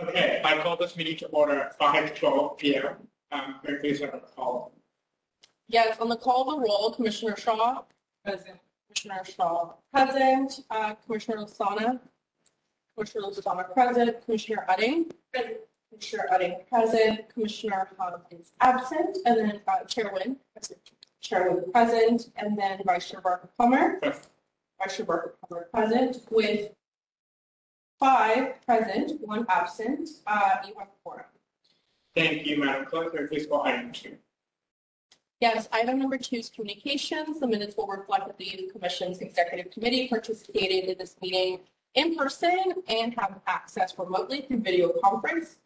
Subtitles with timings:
[0.00, 2.94] Okay, I call this meeting to order at five twelve P M.
[3.32, 4.72] Um, may I please have a call?
[5.66, 7.82] Yes, on the call of the roll, Commissioner Shaw.
[8.24, 8.58] Present.
[8.86, 10.60] Commissioner Shaw, present.
[10.70, 11.98] Uh, Commissioner Lasana.
[12.96, 14.24] Commissioner Lasana, present.
[14.24, 15.10] Commissioner Utting.
[15.90, 17.28] Commissioner Utting, present.
[17.34, 19.18] Commissioner Hub is absent.
[19.26, 20.36] And then uh, Chair Wynn.
[20.54, 20.80] present.
[21.20, 22.30] Chair present.
[22.36, 23.98] And then Vice Chair Barker Plummer.
[23.98, 24.28] Present.
[24.80, 26.70] Vice Chair Barker Plummer, present with
[27.98, 30.08] five present, one absent.
[30.26, 31.26] Uh, You have four.
[32.14, 33.14] Thank you, Madam Clerk.
[33.14, 34.16] May I please call item two?
[35.40, 37.38] Yes, item number two is communications.
[37.38, 41.60] The minutes will reflect that the Youth Commission's Executive Committee participated in this meeting
[41.94, 45.58] in person and have access remotely through video conference.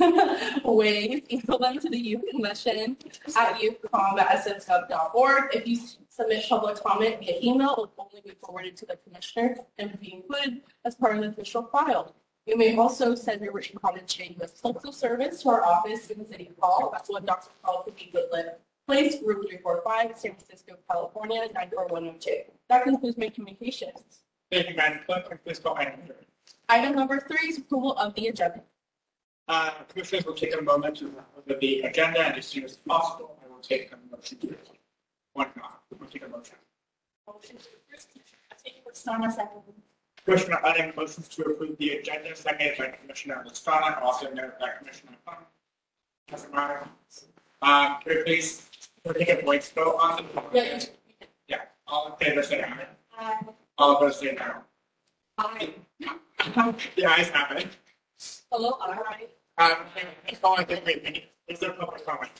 [0.64, 1.22] ways.
[1.30, 2.96] Email them to the youth commission
[3.36, 5.54] at youthcom@sfgov.org.
[5.54, 5.78] If you
[6.08, 10.14] submit public comment via email, it will only be forwarded to the commissioner and be
[10.14, 12.14] included as part of the official file.
[12.46, 14.58] You may also send your written comments to U.S.
[14.60, 16.88] Postal Service to our office in the City Hall.
[16.90, 17.50] That's what Dr.
[17.62, 22.50] Paul Goodlett Place, Room 345, San Francisco, California, 94102.
[22.70, 24.20] That concludes my communications.
[24.50, 25.28] Thank you, Madam Clerk.
[25.30, 26.14] I please call item three?
[26.70, 28.62] Item number three is approval of the agenda.
[29.46, 31.04] Uh, Commissioners will take a moment to
[31.46, 34.70] look the agenda and as soon as possible, I will take a motion to it.
[35.34, 36.56] One, not, we'll take a motion.
[40.24, 45.12] Commissioner Utting motions to approve the agenda, seconded by Commissioner Lestana, also noted by Commissioner
[45.26, 45.44] Fung.
[46.30, 46.88] Doesn't matter.
[47.60, 48.67] Um, please,
[49.14, 50.42] take a voice vote on the.
[50.52, 50.80] Yeah.
[51.48, 53.40] Yeah, all in favor, say aye.
[53.78, 54.54] All opposed, say no.
[55.38, 55.74] Aye.
[56.96, 57.68] The ayes have it.
[58.50, 59.26] Hello, aye.
[59.58, 59.76] Um,
[60.26, 61.24] that's all I we need.
[61.48, 62.30] Is there public comment?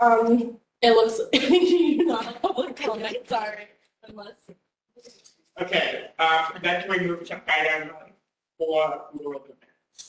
[0.00, 1.20] Um, it looks,
[2.06, 3.68] not a public comment, sorry,
[4.06, 4.34] unless.
[5.60, 7.90] Okay, uh, then can we move to item
[8.58, 9.53] four, rule of the minutes?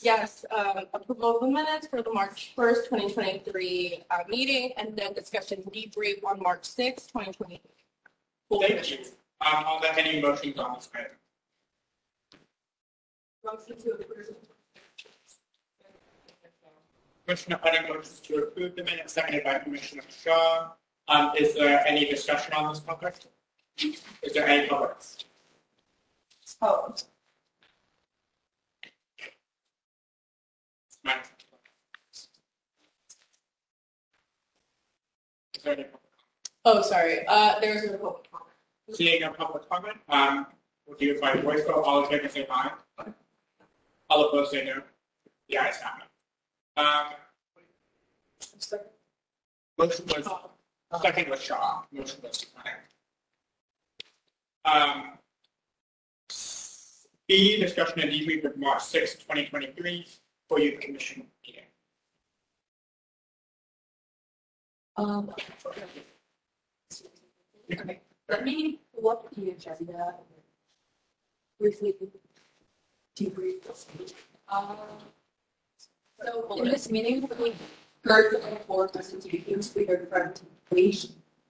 [0.02, 5.12] Yes, um, approval of the minutes for the March 1st, 2023 uh, meeting, and then
[5.14, 7.60] discussion debrief on March 6th, 2020.
[8.50, 8.98] Thank you.
[9.40, 11.10] Um, there any motions on this item?
[13.44, 14.26] Motion to approve.
[17.26, 20.70] Commissioner Utting motions to approve the minutes, seconded by Commissioner Shaw.
[21.08, 23.14] Um, is there any discussion on this topic?
[23.78, 24.96] Is there any public?
[26.62, 26.94] Oh,
[35.54, 35.86] Is there
[36.64, 38.52] oh, sorry, uh, there's a public comment.
[38.92, 40.46] Seeing a public comment, um,
[40.86, 41.82] we'll do it by voice vote.
[41.84, 42.70] All in favor, say aye.
[44.08, 44.82] All opposed, say no.
[45.48, 46.08] The ayes have it.
[46.78, 47.06] Um,
[49.78, 50.28] motion was,
[51.02, 52.46] second was Shaw, motion was.
[54.64, 55.12] Um,
[57.28, 60.06] B, discussion and debrief of March sixth, twenty twenty-three,
[60.48, 61.62] for youth commission meeting.
[64.96, 65.30] Um,
[67.70, 70.14] okay, let me look at the agenda.
[71.58, 71.94] Briefly
[73.18, 73.84] debrief.
[74.48, 74.76] Um,
[76.22, 77.54] so in this meeting, we
[78.04, 80.32] heard the four presentations, we heard from
[80.70, 81.08] Wage,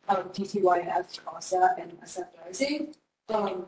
[0.09, 2.95] um, DCYF, CASA, and SF Rising.
[3.28, 3.67] Um,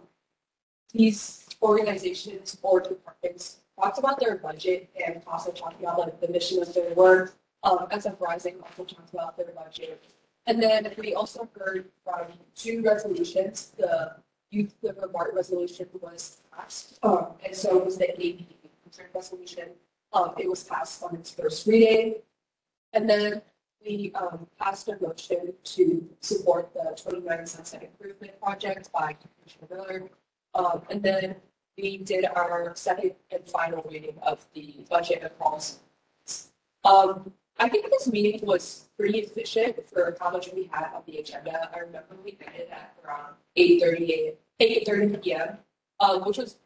[0.93, 6.61] these organizations or departments talked about their budget and also talked about like the mission
[6.63, 7.35] of their work.
[7.63, 10.03] Um, SF Rising also talked about their budget.
[10.47, 14.17] And then we also heard from two resolutions, the
[14.51, 16.99] youth liver mart resolution was passed.
[17.03, 18.09] Um, and so was the
[18.83, 19.69] concern resolution.
[20.13, 22.17] Um, it was passed on its first reading.
[22.95, 23.43] And then
[23.85, 30.11] we, um, passed a motion to support the twenty-nine Sunset Improvement Project by Commissioner Miller.
[30.55, 31.37] Um, and then
[31.79, 35.79] we did our second and final reading of the budget across.
[36.85, 41.19] Um, I think this meeting was pretty efficient for how much we had on the
[41.19, 41.71] agenda.
[41.75, 45.59] I remember we ended at around eight thirty, eight thirty P M,
[46.01, 46.59] uh, which was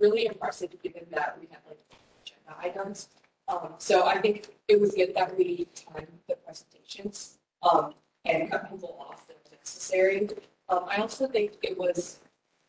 [0.00, 1.78] really impressive given that we had like
[2.22, 3.08] agenda items.
[3.48, 7.94] Um, so I think it was good that we timed the presentations, um,
[8.24, 10.28] and cut people off were necessary.
[10.68, 12.20] Um, I also think it was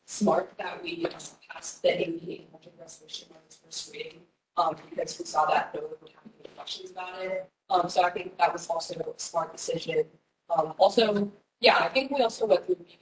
[0.10, 1.06] smart that we
[1.48, 4.22] passed the ADA budget resolution on its first reading,
[4.58, 7.48] um, because we saw that no one would have any questions about it.
[7.70, 10.06] Um, so I think that was also a smart decision.
[10.50, 12.98] Um, also, yeah, I think we also went through the meeting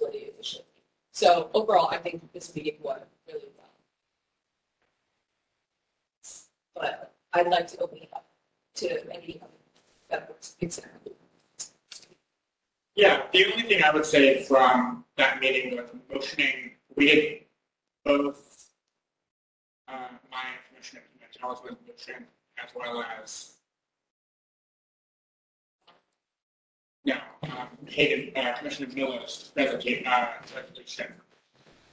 [0.00, 0.82] really efficiently.
[1.12, 3.66] So overall, I think this meeting went really well.
[6.74, 8.24] But I'd like to open it up
[8.76, 9.52] to any other
[10.10, 10.56] members.
[10.60, 11.12] Exactly.
[12.96, 17.40] Yeah, the only thing I would say from that meeting was motioning, we did
[18.06, 18.70] both,
[19.86, 21.02] uh, my commissioner,
[21.42, 22.24] was motion,
[22.62, 23.56] as well as
[27.04, 31.12] no, um, Hayden, uh, Commissioner Miller's presentation, uh, resolution.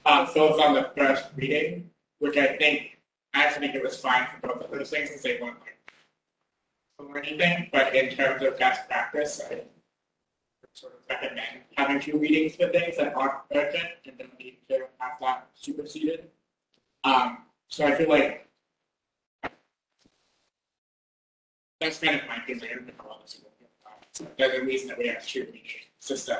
[0.06, 2.98] Uh, both on the first reading, which I think,
[3.34, 5.76] I actually think it was fine for both of those things, because they weren't like
[6.98, 9.64] or anything, but in terms of best practice, I
[10.74, 14.86] sort of recommend having two readings for things that aren't urgent and don't need to
[14.98, 16.28] have that superseded.
[17.04, 17.38] Um,
[17.68, 18.48] so I feel like
[21.80, 23.52] that's kind of my else you would
[24.18, 24.28] feel.
[24.36, 25.62] There's a reason that we have two reading
[26.00, 26.38] system.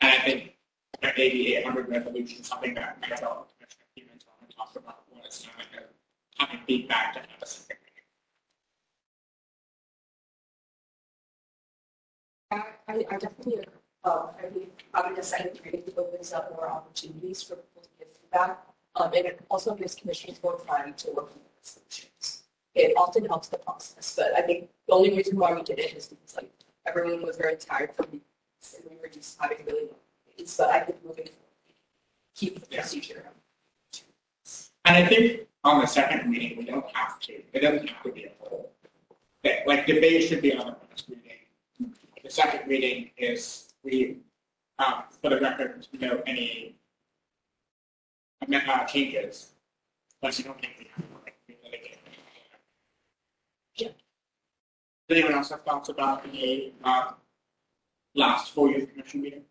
[0.00, 0.54] And I think
[1.00, 5.02] that maybe 800 resolution is something that myself and Commissioner Stevens want to talk about
[5.10, 5.82] when it's time to
[6.38, 7.46] having feedback to have a
[12.50, 13.66] I, I definitely agree.
[14.04, 18.08] Um, I think having a second reading opens up more opportunities for people to give
[18.16, 18.58] feedback.
[18.96, 22.42] Um, and it also gives commissioners more time to work on the solutions.
[22.74, 25.94] It often helps the process, but I think the only reason why we did it
[25.94, 26.50] is because like
[26.86, 30.56] everyone was very tired from this and we were just having really long meetings.
[30.56, 31.74] But I think moving forward,
[32.34, 33.24] keep the procedure.
[34.84, 38.12] And I think on the second reading, we don't have to, it doesn't have to
[38.12, 38.70] be a whole.
[39.66, 41.39] Like debate should be on the first reading.
[42.22, 44.18] The second reading is we,
[44.78, 46.76] um, for the record, no any
[48.42, 49.52] uh, changes.
[50.20, 51.96] But you don't think we have like relitigate.
[53.76, 53.88] Yeah.
[55.08, 57.12] Does anyone else have thoughts about the, uh,
[58.14, 59.42] last full youth commission meeting?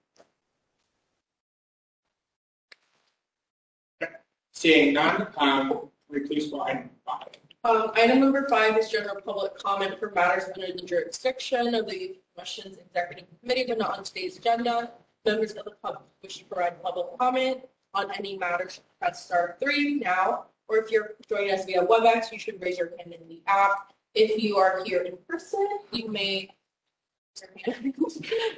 [4.04, 4.14] Okay.
[4.54, 7.39] Seeing none, um, you please go ahead and.
[7.66, 12.16] Um, item number five is general public comment for matters under the jurisdiction of the
[12.34, 14.92] Commission's Executive Committee, but not on today's agenda.
[15.26, 17.60] Members of the public wish to provide public comment
[17.94, 20.46] on any matters, press star three now.
[20.70, 23.92] Or if you're joining us via WebEx, you should raise your hand in the app.
[24.14, 26.50] If you are here in person, you may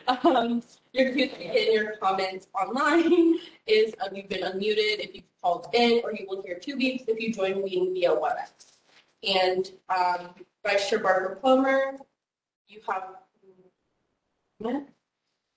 [0.08, 0.64] um,
[0.94, 6.26] your your comments online is uh, you've been unmuted if you've called in, or you
[6.28, 8.71] will hear two beeps if you join the via WebEx.
[9.28, 10.30] And um,
[10.66, 11.98] Vice Chair Barker Plummer,
[12.68, 13.04] you have.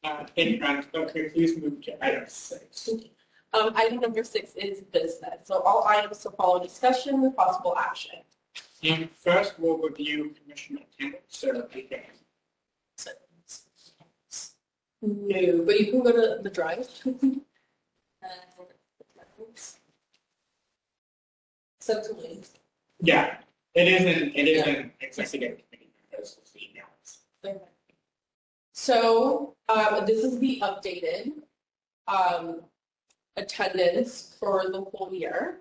[0.05, 2.89] Uh, in front, okay, please move to item six.
[3.53, 5.41] Um, item number six is business.
[5.45, 8.21] So all items to follow discussion with possible action.
[8.83, 12.01] And first, we'll review commission attendance, so we can
[15.01, 16.89] No, but you can go to the drive.
[21.81, 22.49] So to leave.
[23.03, 23.37] Yeah,
[23.75, 27.61] it isn't, it isn't executive committee members, it's the emails.
[28.73, 31.33] So um, this is the updated
[32.09, 32.61] um,
[33.37, 35.59] attendance for the whole year.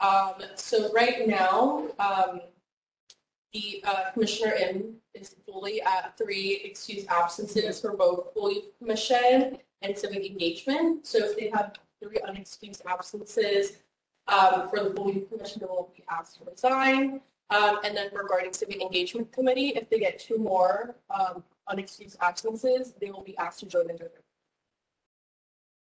[0.00, 2.40] Um, so right now, um,
[3.52, 9.58] the uh, Commissioner in is fully at three excused absences for both full youth commission
[9.82, 11.06] and civic engagement.
[11.06, 13.78] So if they have three unexcused absences
[14.28, 17.20] um, for the full youth commission, they will be asked to resign.
[17.50, 22.94] Um, and then regarding civic engagement committee, if they get two more um, unexcused absences,
[23.00, 24.16] they will be asked to join the group.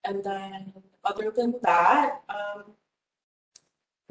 [0.05, 0.73] And then,
[1.05, 2.65] other than that, um,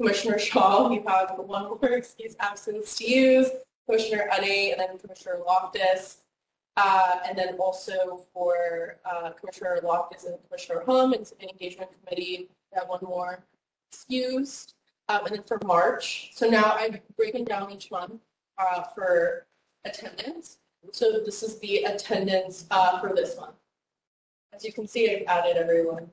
[0.00, 3.48] Commissioner Shaw, you have one more excuse absence to use,
[3.86, 6.18] Commissioner Uddy, and then Commissioner Loftus.
[6.76, 12.48] Uh, and then also for uh, Commissioner Loftus and Commissioner Hum and Civic Engagement Committee,
[12.72, 13.44] we have one more
[13.92, 14.73] excused.
[15.08, 18.22] Um, and then for March, so now I'm breaking down each month
[18.58, 19.46] uh, for
[19.84, 20.58] attendance.
[20.92, 23.56] So this is the attendance uh, for this month.
[24.54, 26.10] As you can see, I've added everyone.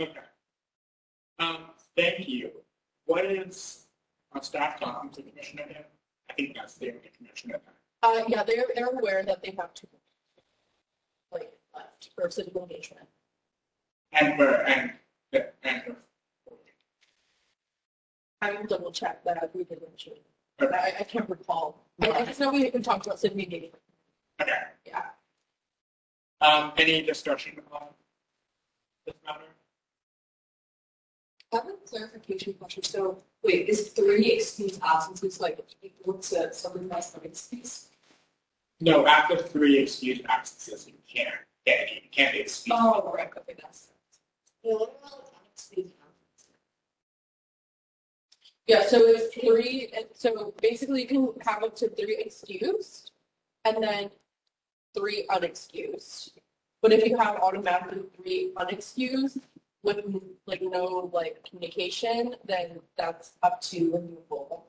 [0.00, 0.20] Okay.
[1.38, 1.58] Um,
[1.96, 2.50] thank you.
[3.06, 3.86] What is,
[4.32, 5.84] our staff talking to Commissioner again?
[6.30, 7.60] I think that's the commissioner.
[8.02, 9.86] Uh, yeah, they're, they're aware that they have to,
[11.32, 13.06] like, left for civic engagement.
[14.12, 14.92] And for, and,
[15.62, 15.96] and.
[18.42, 20.14] I will double check that we did mention.
[20.14, 20.22] it.
[20.58, 21.82] But I, I can't recall.
[22.00, 23.70] I, I just know we we talked about Sydney meeting.
[24.40, 24.52] Okay.
[24.84, 25.02] Yeah.
[26.40, 27.86] Um, any discussion on
[29.06, 29.44] this matter?
[31.52, 32.82] I have a clarification question.
[32.82, 37.88] So, wait, is three excused absences like equal to something less than excuse?
[38.80, 41.34] No, after three excused absences, you can't
[41.64, 42.76] get any, you can't be excused.
[42.82, 43.88] Oh, right, okay, that's.
[44.64, 46.48] Yeah, what about unexcused absences?
[48.66, 53.10] Yeah, so it's three, and so basically you can have up to three excused
[53.64, 54.10] and then
[54.96, 56.30] three unexcused.
[56.80, 59.40] But if you have automatically three unexcused
[59.82, 60.04] with
[60.46, 64.66] like no like communication, then that's up to renewable.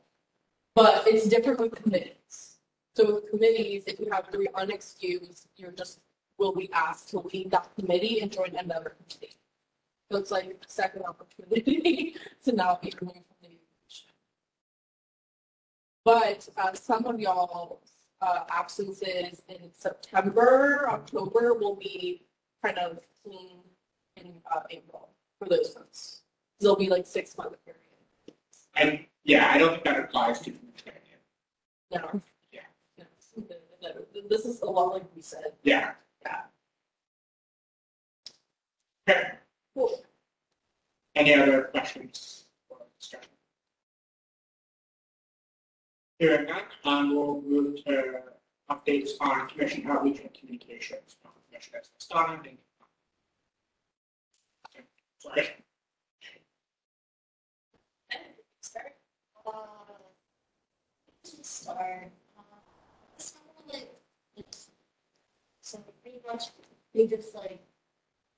[0.75, 2.57] But it's different with committees.
[2.95, 5.99] So with committees, if you have three unexcused, you're just
[6.39, 9.35] will be asked to leave that committee and join another committee.
[10.11, 13.32] So it's like a second opportunity to not be removed.
[16.05, 17.79] But uh, some of y'all's
[18.21, 22.21] uh, absences in September, October will be
[22.63, 23.59] kind of clean
[24.17, 26.21] in uh, April for those months.
[26.59, 27.79] There'll be like six month period.
[28.75, 30.53] And, yeah, I don't think that applies to.
[31.91, 32.21] No.
[32.51, 32.61] Yeah.
[32.97, 33.05] No.
[34.29, 35.53] This is a lot like we said.
[35.63, 35.91] Yeah.
[36.25, 36.41] Yeah.
[39.07, 39.29] Okay.
[39.75, 40.01] Cool.
[41.15, 42.42] Any other questions
[46.23, 48.21] Hearing none, um, we'll move to
[48.69, 51.17] updates on commission outreach and communications.
[51.49, 52.59] Commissioners Stana, thank
[54.73, 54.83] you.
[55.17, 55.49] Sorry.
[61.41, 62.11] Start.
[65.59, 66.43] So pretty much
[66.93, 67.59] we just like,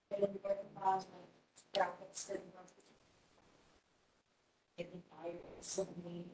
[0.10, 0.74] they work and
[4.80, 6.25] and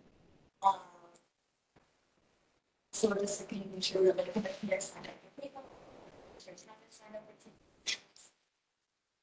[0.63, 0.75] um,
[3.01, 5.09] so just like making sure that like, the peers sign to
[6.91, 7.97] sign up for two.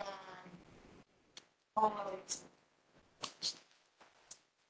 [0.00, 1.92] Um,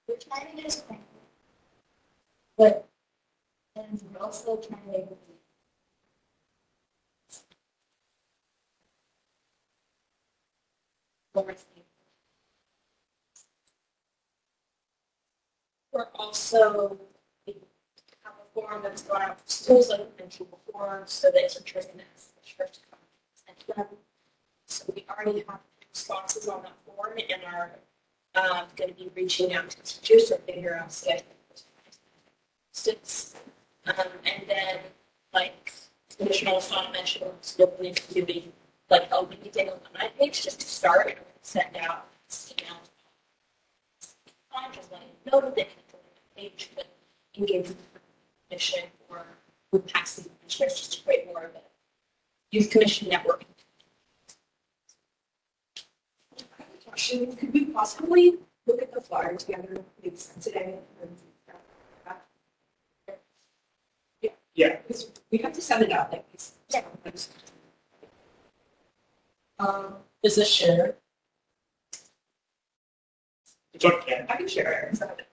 [0.07, 0.99] we're trying to do something.
[2.59, 2.87] But,
[3.77, 5.07] and we're also trying to make.
[15.93, 16.99] We're also,
[18.59, 22.01] we forum that's going out for schools, like I mentioned before, so that teachers can
[22.15, 22.99] ask the church to come
[23.49, 23.97] and them.
[24.67, 25.61] So we already have
[25.91, 27.71] responses on that form and are
[28.35, 31.25] um, going to be reaching out to teachers to figure out schedules.
[32.73, 33.35] Students.
[33.87, 34.79] Um, and then,
[35.33, 35.73] like,
[36.17, 38.53] Commissioner Olson mentioned, to be doing,
[38.91, 42.89] like, a weekly day night page just to start and send out emails.
[44.73, 46.87] Just letting you know that they can join the page, but
[47.37, 47.98] engage with
[48.49, 49.25] commission or
[49.73, 51.61] with commissioners just to create more of a
[52.51, 53.45] youth commission network.
[56.87, 59.85] Question, could we possibly look at the flyer together,
[60.41, 60.79] today?
[64.55, 64.77] Yeah.
[64.87, 66.55] Because we have to send it out like this.
[66.71, 66.83] Yeah.
[69.61, 70.97] Um, Is this shared?
[73.85, 75.28] I can share it.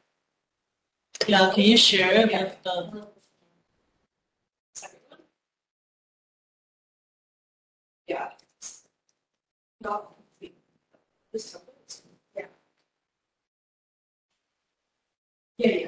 [1.27, 2.43] Yeah, can you share Yeah.
[2.43, 3.07] with the,
[4.73, 5.19] second one?
[8.07, 8.29] Yeah.
[9.81, 10.15] Not
[11.31, 11.57] this.
[12.35, 12.45] Yeah.
[15.57, 15.87] Yeah, yeah.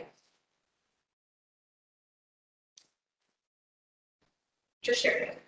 [4.81, 5.41] Just share it.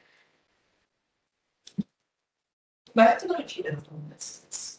[2.94, 4.79] But I have to go to Gina on this.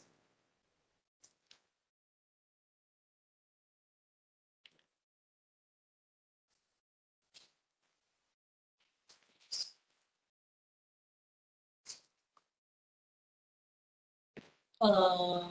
[14.81, 15.51] Um,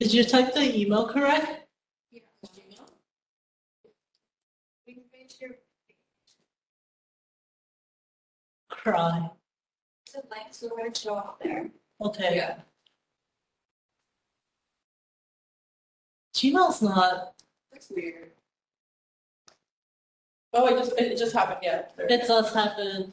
[0.00, 1.68] Did you type the email correct?
[2.10, 2.20] We
[4.94, 5.50] can finish your,
[8.70, 9.30] Cry.
[10.06, 11.70] so like, so we're show up there.
[12.00, 12.36] Okay.
[12.36, 12.56] Yeah.
[16.42, 17.34] Gmail's not.
[17.70, 18.30] That's weird.
[20.52, 21.82] Oh, it just, it just happened, yeah.
[21.98, 23.12] It does happen.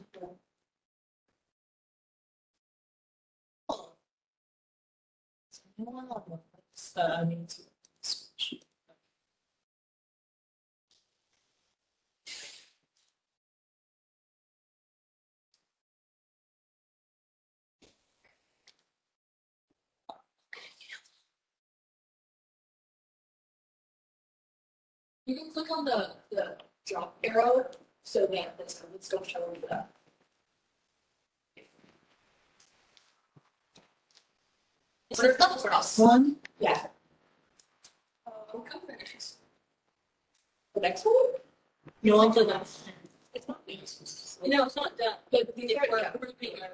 [6.97, 7.68] Uh, I mean, to-
[25.29, 26.57] You can click on the, the
[26.87, 27.67] drop arrow,
[28.03, 29.91] so that this, it's gonna show that.
[35.11, 35.99] It's a double cross.
[35.99, 36.37] One.
[36.59, 36.87] Yeah.
[38.25, 39.33] Uh, come finish.
[40.73, 41.13] The next one?
[42.01, 42.89] You want the next?
[43.35, 43.83] It's not me.
[44.47, 45.13] No, it's not done.
[45.31, 46.11] But these are, we're yeah.
[46.11, 46.69] approving our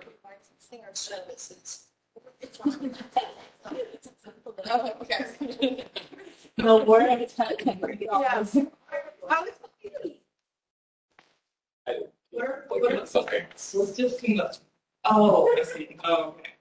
[0.61, 1.87] Thing or services.
[4.67, 5.83] Oh, okay.
[6.57, 7.51] No, we're at a time.
[7.99, 8.57] Yes.
[9.29, 9.51] How is
[9.93, 10.21] it?
[12.31, 13.45] Where, Okay, where, it's okay.
[13.73, 14.53] Let's just keep up.
[15.05, 15.95] Oh, I see.
[16.03, 16.51] Oh, okay.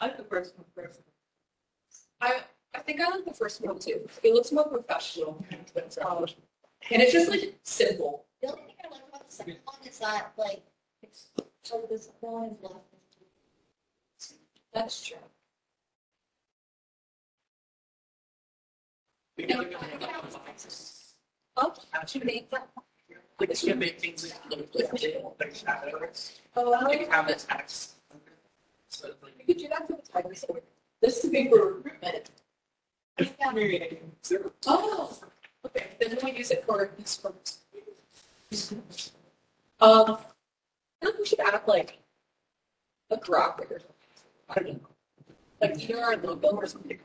[0.00, 1.00] I the first one first.
[2.20, 2.40] I,
[2.74, 4.08] I think I like the first one too.
[4.22, 5.44] It looks more professional.
[6.06, 6.26] Um,
[6.90, 8.24] And it's just like simple.
[8.40, 10.62] The only thing I like about the second one is that, like,
[11.02, 11.28] it's,
[11.62, 12.76] so there's one left.
[14.72, 15.18] That's true.
[23.40, 24.92] Like, gonna make things look like,
[25.40, 26.40] like shadows.
[26.56, 27.94] Oh, Like, the text.
[28.88, 29.08] So,
[29.46, 30.60] could do that for the title story.
[31.00, 32.30] This is big recruitment.
[34.66, 35.18] Oh,
[35.66, 37.58] okay, then we'll use it for this purpose.
[39.80, 40.18] Um,
[41.02, 41.98] I think we should add like
[43.10, 43.94] a graphic or something.
[44.50, 44.88] I don't know.
[45.60, 46.98] Like either our logo or something.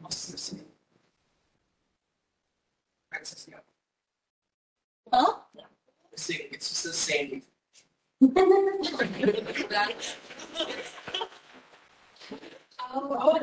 [3.15, 3.59] Access, yeah.
[5.11, 5.35] Huh?
[6.11, 7.43] The same, it's just the same.
[12.93, 13.39] Oh, oh,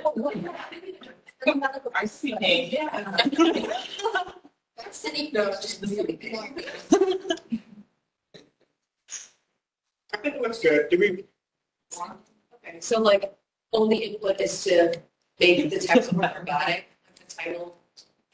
[1.95, 2.37] I see.
[2.41, 3.17] Yeah.
[4.77, 6.19] That's city, no, it's just the city.
[10.13, 10.89] I think it looks good.
[10.91, 11.25] Do we?
[12.55, 13.35] Okay, so like,
[13.73, 14.95] only input is to
[15.41, 17.82] make the text more dramatic, like the title.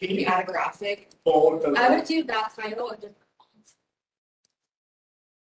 [0.01, 1.11] Can you add a graphic?
[1.25, 1.75] Bold the.
[1.77, 3.15] I would do that title and just.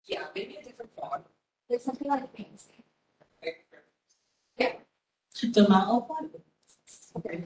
[0.04, 1.24] Yeah, maybe a different font.
[1.68, 2.76] There's something like fancy.
[5.56, 6.30] The model one.
[7.16, 7.44] Okay.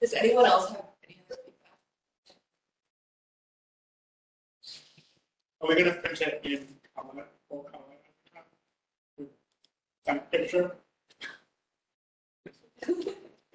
[0.00, 1.78] Does anyone else have any other feedback?
[5.60, 6.66] Are we gonna print it in
[6.96, 9.28] color, full color?
[10.06, 10.72] That picture?
[12.88, 12.96] Is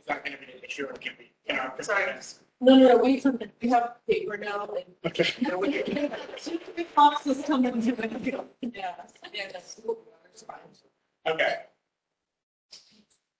[0.08, 2.40] that gonna be an issue or can we, can our presenters?
[2.60, 3.22] No, no, no, we,
[3.62, 4.86] we have paper now and.
[5.06, 6.10] Okay.
[6.96, 7.82] Boxes come in.
[7.82, 8.02] Yeah.
[8.74, 8.96] Yeah,
[9.54, 10.58] that's, that's fine.
[11.28, 11.56] Okay.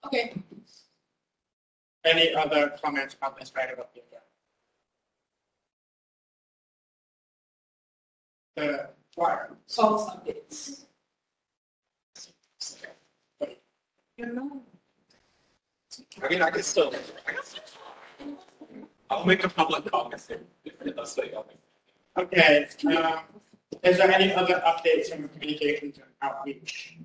[0.06, 0.34] Okay,
[2.06, 4.24] Any other comments about this item of the agenda?
[8.56, 9.50] The flyer.
[9.68, 10.86] False updates.
[16.22, 16.94] I mean, I can still.
[17.28, 17.64] I can still-
[19.10, 20.22] I'll make a public comment
[20.66, 21.60] if that's what y'all think.
[22.18, 22.68] Okay,
[22.98, 23.20] um,
[23.84, 26.98] is there any other updates from communications and outreach?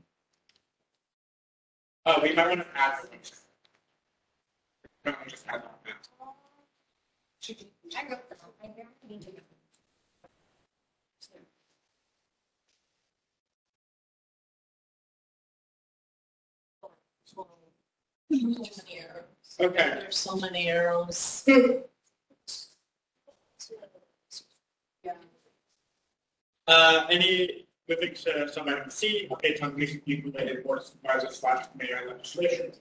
[2.07, 2.99] Oh, we might want to add.
[2.99, 3.21] something.
[5.05, 5.83] No, we just add that.
[7.95, 8.87] I wrote this one right there.
[9.09, 9.33] You do.
[19.61, 21.45] Okay, There's so many arrows.
[26.73, 31.37] uh, any, moving to some item C, updates on recent youth related board of supervisors
[31.37, 32.73] slash mayor legislation.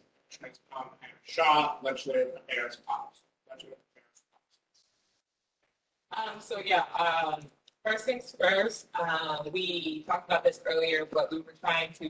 [0.41, 3.25] Next, um, Hannah Shaw, legislative affairs officer.
[6.17, 7.39] Um, so yeah, um,
[7.86, 12.10] first things first, um, we talked about this earlier, but we were trying to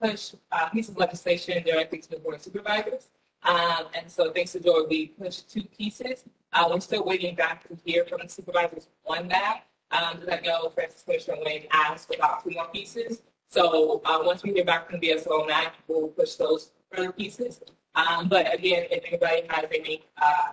[0.00, 3.08] push uh, piece of legislation directly to the board of supervisors.
[3.42, 6.24] Um, and so thanks to Joy, we pushed two pieces.
[6.52, 9.62] Uh, we're still waiting back to hear from the supervisors on that.
[9.90, 13.22] Um, I know Francis Commissioner Wayne asked about two more pieces.
[13.48, 17.60] So, uh, once we hear back from BSO that, we'll push those further pieces.
[17.94, 20.52] Um, but again, if anybody has any, uh,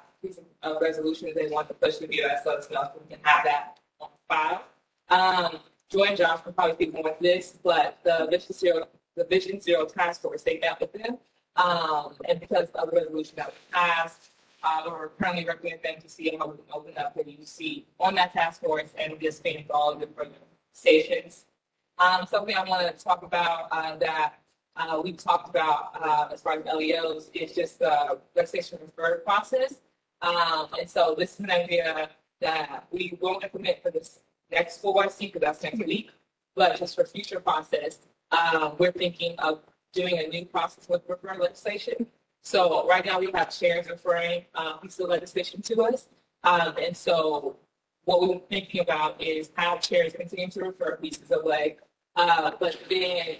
[0.64, 3.44] of resolutions they want to push to BOS, let us know so we can have
[3.44, 4.64] that on file.
[5.10, 9.26] Um, Joy and Josh will probably speak more with this, but the Vision Zero, the
[9.26, 11.18] Vision Zero Task Force, they met with them.
[11.56, 14.32] Um, and because of the resolution that was passed,
[14.66, 17.86] uh, we're currently working with them to see how we can open up the UC
[18.00, 20.34] on that task force and just expand to all the different
[20.74, 21.46] stations.
[22.00, 24.34] Um, something I want to talk about, uh, that,
[24.76, 29.76] uh, we talked about, uh, as far as LAOs is just the legislation referral process.
[30.22, 32.10] Um, and so this is an idea
[32.42, 34.20] that we won't implement for this
[34.52, 36.10] next full YC because that's next week,
[36.56, 38.00] but just for future process,
[38.32, 39.62] um, we're thinking of
[39.94, 42.08] doing a new process with referral legislation.
[42.46, 46.08] So right now we have chairs referring, uh, piece of legislation to us.
[46.44, 47.58] Um, and so
[48.04, 51.80] what we're thinking about is have chairs continue to refer pieces of leg,
[52.16, 53.38] uh, but then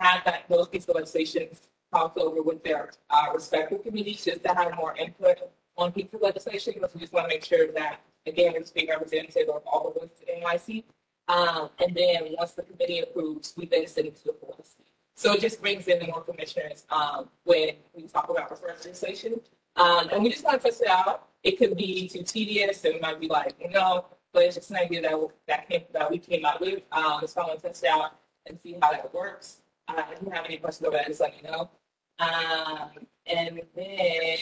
[0.00, 1.48] have that, those pieces of legislation
[1.92, 5.38] talked over with their, uh, respective committees just to have more input
[5.76, 8.88] on pieces of legislation, because we just want to make sure that, again, we're being
[8.88, 10.82] representative of all the voices in NYC.
[11.28, 14.74] Um, and then once the committee approves, we then send it to the boards.
[15.14, 19.40] So it just brings in the more commissioners, um, when we talk about referral legislation.
[19.76, 21.28] Um, and we just want to test it out.
[21.42, 24.70] It could be too tedious and we might be like, you know, but it's just
[24.70, 26.82] an idea that, that came, that we came up with.
[26.92, 29.60] Um, so I want to test it out and see how that works.
[29.88, 31.70] Uh, if you have any questions about that, just let me know.
[32.18, 32.90] Um,
[33.26, 34.38] and then,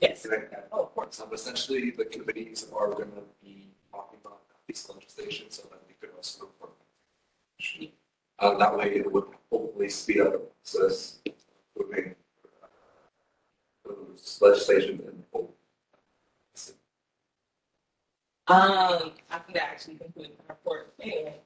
[0.00, 0.26] yes.
[0.70, 1.16] Oh, of course.
[1.16, 5.94] So essentially, the committees are going to be talking about these legislation so that we
[6.00, 6.72] could also report.
[8.42, 11.20] Uh, that way it would hopefully speed up the process,
[11.78, 12.16] moving
[12.64, 12.66] uh,
[13.86, 15.56] those legislation and hope.
[18.48, 20.92] Um, I think that actually concludes my report.
[21.00, 21.36] Anyway,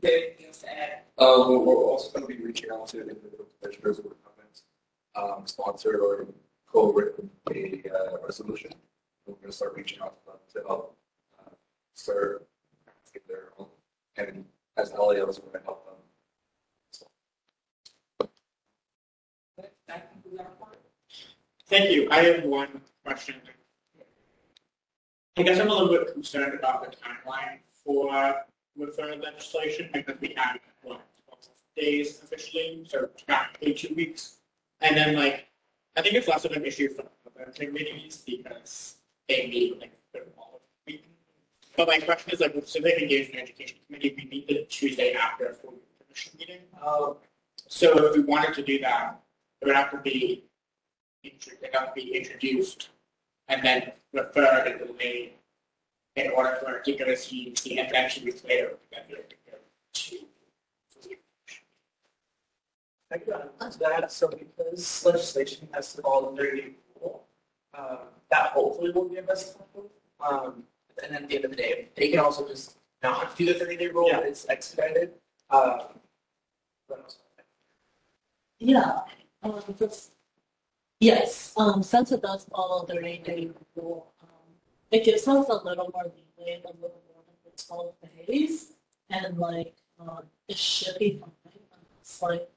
[0.00, 1.00] good things to add.
[1.18, 4.62] Um, we're we're also going to be reaching out to individual commissioners with comments,
[5.14, 6.28] um, sponsor or
[6.66, 8.72] co-written a, uh, resolution.
[9.26, 10.96] We're going to start reaching out to them to help,
[11.38, 11.50] uh,
[11.92, 12.48] start
[13.12, 13.66] get their own,
[14.16, 14.46] and
[14.78, 15.92] as LAOs, we're going to help them.
[19.92, 20.21] That concludes our report.
[21.66, 22.08] Thank you.
[22.10, 23.36] I have one question.
[25.38, 28.44] I guess I'm a little bit concerned about the timeline for
[28.78, 31.40] referral legislation because we have, what, 12
[31.76, 34.36] days officially, so practically two weeks.
[34.82, 35.46] And then like,
[35.96, 38.96] I think it's less of an issue for the committees because
[39.28, 40.20] they meet like the
[40.86, 41.04] week.
[41.76, 45.46] But my question is like, with civic engagement education committee, we meet the Tuesday after
[45.46, 46.60] a full commission meeting.
[46.82, 47.16] Oh,
[47.68, 49.21] So if we wanted to do that,
[49.62, 50.44] it would have to be,
[51.22, 52.88] intro- it'd have to be introduced
[53.48, 55.34] and then referred and delayed
[56.16, 59.16] in order for it to go to CEC and then two weeks later, then it
[59.16, 59.56] would go
[59.94, 60.16] to.
[63.12, 66.68] I could add to that, so because legislation has to follow the thirty day
[67.00, 67.22] rule,
[67.78, 67.98] um,
[68.30, 69.84] that hopefully will give us time.
[70.20, 70.62] Um,
[71.02, 73.54] and then at the end of the day, they can also just not do the
[73.54, 74.20] thirty day rule, Yeah.
[74.20, 75.12] it's expedited.
[75.50, 75.80] Um.
[78.58, 79.00] Yeah,
[79.42, 79.62] um,
[81.00, 84.28] yes, um, since it does follow the eight day rule, um,
[84.90, 87.94] it gives us a little more leeway, a little more than the twelve
[88.26, 88.72] days.
[89.10, 91.52] And like, um, it should be fine,
[92.00, 92.48] it's like,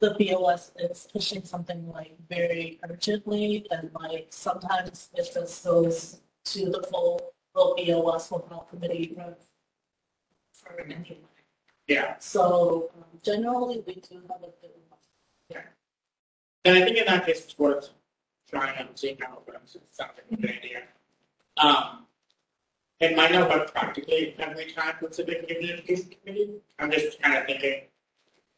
[0.00, 6.70] the BOS is pushing something like very urgently, and like, sometimes it just goes to
[6.70, 9.16] the full, full BOS without committee
[10.52, 11.20] for any.
[11.86, 14.70] Yeah, So um, generally, we do have a good
[16.64, 17.90] and I think in that case, it's worth
[18.48, 19.74] trying and seeing how it works.
[19.74, 20.82] It sounds like a good idea.
[21.56, 22.06] Um,
[23.00, 26.50] it might not work practically every time with civic engagement education committee.
[26.78, 27.82] I'm just kind of thinking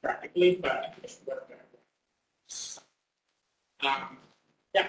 [0.03, 3.87] practically, but I think it's worth it.
[3.87, 4.19] Um,
[4.75, 4.89] yeah.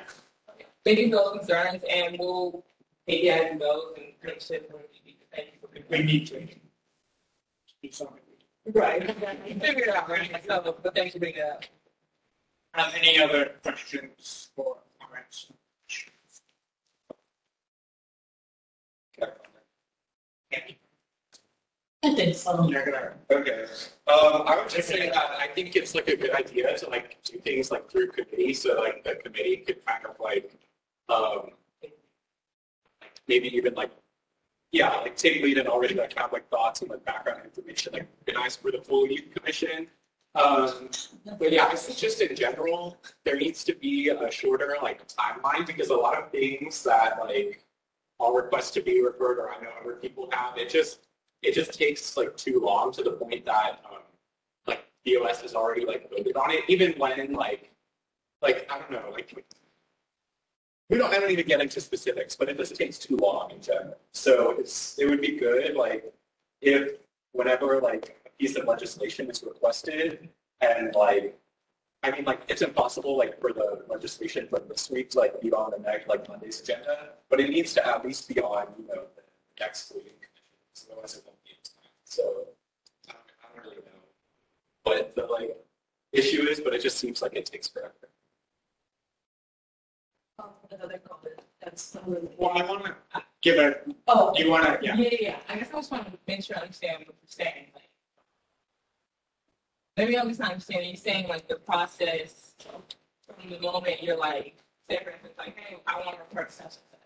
[0.86, 2.63] Thank you for those concerns and we'll
[3.08, 4.69] take you as those and make sure that
[5.06, 6.45] we thank you for we need to
[7.82, 8.19] do something.
[8.73, 9.06] Right.
[9.62, 10.43] Figure it out, right?
[10.47, 11.63] So, but thanks for bringing it up.
[12.73, 15.47] Um, any other questions or comments?
[22.03, 22.69] I think so.
[22.69, 23.65] You're gonna, Okay.
[24.08, 27.17] Um, I would just say that I think it's like a good idea to like
[27.23, 30.53] do things like through committee, so like the committee could kind of like,
[31.10, 31.51] um,
[33.27, 33.91] maybe even like,
[34.71, 38.08] yeah, like take lead and already like have like thoughts and like background information, like
[38.27, 39.88] organize for the full youth commission.
[40.38, 40.89] Um,
[41.39, 45.95] but yeah, just in general, there needs to be a shorter like timeline because a
[45.95, 47.63] lot of things that like
[48.19, 51.08] I'll request to be referred or I know other people have, it just,
[51.41, 54.00] it just takes like too long to the point that um,
[54.65, 57.71] like BOS has already like voted on it, even when like
[58.41, 59.34] like, I don't know, like,
[60.89, 63.62] we don't, I don't even get into specifics, but it just takes too long in
[63.62, 63.97] general.
[64.13, 66.13] So it's, it would be good, like,
[66.62, 66.97] if
[67.34, 70.30] whenever like piece of legislation is requested
[70.62, 71.38] and like,
[72.04, 75.52] I mean, like, it's impossible, like, for the legislation from this week to like be
[75.52, 78.88] on the next, like Monday's agenda, but it needs to at least be on, you
[78.88, 79.23] know, the
[79.60, 80.13] next week.
[80.91, 81.91] Otherwise it won't be in time.
[82.04, 82.23] So
[83.10, 83.91] I don't, I don't really know
[84.84, 85.58] what the like
[86.13, 87.93] issue is, but it just seems like it takes forever.
[90.39, 92.30] Um, Another comment, that's something.
[92.38, 92.95] Well, I want to
[93.41, 95.10] give a, Oh, do you want to, yeah, yeah.
[95.12, 95.36] yeah, yeah.
[95.50, 97.65] I guess I just want to make sure I understand what you're saying.
[97.73, 97.87] Like,
[99.97, 100.89] maybe I'm just not understanding.
[100.89, 102.53] You're saying like the process
[103.25, 104.55] from the moment you're like,
[104.89, 106.99] say for instance, like, hey, I want to report such and such.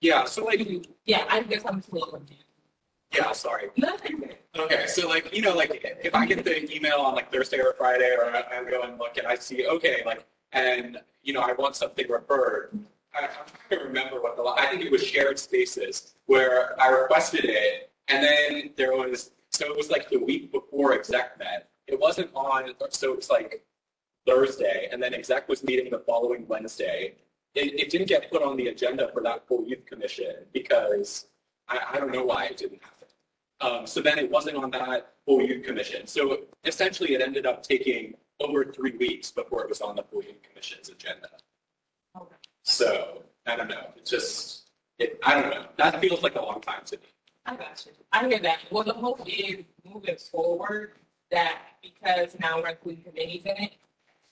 [0.00, 0.66] Yeah, so like,
[1.04, 2.44] Yeah, I guess I'm just a little confused.
[3.14, 3.68] yeah, sorry.
[4.58, 7.74] Okay, so like, you know, like if I get the email on like Thursday or
[7.78, 11.40] Friday, or I I go and look and I see, okay, like, and, you know,
[11.40, 12.76] I want something referred,
[13.14, 13.28] I, I'm
[13.68, 17.90] trying to remember what the, I think it was shared spaces where I requested it,
[18.08, 21.68] and then there was, so it was like the week before exec met.
[21.90, 23.64] It wasn't on, so it was like
[24.26, 27.14] Thursday, and then exec was meeting the following Wednesday.
[27.54, 31.26] It, it didn't get put on the agenda for that full youth commission because
[31.68, 33.08] I, I don't know why it didn't happen.
[33.60, 36.06] Um, so then it wasn't on that full youth commission.
[36.06, 40.22] So essentially it ended up taking over three weeks before it was on the full
[40.22, 41.28] youth commission's agenda.
[42.16, 42.36] Okay.
[42.62, 43.88] So I don't know.
[43.96, 45.66] It just, it, I don't know.
[45.76, 47.02] That feels like a long time to me.
[47.46, 47.92] I got you.
[48.12, 48.60] I hear that.
[48.70, 50.92] Well, the hope is moving forward
[51.30, 53.72] that because now we're including committees in it,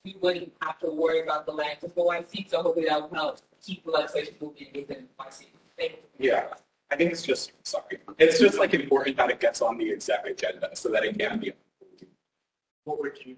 [0.05, 2.51] we wouldn't have to worry about the land of OIC.
[2.51, 5.47] So hopefully that will help keep the legislation moving within OIC.
[5.77, 6.31] Thank you.
[6.31, 6.49] Yeah.
[6.91, 7.99] I think it's just, sorry.
[8.19, 11.39] It's just like important that it gets on the exec agenda so that it can
[11.39, 11.53] be.
[12.85, 13.37] What would you,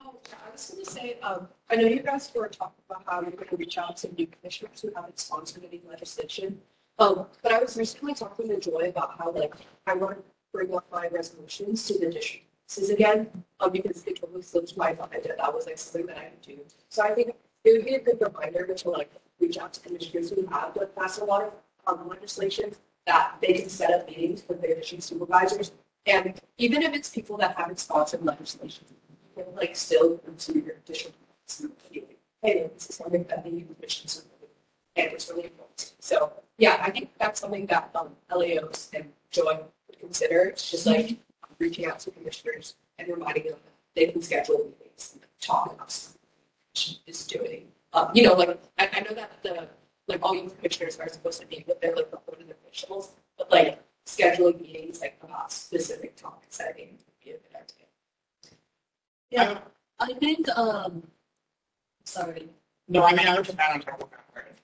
[0.00, 3.20] Oh, yeah, I was gonna say, um, I know you guys were talking about how
[3.20, 6.60] you're gonna reach out to new commissioners who haven't sponsored any legislation.
[7.00, 9.54] Um, but I was recently talking to Joy about how like,
[9.86, 13.28] I want to bring up my resolutions to the district offices again,
[13.60, 15.32] um, because it totally slipped my I did.
[15.38, 16.58] that was like something that I could do.
[16.90, 20.30] So I think it would be a good reminder to like reach out to commissioners
[20.30, 21.52] who have like passed a lot of
[21.86, 22.72] um, legislation
[23.06, 25.72] that they can set up meetings with their district supervisors.
[26.06, 28.84] And even if it's people that haven't sponsored legislation,
[29.36, 31.16] you can like still consider your district.
[32.42, 33.66] Hey, this is something that the really,
[34.96, 35.92] and it's really important.
[35.98, 40.42] So, yeah, I think that's something that um, LAOs and Joy would consider.
[40.42, 41.18] It's just like
[41.58, 45.90] reaching out to commissioners and reminding them that they can schedule meetings, and talk about
[45.90, 46.20] something
[46.74, 47.68] she is doing.
[47.92, 49.68] Um, you know, like I, I know that the
[50.06, 53.82] like all you commissioners are supposed to meet with their like appointed officials, but like
[54.06, 57.86] scheduling meetings like about specific topics, I think would be a good idea.
[59.30, 59.58] Yeah,
[60.00, 61.02] I think, um,
[62.04, 62.48] sorry,
[62.88, 64.56] no, I mean, I was just add on top of that, right?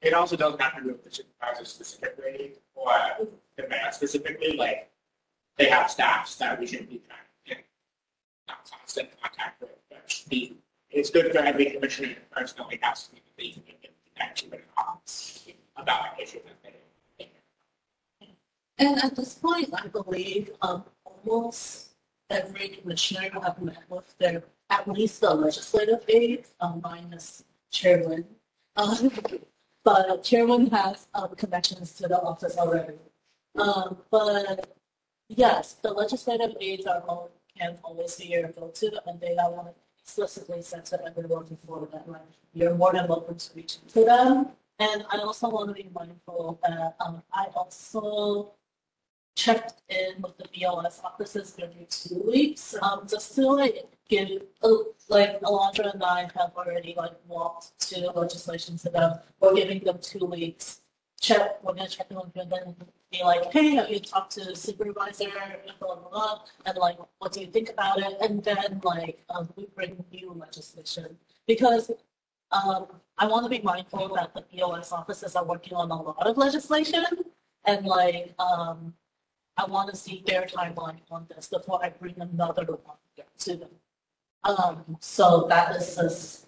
[0.00, 2.94] It also doesn't have to do with the supervisor specifically or
[3.56, 4.90] the mayor specifically, like,
[5.56, 7.02] they have staffs that we should be
[7.46, 7.54] to
[8.48, 10.56] not constant contact with, but be,
[10.90, 14.52] it's good for every commissioner to personally have something that they can get connect to
[14.52, 15.02] and talk
[15.76, 16.74] about issues that
[17.18, 17.28] they.
[18.78, 21.90] and at this point, I believe, um, almost
[22.30, 28.24] every commissioner have met with their, at least the legislative aide, um, minus chairman.
[28.76, 29.10] Um,
[29.84, 32.94] but chairman has, um, connections to the office already.
[33.58, 34.75] Um, but
[35.28, 39.68] yes, the legislative aides are all, can always be your go-to, and they are one
[40.02, 42.20] explicitly said to everyone before that, like,
[42.54, 44.48] you're more than welcome to reach out to them.
[44.78, 48.52] And I also want to be mindful that, um, I also
[49.34, 54.68] checked in with the BOS offices every two weeks, um, just to like give, uh,
[55.08, 59.18] like Alondra and I have already like walked to the legislation to them.
[59.40, 60.80] We're giving them two weeks.
[61.20, 62.74] Check, we're gonna check in with them,
[63.10, 65.30] be like, hey, have you talked to the supervisor,
[65.78, 68.16] blah, blah, blah, and like, what do you think about it?
[68.20, 71.16] And then like, um, we bring new legislation
[71.46, 71.90] because
[72.52, 72.86] um,
[73.18, 76.36] I want to be mindful that the BOS offices are working on a lot of
[76.36, 77.04] legislation
[77.64, 78.94] and like, um,
[79.56, 82.96] I want to see their timeline on this before I bring another one
[83.38, 83.70] to them.
[84.44, 86.46] Um, so that is just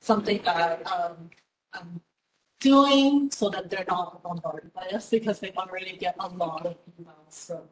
[0.00, 1.30] something that, um,
[1.72, 2.00] I'm
[2.62, 6.76] doing so that they're not bombarded by us because they already get a lot of
[6.98, 7.62] emails from.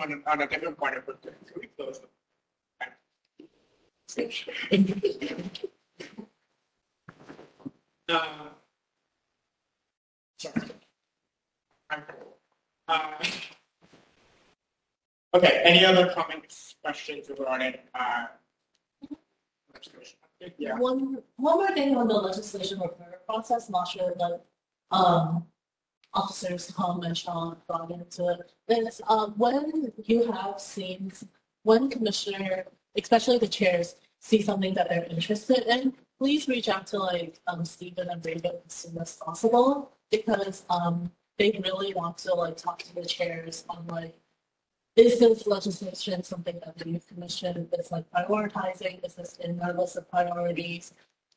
[11.89, 12.03] I'm.
[12.87, 13.11] Uh,
[15.33, 18.27] Okay, any other comments, questions regarding, uh,
[19.73, 20.17] legislation?
[20.57, 24.13] Yeah, One, one more thing on the legislation repair process, not sure
[24.91, 25.45] um,
[26.13, 31.11] officers Tom and Sean brought into it, is, um, when you have seen,
[31.63, 36.99] when commissioner, especially the chairs, see something that they're interested in, please reach out to
[36.99, 42.33] like, um, Stephen and David as soon as possible, because, um, they really want to
[42.33, 44.15] like talk to the chairs on like,
[44.97, 49.05] is this legislation something that the youth commission is like prioritizing?
[49.05, 50.93] Is this in their list of priorities?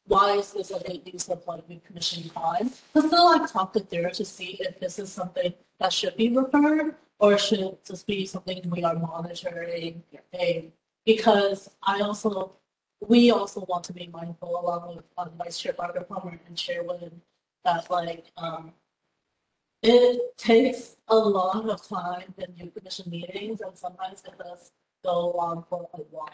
[0.06, 2.70] Why is this a good use of like youth commission time?
[2.94, 6.30] To still like talk it through to see if this is something that should be
[6.30, 10.02] referred or should this be something we are monitoring?
[11.04, 12.52] Because I also,
[13.06, 16.82] we also want to be mindful along with um, Vice Chair Barker Plummer and Chair
[16.82, 17.20] Wood
[17.64, 18.72] that like, um,
[19.82, 24.72] it takes a lot of time in youth commission meetings and sometimes it does
[25.04, 26.28] go on for a while.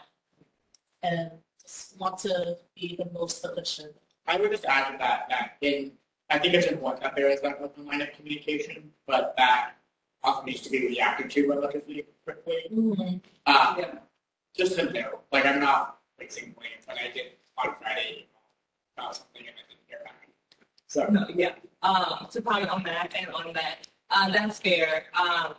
[1.03, 1.31] And
[1.61, 3.93] just want to be the most efficient.
[4.25, 5.93] I would just add to that, that in,
[6.29, 9.71] I think it's important that there is that open line of communication, but that
[10.23, 12.65] often needs to be reacted to relatively quickly.
[12.71, 13.99] Um, Yeah.
[14.55, 18.27] just a note, like I'm not raising blame, but I did on Friday
[18.97, 20.27] about something and I didn't hear back.
[20.97, 25.53] So, No, yeah, um, to comment on that and on that, uh, that's fair, um.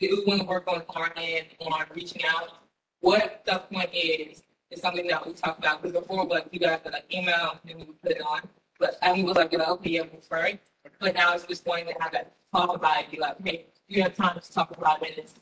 [0.00, 2.58] It was to work on our end on reaching out.
[3.00, 6.80] What the point is, is something that we talked about, because before, like, you guys
[6.84, 8.40] had an email and we would put it on.
[8.78, 10.58] But I was like, you know, okay, I'm referring,
[11.00, 14.02] but now it's just going to have that talk about it, be like, hey, you
[14.02, 15.34] have time to talk about it, it's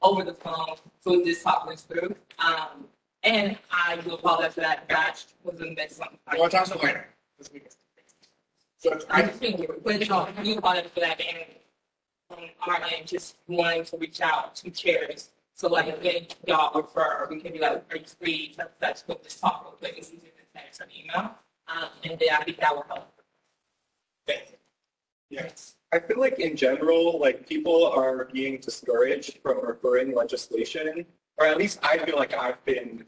[0.00, 2.14] over the phone, so we just talk this through.
[2.38, 2.86] Um,
[3.22, 6.00] and I do apologize for that, that was a miss.
[6.32, 7.06] we'll talk to later.
[7.48, 7.76] This.
[8.78, 11.38] So I just think, but no, you apologize for that, and
[12.30, 15.30] on our end, just wanting to reach out to chairs.
[15.54, 19.20] So like, when y'all refer, we can be like, are you free, let's, let's go
[19.22, 21.32] just talk real quick, it's easier than text or email.
[21.68, 23.12] Um, and then I think that will help.
[24.26, 24.56] thank you.
[25.28, 25.76] Yes.
[25.92, 31.04] I feel like in general, like people are being discouraged from referring legislation,
[31.36, 33.04] or at least I feel like I've been,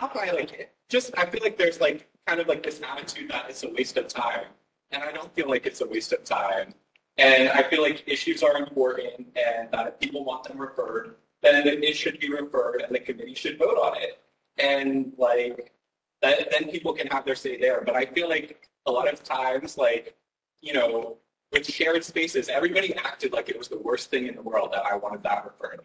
[0.00, 3.46] not by like, just, I feel like there's like kind of like this attitude that
[3.48, 4.46] it's a waste of time.
[4.90, 6.74] And I don't feel like it's a waste of time.
[7.18, 11.66] And I feel like issues are important and that if people want them referred, then
[11.66, 14.20] it should be referred and the committee should vote on it.
[14.58, 15.72] And like,
[16.22, 17.82] that, then people can have their say there.
[17.84, 20.14] But I feel like a lot of times, like,
[20.60, 21.18] you know,
[21.52, 24.84] with shared spaces, everybody acted like it was the worst thing in the world that
[24.84, 25.80] I wanted that referred.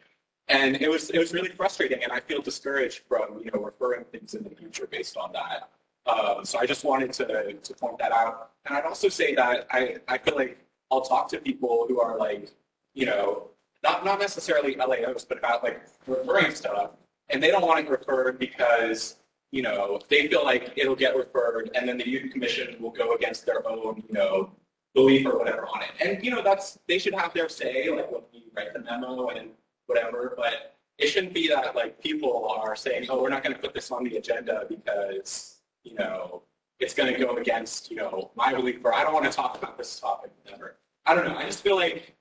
[0.51, 4.03] And it was it was really frustrating, and I feel discouraged from you know referring
[4.05, 5.69] things in the future based on that.
[6.05, 9.67] Um, so I just wanted to to point that out, and I'd also say that
[9.71, 10.57] I I feel like
[10.91, 12.51] I'll talk to people who are like
[12.93, 13.47] you know
[13.81, 16.91] not not necessarily LAOs, but about like referring stuff,
[17.29, 19.15] and they don't want it referred because
[19.53, 23.13] you know they feel like it'll get referred, and then the youth commission will go
[23.13, 24.51] against their own you know
[24.93, 25.91] belief or whatever on it.
[26.01, 29.29] And, you know, that's, they should have their say, like when you write the memo
[29.29, 29.51] and
[29.91, 33.61] whatever, but it shouldn't be that like people are saying, oh, we're not going to
[33.61, 36.43] put this on the agenda because, you know,
[36.79, 39.57] it's going to go against, you know, my belief or I don't want to talk
[39.57, 40.77] about this topic, whatever.
[41.05, 41.35] I don't know.
[41.35, 42.15] I just feel like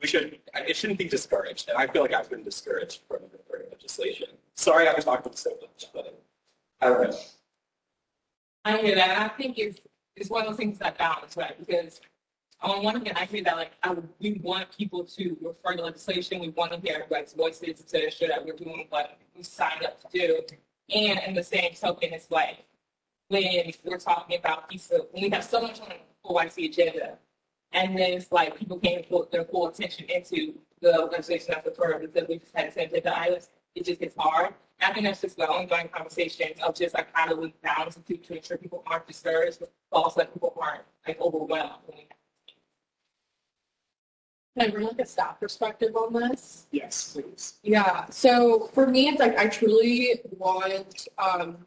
[0.00, 1.68] we should, it shouldn't be discouraged.
[1.68, 3.38] And I feel like I've been discouraged from the
[3.70, 4.28] legislation.
[4.56, 6.22] Sorry, I was talking so much, but
[6.80, 7.16] I don't know.
[8.64, 9.80] I hear that, I think it's,
[10.16, 11.58] it's one of those things that balance, right?
[11.58, 12.00] Because
[12.64, 16.40] on one hand, I hear that like, I, we want people to refer to legislation,
[16.40, 20.00] we want to hear everybody's voices to ensure that we're doing what we signed up
[20.10, 20.40] to do.
[20.94, 22.64] And in the same token, it's like,
[23.28, 27.18] when we're talking about piece when we have so much on the OIC agenda,
[27.72, 32.00] and then it's like, people can't put their full attention into the legislation that's referred
[32.00, 34.54] because we just had send it to items, it just gets hard.
[34.80, 38.02] I think that's just the ongoing conversations of just like how do we balance the
[38.02, 41.72] two to ensure people aren't discouraged, but also that people aren't like overwhelmed.
[41.86, 42.08] when we
[44.56, 46.66] Can I bring like a staff perspective on this?
[46.70, 47.54] Yes, please.
[47.64, 51.58] Yeah, so for me, it's like I truly want um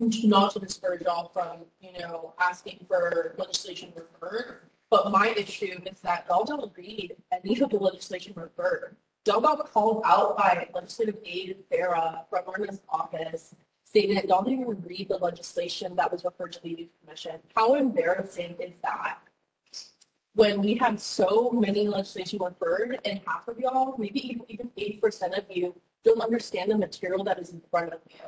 [0.00, 4.62] not to discourage y'all from, you know, asking for legislation referred.
[4.90, 8.96] But my issue is that y'all don't read any of the legislation referred.
[9.26, 13.54] Y'all got called out by legislative aide Farah from Orna's office
[13.84, 17.36] stating that y'all didn't even read the legislation that was referred to the youth commission.
[17.54, 19.18] How embarrassing is that?
[20.34, 24.98] When we have so many legislation referred and half of y'all, maybe even even eighty
[24.98, 25.74] percent of you,
[26.04, 28.20] don't understand the material that is in front of you.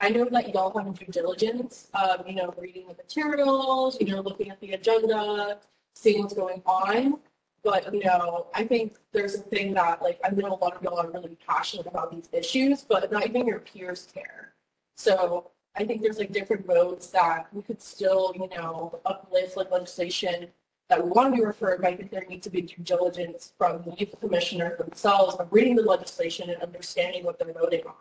[0.00, 4.20] I know that y'all have due diligence, um, you know, reading the materials, you know,
[4.20, 5.58] looking at the agenda,
[5.94, 7.20] seeing what's going on.
[7.62, 10.82] But, you know, I think there's a thing that, like, I know a lot of
[10.82, 14.54] y'all are really passionate about these issues, but not even your peers care.
[14.96, 19.70] So I think there's like different modes that we could still, you know, uplift like
[19.70, 20.48] legislation
[20.92, 23.54] that we want to be referred, but I think there needs to be due diligence
[23.56, 27.94] from the youth commissioner themselves of reading the legislation and understanding what they're voting on.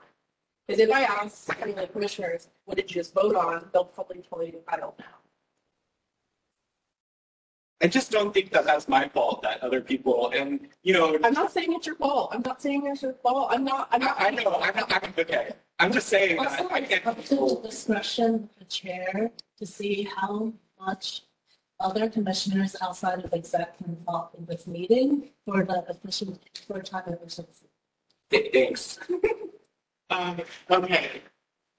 [0.67, 3.85] Because if I ask any of the commissioners, what did you just vote on, they'll
[3.85, 5.05] probably tell you, I don't know.
[7.81, 11.33] I just don't think that that's my fault that other people, and, you know, I'm
[11.33, 12.31] not saying it's your fault.
[12.33, 13.47] I'm not saying it's your fault.
[13.51, 14.19] I'm not, I'm not.
[14.19, 15.51] I, I know, I'm not, I'm, okay.
[15.79, 20.09] I'm just saying that I can't up to the discretion of the chair to see
[20.15, 21.23] how much
[21.81, 27.03] other commissioners outside of exec can involve in this meeting for the official, for time
[27.07, 27.67] efficiency.
[28.31, 28.99] Thanks.
[30.09, 31.21] Um, okay,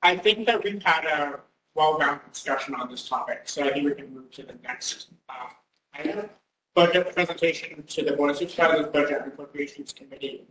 [0.03, 1.41] I think that we've had a
[1.75, 5.49] well-rounded discussion on this topic, so I think we can move to the next, uh,
[5.95, 6.31] item.
[6.75, 10.47] Budget presentation to the Board of Supervisors Budget and Appropriations Committee.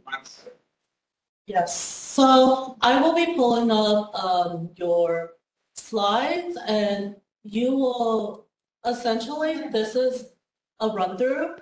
[1.48, 5.32] Yes, so I will be pulling up um, your
[5.76, 8.46] slides and you will,
[8.86, 10.34] essentially, this is
[10.80, 11.56] a run through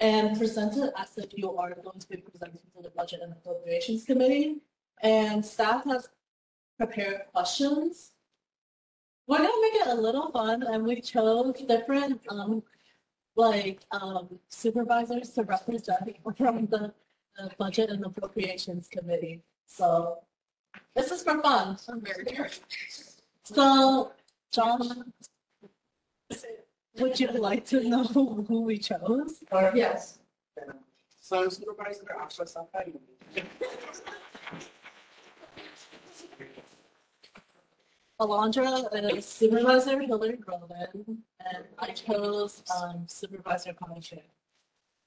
[0.00, 4.04] and presented as if you are going to be presenting to the Budget and Appropriations
[4.04, 4.58] Committee.
[5.02, 6.08] And staff has
[6.78, 8.12] prepared questions.
[9.26, 12.62] We're gonna make it a little fun and we chose different, um,
[13.36, 16.92] like, um, supervisors to represent from the
[17.36, 19.42] the Budget and Appropriations Committee.
[19.66, 20.18] So
[20.94, 21.76] this is for fun.
[22.02, 22.50] Very.
[23.44, 24.12] So,
[24.52, 25.12] John,
[26.98, 29.42] would you like to know who we chose?
[29.50, 30.18] Or Yes.
[31.20, 32.98] So Supervisor Ahsha Safaí.
[38.20, 44.20] Alondra is Supervisor Hillary Groven, and I chose um, Supervisor Connie Chan.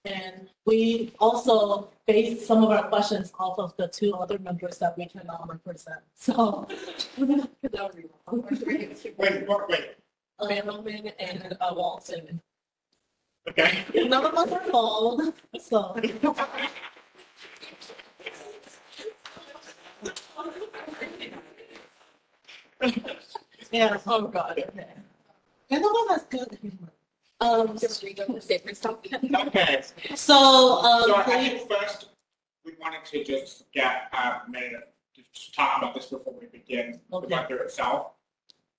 [0.06, 4.98] And we also based some of our questions off of the two other members that
[4.98, 6.02] we cannot represent.
[6.16, 6.68] So.
[7.18, 8.46] that would be wrong.
[8.66, 9.96] Wait, wait, wait,
[10.42, 12.42] Mandelman and uh, Walton.
[13.50, 13.84] okay.
[13.96, 15.96] None of us are bald, so.
[23.72, 24.86] Yeah, oh god, okay.
[25.72, 26.60] And the one that's good.
[27.42, 28.98] Um, Just read the statement stuff.
[29.48, 30.36] Okay, so, so
[30.80, 32.10] um, I think first,
[32.64, 36.46] we wanted to just get uh, a minute to just talk about this before we
[36.48, 37.28] begin the Okay.
[37.28, 38.12] budget itself.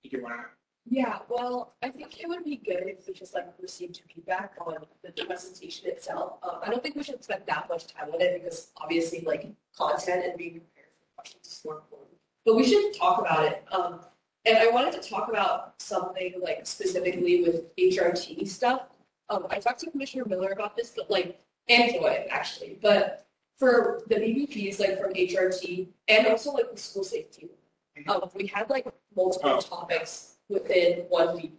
[0.03, 0.45] Did you want to?
[0.87, 4.75] Yeah, well, I think it would be good if we just like received feedback on
[5.03, 6.33] the presentation itself.
[6.43, 9.47] Um, I don't think we should spend that much time on it because obviously like
[9.75, 12.11] content and being prepared for questions is more important.
[12.45, 13.63] But we should talk about it.
[13.71, 14.01] Um,
[14.45, 18.83] and I wanted to talk about something like specifically with HRT stuff.
[19.29, 23.25] Um, I talked to Commissioner Miller about this, but like, and Joy actually, but
[23.57, 27.49] for the BPPs, like from HRT and also like the school safety,
[28.07, 29.61] um, we had like multiple Oh.
[29.61, 31.53] topics within one week.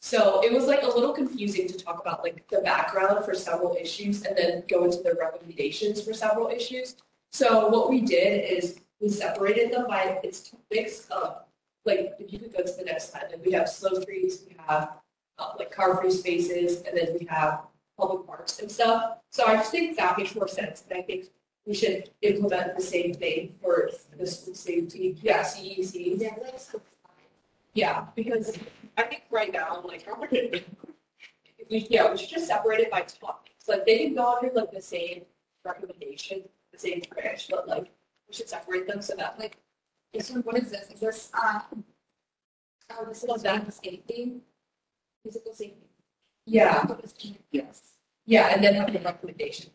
[0.00, 3.76] So it was like a little confusing to talk about like the background for several
[3.80, 6.96] issues and then go into the recommendations for several issues.
[7.32, 11.10] So what we did is we separated them by its topics.
[11.10, 11.34] Um,
[11.84, 14.56] like if you could go to the next slide, like we have slow streets, we
[14.66, 14.92] have
[15.38, 17.62] uh, like car-free spaces, and then we have
[17.98, 19.18] public parks and stuff.
[19.30, 21.26] So I just think that makes more sense, and I think
[21.66, 25.16] we should implement the same thing for the school safety.
[25.22, 26.20] Yeah, CEC.
[26.20, 26.34] Yeah,
[27.78, 28.58] Yeah, because
[28.96, 30.04] I think right now, like,
[31.70, 33.68] we, yeah, we should just separate it by topics.
[33.68, 35.22] Like, they can go under like the same
[35.64, 37.86] recommendation, the same branch, but like,
[38.26, 39.58] we should separate them so that like,
[40.12, 40.90] This one, what is this?
[40.90, 41.60] Is this, uh,
[42.90, 44.40] oh, this is that safety?
[45.24, 45.86] Physical safety?
[46.46, 46.84] yeah,
[47.52, 47.92] Yes.
[48.26, 49.70] yeah, and then have the recommendation.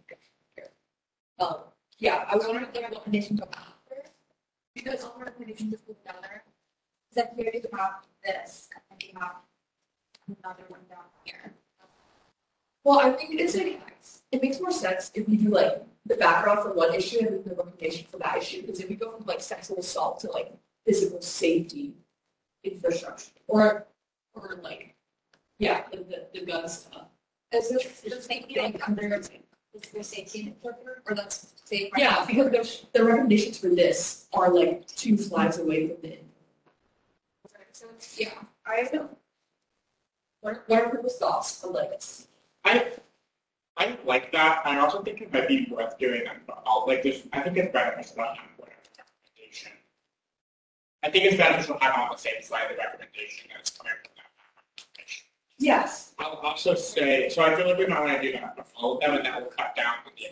[1.39, 1.55] Um,
[1.99, 4.11] yeah, I was wondering, to get a recommendation to after,
[4.75, 6.43] because all the recommendations just put together.
[7.13, 9.35] Is that here you have this, and you have
[10.27, 11.53] another one down here.
[12.83, 13.79] well, I think it's like,
[14.31, 17.51] it makes more sense if we do like the background for one issue and the
[17.51, 20.53] recommendation for that issue, because if we go from like sexual assault to like
[20.87, 21.93] physical safety
[22.63, 23.85] infrastructure, or,
[24.33, 24.95] or like,
[25.59, 27.05] yeah, the, the, the gun stuff.
[27.51, 29.29] Is this, the safety like under, is
[29.93, 30.75] the safety or
[31.13, 31.93] that's safe?
[31.93, 32.25] right Yeah, now?
[32.25, 36.17] because the, the recommendations for this are like two slides away from the.
[37.73, 38.29] So yeah,
[38.65, 39.17] I don't.
[40.41, 42.27] What, what are people's thoughts on this?
[42.63, 42.91] I,
[43.77, 44.61] I like that.
[44.65, 47.57] I also think it might be worth doing them, but I'll, like, there's, I think
[47.57, 49.71] it's beneficial to have whatever recommendation.
[51.01, 54.11] I think it's beneficial to have on the same slide the recommendation that's coming from
[54.17, 54.29] that
[54.77, 55.25] recommendation.
[55.57, 56.13] Yes.
[56.19, 59.15] I'll also say, so I feel like we might want to do that of them,
[59.15, 60.27] and that will cut down on the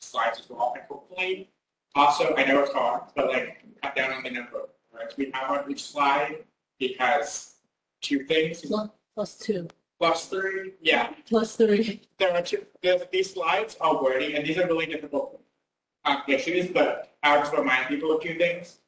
[0.00, 1.50] slides as well, and hopefully.
[1.96, 5.30] Also, I know it's hard, but like, cut down on the number of words we
[5.32, 6.44] have on each slide,
[6.78, 7.56] because
[8.02, 9.68] two things, Plus, plus two,
[9.98, 12.02] plus three, yeah, plus three.
[12.18, 12.64] there are two,
[13.12, 15.40] these slides are wordy, and these are really difficult
[16.04, 18.78] um, issues, but I'll just remind people of two things.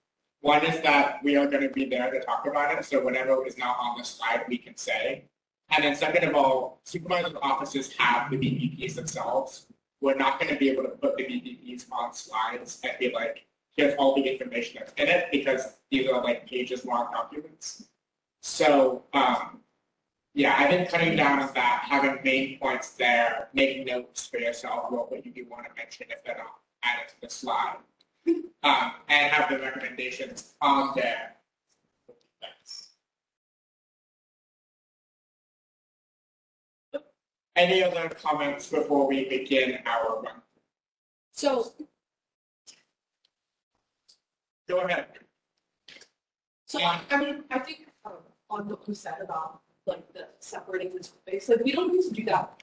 [0.40, 3.44] One is that we are going to be there to talk about it, so whatever
[3.46, 5.24] is not on the slide, we can say.
[5.70, 9.66] And then second of all, supervisors' offices have the BPPs themselves.
[10.00, 13.46] We're not going to be able to put the BPPs on slides and be like,
[13.76, 17.84] here's all the information that's in it, because these are like pages long documents.
[18.42, 19.60] So, um,
[20.34, 24.90] yeah, I think cutting down on that, having main points there, making notes for yourself,
[24.90, 27.76] what what you do want to mention if they're not added to the slide.
[28.62, 31.36] Um, and have the recommendations on there.
[32.42, 32.88] Thanks.
[37.54, 40.42] Any other comments before we begin our run?
[41.30, 41.72] So,
[44.68, 45.06] Go ahead.
[46.66, 48.12] so I I mean, I think um,
[48.50, 52.14] on what you said about like the separating the topics, like we don't need to
[52.14, 52.62] do that.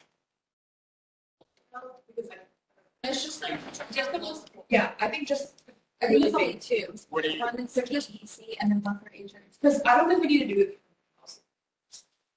[2.07, 3.59] Because I, It's just like,
[3.91, 5.63] just the most, yeah, I think just,
[6.01, 6.93] I think it's only two.
[7.09, 9.57] What do you, One is just EC and then one for agents.
[9.59, 10.79] because I don't think we need to do it.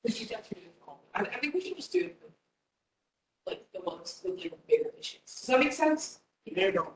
[0.04, 0.92] We should definitely do.
[1.14, 2.16] I, I think we should just do it.
[3.46, 5.20] Like the ones with like bigger issues.
[5.26, 6.20] Does that make sense?
[6.54, 6.92] there you go.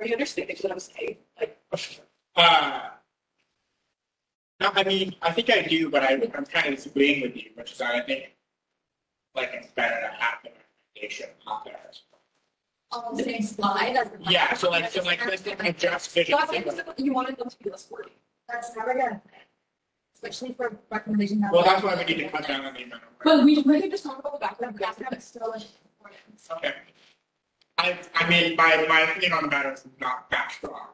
[0.00, 1.16] Are you understanding what I'm saying?
[1.38, 1.58] Like,
[2.36, 2.90] Uh,
[4.60, 7.50] no, I mean, I think I do, but I, I'm kind of disagreeing with you,
[7.54, 8.32] which is that I think,
[9.34, 11.78] like, it's better to have the recommendation out there.
[12.92, 14.18] On the same slide as the.
[14.30, 16.38] Yeah, so like, so like, let's adjust vision.
[16.38, 18.12] so I you wanted them to be less wordy.
[18.48, 19.46] That's never gonna fit.
[20.14, 21.42] Especially for recommendations.
[21.50, 23.08] Well, that's why we need to cut down on the amount of.
[23.08, 23.24] work.
[23.24, 24.78] But we, we can just talk about the background.
[24.78, 25.70] Background is still important.
[26.58, 26.74] Okay.
[27.82, 30.86] I, I mean, my, my opinion on the matter is not that strong.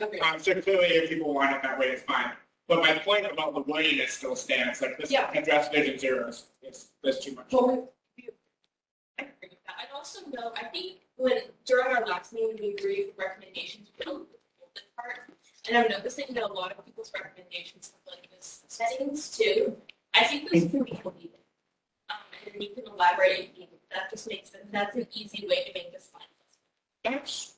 [0.00, 0.18] Okay.
[0.18, 2.32] Um, so clearly, if people want it that way, it's fine.
[2.68, 5.30] But my point about the wordiness still stands, like this Yeah.
[5.34, 7.46] address vision zero is, is, is too much.
[7.50, 7.88] Well,
[9.18, 9.76] I agree with that.
[9.80, 14.04] I'd also know, I think when, during our last meeting, we agreed with recommendations, we
[14.04, 14.28] don't
[14.74, 15.20] the part.
[15.66, 19.76] And I'm noticing that a lot of people's recommendations have like this settings too.
[20.14, 21.30] I think those can be deleted.
[22.10, 23.56] Um, and then you can elaborate,
[23.90, 26.22] that just makes sense, that's an easy way to make this fun.
[27.04, 27.54] That's,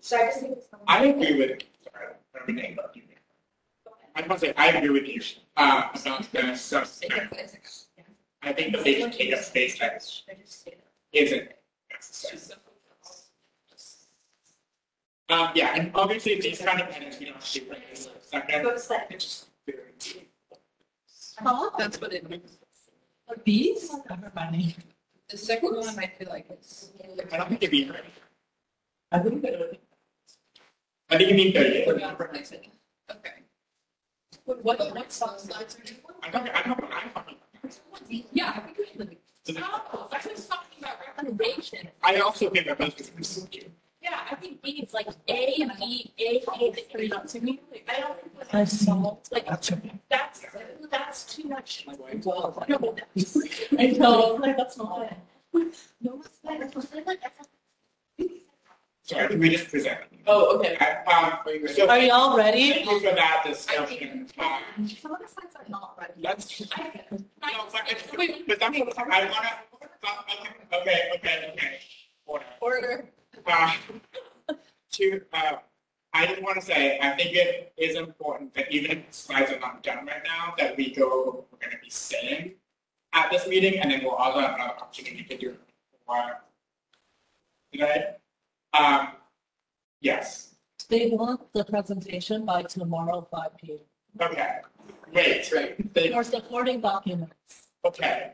[0.00, 0.66] So I just think it's.
[0.86, 2.06] I agree with, sorry,
[2.38, 3.02] I'm gonna interrupt you.
[4.14, 5.20] I want to say, I agree with you,
[5.56, 6.86] uh, about the sub,
[8.42, 10.86] I think the basic take up space text I just say that.
[11.12, 11.48] isn't
[11.92, 12.58] necessary.
[15.28, 18.62] Um, yeah, and obviously these kind of edits, we don't have to right this second.
[18.62, 19.06] Go to slide.
[19.10, 20.26] It's just very-
[21.78, 22.58] that's what it means.
[23.44, 23.94] These?
[24.10, 24.76] Everybody.
[25.28, 26.90] The second one, I feel like it's.
[27.32, 28.02] I don't think it'd be right.
[29.12, 29.78] I think that
[31.10, 31.84] I think you mean thirty.
[33.10, 33.30] Okay.
[34.44, 35.96] What, what, what slides are you?
[36.22, 38.26] I don't, I don't, I don't.
[38.32, 39.16] Yeah, I think we should.
[39.58, 41.88] Oh, I was talking about recommendations.
[42.02, 43.50] I also think that those.
[44.02, 47.60] Yeah, I think B is like A, B, A, A, the three up to me.
[47.88, 48.90] I don't think I that's see.
[49.30, 49.68] like, That's
[50.08, 50.46] that's,
[50.90, 51.86] that's too much.
[52.24, 53.36] Well, No, that's-
[53.78, 55.16] I know, like, that's not it.
[56.00, 57.20] No, it's like, it's like,
[59.10, 59.98] Sorry, can we just present?
[60.28, 60.76] Oh, okay.
[60.76, 61.32] Um,
[61.74, 62.70] so Are y'all ready?
[62.70, 64.28] thank you for that discussion.
[64.38, 66.12] Um, Some of the slides are not ready.
[66.22, 66.66] That's, no,
[67.72, 68.06] but, it's-
[68.46, 69.50] but that's what I wanna,
[70.80, 71.80] okay, okay, okay.
[72.24, 72.44] Order.
[72.60, 73.04] Order.
[73.44, 73.72] Uh,
[74.92, 75.52] To, uh,
[76.12, 79.58] I just want to say, I think it is important that even if slides are
[79.58, 82.52] not done right now, that we go over what we're going to be saying
[83.12, 85.56] at this meeting, and then we'll also have another opportunity to do
[86.06, 86.42] more
[87.72, 88.14] today.
[88.72, 89.08] Um,
[90.00, 90.54] yes,
[90.88, 93.72] They want the presentation by tomorrow, five P
[94.18, 94.30] M.
[94.30, 94.60] okay,
[95.12, 95.94] great, Right.
[95.94, 97.68] They- For supporting documents.
[97.84, 98.32] okay.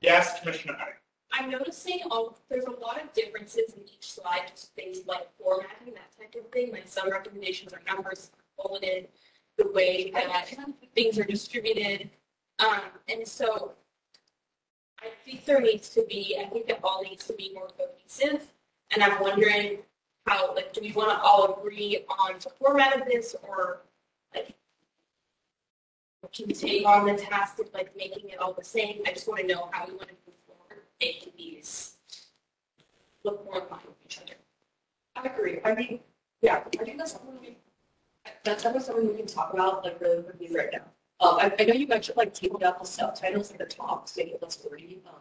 [0.00, 0.94] Yes, Commissioner Harding.
[1.32, 5.94] I'm noticing all, there's a lot of differences in each slide, just things like formatting,
[5.94, 9.08] that type of thing, like some recommendations are numbers, bulleted,
[9.58, 10.48] the way that
[10.94, 12.10] things are distributed.
[12.58, 13.72] Um, and so
[15.00, 18.46] I think there needs to be, I think it all needs to be more cohesive.
[18.92, 19.78] And I'm wondering
[20.26, 23.82] how, like, do we want to all agree on the format of this or
[24.34, 24.54] like
[26.32, 29.00] can we take on the task of like making it all the same?
[29.06, 31.94] I just want to know how we want to move forward, making these
[33.24, 34.34] look more in line with each other.
[35.16, 35.60] I agree.
[35.64, 36.00] I mean,
[36.42, 37.56] yeah, I think that's something we,
[38.44, 40.82] that's definitely something we can talk about like really quickly right now.
[41.20, 44.34] Um, I, I know you mentioned like down the subtitles at the top to make
[44.34, 45.00] it less wordy.
[45.06, 45.14] Um,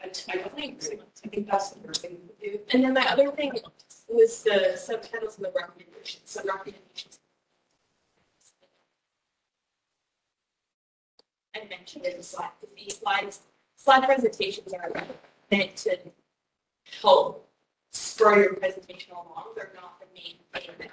[0.00, 0.76] I, I definitely.
[1.24, 2.58] I think that's the first thing we do.
[2.72, 3.52] And then my other thing
[4.08, 6.22] was the subtitles and the recommendations.
[6.24, 7.18] So recommendations.
[11.54, 13.40] I mentioned in the slide, these slides,
[13.76, 14.90] slide presentations are
[15.50, 15.98] meant to
[17.02, 17.48] help
[17.90, 19.46] spur your presentation along.
[19.56, 20.88] They're not the main thing.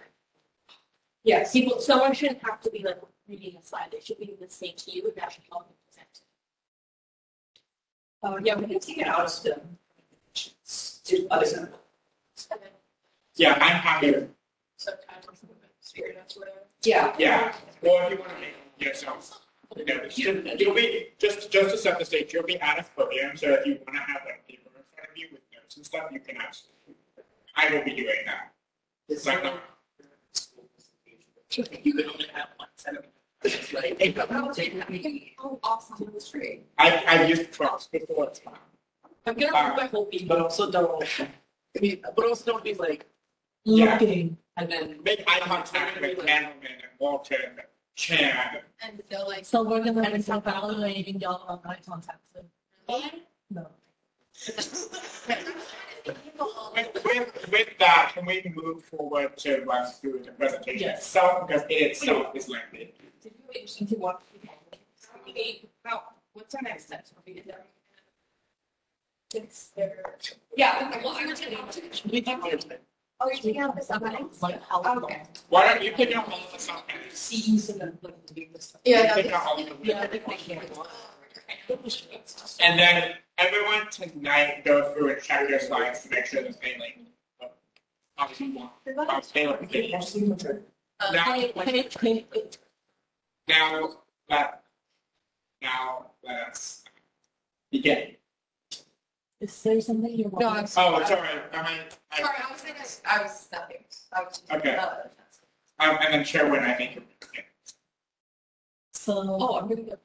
[1.24, 1.54] Yes.
[1.54, 3.90] People, someone shouldn't have to be like reading a slide.
[3.92, 5.68] They should be listening to you and that should help
[8.26, 8.44] you present.
[8.44, 9.62] Uh, yeah, we can take it out of the.
[11.06, 11.70] Do other stuff.
[13.36, 14.28] Yeah, I'm happy.
[14.78, 15.52] Subtitles and
[15.82, 16.58] spirit, that's whatever.
[16.84, 17.14] Yeah.
[17.20, 19.42] Yeah, or if you want to make yourself.
[19.76, 23.36] You know, you'll be, just, just to set the stage, you'll be at a podium,
[23.36, 25.86] so if you want to have like paper in front of you with notes and
[25.86, 26.66] stuff, you can ask.
[27.56, 28.54] I will be doing that.
[29.10, 29.62] It's like, not-
[31.52, 33.06] You could only have one set of.
[33.46, 34.90] It's like, hey, but I'll take that.
[35.64, 36.66] Awesome, that's great.
[36.78, 38.56] I, I've used props before, it's fine.
[39.28, 40.28] I'm gonna remove my whole feed.
[40.28, 41.28] But also don't, I
[41.80, 43.06] mean, but also don't be like,
[43.64, 43.94] Yeah.
[44.00, 44.38] Looking.
[44.58, 45.00] and then.
[45.04, 47.62] Make eye contact with Mandelman and Walton and
[47.96, 48.62] Chan.
[48.82, 52.22] And they're like, So we're gonna be evaluating y'all on eye contact.
[52.34, 53.02] so-
[53.52, 53.68] No.
[56.06, 61.00] With, with, with that, can we move forward to run through the presentation Yes.
[61.00, 62.94] itself, because it itself is lengthy.
[63.22, 64.18] Did you wait to?
[65.34, 65.62] Hey,
[66.34, 67.06] what's our next step?
[67.18, 67.44] Are we
[70.56, 71.58] Yeah, well, I was gonna.
[73.22, 74.42] Oh, you're taking out the subtitles?
[74.42, 74.82] like how.
[74.84, 75.24] Okay.
[75.50, 77.16] Why don't you pick up all of the?
[77.16, 78.82] Scenes and then like doing this stuff.
[78.86, 79.78] yeah, Pick up all of them.
[79.82, 80.62] Yeah, I think we can.
[82.62, 86.78] And then everyone tonight go through and check your slides to make sure that they
[86.80, 87.00] like.
[87.42, 87.48] uh,
[88.18, 90.00] Obviously, want, uh, Taylor, Now-
[93.48, 93.90] now,
[94.30, 94.64] let,
[95.62, 96.84] now, let's
[97.72, 98.16] begin.
[99.42, 100.40] Is there something you want?
[100.40, 100.88] No, I'm Oh, sorry,
[101.54, 103.78] I, I, sorry, I was thinking, I was nothing.
[104.14, 104.42] I was.
[104.50, 104.76] Okay.
[104.78, 104.88] uh,
[105.80, 106.96] um, and then Sherwin, I think.
[106.96, 107.44] you're begin.
[108.94, 109.98] So, Oh, I'm gonna go.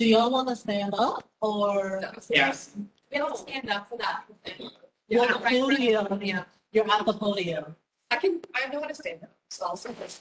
[0.00, 2.00] Do y'all want to stand up or?
[2.30, 2.70] Yes,
[3.12, 4.24] We don't stand up for that.
[4.58, 4.70] You're
[5.08, 6.08] Yeah, at the right, right, podium.
[6.22, 7.76] Yeah, You're at the podium.
[8.10, 10.18] I can, I know how to stand up, so I'll say this.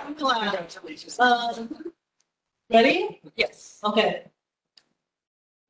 [0.00, 0.68] I'm glad.
[1.20, 1.92] Um,
[2.68, 3.20] Ready?
[3.36, 3.78] Yes.
[3.84, 4.24] Okay.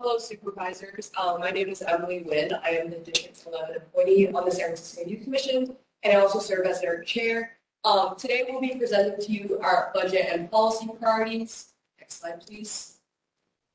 [0.01, 2.53] Hello supervisors, um, my name is Emily Wynn.
[2.65, 6.39] I am the District 11 appointee on the San Francisco Youth Commission, and I also
[6.39, 7.59] serve as their chair.
[7.83, 11.73] Um, today we'll be presenting to you our budget and policy priorities.
[11.99, 12.99] Next slide, please.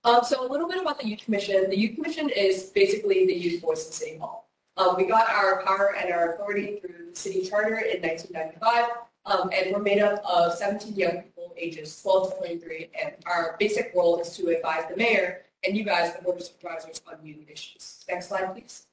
[0.03, 1.69] Um, so a little bit about the Youth Commission.
[1.71, 4.47] The Youth Commission is basically the youth voice in City Hall.
[4.77, 8.91] Um, we got our power and our authority through the city charter in 1995,
[9.25, 13.55] um, and we're made up of 17 young people ages 12 to 23, and our
[13.57, 17.25] basic role is to advise the mayor and you guys, the board of supervisors, on
[17.25, 18.05] youth issues.
[18.07, 18.85] Next slide, please.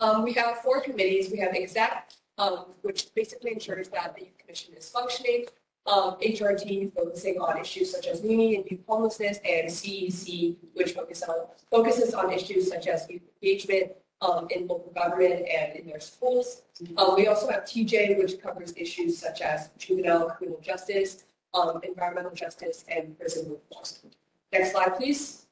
[0.00, 1.30] Um, we have four committees.
[1.30, 2.10] We have exec,
[2.42, 5.46] um, which basically ensures that the youth commission is functioning.
[5.86, 11.22] Um, HRT focusing on issues such as weaning and youth homelessness, and CEC, which focus
[11.22, 11.36] on,
[11.70, 16.62] focuses on issues such as youth engagement um, in local government and in their schools.
[16.96, 21.24] Um, we also have TJ, which covers issues such as juvenile criminal justice,
[21.54, 24.12] um, environmental justice, and prison reform.
[24.52, 25.46] Next slide, please.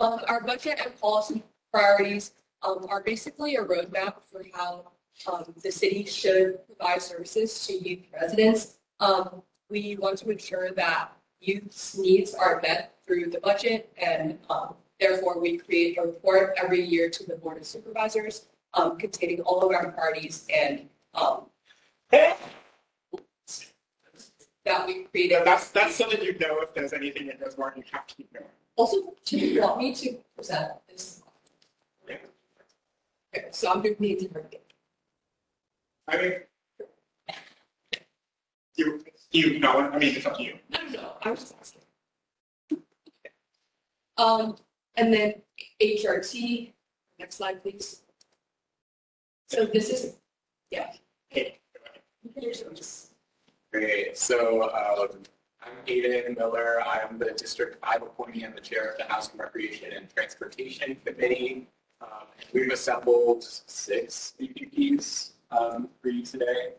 [0.00, 4.92] Um, our budget and policy priorities um, are basically a roadmap for how
[5.30, 8.78] um, the city should provide services to youth residents.
[9.00, 14.74] Um, we want to ensure that youth's needs are met through the budget, and um,
[15.00, 19.62] therefore we create a report every year to the board of supervisors um, containing all
[19.62, 21.46] of our priorities and um,
[22.10, 22.38] that
[24.86, 25.42] we created.
[25.44, 28.14] That's, that's so that you know if there's anything that goes wrong, you have to
[28.14, 28.46] keep going.
[28.76, 31.22] Also, do you want me to present this?
[33.32, 33.40] Yeah.
[33.40, 34.64] Okay, so I'm going to need to bring it.
[36.08, 36.32] I mean,
[38.76, 40.58] you, you know, I mean, it's up to you.
[40.70, 41.82] No, no, no, I was just asking.
[44.16, 44.56] Um,
[44.96, 45.34] and then
[45.82, 46.72] HRT,
[47.18, 48.02] next slide, please.
[49.48, 50.16] So this is,
[50.70, 50.92] yeah.
[51.32, 51.58] Okay.
[53.72, 55.22] Great, so um,
[55.62, 59.40] I'm Aiden Miller, I'm the District 5 appointee and the Chair of the House Housing,
[59.40, 61.68] Recreation, and Transportation Committee.
[62.00, 62.08] Um,
[62.52, 66.74] We've assembled six BPPs um, for you today.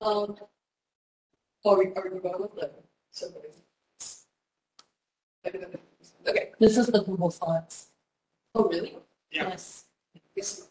[0.00, 0.36] Um,
[1.64, 2.70] or we, are we going with the,
[3.10, 3.26] so.
[6.28, 7.88] Okay, This is the Google Slides.
[8.54, 8.98] oh, really?
[9.30, 9.48] Yeah.
[9.48, 9.84] Yes.
[10.34, 10.68] Yes.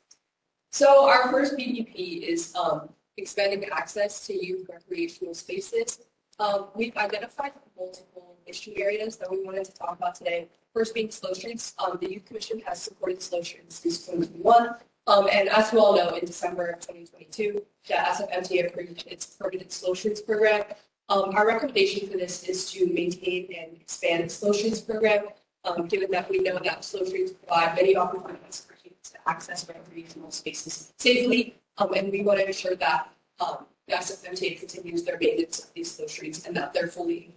[0.71, 5.99] So our first BPP is um, expanding access to youth recreational spaces.
[6.39, 10.47] Um, we've identified multiple issue areas that we wanted to talk about today.
[10.73, 11.73] First being slow streets.
[11.79, 14.75] Um, the Youth Commission has supported slow streets since 2021.
[15.07, 19.71] Um, and as you all know, in December of 2022, the SFMTA approved its permanent
[19.71, 20.63] slow streets program.
[21.07, 25.27] Um, our recommendation for this is to maintain and expand the slow streets program,
[25.63, 29.67] um, given that we know that slow streets provide many opportunities for youth to access
[29.69, 31.55] recreational spaces safely.
[31.77, 33.09] Um, and we want to ensure that
[33.39, 37.33] um, the SFMTA continues their maintenance of these streets and that they're fully.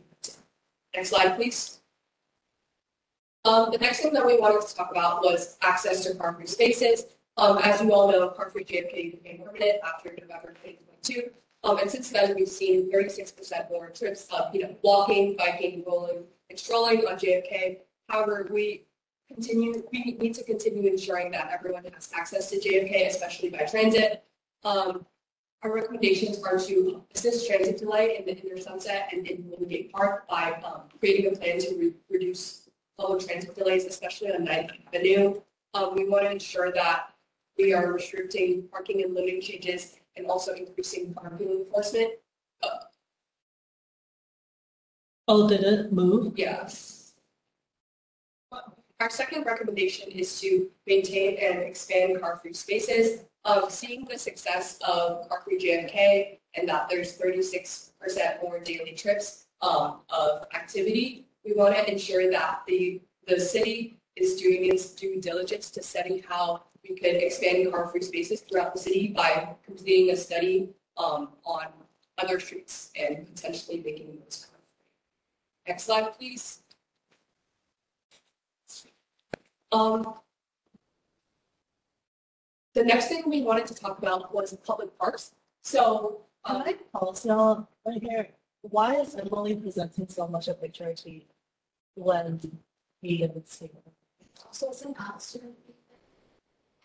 [0.94, 1.80] Next slide, please.
[3.44, 7.06] Um, the next thing that we wanted to talk about was access to car-free spaces.
[7.36, 11.30] Um, as you all know, car-free JFK became permanent after November 2022.
[11.64, 16.24] Um, and since then, we've seen 36% more trips of, you know, walking, biking, rolling,
[16.50, 17.78] and strolling on JFK.
[18.08, 18.84] However, we
[19.28, 24.24] continue, we need to continue ensuring that everyone has access to JFK, especially by transit.
[24.64, 25.06] Um,
[25.62, 29.92] our recommendations are to assist transit delay in the inner sunset and in Golden Gate
[29.92, 34.70] Park by um, creating a plan to re- reduce public transit delays, especially on Ninth
[34.86, 35.40] Avenue.
[35.74, 37.10] Um, we want to ensure that
[37.56, 42.12] we are restricting parking and loading changes and also increasing parking enforcement.
[45.26, 46.38] Oh, did it move?
[46.38, 47.14] Yes.
[49.00, 53.24] Our second recommendation is to maintain and expand car-free spaces.
[53.48, 57.90] Um, seeing the success of car-free JFK and that there's 36%
[58.42, 64.36] more daily trips um, of activity, we want to ensure that the, the city is
[64.36, 69.08] doing its due diligence to study how we could expand car-free spaces throughout the city
[69.16, 70.68] by completing a study
[70.98, 71.68] um, on
[72.18, 75.68] other streets and potentially making those car-free.
[75.68, 76.60] Next slide, please.
[79.72, 80.18] Um,
[82.78, 85.32] the next thing we wanted to talk about was public parks.
[85.62, 88.28] So, Can um, I also, right here,
[88.62, 91.26] why is Emily presenting so much of picture sheet
[91.94, 92.40] when
[93.02, 93.92] we didn't see her?
[94.52, 95.40] so it's imposter.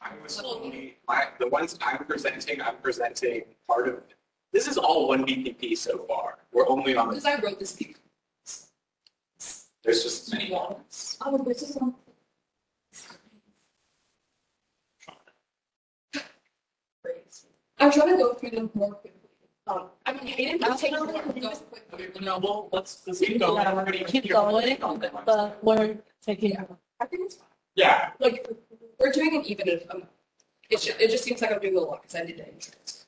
[0.01, 4.01] I was only, I, the ones I'm presenting, I'm presenting part of,
[4.51, 6.39] this is all one BPP so far.
[6.51, 7.73] We're only on, Because I wrote this.
[7.73, 7.97] piece.
[9.83, 11.17] there's just many ones.
[11.23, 11.93] Oh, this is on.
[17.83, 19.19] I'm trying to go through them more quickly.
[19.67, 22.09] Um, I mean, Hayden can take them go quickly.
[22.21, 23.61] No, well, let's, let's keep going.
[23.61, 24.77] Yeah, Everybody Keep going,
[25.25, 26.57] but we're taking,
[26.99, 27.47] I think it's fine.
[27.75, 28.47] Yeah, Like,
[28.99, 30.03] we're doing an even, um,
[30.69, 33.05] it just, it just seems like I'm doing a lot because I did the insurance.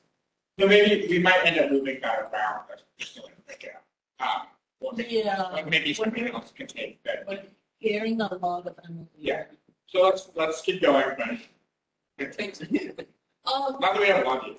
[0.58, 2.64] so maybe we might end up moving that around,
[2.98, 3.74] just to like break it
[4.20, 4.26] up.
[4.26, 4.46] Um,
[4.80, 5.42] or maybe, Yeah.
[5.52, 7.24] like maybe something else can take that.
[7.28, 7.42] we're
[7.78, 9.06] hearing a lot of Emily.
[9.16, 9.44] Yeah.
[9.86, 11.06] So let's, let's keep going,
[12.18, 12.34] but.
[12.34, 12.60] Thanks.
[12.62, 14.56] Um, Not that we have one yet.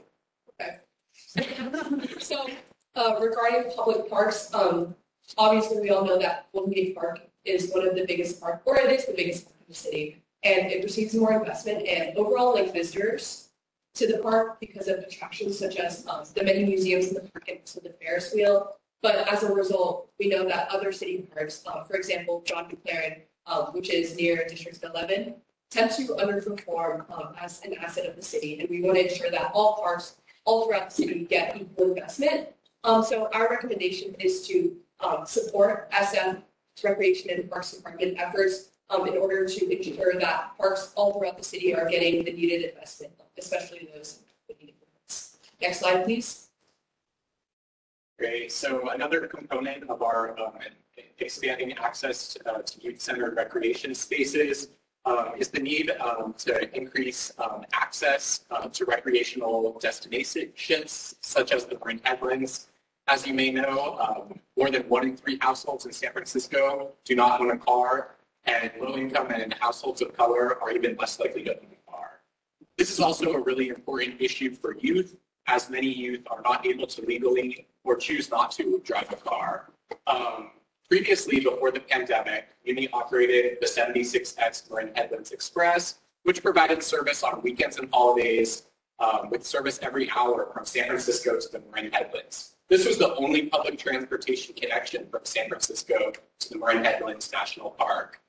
[2.20, 2.48] So,
[2.96, 4.96] uh, regarding public parks, um,
[5.38, 8.78] obviously we all know that Golden Gate Park is one of the biggest park, or
[8.78, 10.24] it is the biggest park in the city.
[10.44, 13.50] And it receives more investment and overall like visitors
[13.96, 17.48] to the park because of attractions such as, um, the many museums in the park
[17.48, 18.76] and also the Ferris wheel.
[19.02, 23.22] But as a result, we know that other city parks, uh, for example, John McLaren,
[23.46, 25.36] um, which is near District eleven,
[25.70, 28.60] tend to underperform, um, as an asset of the city.
[28.60, 30.16] And we want to ensure that all parks
[30.48, 32.48] all throughout the city get equal investment.
[32.84, 36.42] Um, so our recommendation is to, um, support SF
[36.84, 41.44] Recreation and Parks Department efforts, um, in order to ensure that parks all throughout the
[41.44, 45.38] city are getting the needed investment, especially those with improvements.
[45.62, 46.48] Next slide, please.
[48.18, 48.52] Great.
[48.52, 50.54] So another component of our um,
[51.20, 54.70] expanding access to, uh, to youth-centered recreation spaces
[55.08, 61.66] um, is the need um, to increase um, access uh, to recreational destinations such as
[61.66, 62.68] the Marin Headlands.
[63.08, 67.16] As you may know, um, more than one in three households in San Francisco do
[67.16, 71.52] not own a car, and low-income and households of color are even less likely to
[71.52, 72.10] own a car.
[72.78, 75.16] This is also a really important issue for youth,
[75.48, 79.70] as many youth are not able to legally or choose not to drive a car.
[80.06, 80.52] Um,
[80.90, 87.42] previously, before the pandemic, Muni operated the 76X Marin Headlands Express, which provided service on
[87.42, 88.64] weekends and holidays
[89.00, 92.56] um, with service every hour from San Francisco to the Marin Headlands.
[92.70, 97.72] This was the only public transportation connection from San Francisco to the Marin Headlands National
[97.72, 98.20] Park.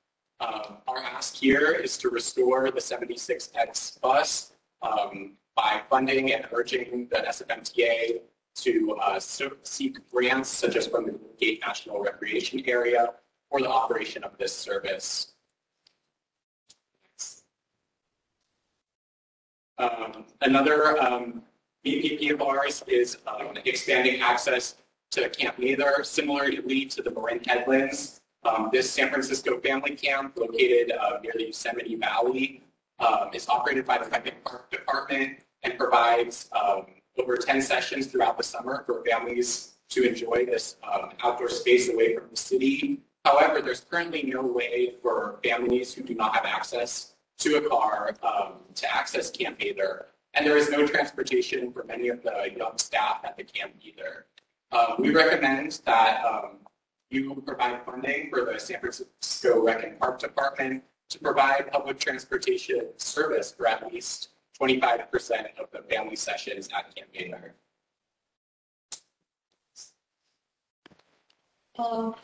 [0.41, 4.53] Um, our ask here is to restore the 76X bus
[4.83, 8.21] um, by funding and urging the SFMTA
[8.63, 9.21] to uh,
[9.63, 13.15] seek grants such as from the Gate National Recreation Area
[13.51, 15.33] for the operation of this service.
[19.79, 21.43] Um, another um,
[21.87, 24.77] BPP of ours is um, expanding access
[25.13, 28.21] to Camp Mather, similarly to the Marin Headlands.
[28.45, 32.63] Um, this San Francisco family camp located uh, near the Yosemite Valley
[32.99, 36.87] um, is operated by the Peckett Park Department and provides um,
[37.19, 42.15] over 10 sessions throughout the summer for families to enjoy this um, outdoor space away
[42.15, 43.01] from the city.
[43.25, 48.15] However, there's currently no way for families who do not have access to a car
[48.23, 50.07] um, to access Camp either.
[50.35, 54.27] And there is no transportation for many of the young staff at the camp either.
[54.71, 56.59] Um, we recommend that um,
[57.11, 62.89] you provide funding for the San Francisco Rec and Park Department to provide public transportation
[62.99, 64.29] service for at least
[64.61, 67.55] 25% of the family sessions at Camp Mather.
[71.79, 72.15] Um,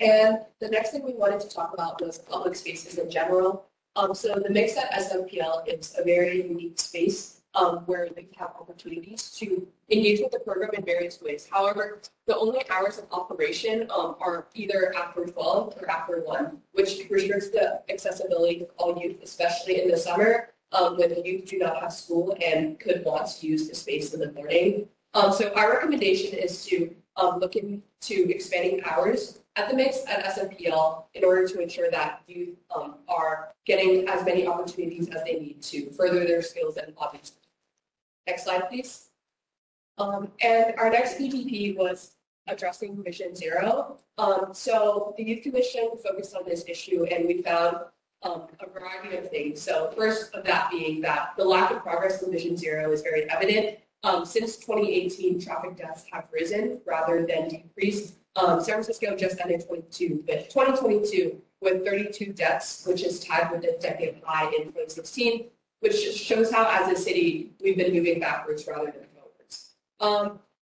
[0.00, 3.66] and the next thing we wanted to talk about was public spaces in general.
[3.94, 8.52] Um, so the mix at SFPL is a very unique space um, where they have
[8.58, 11.46] opportunities to engage with the program in various ways.
[11.50, 17.02] However, the only hours of operation um, are either after 12 or after 1, which
[17.10, 21.58] restricts the accessibility of all youth, especially in the summer um, when the youth do
[21.58, 24.88] not have school and could want to use the space in the morning.
[25.14, 30.24] Um, so our recommendation is to um, look into expanding hours at the mix at
[30.24, 35.34] SFPL in order to ensure that youth um, are getting as many opportunities as they
[35.34, 37.32] need to further their skills and hobbies.
[38.26, 39.10] Next slide, please.
[39.98, 42.12] Um, and our next BPP was
[42.46, 43.98] addressing Vision Zero.
[44.18, 47.76] Um, so the Youth Commission focused on this issue and we found
[48.22, 49.60] um, a variety of things.
[49.60, 53.28] So first of that being that the lack of progress in Vision Zero is very
[53.30, 53.78] evident.
[54.04, 58.14] Um, since 2018, traffic deaths have risen rather than decreased.
[58.34, 63.62] Um, San Francisco just ended 22, but 2022 with 32 deaths, which is tied with
[63.62, 65.46] the decade high in 2016,
[65.80, 69.74] which shows how, as a city, we've been moving backwards rather than forwards.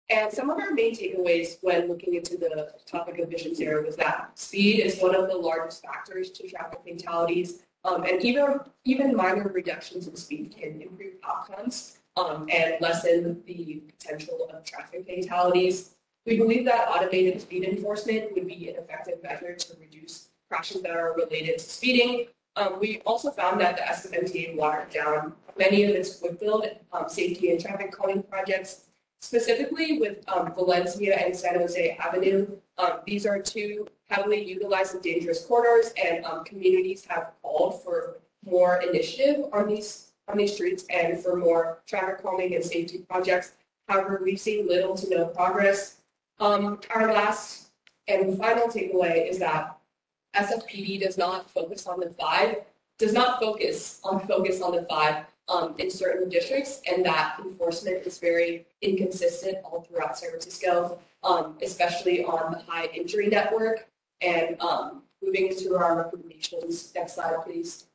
[0.09, 3.97] And some of our main takeaways when looking into the topic of Vision Zero was
[3.97, 9.15] that speed is one of the largest factors to traffic fatalities, um, and even even
[9.15, 15.95] minor reductions in speed can improve outcomes um, and lessen the potential of traffic fatalities.
[16.25, 20.91] We believe that automated speed enforcement would be an effective measure to reduce crashes that
[20.91, 22.27] are related to speeding.
[22.55, 27.51] Um, we also found that the SFMTA watered down many of its wood um, safety
[27.51, 28.86] and traffic calming projects,
[29.21, 32.47] specifically with um, Valencia and San Jose Avenue.
[32.77, 38.17] Um, these are two heavily utilized and dangerous corridors, and um, communities have called for
[38.45, 43.53] more initiative on these on these streets and for more traffic calming and safety projects.
[43.87, 46.01] However, we've seen little to no progress.
[46.39, 47.69] Um, our last
[48.09, 49.77] and final takeaway is that
[50.35, 52.57] SFPD does not focus on the five,
[52.97, 58.05] does not focus on focus on the five um, in certain districts, and that enforcement
[58.05, 63.87] is very inconsistent all throughout San Francisco, um, especially on the high injury network.
[64.21, 67.85] And um, moving to our recommendations, next slide, please.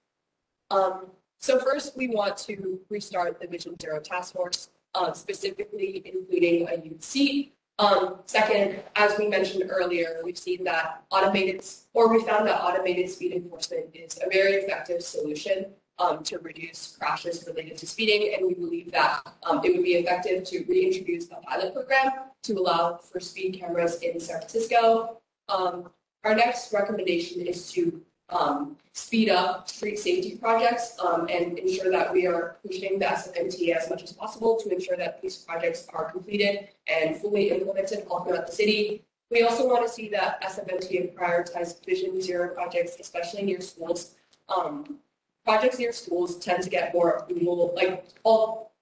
[0.71, 1.07] Um,
[1.39, 6.77] so first, we want to restart the Vision Zero Task Force, uh, specifically including a
[6.77, 7.55] youth seat.
[7.79, 13.11] Um, second, as we mentioned earlier, we've seen that automated, or we found that automated
[13.11, 15.67] speed enforcement is a very effective solution
[15.99, 19.95] um, to reduce crashes related to speeding, and we believe that um, it would be
[19.95, 22.13] effective to reintroduce the pilot program
[22.43, 25.21] to allow for speed cameras in San Francisco.
[25.49, 25.91] Um,
[26.25, 32.13] our next recommendation is to um, speed up street safety projects um, and ensure that
[32.13, 36.11] we are pushing the SFMTA as much as possible to ensure that these projects are
[36.11, 39.03] completed and fully implemented all throughout the city.
[39.31, 44.15] We also want to see that SFMTA prioritize Vision Zero projects, especially near schools.
[44.55, 44.99] Um,
[45.45, 48.73] projects near schools tend to get more approval, like all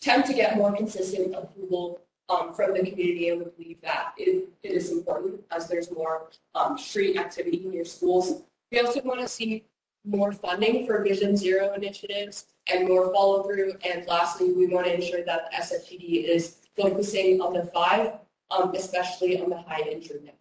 [0.00, 4.48] tend to get more consistent approval um, from the community and we believe that it,
[4.62, 8.42] it is important as there's more um, street activity near schools.
[8.72, 9.64] We also want to see
[10.04, 13.74] more funding for Vision Zero initiatives and more follow through.
[13.88, 18.14] And lastly, we want to ensure that the SFPD is focusing on the five,
[18.50, 20.32] um, especially on the high injury.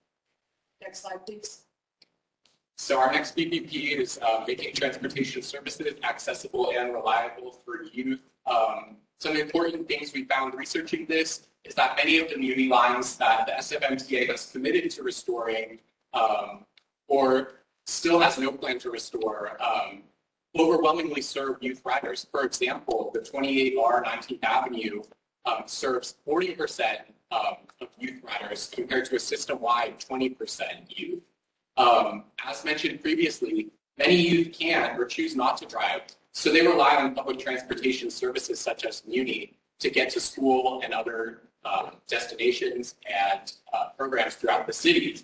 [0.82, 1.62] Next slide, please.
[2.78, 8.20] So our next BPP is uh, making transportation services accessible and reliable for youth.
[8.46, 13.16] Um, some important things we found researching this is that many of the Muni lines
[13.18, 15.80] that the SFMTA has committed to restoring
[16.14, 16.66] um,
[17.08, 17.54] or
[17.86, 20.04] still has no plan to restore um,
[20.60, 22.28] overwhelmingly serve youth riders.
[22.30, 25.02] For example, the 28R 19th Avenue
[25.46, 27.00] um, serves 40%
[27.32, 30.38] um, of youth riders compared to a system-wide 20%
[30.90, 31.22] youth.
[31.78, 36.02] Um, as mentioned previously, many youth can or choose not to drive
[36.32, 40.94] So they rely on public transportation services such as Muni to get to school and
[40.94, 45.18] other um, destinations and uh, programs throughout the city.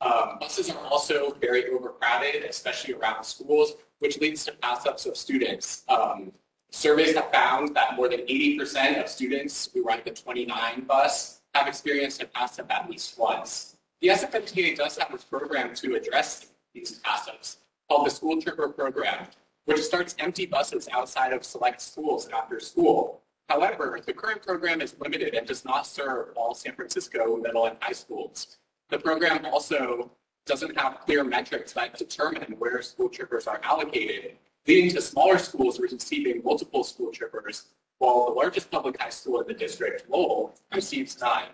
[0.00, 5.84] Um, buses are also very overcrowded, especially around schools, which leads to pass-ups of students.
[5.88, 6.32] Um,
[6.70, 11.68] surveys have found that more than 80% of students who ride the 29 bus have
[11.68, 13.73] experienced a pass-up at least once.
[14.00, 19.26] The SFMTA does have a program to address these pass-ups called the School Tripper Program,
[19.64, 23.22] which starts empty buses outside of select schools after school.
[23.48, 27.76] However, the current program is limited and does not serve all San Francisco middle and
[27.80, 28.58] high schools.
[28.90, 30.10] The program also
[30.46, 34.36] doesn't have clear metrics that determine where school trippers are allocated,
[34.66, 37.68] leading to smaller schools receiving multiple school trippers,
[37.98, 41.48] while the largest public high school in the district, Lowell, receives nine.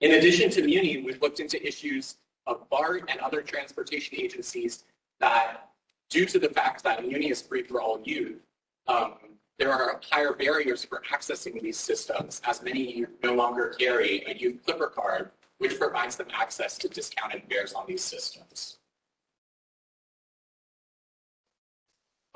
[0.00, 4.84] In addition to Muni, we've looked into issues of BART and other transportation agencies
[5.18, 5.70] that,
[6.08, 8.40] due to the fact that Muni is free for all youth,
[8.86, 9.14] um,
[9.58, 14.64] there are higher barriers for accessing these systems, as many no longer carry a youth
[14.64, 18.78] clipper card, which provides them access to discounted fares on these systems.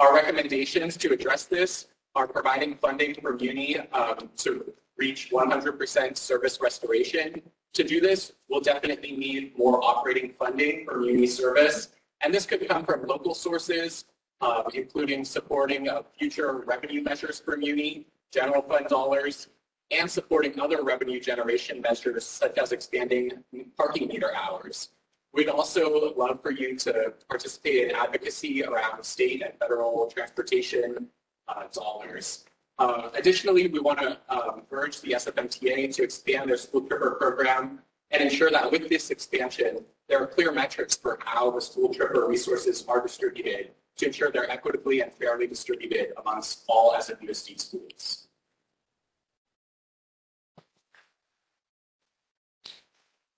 [0.00, 1.86] Our recommendations to address this
[2.16, 7.42] are providing funding for Muni um, to reach 100% service restoration.
[7.74, 11.88] To do this, we'll definitely need more operating funding for Muni service,
[12.22, 14.04] and this could come from local sources,
[14.40, 19.48] uh, including supporting uh, future revenue measures for Muni, general fund dollars,
[19.90, 23.30] and supporting other revenue generation measures such as expanding
[23.76, 24.90] parking meter hours.
[25.34, 31.08] We'd also love for you to participate in advocacy around state and federal transportation
[31.48, 32.44] uh, dollars.
[32.82, 37.78] Uh, additionally, we want to um, urge the SFMTA to expand their school tripper program
[38.10, 42.26] and ensure that with this expansion, there are clear metrics for how the school tripper
[42.26, 48.26] resources are distributed to ensure they're equitably and fairly distributed amongst all SFUSD schools.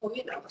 [0.03, 0.43] Oh, you know.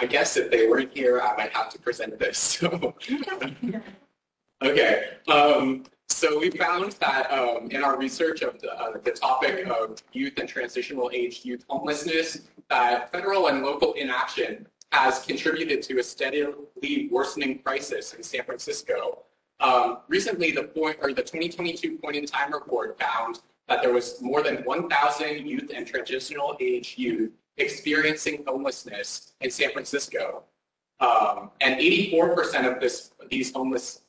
[0.00, 2.38] I guess if they weren't here, I might have to present this.
[2.60, 2.94] So.
[4.62, 5.04] okay.
[5.28, 10.02] Um, so we found that um, in our research of the, uh, the topic of
[10.12, 16.02] youth and transitional age youth homelessness, that federal and local inaction has contributed to a
[16.02, 19.22] steadily worsening crisis in San Francisco.
[19.60, 24.20] Um, recently, the point or the 2022 point in time report found that there was
[24.20, 30.44] more than 1,000 youth and transitional age youth experiencing homelessness in San Francisco.
[31.00, 34.02] Um, and 84% of this, these homeless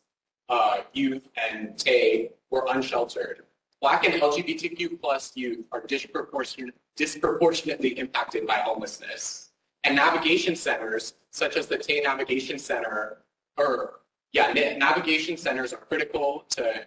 [0.49, 3.43] uh, youth and TAY were unsheltered.
[3.81, 9.51] Black and LGBTQ plus youth are disproportionate, disproportionately impacted by homelessness.
[9.83, 13.23] And navigation centers, such as the TAY Navigation Center,
[13.57, 14.01] or
[14.33, 16.85] yeah, navigation centers are critical to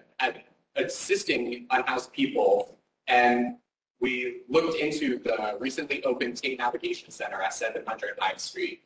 [0.77, 2.79] assisting unhoused people.
[3.09, 3.57] And
[4.05, 8.83] we looked into the recently opened TAY Navigation Center at 700 Hyde Street.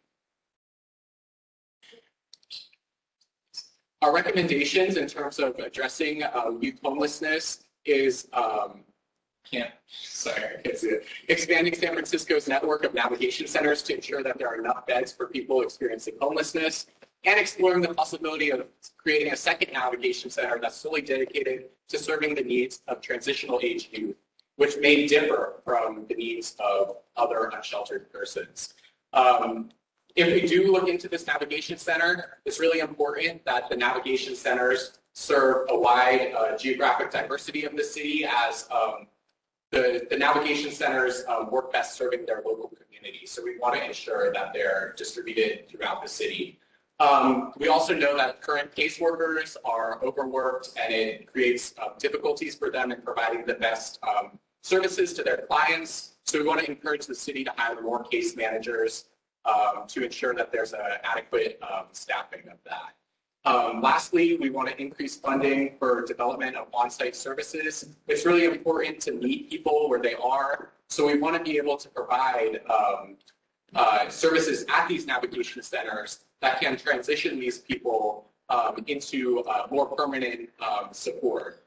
[4.00, 8.84] Our recommendations in terms of addressing um, youth homelessness is um,
[9.50, 10.62] can't, sorry.
[11.28, 15.26] Expanding San Francisco's network of navigation centers to ensure that there are enough beds for
[15.26, 16.86] people experiencing homelessness
[17.24, 18.66] and exploring the possibility of
[18.96, 23.88] creating a second navigation center that's solely dedicated to serving the needs of transitional age
[23.90, 24.14] youth,
[24.58, 28.74] which may differ from the needs of other unsheltered persons.
[29.12, 29.70] Um,
[30.16, 34.98] if we do look into this navigation center, it's really important that the navigation centers
[35.12, 39.06] serve a wide uh, geographic diversity of the city as um,
[39.70, 43.26] the, the navigation centers um, work best serving their local community.
[43.26, 46.58] So we want to ensure that they're distributed throughout the city.
[46.98, 52.72] Um, we also know that current caseworkers are overworked and it creates uh, difficulties for
[52.72, 54.32] them in providing the best um,
[54.68, 56.16] services to their clients.
[56.24, 59.06] So we want to encourage the city to hire more case managers
[59.46, 62.94] um, to ensure that there's an adequate um, staffing of that.
[63.44, 67.86] Um, lastly, we want to increase funding for development of on-site services.
[68.06, 70.72] It's really important to meet people where they are.
[70.88, 73.16] So we want to be able to provide um,
[73.74, 79.86] uh, services at these navigation centers that can transition these people um, into uh, more
[79.86, 81.64] permanent um, support.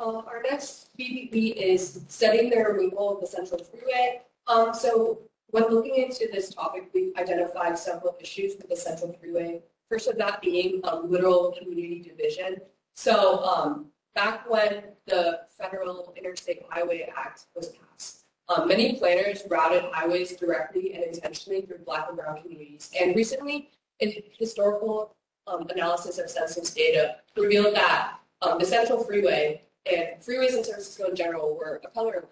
[0.00, 4.22] Uh, our next BPP is studying the removal of the central freeway.
[4.46, 9.60] Um, so when looking into this topic, we've identified several issues with the central freeway.
[9.90, 12.62] First of that being a literal community division.
[12.96, 19.84] So um, back when the Federal Interstate Highway Act was passed, um, many planners routed
[19.92, 22.90] highways directly and intentionally through black and brown communities.
[22.98, 25.14] And recently, in historical
[25.46, 30.74] um, analysis of census data revealed that um, the Central Freeway and freeways in San
[30.74, 32.26] Francisco in general were a color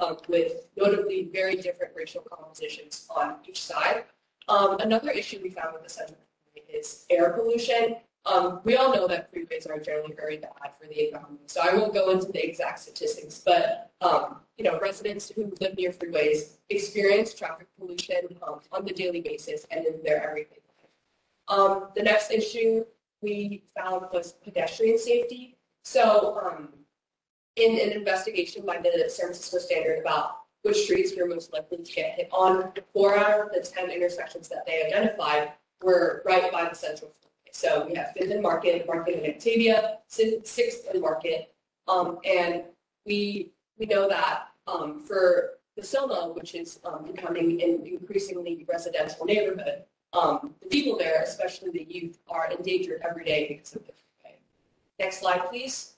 [0.00, 4.04] um, with notably very different racial compositions on each side.
[4.48, 6.18] Um, another issue we found with the Central
[6.68, 7.96] is air pollution.
[8.24, 11.74] Um, we all know that freeways are generally very bad for the economy, so I
[11.74, 16.56] won't go into the exact statistics, but um, you know, residents who live near freeways
[16.68, 20.90] experience traffic pollution um, on the daily basis and in their everyday life.
[21.48, 22.84] Um, the next issue
[23.22, 25.56] we found was pedestrian safety.
[25.84, 26.68] So um,
[27.58, 31.92] in an investigation by the San Francisco Standard about which streets were most likely to
[31.92, 35.52] get hit on, four out of the 10 intersections that they identified
[35.82, 37.28] were right by the central freeway.
[37.52, 41.54] So we have Fifth and Market, Market and Octavia, Sixth and Market.
[41.86, 42.64] Um, and
[43.06, 49.24] we, we know that um, for the Soma, which is um, becoming an increasingly residential
[49.24, 53.92] neighborhood, um, the people there, especially the youth, are endangered every day because of the
[53.92, 54.38] freeway.
[54.98, 55.94] Next slide, please.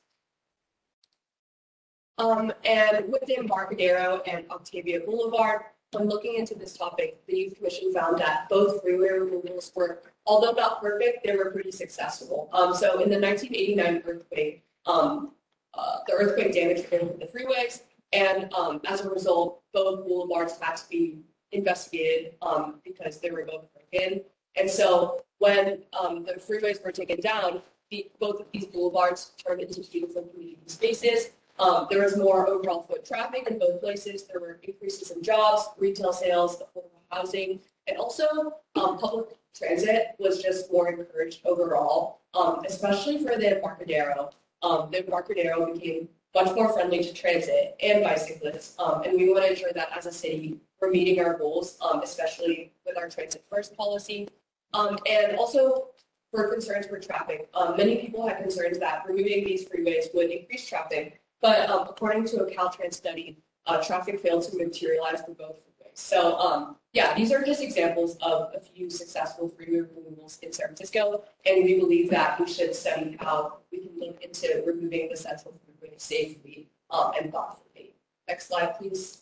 [2.21, 5.63] Um, and within Embarcadero and Octavia Boulevard,
[5.93, 10.53] when looking into this topic, the Youth Commission found that both freeway removals were, although
[10.53, 12.51] not perfect, they were pretty successful.
[12.53, 15.33] Um, so in the 1989 earthquake, um,
[15.73, 17.81] uh, the earthquake damaged the freeways,
[18.13, 21.21] and um, as a result, both boulevards had to be
[21.53, 24.21] investigated um, because they were both broken.
[24.57, 29.63] And so when um, the freeways were taken down, the, both of these boulevards turned
[29.63, 31.31] into beautiful community spaces.
[31.61, 34.25] Um, there was more overall foot traffic in both places.
[34.25, 40.43] There were increases in jobs, retail sales, affordable housing, and also um, public transit was
[40.43, 44.31] just more encouraged overall, um, especially for the Embarcadero.
[44.63, 49.45] Um, the Embarcadero became much more friendly to transit and bicyclists, um, and we want
[49.45, 53.45] to ensure that as a city we're meeting our goals, um, especially with our transit
[53.51, 54.29] first policy,
[54.73, 55.89] and also
[56.31, 57.49] for concerns for traffic.
[57.55, 62.27] Um, many people had concerns that removing these freeways would increase traffic, but um, according
[62.27, 65.95] to a Caltrans study, uh, traffic failed to materialize for both freeways.
[65.95, 70.67] So um, yeah, these are just examples of a few successful freeway removals in San
[70.67, 75.17] Francisco, and we believe that we should study how we can look into removing the
[75.17, 77.95] central freeway safely um, and thoughtfully.
[78.29, 79.20] Next slide, please.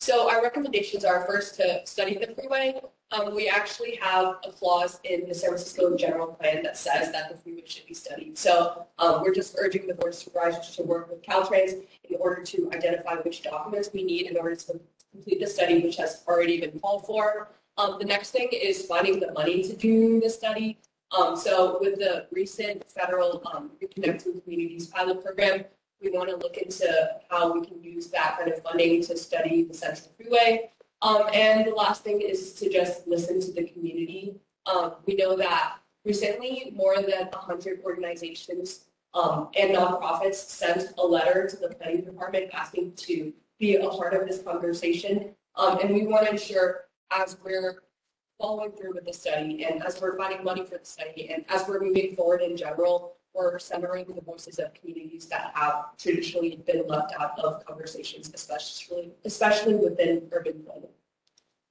[0.00, 2.80] So our recommendations are first to study the freeway.
[3.12, 7.30] Um, we actually have a clause in the San Francisco general plan that says that
[7.30, 8.38] the freeway should be studied.
[8.38, 12.42] So um, we're just urging the board of supervisors to work with Caltrans in order
[12.42, 14.80] to identify which documents we need in order to
[15.12, 17.50] complete the study, which has already been called for.
[17.76, 20.78] Um, the next thing is finding the money to do the study.
[21.16, 25.64] Um, so with the recent federal um, Reconnecting Communities pilot program,
[26.00, 29.64] we want to look into how we can use that kind of funding to study
[29.64, 30.70] the Central Freeway.
[31.02, 34.34] Um, and the last thing is to just listen to the community.
[34.66, 41.46] Um, we know that recently more than 100 organizations um, and nonprofits sent a letter
[41.48, 45.34] to the planning department asking to be a part of this conversation.
[45.56, 47.82] Um, and we want to ensure as we're
[48.40, 51.66] following through with the study and as we're finding money for the study and as
[51.68, 56.86] we're moving forward in general, we're centering the voices of communities that have traditionally been
[56.86, 60.90] left out of conversations, especially especially within urban planning.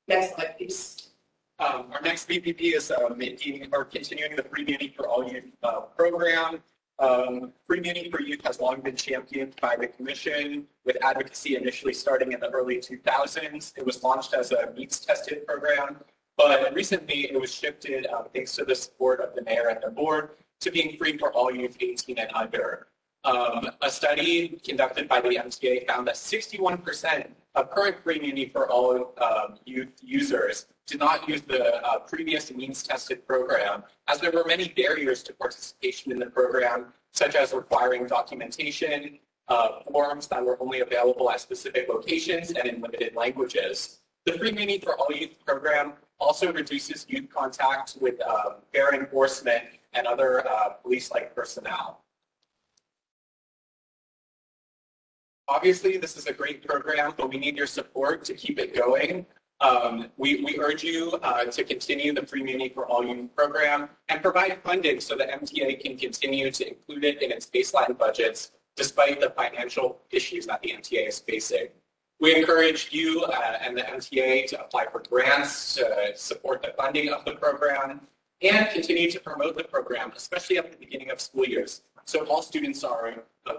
[0.07, 1.09] Next slide, please.
[1.59, 5.43] Um, our next BPP is uh, making or continuing the Free Muni for All Youth
[5.61, 6.61] uh, program.
[6.99, 11.93] Um, Free Muni for Youth has long been championed by the Commission, with advocacy initially
[11.93, 13.73] starting in the early 2000s.
[13.77, 15.97] It was launched as a means tested program,
[16.37, 19.91] but recently it was shifted, um, thanks to the support of the mayor and the
[19.91, 20.31] board,
[20.61, 22.87] to being free for all youth 18 and under.
[23.25, 28.69] Um, a study conducted by the MTA found that 61% of current free muni for
[28.69, 34.31] all um, youth users did not use the uh, previous means tested program, as there
[34.31, 39.19] were many barriers to participation in the program, such as requiring documentation,
[39.49, 43.99] uh, forms that were only available at specific locations and in limited languages.
[44.25, 49.63] The Free Muni for All Youth program also reduces youth contact with uh, fair enforcement
[49.93, 52.01] and other uh, police-like personnel.
[55.47, 59.25] Obviously, this is a great program, but we need your support to keep it going.
[59.61, 63.89] Um, we, we urge you uh, to continue the Free Muni for All Youth program
[64.07, 68.51] and provide funding so the MTA can continue to include it in its baseline budgets
[68.77, 71.67] despite the financial issues that the MTA is facing.
[72.21, 77.09] We encourage you uh, and the MTA to apply for grants to support the funding
[77.09, 78.01] of the program
[78.41, 82.41] and continue to promote the program, especially at the beginning of school years, So all
[82.41, 83.53] students are, uh,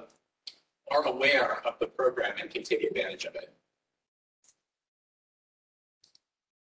[0.90, 3.52] are aware of the program and can take advantage of it.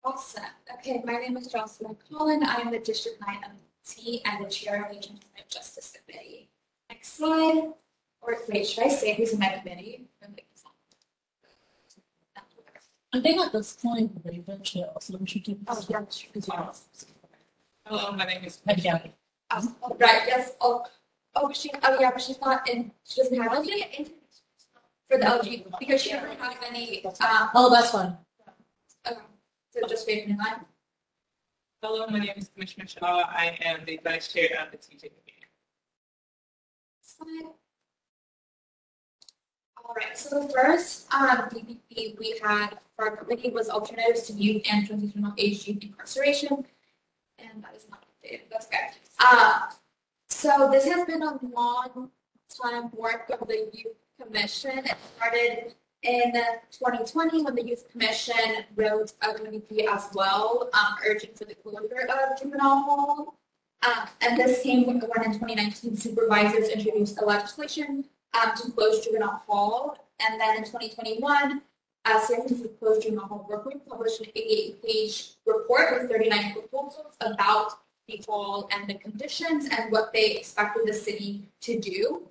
[0.03, 0.51] All set.
[0.73, 2.43] Okay, my name is Jocelyn Collin.
[2.43, 6.49] I am the District 9 MT and the Chair of the Juvenile Justice Committee.
[6.89, 7.71] Next slide.
[8.21, 10.07] Or wait, should I say who's in my committee?
[13.13, 15.57] I think at this point, Raven should also introduce.
[15.67, 16.29] Oh, yeah, sure.
[16.33, 16.71] Because you know.
[17.91, 18.61] Hello, my name is.
[18.77, 18.99] Yeah.
[19.49, 20.85] Um, right, yes, oh,
[21.35, 24.05] oh, she, oh, yeah, but she's not in, she doesn't have any
[25.09, 28.15] for the LG, because she doesn't have any, um, Oh, that's fine.
[29.07, 29.15] um,
[29.71, 30.63] so just wait in line.
[31.81, 33.25] Hello, my name is Commissioner Shaw.
[33.27, 35.11] I am the vice chair of the JJ
[37.19, 37.47] committee.
[39.83, 44.33] All right, so the first, um, BPP we had for our committee was alternatives to
[44.33, 46.65] youth and transitional age youth incarceration.
[47.41, 48.91] And that is not updated, that's okay.
[49.19, 49.67] Uh,
[50.29, 52.11] so this has been a long
[52.49, 54.79] time work of the youth commission.
[54.79, 56.33] It started in
[56.71, 62.07] 2020 when the youth commission wrote a communique as well, um, urging for the closure
[62.09, 63.35] of juvenile hall.
[63.83, 69.03] Um, and this came when when in 2019 supervisors introduced the legislation um, to close
[69.03, 69.97] juvenile hall.
[70.19, 71.61] And then in 2021,
[72.05, 77.15] uh, Citizens of Closed Juvenile Hall Work Group published an 88-page report with 39 proposals
[77.21, 77.73] about
[78.07, 82.23] the hall and the conditions and what they expected the city to do.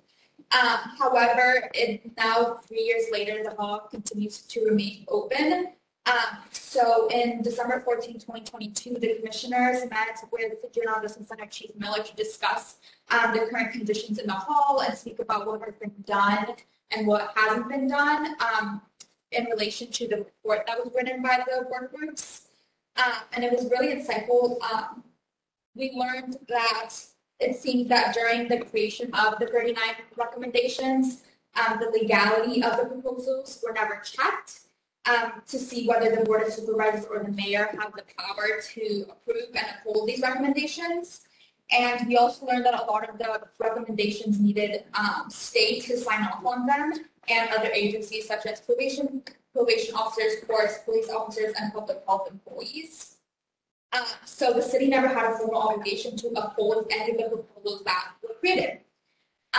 [0.51, 5.69] Um, however, it, now three years later, the hall continues to remain open.
[6.07, 12.03] Um, so in December 14, 2022, the commissioners met with the Justice Center Chief Miller
[12.03, 12.77] to discuss
[13.09, 16.47] um, the current conditions in the hall and speak about what has been done
[16.89, 18.81] and what hasn't been done um,
[19.31, 22.47] in relation to the report that was written by the work groups.
[22.97, 24.61] Um, and it was really insightful.
[24.61, 25.03] Um,
[25.75, 26.91] we learned that
[27.39, 29.77] it seemed that during the creation of the 39
[30.17, 31.23] recommendations,
[31.55, 34.61] um, the legality of the proposals were never checked
[35.05, 39.05] um, to see whether the board of supervisors or the mayor have the power to
[39.09, 41.21] approve and uphold these recommendations.
[41.71, 46.23] And we also learned that a lot of the recommendations needed um, state to sign
[46.23, 49.23] off on them and other agencies such as probation,
[49.53, 53.17] probation officers, courts, police officers, and public health employees.
[53.93, 57.83] Uh, so the city never had a formal obligation to uphold any of the proposals
[57.83, 58.79] that were created.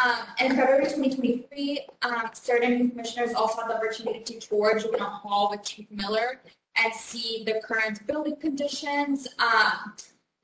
[0.03, 5.51] Um, in February 2023, um, certain commissioners also had the opportunity to tour Juvenile Hall
[5.51, 6.41] with Chief Miller
[6.83, 9.93] and see the current building conditions, um,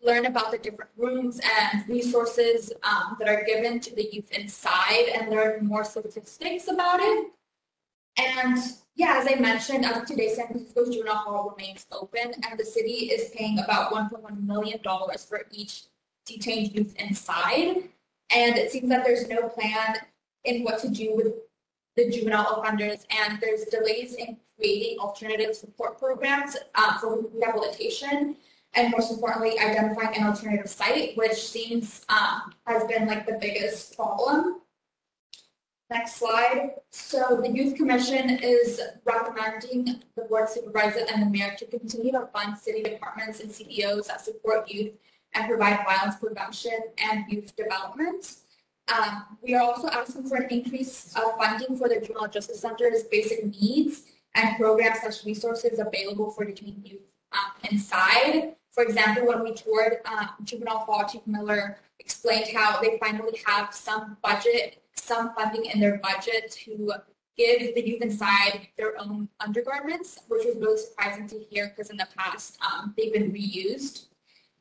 [0.03, 5.09] learn about the different rooms and resources um, that are given to the youth inside,
[5.15, 7.31] and learn more statistics about it.
[8.17, 8.59] And
[8.95, 12.65] yeah, as I mentioned, as of today, San Francisco's Juvenile Hall remains open, and the
[12.65, 15.85] city is paying about $1.1 million for each
[16.27, 17.89] detained youth inside.
[18.35, 19.97] And it seems that there's no plan
[20.45, 21.35] in what to do with
[21.97, 28.37] the juvenile offenders, and there's delays in creating alternative support programs uh, for rehabilitation,
[28.75, 33.97] and most importantly, identifying an alternative site, which seems um, has been like the biggest
[33.97, 34.61] problem.
[35.91, 36.73] Next slide.
[36.91, 42.29] So the Youth Commission is recommending the board supervisor and the mayor to continue to
[42.33, 44.93] fund city departments and CBOs that support youth
[45.35, 48.37] and provide violence prevention and youth development.
[48.95, 53.05] Um, we are also asking for an increase of funding for the Juvenile Justice Center's
[53.05, 54.03] basic needs
[54.35, 57.01] and programs such resources available for detained youth
[57.33, 58.57] um, inside.
[58.79, 63.75] For example, when we toured um, Juvenile Hall, Chief Miller explained how they finally have
[63.75, 66.93] some budget, some funding in their budget to
[67.37, 71.97] give the youth inside their own undergarments, which was really surprising to hear because in
[71.97, 74.05] the past um, they've been reused.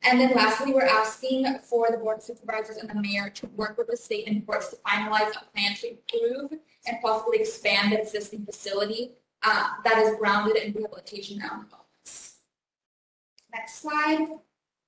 [0.02, 3.78] And then lastly, we're asking for the board of supervisors and the mayor to work
[3.78, 8.02] with the state and courts to finalize a plan to improve and possibly expand the
[8.02, 9.12] existing facility
[9.44, 11.87] uh, that is grounded in rehabilitation wellness.
[13.54, 14.28] Next slide.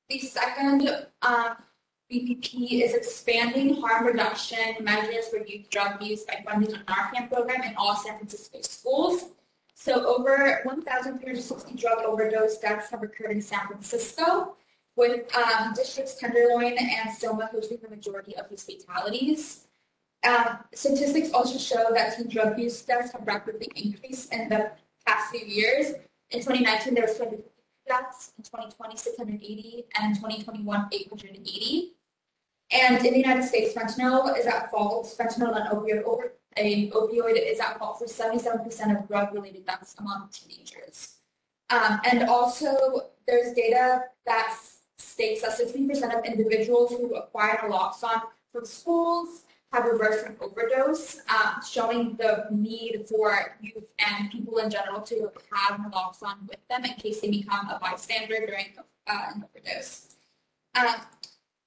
[0.09, 0.89] The second
[1.21, 1.55] um,
[2.11, 7.61] BPP is expanding harm reduction measures for youth drug use by funding a Narcan program
[7.63, 9.25] in all San Francisco schools.
[9.75, 14.55] So over 1,360 drug overdose deaths have occurred in San Francisco
[14.95, 19.67] with um, districts Tenderloin and Soma hosting the majority of these fatalities.
[20.27, 24.71] Um, statistics also show that teen drug use deaths have rapidly increased in the
[25.05, 25.93] past few years.
[26.31, 27.49] In 2019, there was 250
[27.89, 31.93] deaths, in 2020, 680, and in 2021, 880.
[32.71, 35.13] And in the United States, fentanyl is at fault.
[35.19, 41.15] Fentanyl, and opioid, over, opioid is at fault for 77% of drug-related deaths among teenagers.
[41.71, 44.55] Um, and also, there's data that
[44.97, 48.21] states that 16% of individuals who acquire naloxone
[48.51, 54.69] from schools have reversed an overdose, um, showing the need for youth and people in
[54.69, 58.73] general to have naloxone with them in case they become a bystander during
[59.07, 60.15] uh, an overdose.
[60.75, 60.95] Um,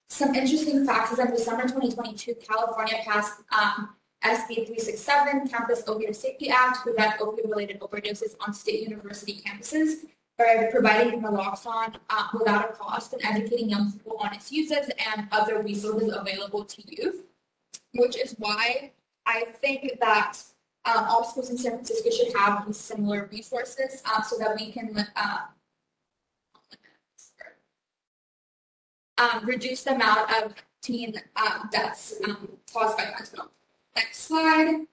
[0.09, 3.91] some interesting facts is in December 2022, California passed um,
[4.25, 10.05] SB 367, Campus Opioid Safety Act, to prevent opioid-related overdoses on state university campuses
[10.39, 15.27] by providing naloxone uh, without a cost and educating young people on its uses and
[15.31, 17.25] other resources available to youth
[17.95, 18.93] which is why
[19.27, 20.39] I think that
[20.85, 24.73] um, all schools in San Francisco should have these similar resources uh, so that we
[24.73, 25.39] can uh,
[29.19, 33.49] um, reduce the amount of teen um, deaths um, caused by fentanyl.
[33.95, 34.87] Next slide.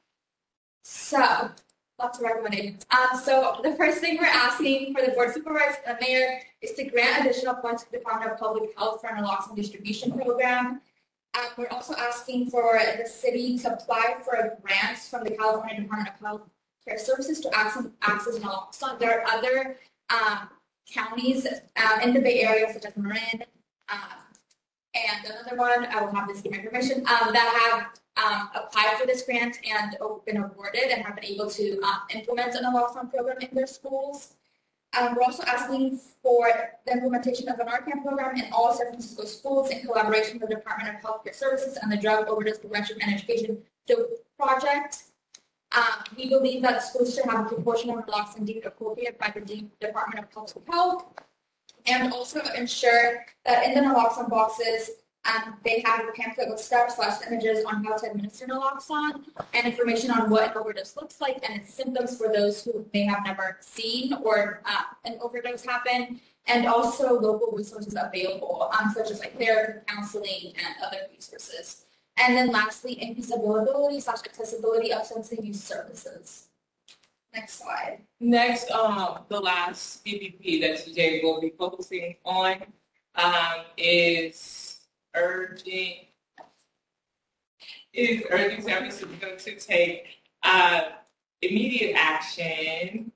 [0.83, 1.51] So,
[1.97, 2.85] lots of recommendations.
[3.23, 6.73] So, the first thing we're asking for the board of supervisors and the mayor is
[6.73, 10.81] to grant additional funds to the Department of Public Health for an naloxone distribution program.
[11.35, 15.81] Um, we're also asking for the city to apply for a grant from the California
[15.81, 16.41] Department of Health
[16.87, 18.97] Care Services to access, access naloxone.
[18.99, 19.77] There are other
[20.09, 20.49] um,
[20.91, 23.43] counties uh, in the Bay Area, such as Marin,
[23.89, 24.19] um,
[24.95, 28.97] and another one, I will have this in my information, um, that have um, applied
[28.99, 29.95] for this grant and
[30.25, 34.35] been awarded and have been able to uh, implement a naloxone program in their schools.
[34.97, 36.49] Um, we're also asking for
[36.85, 40.55] the implementation of an Narcan program in all San Francisco schools in collaboration with the
[40.55, 43.59] Department of Healthcare Services and the Drug Overdose Prevention and Education
[44.37, 45.03] project.
[45.75, 49.67] Um, we believe that schools should have a proportion of naloxone deemed appropriate by the
[49.79, 51.05] Department of Public Health
[51.85, 54.91] and also ensure that in the naloxone boxes,
[55.29, 59.23] um, they have a pamphlet with steps slash images on how to administer naloxone
[59.53, 63.03] and information on what an overdose looks like and its symptoms for those who may
[63.03, 69.11] have never seen or uh, an overdose happen, and also local resources available, um, such
[69.11, 71.85] as like therapy, counseling, and other resources.
[72.17, 76.47] And then lastly, increase availability slash accessibility of sensitive use services.
[77.33, 77.99] Next slide.
[78.19, 82.63] Next, um, the last BPP that today will be focusing on
[83.15, 84.37] um, is
[85.19, 86.05] urging
[87.93, 90.05] is urging San Francisco to take
[90.43, 90.81] uh,
[91.41, 93.11] immediate action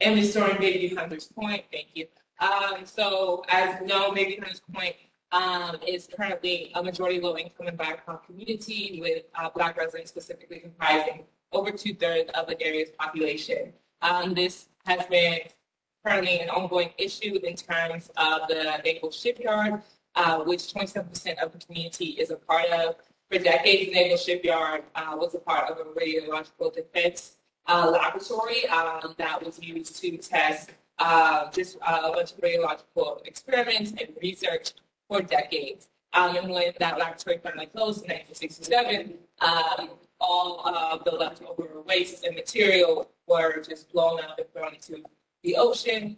[0.00, 1.64] in restoring Bayview Hunters Point.
[1.72, 2.06] Thank you.
[2.40, 4.96] Um, so, as you know, Bayview Hunters Point
[5.32, 11.24] um, is currently a majority low-income and BIPOC community with uh, Black residents specifically comprising
[11.52, 13.72] over two-thirds of the area's population.
[14.02, 15.40] Um, this has been
[16.04, 19.82] currently an ongoing issue in terms of the Naval Shipyard
[20.14, 22.96] uh, which 27% of the community is a part of.
[23.30, 27.36] For decades, Naval Shipyard uh, was a part of a radiological defense
[27.66, 33.26] uh, laboratory um, that was used to test uh, just uh, a bunch of radiological
[33.26, 34.72] experiments and research
[35.08, 35.88] for decades.
[36.12, 39.90] Um, and when that laboratory finally closed in 1967, um,
[40.20, 45.02] all of the leftover waste and material were just blown out and thrown into
[45.42, 46.16] the ocean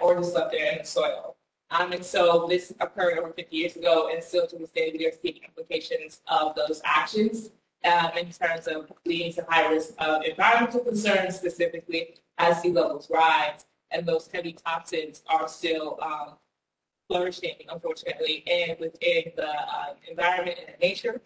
[0.00, 1.33] or just left there in the soil.
[1.70, 5.06] Um, and so this occurred over 50 years ago, and still to this day, we
[5.06, 7.50] are seeing implications of those actions
[7.84, 13.10] um, in terms of leading to high risk of environmental concerns, specifically as sea levels
[13.10, 16.34] rise, and those heavy toxins are still um,
[17.08, 21.20] flourishing, unfortunately, and within the uh, environment and nature.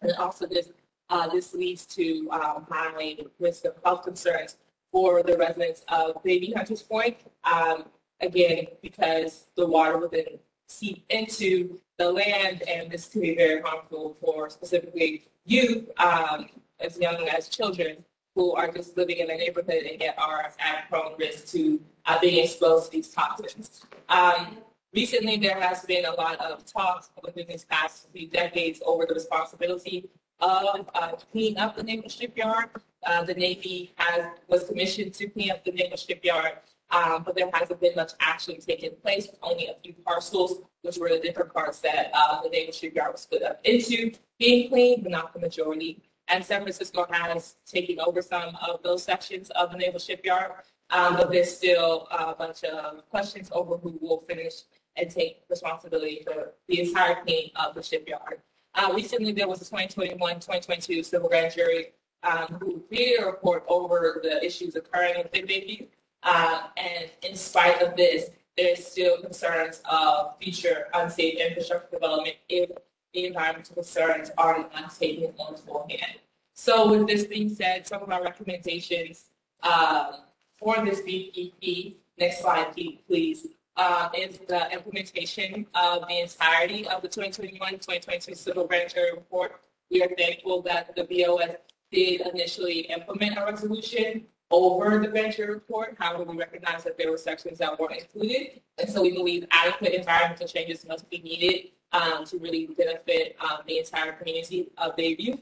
[0.00, 0.70] And also this
[1.10, 4.56] uh, this leads to um, high risk of health concerns
[4.92, 7.16] for the residents of Bayview Hunters Point.
[7.44, 7.84] Um,
[8.20, 10.38] again, because the water would then
[10.68, 16.46] seep into the land, and this can be very harmful for specifically youth um,
[16.80, 18.04] as young as children
[18.34, 22.18] who are just living in the neighborhood and yet are at prone risk to uh,
[22.20, 23.84] being exposed to these toxins.
[24.08, 24.58] Um,
[24.94, 29.14] recently, there has been a lot of talk within these past few decades over the
[29.14, 30.08] responsibility
[30.40, 32.68] of uh, cleaning up the naval shipyard.
[33.04, 36.58] Uh, the Navy has was commissioned to clean up the naval shipyard
[36.90, 41.10] um, but there hasn't been much action taking place only a few parcels, which were
[41.10, 45.12] the different parts that uh, the naval shipyard was split up into, being cleaned, but
[45.12, 46.02] not the majority.
[46.28, 50.52] And San Francisco has taken over some of those sections of the naval shipyard,
[50.90, 54.62] um, but there's still a bunch of questions over who will finish
[54.96, 58.40] and take responsibility for the entire cleaning of the shipyard.
[58.74, 61.92] Uh, recently, there was a 2021-2022 civil grand jury
[62.22, 65.86] um, who created a report over the issues occurring within Bayview.
[66.22, 72.70] Uh, and in spite of this, there's still concerns of future unsafe infrastructure development if
[73.14, 75.54] the environmental concerns are not taken on
[75.88, 76.18] hand.
[76.54, 79.26] So with this being said, some of our recommendations
[79.62, 80.16] um,
[80.56, 82.74] for this BPP, next slide
[83.06, 83.46] please,
[83.76, 90.08] uh, is the implementation of the entirety of the 2021-2022 Civil Jury Report We are
[90.18, 91.56] thankful that the BOS
[91.92, 95.96] did initially implement a resolution over the Venture report.
[95.98, 98.60] How do we recognize that there were sections that weren't included.
[98.78, 103.58] And so we believe adequate environmental changes must be needed um, to really benefit um,
[103.66, 105.40] the entire community of Bayview.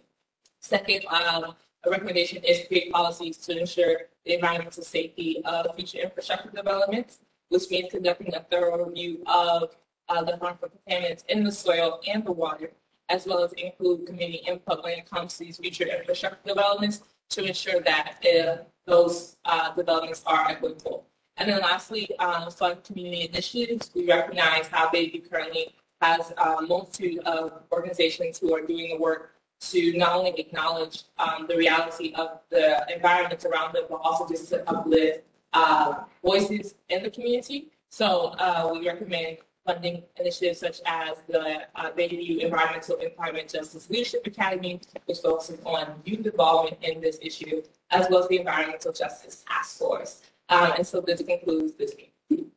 [0.61, 1.55] Second, um,
[1.85, 7.71] a recommendation is create policies to ensure the environmental safety of future infrastructure developments, which
[7.71, 9.77] means conducting a thorough review of
[10.09, 12.73] uh, the harmful contaminants in the soil and the water,
[13.09, 17.45] as well as include community input when it comes to these future infrastructure developments to
[17.45, 18.57] ensure that uh,
[18.87, 21.07] those uh, developments are equitable.
[21.37, 23.91] And then lastly, um, fund community initiatives.
[23.95, 29.33] We recognize how Bayview currently has a multitude of organizations who are doing the work
[29.59, 34.49] to not only acknowledge um, the reality of the environment around them, but also just
[34.51, 37.69] to uplift uh, voices in the community.
[37.89, 44.27] So uh, we recommend funding initiatives such as the uh, Bayview Environmental Empowerment Justice Leadership
[44.27, 49.45] Academy, which focuses on youth involvement in this issue, as well as the Environmental Justice
[49.49, 50.23] Task Force.
[50.49, 52.51] Um, and so this concludes this meeting.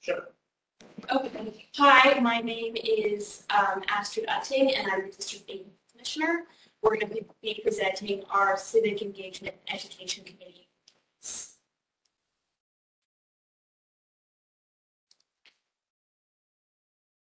[0.00, 0.28] Sure.
[1.14, 1.68] Okay.
[1.76, 6.44] Hi, my name is um, Astrid Utting, and I'm the District 8 Commissioner.
[6.82, 10.61] We're going to be presenting our Civic Engagement Education Committee.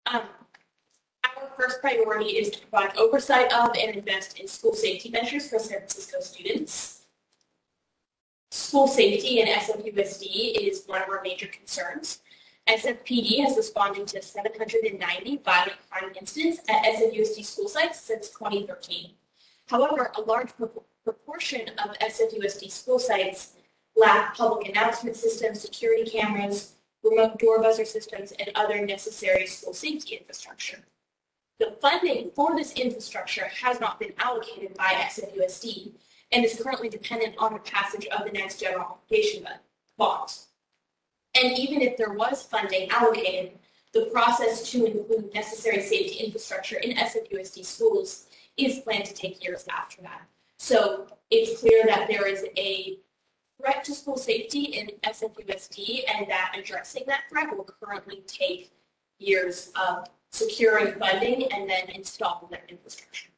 [0.06, 0.22] Um,
[1.24, 5.59] our first priority is to provide oversight of and invest in school safety measures for
[5.59, 7.06] San Francisco students.
[8.51, 12.20] School safety in SFUSD is one of our major concerns.
[12.68, 19.10] SFPD has responded to 790 violent crime incidents at SFUSD school sites since 2013.
[19.66, 20.51] However, a large
[21.05, 23.55] proportion of SFUSD school sites
[23.97, 26.74] lack public announcement systems, security cameras,
[27.05, 30.78] remote door buzzer systems, and other necessary school safety infrastructure.
[31.60, 35.93] The funding for this infrastructure has not been allocated by SFUSD
[36.32, 39.47] and is currently dependent on the passage of the next general obligation
[39.97, 40.32] bond.
[41.40, 43.59] And even if there was funding allocated,
[43.93, 48.26] the process to include necessary safety infrastructure in SFUSD schools
[48.56, 50.22] is planned to take years after that.
[50.59, 52.98] So it's clear that there is a
[53.60, 58.70] threat to school safety in SFUSD and that addressing that threat will currently take
[59.18, 63.31] years of securing funding and then installing that infrastructure.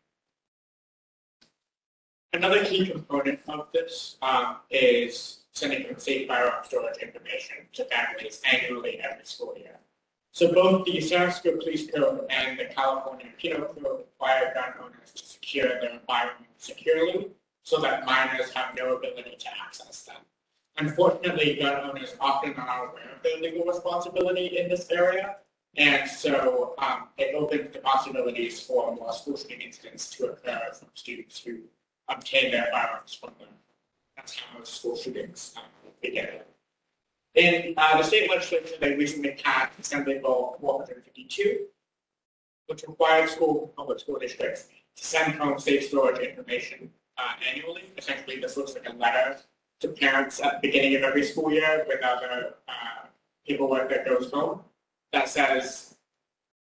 [2.32, 9.00] Another key component of this um, is sending safe firearm storage information to families annually
[9.00, 9.78] every school year.
[10.32, 15.12] So both the San Francisco Police Code and the California Penal Code require gun owners
[15.14, 17.28] to secure their environment securely
[17.66, 20.16] so that minors have no ability to access them.
[20.78, 25.36] Unfortunately, gun owners often are not aware of their legal responsibility in this area,
[25.76, 30.88] and so um, it opens the possibilities for more school shooting incidents to occur from
[30.94, 31.58] students who
[32.08, 33.48] obtain their firearms from them.
[34.16, 35.64] That's how most school shootings um,
[36.00, 36.28] begin.
[37.34, 41.66] In uh, the state legislature, they recently passed Assembly Bill 452,
[42.68, 47.84] which required school public school districts to send home safe storage information uh, annually.
[47.96, 49.38] Essentially, this looks like a letter
[49.80, 53.06] to parents at the beginning of every school year with other uh,
[53.46, 54.60] paperwork that goes home
[55.12, 55.96] that says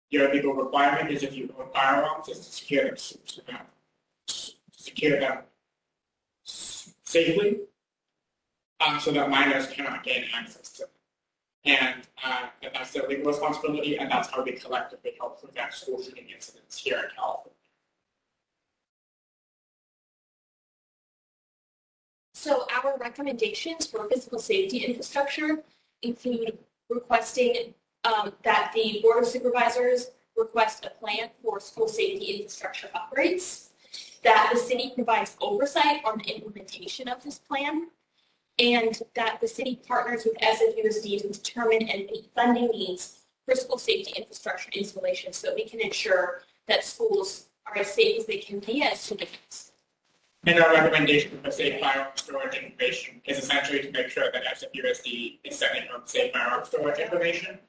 [0.10, 2.96] your legal requirement is if you own firearms is to secure
[3.48, 3.58] them,
[4.72, 5.40] secure them
[6.44, 7.60] safely
[8.86, 10.90] um, so that minors cannot gain access to them.
[11.66, 16.28] And uh, that's their legal responsibility, and that's how we collectively help prevent school shooting
[16.34, 17.59] incidents here in California.
[22.40, 25.62] So our recommendations for physical safety infrastructure
[26.04, 26.58] include
[26.90, 27.74] requesting
[28.06, 33.72] um, that the Board of Supervisors request a plan for school safety infrastructure upgrades,
[34.24, 37.88] that the city provides oversight on the implementation of this plan,
[38.58, 43.78] and that the city partners with SFUSD to determine and meet funding needs for school
[43.78, 48.38] safety infrastructure installation so that we can ensure that schools are as safe as they
[48.38, 49.69] can be as students.
[50.46, 55.40] And our recommendation for safe firearm storage information is essentially to make sure that SFUSD
[55.44, 57.60] is sending out safe firearm storage information.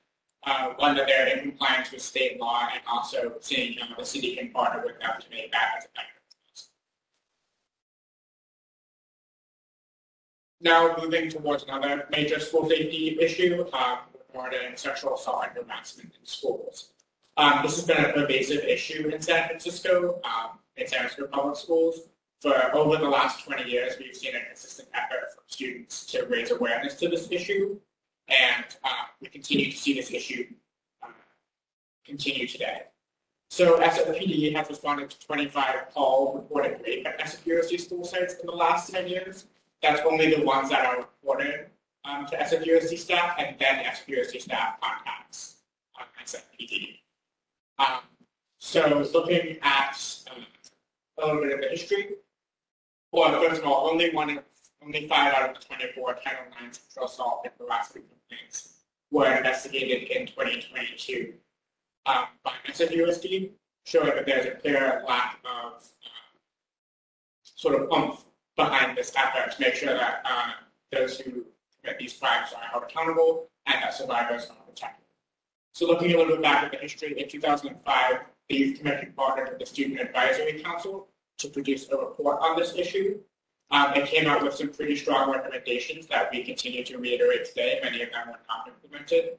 [0.47, 4.37] Uh, one, that they're in compliance with state law, and also seeing how the city
[4.37, 6.17] can partner with them to make that as effective
[10.63, 13.99] Now, moving towards another major school safety issue um,
[14.29, 16.91] regarding sexual assault and harassment in schools.
[17.37, 21.57] Um, this has been a pervasive issue in San Francisco, um, in San Francisco public
[21.57, 22.09] schools
[22.41, 26.51] for over the last 20 years, we've seen a consistent effort from students to raise
[26.51, 27.79] awareness to this issue.
[28.29, 30.47] and uh, we continue to see this issue
[31.03, 31.09] uh,
[32.05, 32.83] continue today.
[33.51, 38.53] So SFPD has responded to 25 calls reported rape at SFUSD school sites in the
[38.53, 39.47] last 10 years.
[39.83, 41.67] That's only the ones that are reported
[42.05, 45.57] um, to SFUSD staff, and then SFUSD staff contacts
[45.99, 47.01] um, SFPD.
[47.79, 48.01] Um,
[48.59, 49.99] so looking at
[50.31, 50.47] um,
[51.19, 52.11] a little bit of the history,
[53.12, 54.39] well, first of all, only one,
[54.85, 58.74] only five out of the 24 Title IX sexual assault and harassment complaints
[59.11, 61.35] were investigated in 2022
[62.07, 63.51] um, by SFUSD,
[63.85, 65.81] showing that there's a clear lack of uh,
[67.43, 68.24] sort of oomph
[68.57, 70.53] behind this effort to make sure that uh,
[70.93, 71.45] those who
[71.81, 75.05] commit these crimes are held accountable and that survivors are protected.
[75.73, 79.51] So looking a little bit back at the history, in 2005, the Youth Commission partnered
[79.51, 81.09] with the Student Advisory Council
[81.41, 83.19] to produce a report on this issue.
[83.71, 87.79] Um, it came out with some pretty strong recommendations that we continue to reiterate today.
[87.83, 89.39] Many of them were not implemented.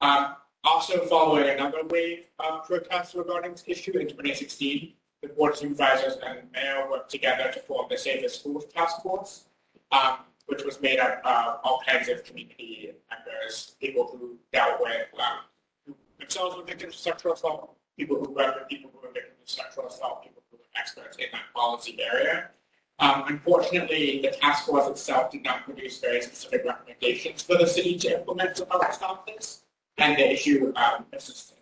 [0.00, 4.92] Um, also, following another wave of protests regarding this issue in 2016,
[5.22, 9.46] the Board of Supervisors and Mayor worked together to form the Safer Schools Task Force,
[9.90, 15.06] um, which was made up of all kinds of community members, people who dealt with,
[15.18, 19.38] um, themselves were victims of sexual assault, people who worked with people who were victims
[19.42, 20.42] of sexual assault, people
[20.78, 22.50] experts in that policy area.
[22.98, 27.98] Um, unfortunately, the task force itself did not produce very specific recommendations for the city
[27.98, 29.64] to implement to help stop this,
[29.98, 31.58] and the issue um, persisted.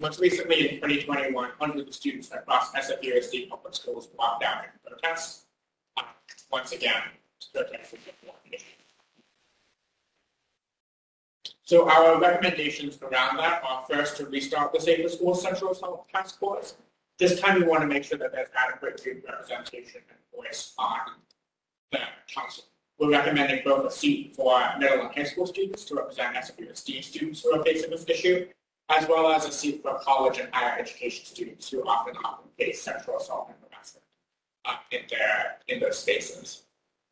[0.00, 5.46] Most recently, in 2021, hundreds of students across SFUSD public schools walked out in protest,
[5.96, 6.02] uh,
[6.50, 7.02] once again,
[7.52, 8.64] protest the issue.
[11.64, 16.38] So our recommendations around that are first to restart the Safer Schools Central Assault Task
[16.38, 16.76] Force.
[17.18, 21.00] This time we want to make sure that there's adequate representation and voice on
[21.90, 21.98] the
[22.32, 22.64] council.
[22.96, 27.42] We're recommending both a seat for middle and high school students to represent SFUSD students
[27.42, 28.46] who are facing this issue,
[28.88, 32.82] as well as a seat for college and higher education students who often often face
[32.82, 34.04] sexual assault and harassment
[34.64, 36.66] uh, in their in those spaces.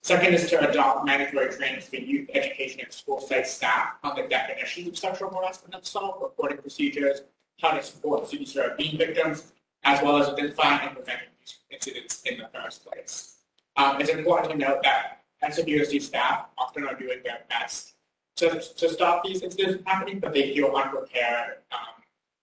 [0.05, 4.23] Second is to adopt mandatory training for youth education and school site staff on the
[4.23, 7.23] definitions of sexual harassment and assault, reporting procedures,
[7.61, 9.53] how to support students who are being victims,
[9.87, 13.37] as well as identifying and preventing these incidents in the first place.
[13.77, 17.95] Um, it's important to note that SWSD staff often are doing their best
[18.37, 22.03] to, to stop these incidents from happening, but they feel unprepared um,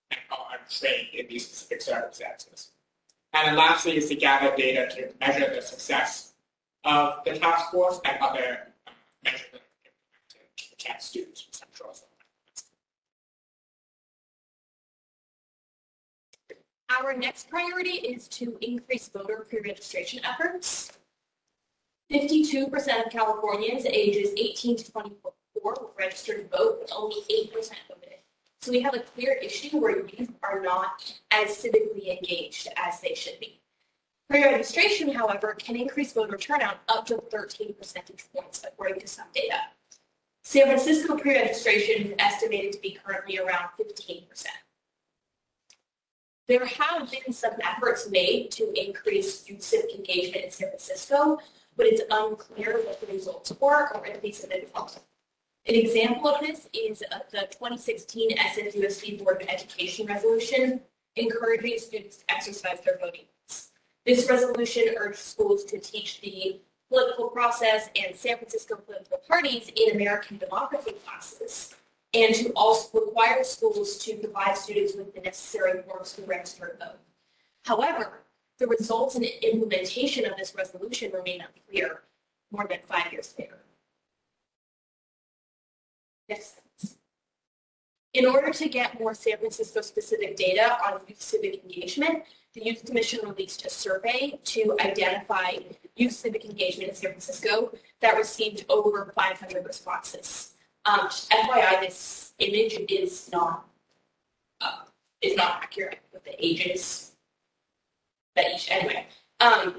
[0.09, 0.19] and
[0.53, 2.69] untrained in these specific circumstances.
[3.33, 6.33] And then lastly is to gather data to measure the success
[6.85, 8.91] of the task force and other uh,
[9.23, 11.41] measures implemented to protect students
[16.99, 20.91] Our next priority is to increase voter pre-registration efforts.
[22.11, 25.33] 52% of Californians ages 18 to 24
[25.63, 27.53] were registered to vote, but only 8%
[27.87, 28.13] voted.
[28.61, 33.15] So we have a clear issue where youth are not as civically engaged as they
[33.15, 33.59] should be.
[34.29, 39.59] Pre-registration, however, can increase voter turnout up to 13 percentage points, according to some data.
[40.43, 44.55] San Francisco pre-registration is estimated to be currently around 15 percent.
[46.47, 51.39] There have been some efforts made to increase youth civic engagement in San Francisco,
[51.77, 54.99] but it's unclear what the results were or if these have been followed.
[55.65, 60.81] An example of this is uh, the 2016 SFUSD Board of Education resolution
[61.15, 63.71] encouraging students to exercise their voting rights.
[64.05, 66.59] This resolution urged schools to teach the
[66.89, 71.75] political process and San Francisco political parties in American democracy classes
[72.13, 76.85] and to also require schools to provide students with the necessary forms to register to
[76.85, 76.99] vote.
[77.65, 78.23] However,
[78.59, 82.01] the results and implementation of this resolution remain unclear
[82.51, 83.57] more than five years later.
[86.29, 86.59] Next.
[88.13, 92.23] In order to get more San Francisco specific data on youth civic engagement,
[92.53, 95.57] the Youth Commission released a survey to identify
[95.95, 100.52] youth civic engagement in San Francisco that received over 500 responses.
[100.85, 103.65] Um, FYI, this image is not
[104.61, 104.79] uh,
[105.21, 107.13] is not accurate with the ages
[108.35, 109.05] that anyway.
[109.39, 109.75] Um,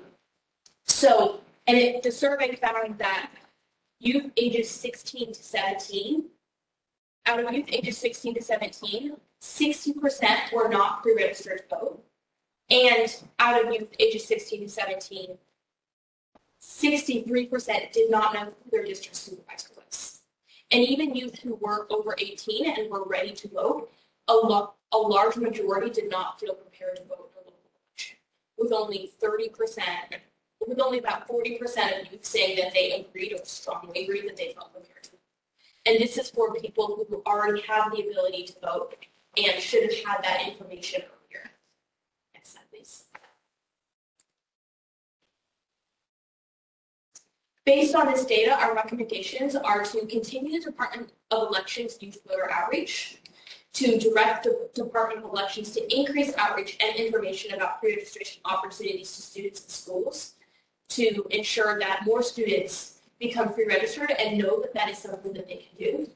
[0.87, 3.31] so, and it, the survey found that
[4.01, 6.25] youth ages 16 to 17,
[7.27, 12.05] out of youth ages 16 to 17, 60% were not pre-registered to vote.
[12.71, 15.39] And out of youth ages 16 to 17,
[16.63, 19.74] 63% did not know who their district supervisor.
[20.75, 23.93] And even youth who were over 18 and were ready to vote,
[24.27, 27.55] a, lo- a large majority did not feel prepared to vote local
[27.87, 28.17] election,
[28.59, 29.87] with only 30%,
[30.67, 31.61] with only about 40%
[32.01, 35.11] of youth saying that they agreed or strongly agreed that they felt prepared to.
[35.13, 35.21] vote.
[35.87, 38.97] And this is for people who already have the ability to vote
[39.37, 41.53] and should have had that information earlier.
[42.35, 43.05] Next slide, please.
[47.67, 52.51] Based on this data, our recommendations are to continue the Department of Elections youth voter
[52.51, 53.23] outreach,
[53.73, 59.23] to direct the Department of Elections to increase outreach and information about pre-registration opportunities to
[59.23, 60.35] students and schools,
[60.91, 65.57] to ensure that more students become pre-registered and know that that is something that they
[65.57, 66.11] can do.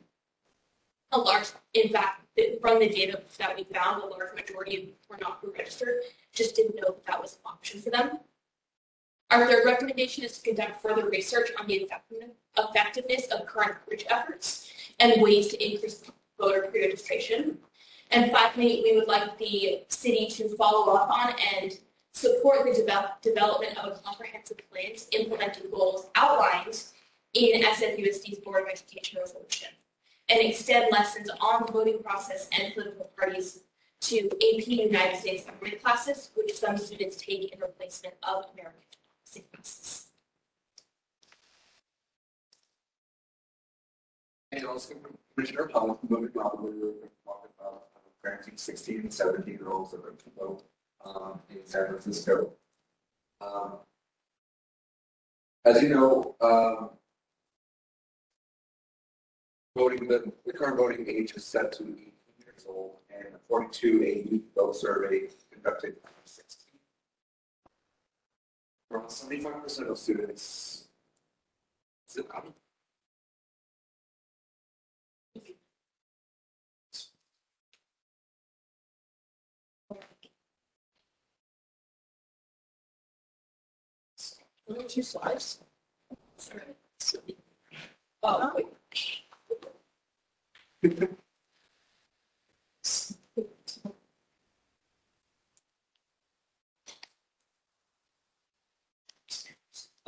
[1.13, 2.27] A large, in fact,
[2.61, 6.03] from the data that we found, a large majority were not pre-registered,
[6.35, 8.19] just didn't know that that was an option for them.
[9.31, 11.75] Our third recommendation is to conduct further research on the
[12.57, 16.03] effectiveness- of current outreach efforts and ways to increase
[16.39, 17.61] voter pre-registration.
[18.11, 21.79] And finally, we would like the city to follow up on and
[22.15, 26.83] support the develop, development of a comprehensive plan to implement the goals outlined
[27.35, 29.69] in SFUSD's Board of Education resolution
[30.31, 33.61] and extend lessons on the voting process and political parties
[34.01, 38.81] to AP United States government classes, which some students take in replacement of American
[44.51, 44.95] And also
[45.35, 45.71] Commissioner
[46.09, 46.93] moving on, we were
[47.25, 47.85] talking about
[48.23, 50.65] granting sixteen and seventeen year olds the right to vote
[51.05, 52.53] um, in San Francisco.
[53.41, 53.75] Um,
[55.65, 56.91] As you know, um,
[59.77, 62.13] voting, the, the current voting age is set to eighteen
[62.45, 66.01] years old, and according to a youth vote survey conducted in
[69.09, 70.89] seventy-five percent of students.
[72.09, 72.27] Is it,
[84.89, 85.61] Two slides.
[88.23, 88.67] Oh, wait.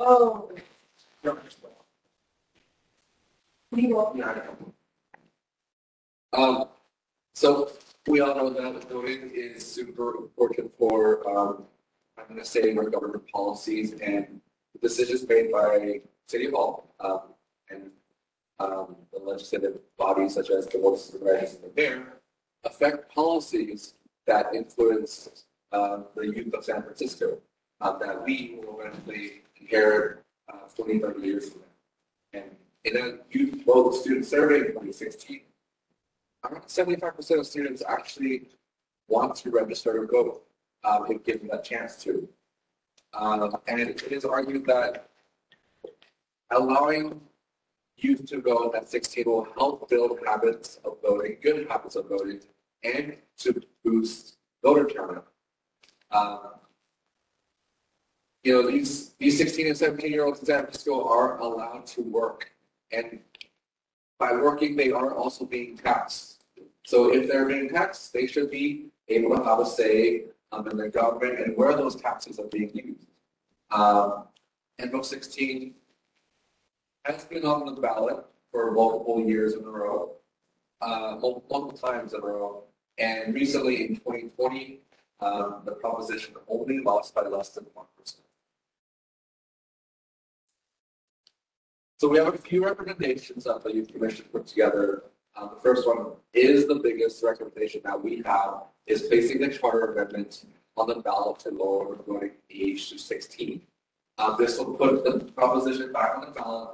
[0.03, 0.49] Oh.
[3.71, 4.13] We will.
[6.33, 6.65] Um,
[7.33, 7.71] so
[8.07, 11.65] we all know that voting is super important for, um,
[12.17, 14.41] I'm gonna say our government policies and
[14.81, 17.21] decisions made by City Hall, um,
[17.69, 17.91] and,
[18.59, 22.21] um, the legislative bodies such as the board of supervisors and the mayor
[22.63, 23.93] affect policies
[24.25, 27.39] that influence, um, the youth of San Francisco,
[27.81, 32.41] uh, that we will eventually inherit, uh, 20, 30 years from now.
[32.41, 35.41] And in a youth vote student survey in 2016,
[36.43, 38.49] around seventy-five percent of students actually
[39.07, 40.43] want to register to vote,
[40.83, 42.27] um, if given that chance to.
[43.13, 45.09] Um, and it is argued that
[46.51, 47.21] allowing
[47.97, 52.39] youth to vote at sixteen will help build habits of voting, good habits of voting,
[52.83, 55.27] and to boost voter turnout.
[56.11, 56.39] Um,
[58.43, 62.01] you know, these, these sixteen and seventeen year olds in San Francisco are allowed to
[62.01, 62.51] work.
[62.91, 63.19] And
[64.19, 66.43] by working, they are also being taxed.
[66.85, 70.77] So if they're being taxed, they should be able to have a say um, in
[70.77, 73.07] the government and where those taxes are being used.
[73.71, 74.25] Um,
[74.79, 75.73] and Vote 16
[77.05, 80.13] has been on the ballot for multiple years in a row,
[80.81, 82.63] uh, multiple, multiple times in a row.
[82.97, 84.81] And recently in 2020,
[85.19, 88.15] um, the proposition only lost by less than 1%.
[92.01, 95.03] So we have a few recommendations that the youth commission put together.
[95.35, 99.93] Uh, the first one is the biggest recommendation that we have is placing the charter
[99.93, 100.45] amendment
[100.77, 103.61] on the ballot to lower voting age to 16.
[104.17, 106.69] Uh, this will put the proposition back on the ballot,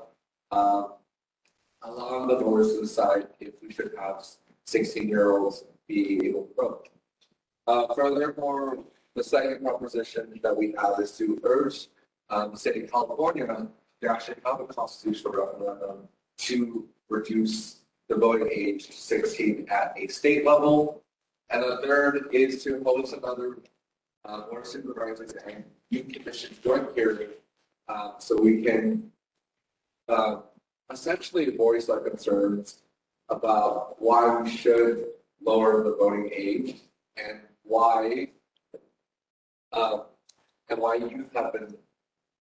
[0.51, 0.83] uh,
[1.81, 4.25] allowing the voters to decide if we should have
[4.65, 6.87] 16-year-olds be able to vote.
[7.67, 8.79] Uh, furthermore,
[9.13, 11.89] the second proposition that we have is to urge
[12.29, 13.67] um, the state of California
[14.01, 16.07] to actually a constitutional referendum
[16.37, 17.77] to reduce
[18.09, 21.01] the voting age to 16 at a state level.
[21.49, 23.59] And the third is to impose another
[24.25, 27.29] uh, board of supervisors and youth commission joint hearing
[27.87, 29.09] uh, so we can
[30.09, 30.37] uh,
[30.91, 32.79] essentially voice our concerns
[33.29, 35.07] about why we should
[35.41, 36.75] lower the voting age
[37.17, 38.27] and why
[39.73, 39.99] uh,
[40.69, 41.75] and why youth have been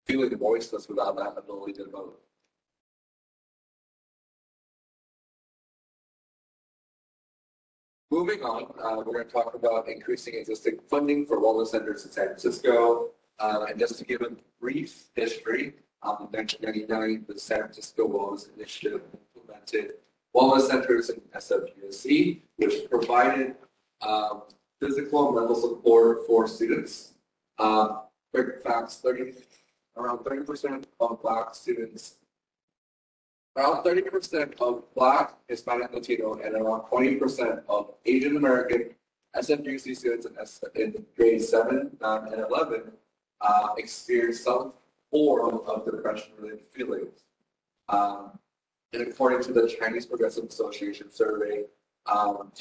[0.08, 2.20] feeling voiceless without that ability to vote.
[8.10, 12.12] Moving on, uh, we're going to talk about increasing existing funding for wellness centers in
[12.12, 13.10] San Francisco.
[13.40, 14.32] Uh, and just to give a
[14.62, 15.74] brief history,
[16.04, 19.02] um, in 1999, the San Francisco Wellness Initiative
[19.36, 19.96] implemented
[20.36, 23.56] wellness centers in SFUSD, which provided
[24.02, 24.44] um,
[24.80, 27.14] physical and mental support for students.
[27.60, 28.04] Um,
[28.34, 29.34] quick facts: 30,
[29.98, 32.16] around 30% of Black students,
[33.56, 38.92] around 30% of Black, Hispanic, Latino, and around 20% of Asian American
[39.36, 40.28] SFUC students
[40.76, 42.92] in, grades 7, 9, and 11
[43.42, 44.74] uh, experience some
[45.12, 47.24] form of depression-related feelings.
[47.90, 48.32] Um,
[48.94, 51.66] and according to the Chinese Progressive Association survey,
[52.06, 52.52] um,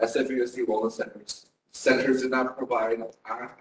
[0.00, 3.02] SFUSD wellness centers centers did not provide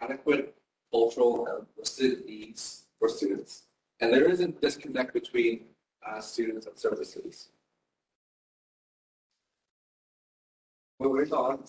[0.02, 0.56] adequate
[0.92, 3.64] cultural and listed needs for students,
[4.00, 5.66] and there is a disconnect between
[6.06, 7.50] uh, students and services.
[11.00, 11.64] Moving on,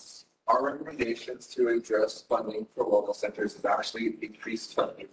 [0.47, 5.07] our recommendations to address funding for local centers is actually increased funding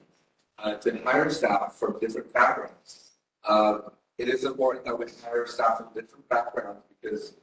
[0.59, 3.11] uh, to hire staff from different backgrounds.
[3.47, 3.83] Um,
[4.17, 7.35] it is important that we hire staff from different backgrounds because,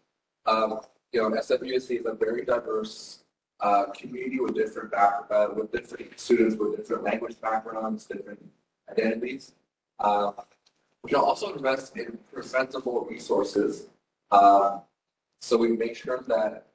[0.47, 0.79] um,
[1.11, 3.23] you know, SFUSD is a very diverse
[3.59, 8.43] uh, community with different back, uh, with different students with different language backgrounds, different
[8.89, 9.53] identities.
[9.99, 10.31] Uh,
[11.03, 13.87] we can also invest in preventable resources,
[14.31, 14.79] uh,
[15.41, 16.67] so we make sure that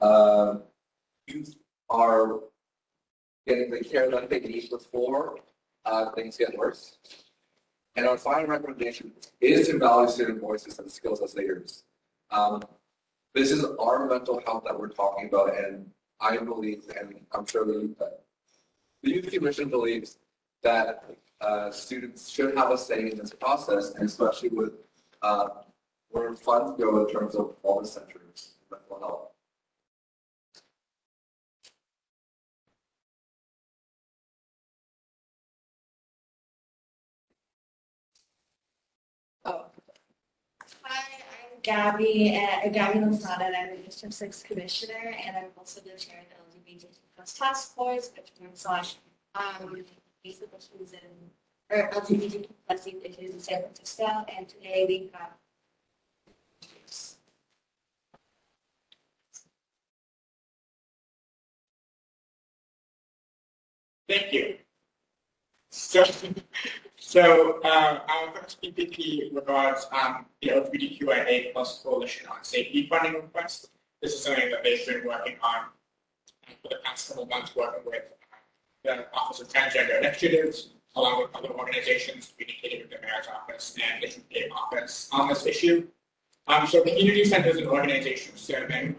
[0.00, 0.56] uh,
[1.26, 1.54] youth
[1.88, 2.40] are
[3.46, 5.38] getting the care that they need before
[5.84, 6.98] uh, things get worse.
[7.96, 11.84] And our final recommendation is to value student voices and skills as leaders.
[12.30, 12.62] Um,
[13.34, 15.90] this is our mental health that we're talking about, and
[16.20, 17.94] I believe, and I'm sure the
[19.02, 20.18] the youth commission believes
[20.62, 21.04] that
[21.40, 24.72] uh, students should have a say in this process, and especially with
[25.22, 25.48] uh,
[26.10, 29.26] where funds go in terms of wellness centers, mental health.
[39.44, 39.64] Oh,
[40.82, 41.02] Hi,
[41.52, 45.98] I'm Gabby, uh, Gabby Lozada, and I'm the District Six Commissioner, and I'm also the
[45.98, 46.86] Chair of the LGBT
[47.16, 48.84] plus task force, which works on,
[49.34, 49.84] um,
[50.24, 50.98] issues in,
[51.70, 55.30] or LGBT plus issues in San Francisco, and today we have
[64.08, 64.56] Thank you.
[65.70, 66.02] So,
[66.98, 73.70] so uh, our first BPP regards um, the LGBTQIA plus coalition on safety funding request.
[74.02, 75.66] This is something that they've been working on
[76.60, 78.02] for the past couple months, working with
[78.84, 84.02] the Office of Transgender Initiatives, along with other organizations, communicating with the mayor's office and
[84.02, 85.86] the HPA office on this issue.
[86.46, 88.96] Um, so community centers and organizations serving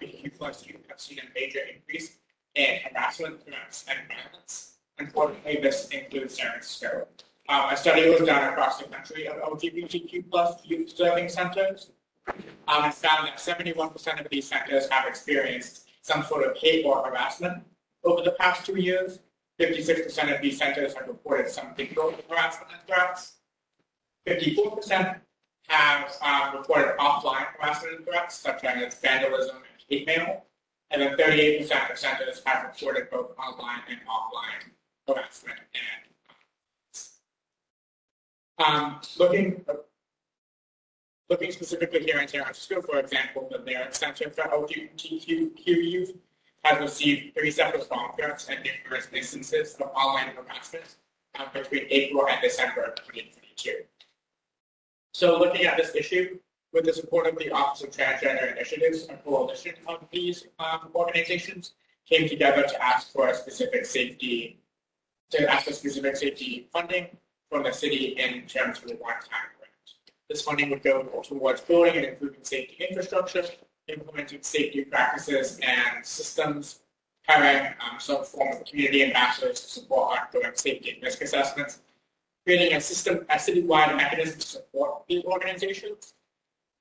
[0.00, 2.16] LGBTQ plus youth have seen a major increase
[2.54, 4.74] in harassment, threats, and violence.
[4.98, 7.06] Unfortunately, this includes San Francisco.
[7.48, 11.90] Um, a study was done across the country of LGBTQ plus youth serving centers.
[12.26, 17.04] Um, and found that 71% of these centers have experienced some sort of hate or
[17.04, 17.62] harassment
[18.04, 19.20] over the past two years.
[19.60, 23.34] 56% of these centers have reported some digital harassment and threats.
[24.26, 25.20] 54%
[25.68, 30.44] have um, reported offline harassment and threats, such as vandalism and hate mail.
[30.90, 34.72] And then 38% of centers have reported both online and offline
[35.06, 36.04] harassment and
[38.58, 39.64] um, looking
[41.28, 46.14] looking specifically here in San Francisco, for example, the Lyric Center for LGBTQ youth
[46.64, 50.96] has received three separate phone threats and numerous instances of online harassment
[51.38, 53.84] um, between April and December of 2022.
[55.12, 56.38] So looking at this issue,
[56.72, 61.74] with the support of the Office of Transgender Initiatives, a coalition of these um, organizations
[62.08, 64.58] came together to ask for a specific safety,
[65.30, 67.06] to ask for specific safety funding
[67.48, 69.72] from the city in terms of a one-time grant.
[70.28, 73.44] This funding would go towards building and improving safety infrastructure,
[73.88, 76.80] implementing safety practices and systems,
[77.28, 81.80] hiring um, some form of community ambassadors to support ongoing safety and risk assessments,
[82.46, 86.14] creating a system, a citywide mechanism to support these organizations,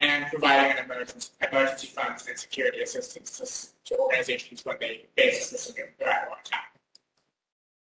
[0.01, 5.39] and providing an emergency, emergency funds and security assistance to, to organizations when they face
[5.39, 6.73] a specific threat or attack.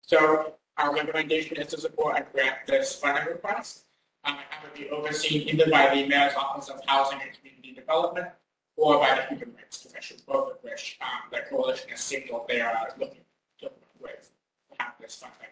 [0.02, 3.84] So our recommendation is to support and grant this funding request.
[4.24, 8.28] Um, it be overseen either by the Mayor's Office of Housing and Community Development
[8.76, 12.60] or by the Human Rights Commission, both of which um, the coalition has signaled they
[12.60, 13.22] are looking
[13.60, 13.70] to
[14.00, 14.30] with
[14.70, 15.50] to have this funding.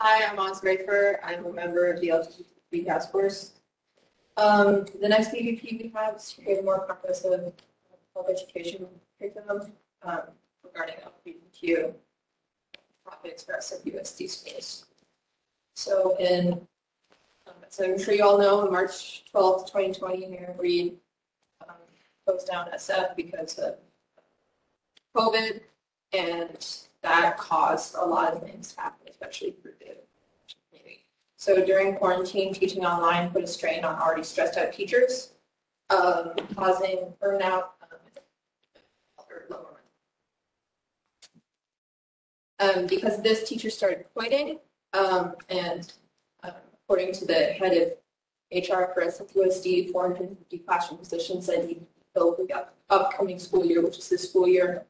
[0.00, 1.16] Hi, I'm Oz Rafer.
[1.24, 3.52] I'm a member of the LGBTQ task force.
[4.36, 7.52] Um, the next BPP we have is to create a more comprehensive
[8.14, 8.86] health education
[9.18, 9.72] curriculum
[10.02, 10.20] um,
[10.62, 10.94] regarding
[11.26, 11.92] LGBTQ
[13.04, 14.84] topics for SFUSD schools.
[15.74, 16.60] So in,
[17.70, 20.96] so I'm sure you all know, on March twelfth, twenty twenty, Mayor Breed
[21.68, 21.74] um,
[22.26, 23.76] closed down SF because of
[25.16, 25.60] COVID.
[26.12, 26.66] And
[27.02, 29.96] that caused a lot of things to happen, especially for the
[30.70, 31.04] community.
[31.36, 35.32] So during quarantine, teaching online put a strain on already stressed out teachers,
[35.90, 37.68] um, causing burnout.
[39.50, 39.56] um,
[42.60, 44.58] um, because this teacher started quitting,
[44.94, 45.92] um, and
[46.88, 47.92] according to the head of
[48.50, 53.38] HR for SFUSD, 450 classroom positions that need to be filled for the up- upcoming
[53.38, 54.86] school year, which is this school year,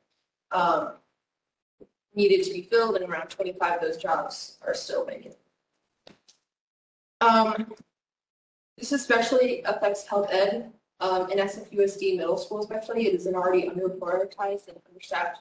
[0.52, 0.92] um,
[2.14, 5.34] needed to be filled, and around 25 of those jobs are still vacant.
[7.20, 7.74] Um,
[8.76, 13.08] this especially affects health ed, um, in SFUSD middle school especially.
[13.08, 15.40] It is an already under prioritized and understaffed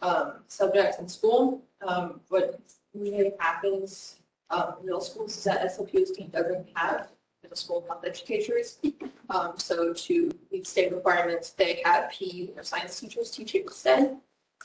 [0.00, 1.62] um, subjects in school.
[1.86, 2.58] Um, what
[2.94, 4.21] usually happens
[4.52, 7.08] um, middle schools that SFUSD doesn't have
[7.42, 8.78] middle school health educators.
[9.30, 14.18] Um, so to meet state requirements, they have PE or science teachers teach it instead.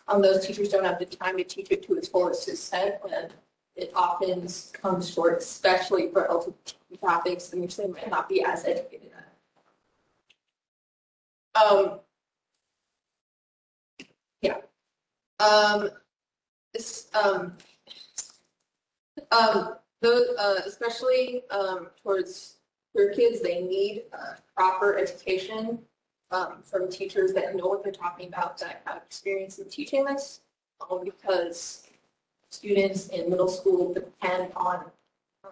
[0.07, 3.33] Um, those teachers don't have the time to teach it to its fullest extent and
[3.75, 8.65] it often comes short, especially for LGBT topics in which they might not be as
[8.65, 9.11] educated
[11.55, 11.61] at.
[11.61, 11.99] Um,
[14.41, 14.57] yeah.
[15.39, 15.89] Um,
[16.73, 17.53] this, um,
[19.31, 22.57] um, uh, especially, um, towards
[22.93, 25.79] queer kids, they need, uh, proper education,
[26.31, 30.41] um, from teachers that know what they're talking about, that have experience in teaching this,
[30.89, 31.87] um, because
[32.51, 34.85] students in middle school depend on,
[35.43, 35.51] um,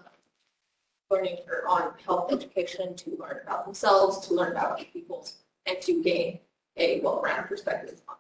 [1.10, 5.27] learning or on health education to learn about themselves, to learn about other people,
[5.65, 6.39] and to gain
[6.77, 8.15] a well-rounded perspective on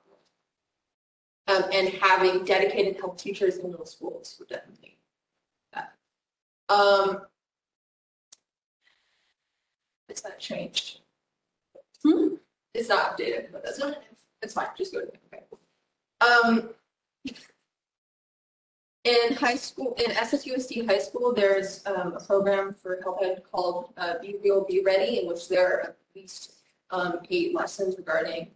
[1.47, 4.97] um, and having dedicated health teachers in middle schools would definitely.
[6.69, 7.21] Um,
[10.09, 10.99] it's not changed.
[12.03, 12.35] Hmm,
[12.73, 13.97] It's not updated, but that's not,
[14.41, 15.43] it's fine, just go to it, okay.
[16.21, 16.69] Um,
[19.03, 23.93] in high school, in SFUSD high school, there's um, a program for health ed called
[23.97, 26.53] uh, Be Real, Be Ready, in which there are at least
[26.89, 28.47] um, eight lessons regarding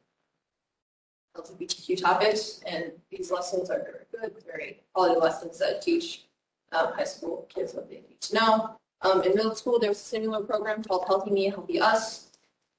[1.37, 6.25] LGBTQ topics, and these lessons are very good, very quality lessons that teach
[6.71, 8.75] high school kids what they need to know.
[9.01, 12.27] Um, in middle school, there's a similar program called Healthy Me, Healthy Us.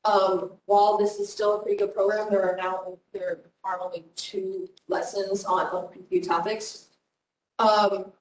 [0.05, 4.05] Um, while this is still a pretty good program, there are now there are only
[4.17, 6.89] two lessons on LGBTQ topics.
[7.59, 8.13] Um,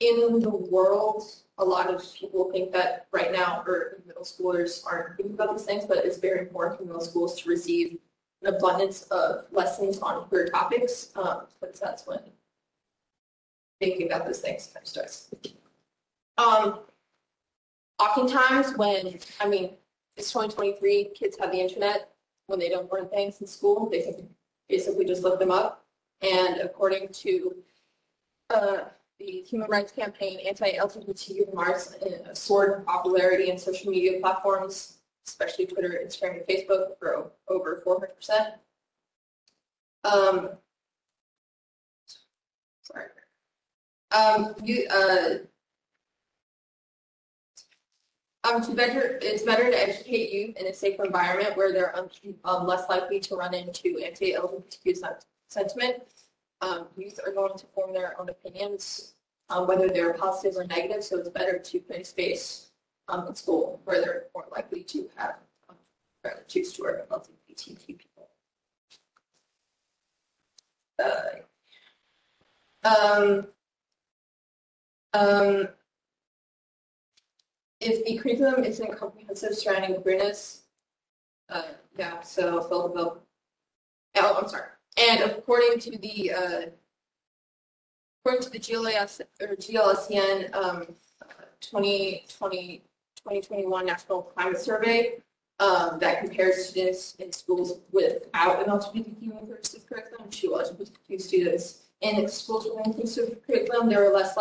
[0.00, 1.22] in the world,
[1.58, 5.64] a lot of people think that right now, or middle schoolers aren't thinking about these
[5.64, 7.98] things, but it's very important for middle schools to receive
[8.42, 12.18] an abundance of lessons on queer topics, um, because that's when
[13.84, 15.30] thinking about those things kind of starts.
[16.38, 16.80] Um,
[17.98, 19.70] oftentimes when, I mean,
[20.16, 22.10] it's 2023, kids have the internet.
[22.46, 24.14] When they don't learn things in school, they
[24.68, 25.84] basically just look them up.
[26.22, 27.56] And according to
[28.50, 28.76] uh,
[29.18, 31.94] the Human Rights Campaign, anti-LGBTQ remarks
[32.34, 38.54] soared in popularity in social media platforms, especially Twitter, Instagram, and Facebook, for over 400%.
[40.04, 40.50] Um,
[42.82, 43.06] sorry.
[44.14, 45.38] Um, you, uh,
[48.44, 52.08] um, to better, it's better to educate youth in a safer environment where they're um,
[52.44, 55.10] um, less likely to run into anti-LGBTQ sen-
[55.48, 55.96] sentiment.
[56.60, 59.14] Um, youth are going to form their own opinions,
[59.48, 61.02] um, whether they're positive or negative.
[61.02, 62.70] So it's better to put a space
[63.12, 65.36] in school where they're more likely to have
[65.68, 65.76] um,
[66.46, 68.28] choose to work with LGBTQ people.
[71.02, 71.42] Uh,
[72.88, 73.46] um,
[75.14, 75.68] um,
[77.80, 80.62] if the curriculum isn't comprehensive surrounding queerness,
[81.48, 81.62] uh,
[81.96, 83.22] yeah, so the bill.
[84.16, 84.68] Oh, I'm sorry.
[84.96, 86.62] And according to the, uh,
[88.20, 90.86] according to the GLS, or GLSEN, um,
[91.60, 92.82] 2020,
[93.16, 95.22] 2021 National Climate Survey,
[95.60, 102.28] um, that compares students in schools without an LGBTQ inclusive curriculum to LGBTQ students in
[102.28, 103.88] schools with inclusive curriculum.
[103.88, 104.36] They were less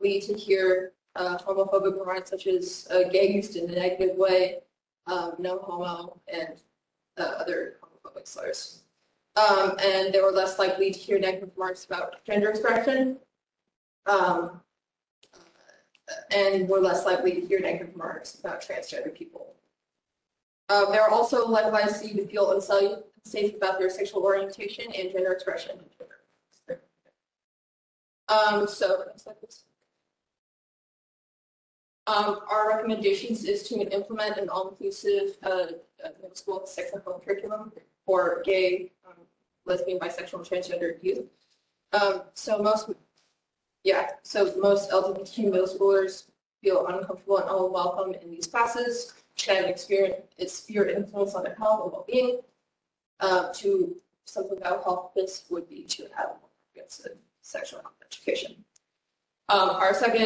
[0.00, 4.58] likely to hear uh, homophobic remarks such as uh, gay used in a negative way,
[5.06, 6.60] um, no homo, and
[7.18, 8.82] uh, other homophobic slurs.
[9.36, 13.18] Um, and they were less likely to hear negative remarks about gender expression,
[14.06, 14.60] um,
[16.30, 19.54] and were less likely to hear negative remarks about transgender people.
[20.68, 25.32] Um, they ware also less likely to feel unsafe about their sexual orientation and gender
[25.32, 25.78] expression.
[28.28, 29.04] Um, so.
[32.10, 37.70] Um, our recommendations is to implement an all-inclusive, uh, uh, middle school sexual curriculum
[38.04, 39.14] for gay, um,
[39.64, 41.26] lesbian, bisexual, and transgender youth.
[41.92, 42.90] Um, so most,
[43.84, 46.24] yeah, so most LGBTQ middle schoolers
[46.60, 51.92] feel uncomfortable and unwelcome in these classes, can experience its influence on their health and
[51.92, 52.40] well-being.
[53.20, 56.30] Uh, to something will help this would be to have
[57.40, 58.56] sexual health education.
[59.48, 60.24] Um, our second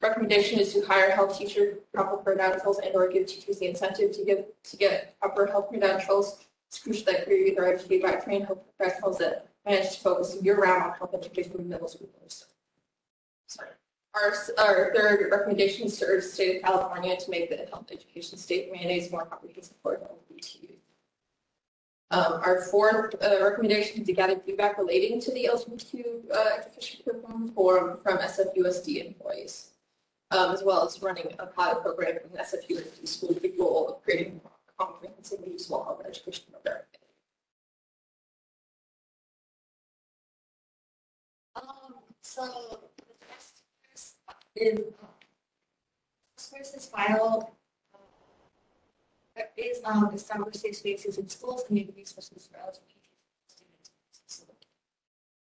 [0.00, 4.24] recommendation is to hire health teacher proper credentials and or give teachers the incentive to
[4.24, 6.44] give to get proper health credentials.
[6.68, 10.60] It's crucial that career are educated by trained health professionals that manage to focus year
[10.60, 12.46] round on health education for middle schoolers.
[13.46, 13.70] Sorry.
[14.14, 17.86] Our, our third recommendation is to urge the state of California to make the health
[17.92, 20.76] education state mandates more comprehensive for LGBT.
[22.12, 27.00] Um, our fourth uh, recommendation is to gather feedback relating to the LGBTQ uh, education
[27.04, 29.72] curriculum forum from SFUSD employees,
[30.36, 34.02] um, as well as running a pilot program in SFUSD school with the goal of
[34.02, 36.82] creating a comprehensive and useful health education program.
[41.56, 43.62] Um, so the first
[46.60, 47.56] is this file
[47.94, 53.06] uh, is um establish safe spaces in schools, community resources for LGBT
[53.46, 53.90] students.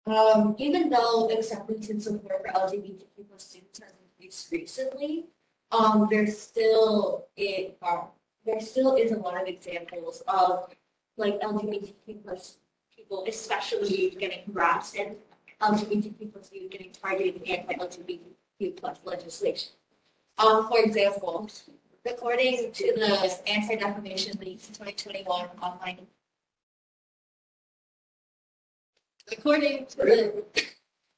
[0.07, 5.25] Um, even though the acceptance and support for LGBTQ students increased recently,
[5.71, 8.07] um, there's still it um,
[8.45, 10.69] there still is a lot of examples of
[11.17, 12.57] like LGBTQ plus
[12.95, 15.17] people, especially getting harassed and
[15.61, 19.73] LGBTQ plus youth getting targeted in anti-LGBTQ plus legislation.
[20.39, 21.49] Um, for example,
[22.05, 25.99] according to the Anti-Defamation League 2021 online,
[29.31, 30.65] according to the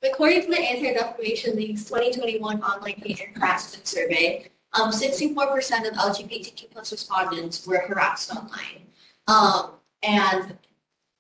[0.04, 6.70] according to the Anti-Defamation League's 2021 online hate and harassment survey, um, 64% of LGBTQ
[6.70, 8.86] plus respondents were harassed online.
[9.28, 9.72] Um,
[10.02, 10.58] and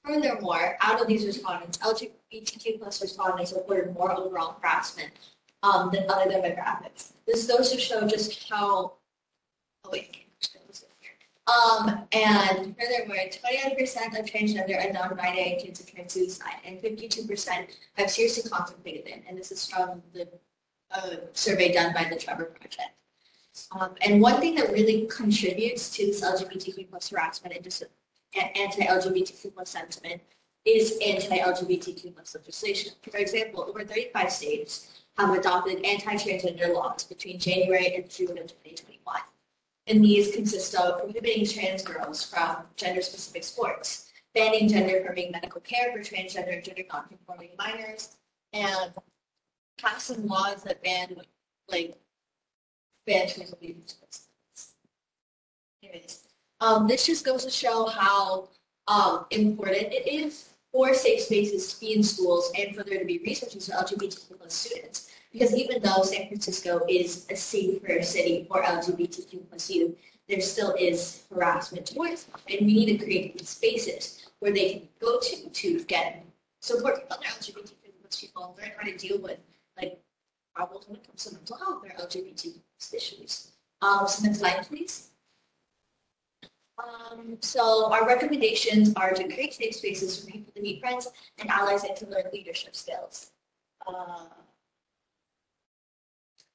[0.04, 5.12] Furthermore, out of these respondents, LGBTQ plus respondents reported more overall harassment
[5.62, 7.12] um, than other demographics.
[7.26, 8.92] This goes to show just how.
[9.84, 10.23] Oh wait.
[11.46, 18.10] Um, and furthermore, 29% of transgender and non-binary kids have committed suicide, and 52% have
[18.10, 19.24] seriously contemplated it.
[19.28, 20.26] And this is from the
[20.90, 22.92] uh, survey done by the Trevor Project.
[23.72, 29.70] Um, and one thing that really contributes to this LGBTQ plus harassment and anti-LGBTQ plus
[29.70, 30.22] sentiment
[30.64, 32.92] is anti-LGBTQ plus legislation.
[33.08, 39.20] For example, over 35 states have adopted anti-transgender laws between January and June of 2021.
[39.86, 45.98] And these consist of prohibiting trans girls from gender-specific sports, banning gender-affirming medical care for
[45.98, 48.16] transgender and gender non-conforming minors,
[48.52, 48.92] and
[49.78, 51.16] passing laws that ban,
[51.68, 51.96] like,
[53.06, 53.54] ban trans
[55.82, 56.24] Anyways,
[56.60, 58.48] um, this just goes to show how
[58.88, 63.04] um, important it is for safe spaces to be in schools and for there to
[63.04, 65.10] be resources for LGBTQ plus students.
[65.34, 69.96] Because even though San Francisco is a safer city for LGBTQ plus youth,
[70.28, 72.40] there still is harassment towards them.
[72.48, 76.24] And we need to create these spaces where they can go to to get
[76.60, 79.40] support from other LGBTQ plus people, learn how to deal with
[79.76, 79.98] like
[80.54, 82.60] problems when it comes to mental health or LGBTQ
[82.94, 83.50] issues.
[83.82, 85.08] Um, so next slide, please.
[86.78, 91.08] Um, so our recommendations are to create safe spaces for people to meet friends
[91.38, 93.32] and allies and to learn leadership skills.
[93.84, 94.26] Uh,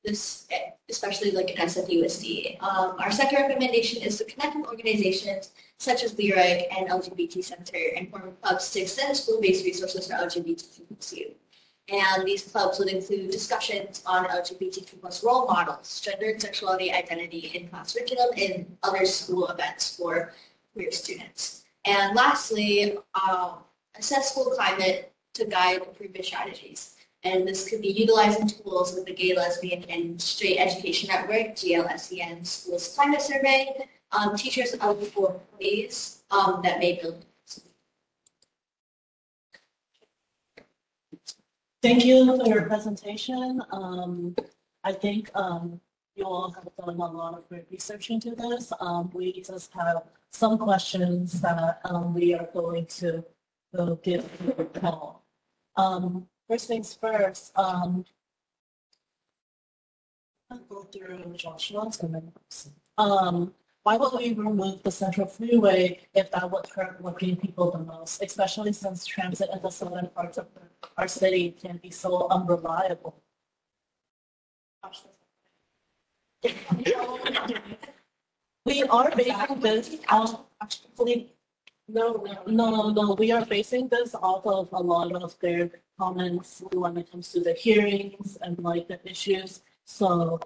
[0.04, 0.48] this,
[0.90, 2.62] especially like in SFUSD.
[2.62, 7.78] Um, our second recommendation is to connect with organizations such as Lyric and LGBT Center
[7.96, 11.34] and form clubs to extend school-based resources for LGBTQ.
[11.92, 17.52] And these clubs would include discussions on LGBTQ plus role models, gender and sexuality identity
[17.56, 20.34] in class curriculum, and other school events for
[20.74, 21.64] queer students.
[21.86, 22.98] And lastly,
[23.28, 23.60] um,
[23.98, 26.96] assess school climate to guide improvement strategies.
[27.24, 32.46] And this could be utilizing tools with the Gay, Lesbian, and Straight Education Network, GLSEN
[32.46, 37.26] Schools Climate Survey, um, teachers of four ways um, that may build
[41.82, 43.64] Thank you for your presentation.
[43.72, 44.36] Um,
[44.84, 45.80] I think, um,
[46.16, 48.74] you all have done a lot of great research into this.
[48.82, 53.24] Um, we just have some questions that, um, we are going to,
[54.04, 55.24] give to Paul.
[55.78, 58.04] Um, first things first, um,
[60.50, 62.72] I'll go through Joshua's comments.
[62.98, 63.54] Um,
[63.84, 68.22] why would we remove the central freeway if that would hurt working people the most,
[68.24, 70.48] especially since transit in the southern parts of
[70.98, 73.22] our city can be so unreliable?
[78.66, 81.32] We are basing this on, actually,
[81.92, 86.64] no, no, no, no, we are basing this off of a lot of their comments
[86.74, 89.62] when it comes to the hearings and like the issues.
[89.86, 90.40] So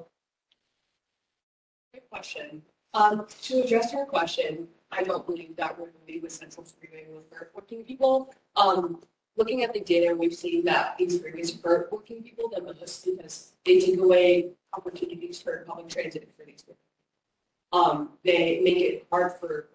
[1.93, 2.63] Good question.
[2.93, 7.23] Um, to address your question, I don't believe that we're moving with central freeway will
[7.31, 8.33] hurt working people.
[8.55, 9.01] Um,
[9.35, 13.53] looking at the data, we've seen that these freeways hurt working people the most because
[13.65, 16.77] they take away opportunities for public transit for these people.
[17.71, 19.69] Um, they make it hard for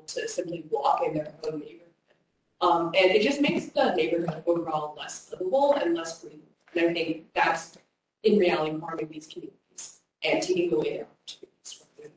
[0.00, 1.76] people to simply walk in their own neighborhood.
[2.60, 6.40] Um, and it just makes the neighborhood overall less livable and less green.
[6.74, 7.78] And I think that's
[8.22, 11.72] in reality harming these communities and taking away their opportunities.
[11.72, 12.12] from them.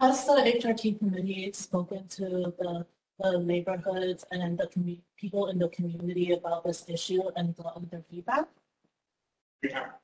[0.00, 2.86] Has the HRT committee spoken to the,
[3.18, 8.02] the neighborhoods and the commu- people in the community about this issue and gotten their
[8.10, 8.46] feedback?
[9.62, 10.01] We have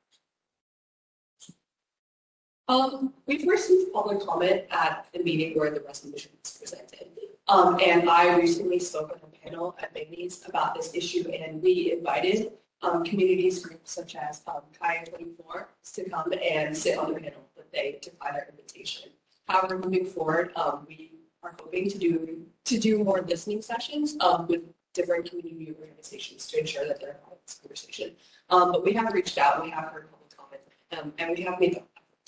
[2.69, 7.07] Um, we've received public comment at the meeting where the resolution was presented.
[7.47, 11.91] Um, and I recently spoke on a panel at Bignie's about this issue and we
[11.91, 12.51] invited
[12.83, 17.41] um, communities groups such as um, Calle 24 to come and sit on the panel,
[17.55, 19.09] but they declined our invitation.
[19.47, 24.45] However, moving forward, um, we are hoping to do to do more listening sessions um,
[24.47, 24.61] with
[24.93, 28.11] different community organizations to ensure that they're part of this conversation.
[28.51, 31.81] Um, but we have reached out, we have heard public comment, and we have made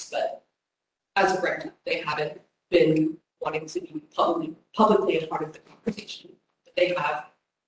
[0.09, 0.43] but
[1.15, 5.53] as of right now, they haven't been wanting to be publicly publicly a part of
[5.53, 6.31] the conversation.
[6.63, 7.25] But they have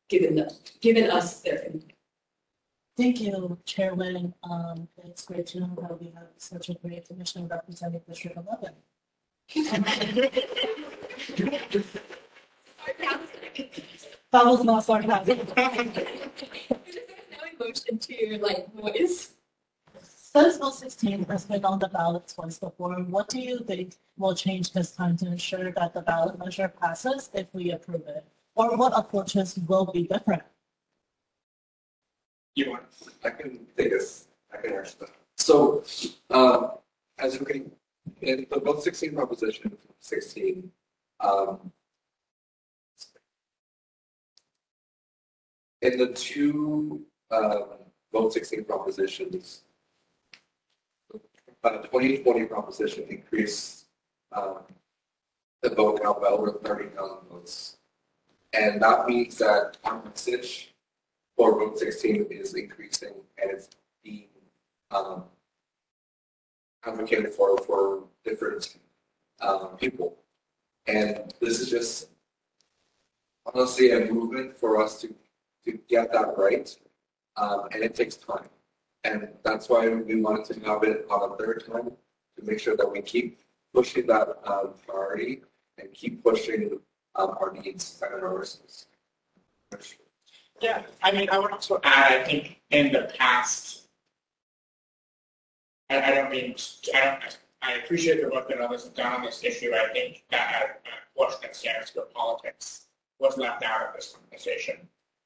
[0.10, 0.50] given them
[0.82, 1.92] given us their input.
[2.96, 4.36] Thank you, Chairman.
[4.44, 8.76] Um, it's great to know that we have such a great commissioner representing District 11.
[14.32, 15.40] That was not sarcasm.
[15.58, 15.72] Now
[17.44, 19.34] we moved into like voice.
[20.36, 24.34] Since Vote 16 has been on the ballot twice before, what do you think will
[24.34, 28.26] change this time to ensure that the ballot measure passes if we approve it?
[28.56, 30.44] Or what approaches will be different?
[32.56, 32.84] you want.
[33.24, 35.10] I can take this, I can answer that.
[35.38, 35.84] So,
[36.30, 36.72] um,
[37.18, 37.72] as you can,
[38.22, 40.72] in the vote sixteen proposition, sixteen,
[41.20, 41.72] um,
[45.82, 47.02] in the two,
[47.32, 47.66] um,
[48.12, 49.64] vote sixteen propositions,
[51.64, 53.86] uh, twenty twenty proposition increased,
[54.32, 54.60] um,
[55.62, 57.78] the vote count by over thirty thousand votes.
[58.54, 60.74] And that means that our message
[61.36, 63.70] for Vote 16 is increasing and it's
[64.04, 64.28] being
[64.92, 65.24] um,
[66.86, 68.78] advocated for for different
[69.42, 70.18] um, people.
[70.86, 72.10] And this is just
[73.54, 75.14] honestly a movement for us to,
[75.66, 76.76] to get that right.
[77.36, 78.50] Um, and it takes time.
[79.04, 81.92] And that's why we wanted to have it on a third time
[82.38, 83.40] to make sure that we keep
[83.74, 85.42] pushing that um, priority
[85.78, 86.80] and keep pushing
[87.16, 88.86] um, our needs and our resources.
[90.62, 93.88] Yeah, I mean, I would also add, I think in the past,
[95.90, 96.56] I, I don't mean,
[96.96, 99.74] I don't, I appreciate the work that others have done on this issue.
[99.74, 102.88] I think that a portion of San Francisco politics
[103.20, 104.76] was left out of this conversation.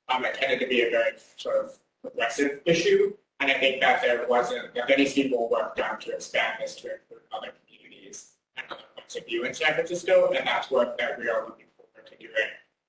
[0.09, 4.01] Um, it tended to be a very sort of progressive issue, and I think that
[4.01, 8.65] there wasn't, that to more work done to expand this to include other communities and
[8.71, 12.09] other points of view in San Francisco, and that's work that we are looking forward
[12.09, 12.33] to doing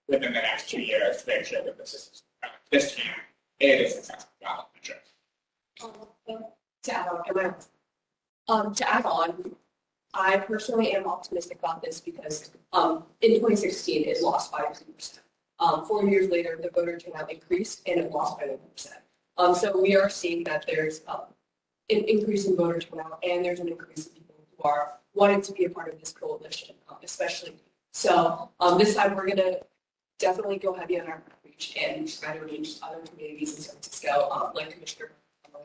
[0.08, 2.22] within the next two years to make sure that this is,
[2.70, 3.04] this time,
[3.60, 4.94] it is successful ballot measure.
[6.84, 7.54] To add on,
[8.48, 9.54] um, to add on,
[10.14, 15.18] I personally am optimistic about this because, um, in 2016, it lost by 2%.
[15.60, 18.92] Um, four years later, the voter turnout increased and it lost by 1%.
[19.38, 21.22] Um, so we are seeing that there's, um,
[21.90, 25.52] an increase in voter turnout and there's an increase in people who are wanting to
[25.52, 27.54] be a part of this coalition, um, especially.
[27.92, 29.58] So, um, this time we're gonna
[30.18, 34.28] definitely go heavy on our outreach and try to reach other communities in San Francisco,
[34.30, 35.12] um, like Commissioner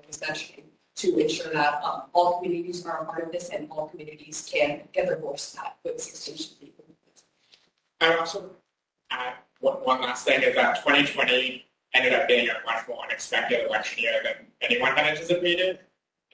[0.07, 3.87] was mentioning, to ensure that um, all communities are a part of this and all
[3.87, 6.73] communities can get their voice at what 16 should be.
[7.99, 8.51] I also
[9.09, 13.67] add one, one last thing is that 2020 ended up being a much more unexpected
[13.67, 15.79] election year than anyone had anticipated,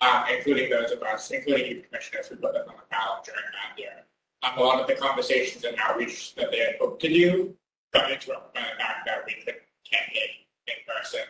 [0.02, 3.42] um, including those of us, including you commissioners who put us on the ballot during
[3.54, 4.06] that year.
[4.44, 7.56] Um, a lot of the conversations and outreach that they had hoped to do
[7.94, 10.30] got interrupted by the fact that we couldn't campaign
[10.68, 11.22] in person.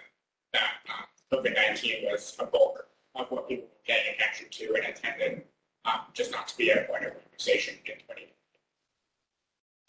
[0.54, 2.86] That um, COVID-19 was a bulk
[3.16, 5.44] of what people were paying attention to and attended
[5.86, 8.34] um, just not to be a point of conversation in twenty.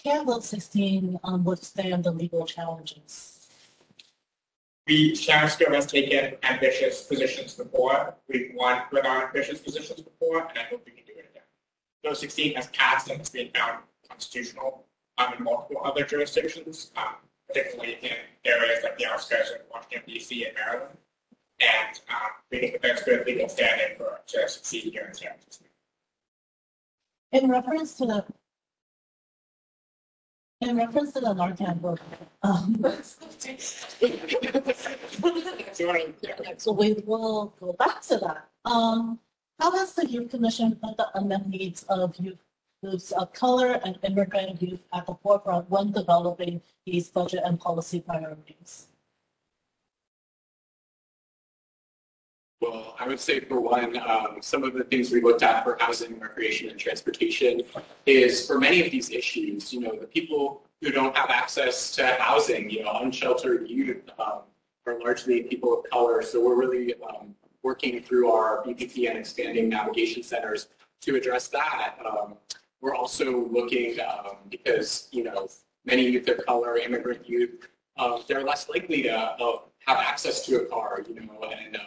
[0.02, 3.39] Can Vote sixteen um, withstand the legal challenges?
[4.90, 8.16] We, Sharon has taken ambitious positions before.
[8.26, 11.44] We've won with our ambitious positions before, and I hope we can do it again.
[12.04, 14.84] Vote 16 has passed and it's been found constitutional
[15.18, 17.14] um, in multiple other jurisdictions, um,
[17.46, 20.46] particularly in areas like the outskirts of Washington, D.C.
[20.46, 20.98] and Maryland.
[21.60, 25.28] And um, we think that that's good legal standing for to succeed here in San
[25.28, 25.66] Francisco.
[27.30, 28.24] In reference to the
[30.60, 32.00] in reference to the Narcan book,
[32.42, 32.84] um,
[36.58, 38.48] so we will go back to that.
[38.64, 39.18] Um,
[39.58, 42.38] how has the youth commission put the unmet needs of youth
[42.82, 48.00] youths of color and immigrant youth at the forefront when developing these budget and policy
[48.00, 48.86] priorities?
[52.60, 55.78] Well, I would say for one, um, some of the things we looked at for
[55.80, 57.62] housing, recreation, and transportation
[58.04, 62.06] is for many of these issues, you know, the people who don't have access to
[62.18, 64.40] housing, you know, unsheltered youth um,
[64.86, 66.20] are largely people of color.
[66.20, 70.68] So we're really um, working through our BPP and expanding navigation centers
[71.00, 71.96] to address that.
[72.04, 72.34] Um,
[72.82, 75.48] we're also looking um, because, you know,
[75.86, 80.56] many youth of color, immigrant youth, um, they're less likely to uh, have access to
[80.56, 81.78] a car, you know, and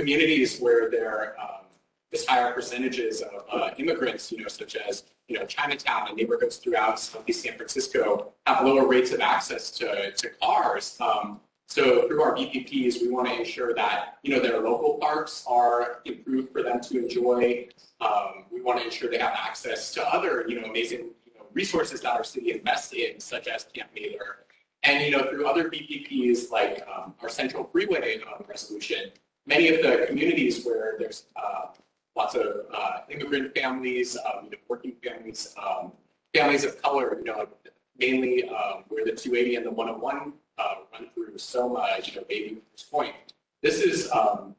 [0.00, 1.66] communities where there um,
[2.10, 6.56] is higher percentages of uh, immigrants, you know, such as you know Chinatown and neighborhoods
[6.56, 10.96] throughout Southeast San Francisco have lower rates of access to, to cars.
[11.00, 15.44] Um, so through our BPPs, we want to ensure that you know their local parks
[15.46, 17.68] are improved for them to enjoy.
[18.00, 21.44] Um, we want to ensure they have access to other you know amazing you know,
[21.52, 24.46] resources that our city invests in, such as Camp Mather.
[24.82, 29.12] And you know through other BPPs like um, our Central Freeway um, resolution,
[29.46, 31.66] many of the communities where there's uh,
[32.16, 35.92] lots of uh, immigrant families, um, you know, working families, um,
[36.34, 37.48] families of color, you know,
[37.98, 42.58] mainly um, where the 280 and the 101 uh, run through Soma, you know, Baby
[42.72, 43.14] this point.
[43.62, 44.54] This is um,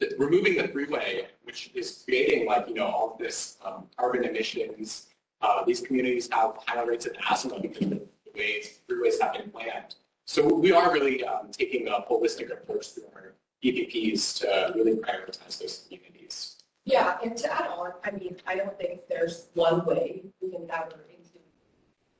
[0.00, 4.24] the, removing the freeway, which is creating like, you know, all of this um, carbon
[4.24, 5.06] emissions.
[5.40, 9.50] Uh, these communities have higher rates of asthma because of the ways freeways have been
[9.50, 9.94] planned.
[10.26, 11.22] So we are really
[11.52, 13.34] taking a holistic approach through our
[13.64, 16.56] BPPs to really prioritize those communities.
[16.84, 20.70] Yeah, and to add on, I mean, I don't think there's one way we can
[20.70, 21.42] ever include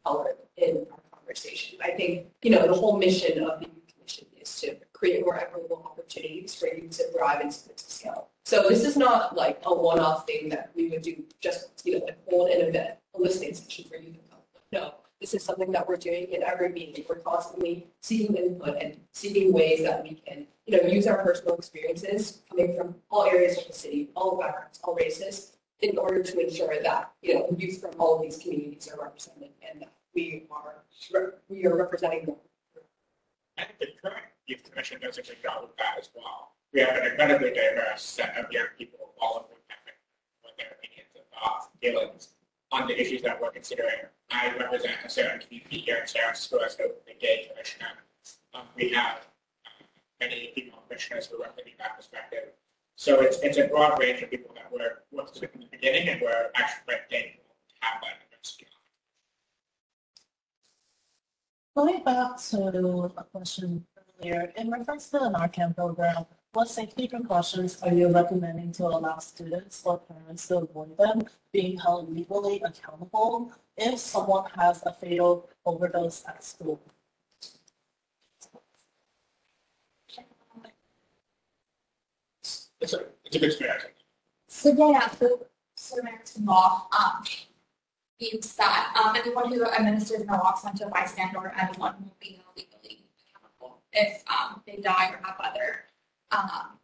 [0.05, 1.79] color in our conversation.
[1.83, 5.83] I think, you know, the whole mission of the commission is to create more equitable
[5.85, 8.31] opportunities for youth to thrive and to scale.
[8.45, 12.05] So this is not like a one-off thing that we would do just, you know,
[12.05, 14.39] like hold an event, a listening session for you to come.
[14.73, 17.05] No, this is something that we're doing in every meeting.
[17.09, 21.57] We're constantly seeking input and seeking ways that we can, you know, use our personal
[21.57, 26.39] experiences coming from all areas of the city, all backgrounds, all races, in order to
[26.39, 30.45] ensure that, you know, youth from all of these communities are represented and that we
[30.51, 30.85] are,
[31.49, 32.37] we are representing them.
[33.57, 36.53] Think the current youth commission does a good job with that as well.
[36.75, 39.95] We have an incredibly diverse set of young people, all of them having
[40.59, 42.29] their opinions and thoughts and feelings
[42.71, 44.09] on the issues that we're considering.
[44.31, 47.87] I represent a certain community here in Francisco as the gay commissioner.
[48.55, 49.27] Um, we have
[49.65, 49.85] uh,
[50.21, 52.53] many female commissioners who represent that perspective.
[52.97, 56.09] So it's it's a broad range of people that were working with in the beginning,
[56.09, 58.17] and we're actually quite thankful to have that.
[61.77, 63.85] Going back to a question
[64.19, 66.25] earlier, in reference to the Narcan program,
[66.57, 71.23] what safety precautions are you recommending to allow students or parents to avoid them
[71.53, 76.81] being held legally accountable if someone has a fatal overdose at school?
[82.81, 83.93] It's a it's a good strategy.
[84.49, 87.23] So yeah, so, so American law, um,
[88.19, 92.57] means that, um, anyone who administers naloxone to a bystander or anyone will be held
[92.57, 95.86] legally accountable if, um, they die or have other,
[96.31, 96.79] um,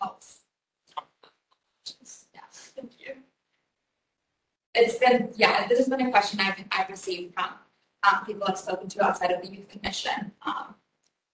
[0.00, 0.40] health.
[1.86, 3.14] Yes, thank you.
[4.74, 7.50] It's been, yeah, this has been a question I've, I've received from,
[8.02, 10.32] um, people I've spoken to outside of the youth commission.
[10.42, 10.74] Um,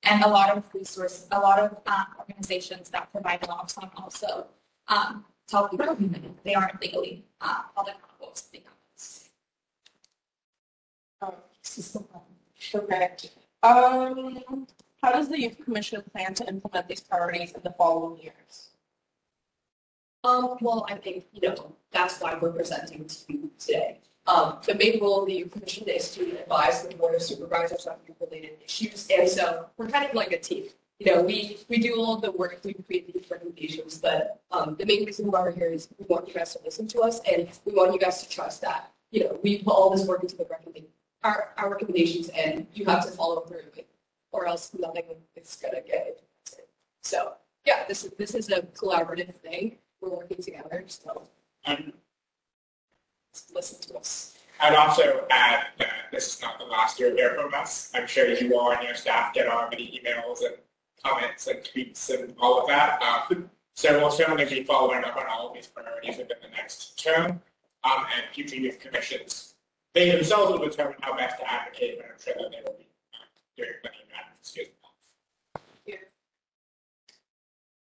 [0.02, 4.46] and a lot of resources, a lot of, um, organizations that provide naloxone also,
[4.88, 5.96] um, tell people
[6.44, 8.60] they aren't legally, uh, held accountable to the
[12.72, 13.30] Correct.
[13.62, 14.66] Um,
[15.02, 18.70] how does the youth commission plan to implement these priorities in the following years?
[20.24, 24.00] Um, well, I think, you know, that's why we're presenting to you today.
[24.26, 27.86] Um, the main role of the youth commission is to advise the board of supervisors
[27.86, 29.08] on youth related issues.
[29.10, 30.64] And so we're kind of like a team.
[30.98, 34.84] you know, we, we do all the work, we create these recommendations, but, um, the
[34.84, 37.48] main reason why we're here is we want you guys to listen to us and
[37.64, 40.36] we want you guys to trust that, you know, we put all this work into
[40.36, 40.84] the recommend,
[41.24, 43.62] our, our recommendations and you have to follow through
[44.32, 45.04] or else nothing
[45.36, 46.68] is gonna get implemented.
[47.02, 47.34] So,
[47.66, 49.78] yeah, this is, this is a collaborative thing.
[50.00, 51.22] We're working together, so
[51.66, 51.92] And
[53.52, 54.38] listen to us.
[54.60, 57.90] I'd also add that this is not the last you'll hear from us.
[57.94, 60.56] I'm sure you all and your staff get our many emails and
[61.02, 63.00] comments and tweets and all of that.
[63.02, 67.02] Um, so we'll certainly be following up on all of these priorities within the next
[67.02, 67.40] term.
[67.82, 69.54] Um, and future youth commissions,
[69.94, 72.86] they themselves will determine how best to advocate, but I'm sure that they will be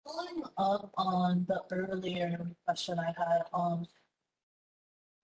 [0.04, 3.86] Following up on the earlier question I had on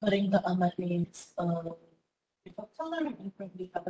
[0.00, 1.76] putting the unmet needs of
[2.44, 3.84] people of color and probably have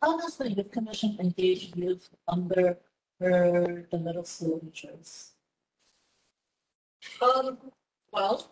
[0.00, 2.78] how does the youth commission engage youth under
[3.18, 5.32] the middle school teachers?
[7.20, 7.58] Um,
[8.12, 8.48] well,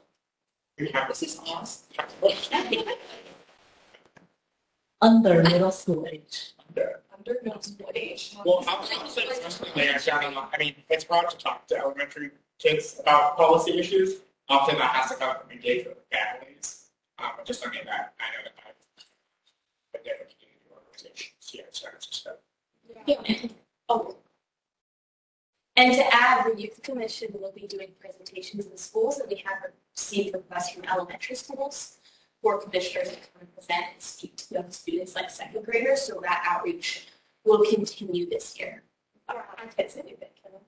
[0.77, 1.87] this is awesome.
[5.01, 6.56] Under middle school age.
[8.45, 9.21] Well, I was also
[9.75, 14.21] there, I mean, it's hard to talk to elementary kids about policy issues.
[14.49, 16.91] Often that has to come from engagement with families.
[17.19, 18.53] Um, just something that I know that
[19.95, 22.31] I've been with community organizations here in San Francisco.
[23.07, 23.49] Yeah.
[23.89, 24.17] Oh.
[25.77, 29.59] And to add, the youth commission will be doing presentations in schools that we have
[29.95, 31.99] received requests from elementary schools
[32.43, 36.03] for commissioners to come and present and speak to young students like second graders.
[36.03, 37.09] So that outreach
[37.45, 38.83] will continue this year.
[39.29, 40.59] I can't say anything, can I?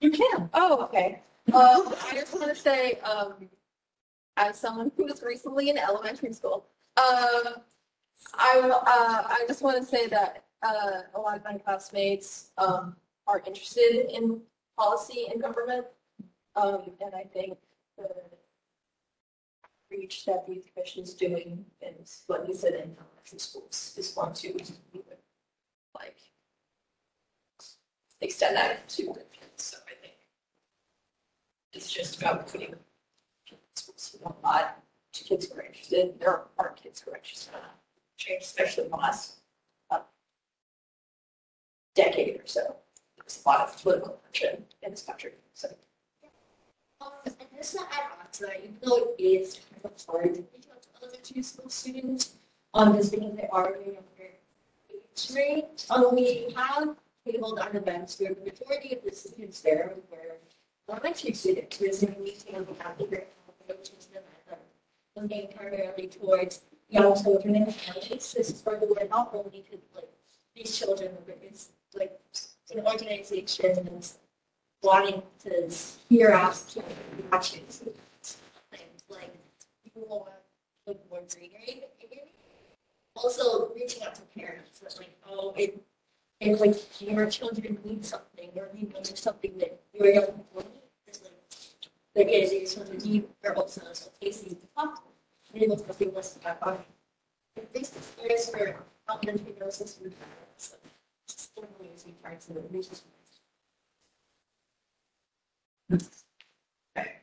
[0.00, 0.50] You can.
[0.54, 1.22] Oh, okay.
[1.48, 3.34] Um, I just want to say, um,
[4.36, 6.66] as someone who was recently in elementary school,
[6.96, 7.54] um,
[8.34, 12.96] I, uh, I just want to say that, uh, a lot of my classmates, um,
[13.26, 14.40] are interested in
[14.76, 15.86] policy and government.
[16.56, 17.56] Um, and I think
[17.96, 18.08] the
[19.90, 21.94] reach that the commission is doing and
[22.26, 24.56] what you said in elementary schools is one to
[25.94, 26.16] like
[28.20, 29.48] extend that to the kids.
[29.56, 30.14] So I think
[31.72, 32.74] it's just about putting
[33.74, 36.20] schools a lot to kids who are interested.
[36.20, 37.60] There are kids who are interested in
[38.16, 39.36] change, especially in the last
[39.90, 40.00] uh,
[41.94, 42.76] decade or so.
[43.16, 45.32] There's a lot of political tension in this country.
[45.54, 45.68] So
[47.00, 50.34] Um, and just to add on to that, even though it is kind of hard
[50.34, 50.68] to to
[51.02, 52.34] elementary school students,
[52.74, 54.30] um, just because they are very younger
[54.90, 59.94] age range, um, we have tabled on events where the majority of the students there
[60.10, 60.36] were
[60.88, 64.22] elementary students, whereas in meeting on behalf of their approaches them
[65.16, 68.32] looking primarily towards young children and families.
[68.32, 70.08] This is where we're not only to like
[70.54, 72.18] these children, but it's like
[72.72, 74.12] an organization and
[74.82, 75.68] wanting to
[76.08, 76.78] hear us
[77.30, 77.64] watching
[78.72, 79.34] and like
[79.84, 80.28] people
[83.14, 85.80] also reaching out to parents that's like oh it
[86.40, 90.80] if like your children need something or you need something that your young people need
[91.06, 91.32] it's like
[92.16, 95.02] like is your children need or also so places to talk to.
[95.52, 96.86] And able to feel less about
[97.74, 98.76] this experience for
[99.10, 100.12] elementary middle system
[100.56, 100.76] so
[101.28, 103.02] just one of the ways we try to reach this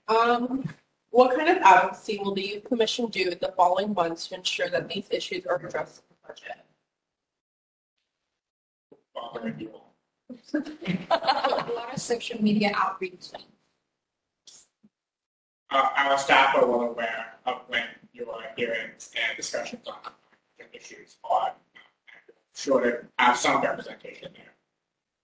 [0.07, 0.67] Um,
[1.09, 4.69] what kind of advocacy will the youth commission do in the following months to ensure
[4.69, 6.57] that these issues are addressed in the budget?
[9.13, 9.93] Bothering you all.
[10.53, 13.27] A lot of social media outreach.
[15.69, 17.83] Uh, our staff are well aware of when
[18.13, 19.95] your hearings and discussions on
[20.57, 21.49] different issues are.
[21.49, 21.53] uh,
[22.55, 24.53] Sure to have some representation there.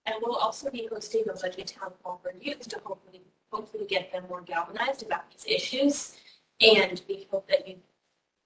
[0.06, 4.12] And we'll also be hosting a budget town hall for youth to hopefully, hopefully get
[4.12, 6.16] them more galvanized about these issues.
[6.60, 7.76] And we hope that you,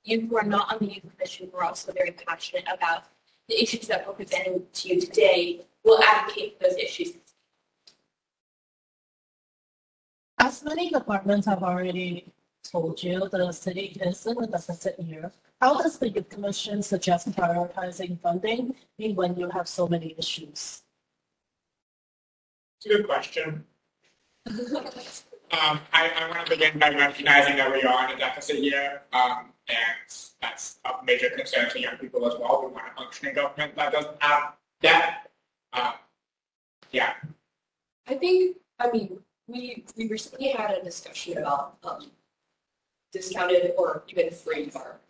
[0.05, 3.05] you who are not on the youth commission, who are also very passionate about
[3.49, 7.15] the issues that we're presenting to you today, will advocate for those issues.
[10.39, 12.33] As many departments have already
[12.63, 15.33] told you, the city is in a deficit year.
[15.61, 20.83] How does the youth commission suggest prioritizing funding when you have so many issues?
[22.79, 23.65] It's a good question.
[24.47, 29.03] Um, I, I want to begin by recognizing that we are in a deficit year,
[29.13, 32.67] um, and that's a major concern to young people as well.
[32.67, 35.29] We want a functioning government that doesn't have debt.
[35.73, 35.95] Um,
[36.93, 37.15] yeah,
[38.07, 39.19] I think, I mean,
[39.49, 42.13] we, we recently had a discussion about, um,
[43.13, 45.01] discounted or even free car,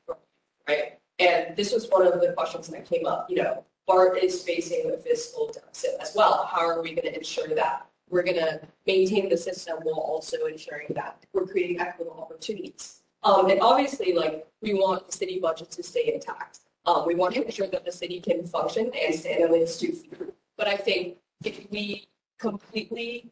[0.66, 0.99] right?
[1.19, 4.93] And this was one of the questions that came up, you know, BART is facing
[4.93, 6.47] a fiscal deficit as well.
[6.52, 10.44] How are we going to ensure that we're going to maintain the system while also
[10.44, 13.02] ensuring that we're creating equitable opportunities?
[13.24, 16.60] Um, and obviously, like, we want the city budget to stay intact.
[16.85, 19.93] Um, we want to ensure that the city can function and stand on its two
[19.93, 20.12] feet.
[20.59, 22.09] But I think if we
[22.39, 23.31] completely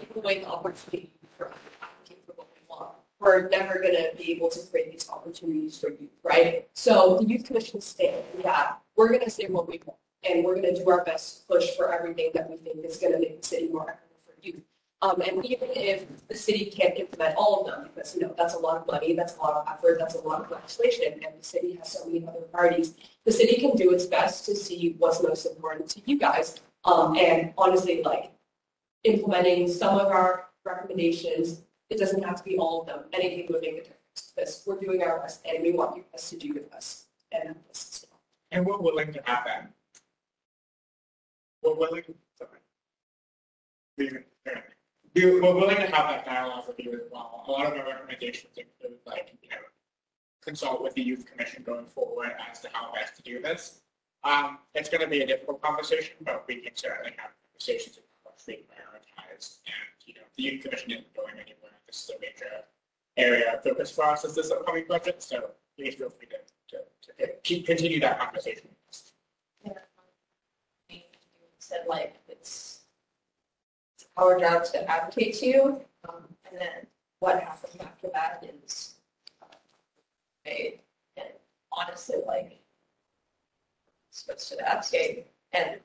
[0.00, 1.52] take away the opportunity for
[1.82, 5.78] advocate for what we want, we're never going to be able to create these opportunities
[5.78, 6.68] for youth, right?
[6.72, 8.72] So the youth commission stand, yeah,
[9.02, 11.46] we're going to say what we want, and we're going to do our best to
[11.54, 14.34] push for everything that we think is going to make the city more equitable for
[14.40, 14.62] youth.
[15.02, 18.54] Um, and even if the city can't implement all of them, because, you know, that's
[18.54, 21.32] a lot of money, that's a lot of effort, that's a lot of legislation, and
[21.36, 24.94] the city has so many other priorities, the city can do its best to see
[24.98, 26.60] what's most important to you guys.
[26.84, 28.30] Um, and honestly, like,
[29.02, 33.62] implementing some of our recommendations, it doesn't have to be all of them, anything would
[33.62, 36.46] make a difference, because we're doing our best, and we want you guys to do
[36.46, 37.06] your best.
[37.32, 38.01] And help us.
[38.52, 39.72] And we're willing to have that.
[41.62, 42.04] We're willing,
[42.38, 42.50] sorry.
[43.96, 44.10] We-
[45.14, 47.44] We're, willing to have that dialogue with you as well.
[47.46, 49.56] A lot of our recommendations include like, you know,
[50.42, 53.80] consult with the youth commission going forward as to how best to do this.
[54.24, 58.44] Um, it's gonna be a difficult conversation, but we can certainly have conversations about what's
[58.44, 59.58] being prioritized.
[59.66, 61.72] And, you know, the youth commission isn't going anywhere.
[61.86, 62.64] This is a major
[63.16, 66.36] area of focus for us as this upcoming budget, so please feel free to,
[66.72, 68.68] to, to keep, continue that conversation.
[69.64, 69.72] Yeah.
[70.88, 71.00] You
[71.58, 72.80] said like, it's
[73.94, 76.86] it's our job to advocate to you, um, and then
[77.20, 78.94] what happens after that is
[79.42, 79.54] uh,
[80.44, 80.80] made,
[81.16, 81.28] and
[81.72, 82.58] honestly, like,
[84.10, 85.80] supposed to advocate, and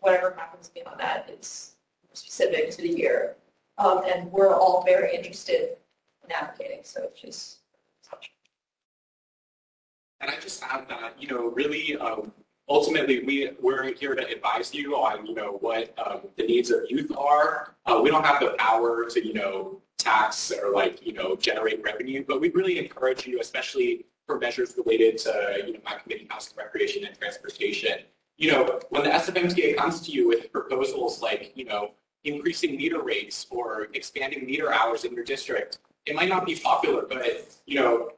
[0.00, 1.74] whatever happens beyond that is
[2.12, 3.36] specific to the year.
[3.78, 5.76] Um, and we're all very interested
[6.24, 7.58] in advocating, so it's just.
[10.22, 12.32] And I just add that, you know, really, um,
[12.68, 16.84] ultimately, we, we're here to advise you on, you know, what um, the needs of
[16.88, 17.74] youth are.
[17.86, 21.82] Uh, we don't have the power to, you know, tax or like, you know, generate
[21.82, 26.28] revenue, but we really encourage you, especially for measures related to, you know, my committee,
[26.30, 27.98] housing, recreation, and transportation.
[28.38, 31.90] You know, when the SFMTA comes to you with proposals like, you know,
[32.24, 37.06] increasing meter rates or expanding meter hours in your district, it might not be popular,
[37.08, 38.10] but, you know,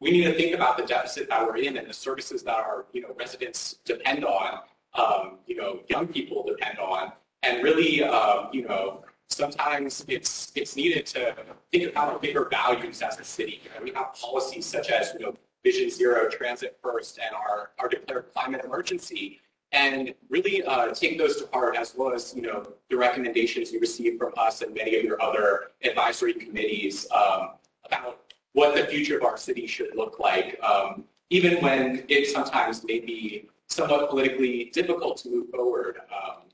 [0.00, 2.86] we need to think about the deficit that we're in and the services that our
[2.92, 4.60] you know residents depend on,
[4.94, 7.12] um, you know, young people depend on,
[7.42, 11.34] and really, um, you know, sometimes it's it's needed to
[11.72, 13.60] think about our bigger values as a city.
[13.64, 17.70] You know, we have policies such as you know Vision Zero, Transit First, and our
[17.78, 19.40] our declared climate emergency.
[19.72, 23.80] And really uh, take those to heart, as well as you know the recommendations you
[23.80, 27.50] receive from us and many of your other advisory committees um,
[27.84, 28.25] about
[28.56, 32.98] what the future of our city should look like, um, even when it sometimes may
[32.98, 35.98] be somewhat politically difficult to move forward.
[36.10, 36.44] Um,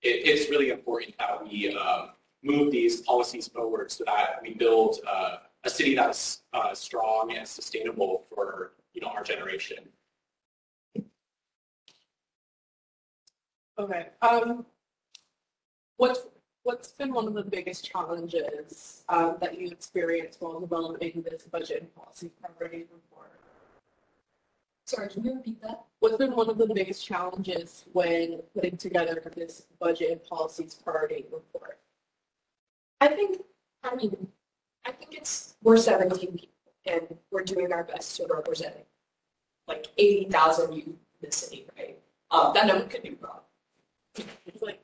[0.00, 2.12] it, it's really important that we um,
[2.42, 7.46] move these policies forward so that we build uh, a city that's uh, strong and
[7.46, 9.80] sustainable for you know our generation.
[13.78, 14.64] Okay, um,
[15.98, 16.20] what's,
[16.62, 21.82] what's been one of the biggest challenges, um, that you experienced while developing this budget
[21.82, 23.32] and policy priority report?
[24.84, 25.84] Sorry, can you repeat that?
[26.00, 31.26] What's been one of the biggest challenges when putting together this budget and policies priority
[31.30, 31.78] report?
[33.00, 33.42] I think,
[33.84, 34.28] I mean,
[34.84, 36.48] I think it's, we're 17 people
[36.86, 38.74] and we're doing our best to represent
[39.68, 41.98] like 80,000 youth in the city, right?
[42.30, 43.40] Um, that number could be wrong.
[44.46, 44.80] It's like,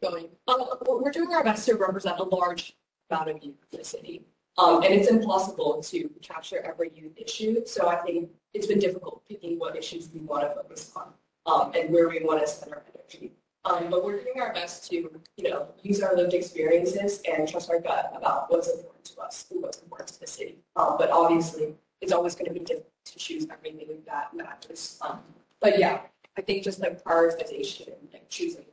[0.00, 0.28] going.
[0.46, 2.76] Um, we're doing our best to represent a large
[3.10, 4.22] amount of youth in the city.
[4.58, 7.64] Um, and it's impossible to capture every youth issue.
[7.64, 11.12] So I think it's been difficult picking what issues we want to focus on
[11.46, 13.32] um, and where we want to spend our energy.
[13.64, 14.96] Um, but we're doing our best to,
[15.36, 19.46] you know, use our lived experiences and trust our gut about what's important to us
[19.50, 20.56] and what's important to the city.
[20.74, 24.98] Um, but obviously, it's always going to be difficult to choose everything that matters.
[25.02, 25.20] Um,
[25.60, 26.00] but yeah,
[26.36, 28.64] I think just like prioritization and like choosing.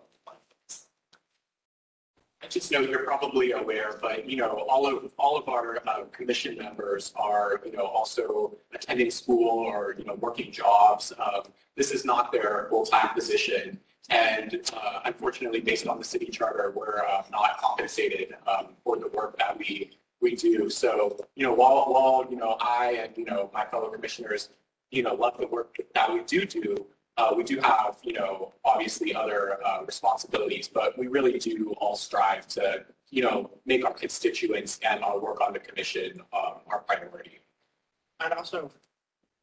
[2.45, 6.03] I just know you're probably aware, but you know, all of all of our uh,
[6.11, 11.11] commission members are, you know, also attending school or you know working jobs.
[11.17, 11.41] Um,
[11.75, 13.79] this is not their full-time position,
[14.11, 19.07] and uh, unfortunately, based on the city charter, we're uh, not compensated um, for the
[19.07, 20.69] work that we we do.
[20.69, 24.49] So, you know, while while you know I and you know my fellow commissioners,
[24.91, 26.85] you know, love the work that we do do.
[27.17, 31.95] Uh, we do have, you know, obviously other uh, responsibilities, but we really do all
[31.95, 36.79] strive to, you know, make our constituents and our work on the commission um, our
[36.79, 37.39] priority.
[38.19, 38.71] I'd also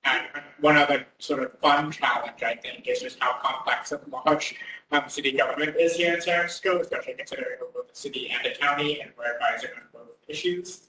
[0.04, 0.26] And
[0.60, 4.56] one other sort of fun challenge, I think, is just how complex and large
[4.90, 8.58] um, city government is here in San Francisco, especially considering both the city and the
[8.58, 10.88] county, and we're advising on both issues.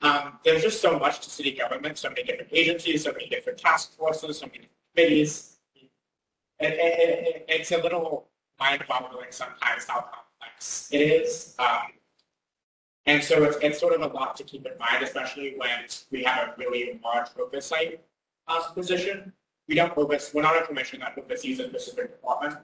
[0.00, 3.58] Um, there's just so much to city government, so many different agencies, so many different
[3.58, 5.53] task forces, so many committees.
[6.60, 8.28] It, it, it, it's a little
[8.58, 11.54] mind-boggling sometimes how complex it is.
[11.58, 11.92] Um,
[13.06, 16.22] and so it's, it's sort of a lot to keep in mind, especially when we
[16.24, 18.00] have a really large oversight
[18.48, 19.32] uh, position.
[19.68, 22.58] We don't oversee, we're not a commission that oversees a specific department.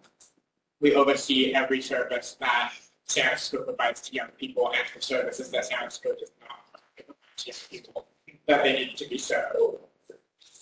[0.81, 2.73] We oversee every service that
[3.05, 7.17] San Francisco provides to young people and the services that San Francisco does not provide
[7.37, 8.07] to young people
[8.47, 9.57] that they need to be served.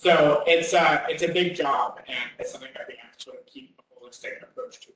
[0.01, 3.39] So it's a, it's a big job and it's something that we have to sort
[3.39, 4.93] of keep a holistic approach to.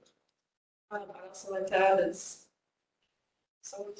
[0.93, 2.47] Um, I'd also like to add is,
[3.63, 3.93] so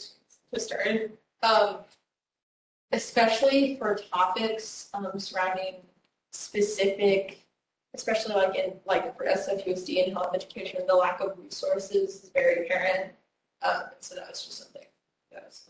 [0.55, 1.11] to start,
[1.43, 1.79] um,
[2.93, 5.75] especially for topics, um, surrounding
[6.31, 7.41] specific,
[7.95, 12.65] especially like in, like for SFUSD and health education, the lack of resources is very
[12.65, 13.11] apparent.
[13.63, 14.87] Um, so that was just something
[15.33, 15.69] that was.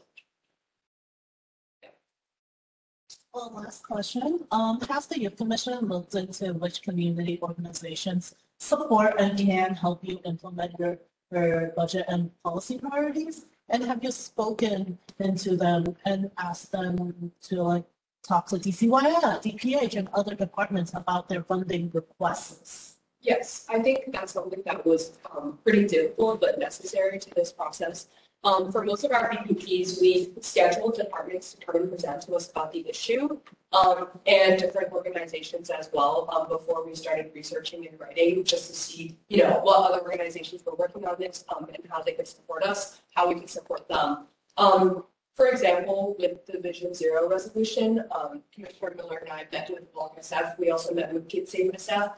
[3.33, 4.47] One last question.
[4.51, 10.21] Um, has the youth commission looked into which community organizations support and can help you
[10.27, 10.99] implement your,
[11.31, 13.47] your budget and policy priorities?
[13.71, 17.85] And have you spoken into them and asked them to like
[18.23, 22.97] talk to DCYF, DPH, and other departments about their funding requests?
[23.23, 28.09] Yes, I think that's something that was um, pretty difficult but necessary to this process.
[28.45, 32.51] Um, for most of our BPPs, we scheduled departments to come and present to us
[32.51, 33.39] about the issue
[33.73, 38.75] um, and different organizations as well um, before we started researching and writing just to
[38.75, 42.27] see, you know, what other organizations were working on this um, and how they could
[42.27, 44.27] support us, how we could support them.
[44.57, 45.05] Um,
[45.37, 50.19] for example, with the Vision Zero resolution, um, Commissioner Miller and I met with Walk
[50.21, 50.59] SF.
[50.59, 52.15] We also met with Kid Safe SF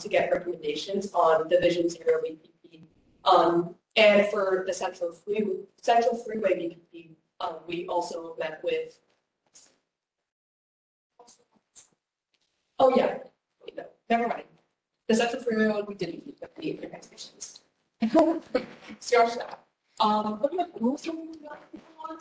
[0.00, 2.82] to get recommendations on the Vision Zero BPP.
[3.24, 7.10] Um, and for the Central Freeway, Central Freeway BPP,
[7.40, 8.98] um, we also met with.
[12.78, 13.18] Oh yeah,
[13.64, 14.44] Wait, no, never mind.
[15.08, 17.60] The Central Freeway one we didn't meet with the organizations.
[19.00, 19.64] Scratch that.
[20.00, 22.18] Um, what about we got before?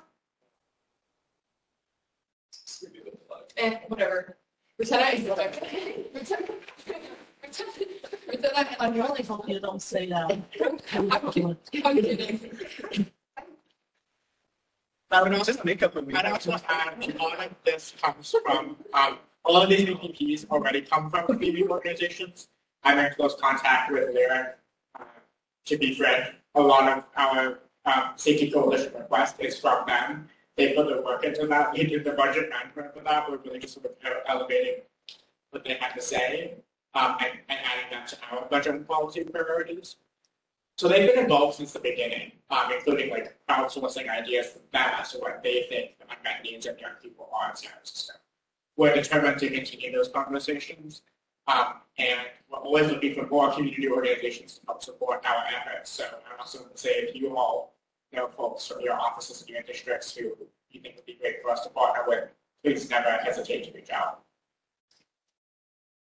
[3.57, 4.37] Eh, whatever.
[4.79, 6.33] Lieutenant is.
[7.47, 7.77] Lieutenant.
[8.27, 8.75] Lieutenant.
[8.79, 10.31] I really hope you don't say that.
[10.31, 10.43] I'm
[11.31, 11.57] kidding.
[11.85, 13.11] I'm kidding.
[15.09, 19.63] I would also, I'd also add a lot of this comes from, um, a lot
[19.63, 22.49] of these BPPs already come from community organizations.
[22.83, 24.57] I'm in close contact with Lyric,
[24.99, 25.03] uh,
[25.65, 26.35] to be frank.
[26.55, 30.27] A lot of our, um, safety coalition request is from them.
[30.57, 31.71] They put their work into that.
[31.71, 33.29] We did the budget management for that.
[33.29, 33.93] We're really just sort of
[34.27, 34.81] elevating
[35.51, 36.55] what they had to say,
[36.95, 39.97] and, and adding that to our budget and policy priorities.
[40.77, 45.11] So they've been involved since the beginning, um, including like crowdsourcing ideas from them as
[45.11, 48.13] to what they think the unmet needs of young people are in San Francisco.
[48.75, 51.01] We're determined to continue those conversations,
[51.47, 55.89] um, and we're always looking for more community organizations to help support our efforts.
[55.89, 57.73] So I also want to say if you all
[58.13, 60.37] know folks from your offices and your districts who
[60.69, 62.29] you think would be great for us to partner with,
[62.63, 64.21] please never hesitate to reach out.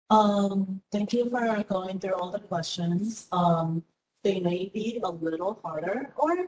[0.09, 3.27] Um, thank you for going through all the questions.
[3.31, 3.83] Um,
[4.23, 6.47] they may be a little harder or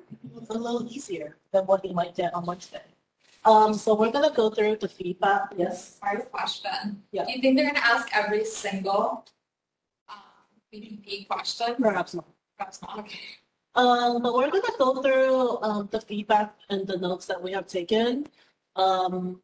[0.49, 2.81] a little easier than what you might get on Wednesday.
[3.45, 5.53] Um, so we're gonna go through the feedback.
[5.57, 5.98] Yes.
[6.02, 7.03] Have question.
[7.11, 7.26] Yeah.
[7.26, 9.26] Do you think they're gonna ask every single
[10.10, 10.18] um,
[10.73, 11.76] BPP question?
[11.80, 12.27] Perhaps not.
[12.57, 13.19] Perhaps not, okay.
[13.76, 17.68] Um, but we're gonna go through um, the feedback and the notes that we have
[17.68, 18.27] taken.
[18.76, 19.41] Um,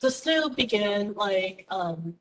[0.00, 2.16] just to begin, like, um,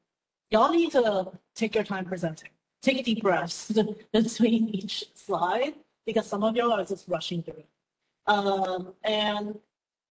[0.52, 2.49] y'all need to take your time presenting.
[2.82, 3.72] Take deep breaths
[4.14, 5.73] between each slide
[6.06, 7.64] because some of y'all are just rushing through.
[8.28, 9.57] Um, and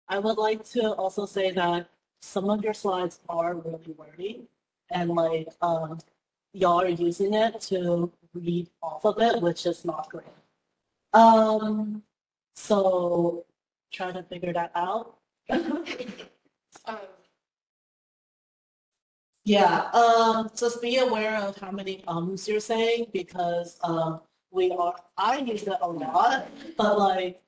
[0.09, 1.89] I would like to also say that
[2.21, 4.43] some of your slides are really wordy
[4.91, 5.99] and like um,
[6.53, 10.27] y'all are using it to read off of it, which is not great.
[11.13, 12.03] Um,
[12.55, 13.45] so
[13.93, 15.17] try to figure that out.
[16.87, 16.99] Um,
[19.45, 24.97] Yeah, um, just be aware of how many ums you're saying because um, we are,
[25.19, 26.49] I use it a lot,
[26.79, 27.43] but like,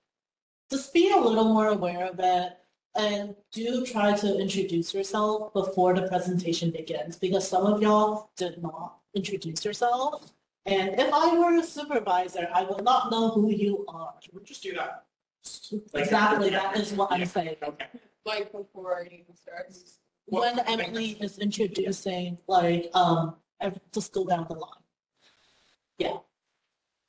[0.71, 2.59] just be a little more aware of it
[2.97, 8.63] and do try to introduce yourself before the presentation begins because some of y'all did
[8.63, 10.33] not introduce yourself.
[10.67, 14.15] And if I were a supervisor, I would not know who you are.
[14.33, 15.05] We'll just do that.
[15.95, 17.57] Exactly, that is what I'm saying.
[17.63, 17.87] Okay.
[18.25, 20.01] like before our even starts.
[20.27, 24.83] When Emily is introducing, like, um, ev- just go down the line.
[25.99, 26.19] Yeah.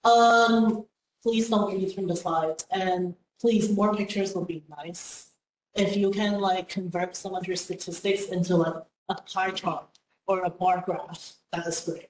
[0.04, 0.86] Um,
[1.24, 5.32] please don't read from the slides and please, more pictures would be nice.
[5.76, 9.88] If you can like convert some of your statistics into like a pie chart
[10.28, 12.10] or a bar graph, that is great.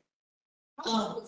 [0.86, 1.24] Um,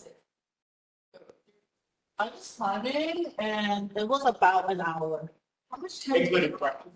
[2.18, 5.32] I was timing and it was about an hour.
[5.72, 6.18] How much time?
[6.18, 6.94] Including questions.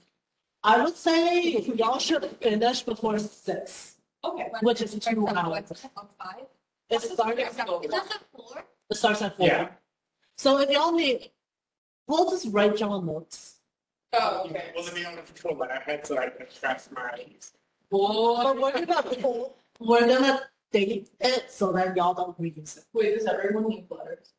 [0.64, 4.49] I would say y'all should finish before six, Okay.
[4.61, 5.72] which is two hours.
[6.18, 6.45] five?
[6.90, 8.65] It starts, Is that the floor?
[8.90, 9.48] it starts at four.
[9.48, 9.69] Yeah.
[10.38, 11.31] So if y'all need,
[12.07, 13.60] we'll just write y'all notes.
[14.14, 14.72] Oh, okay.
[14.76, 17.26] Well, let me on the control that I had to like express my.
[17.90, 19.45] But we're gonna,
[19.80, 20.41] we're gonna
[20.72, 22.85] date it so that y'all don't reuse it.
[22.94, 24.34] Wait, does everyone need butters?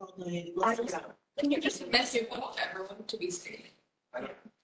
[0.00, 0.96] Okay, let's just-
[1.38, 3.70] Can you just mess it with everyone to be safe?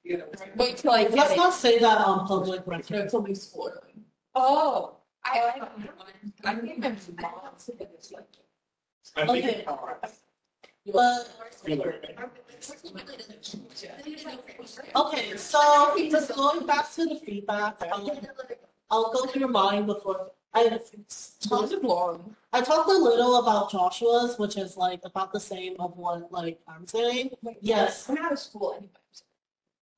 [0.09, 0.24] You know,
[0.56, 2.90] Wait till I Let's not say that on public record.
[2.90, 4.05] No, somebody spoiling.
[4.35, 5.60] Oh, I,
[6.44, 7.60] I, I think I'm not.
[9.16, 9.55] I think Okay.
[9.55, 9.97] it's hard.
[10.90, 11.28] But,
[14.97, 18.09] okay, so just going back to the feedback, um,
[18.90, 20.80] I'll go through mine before, I
[21.47, 22.35] talked, long.
[22.55, 26.59] I talked a little about Joshua's, which is like about the same of what like
[26.66, 27.32] I'm saying.
[27.60, 28.93] Yes, I'm out of school anyway.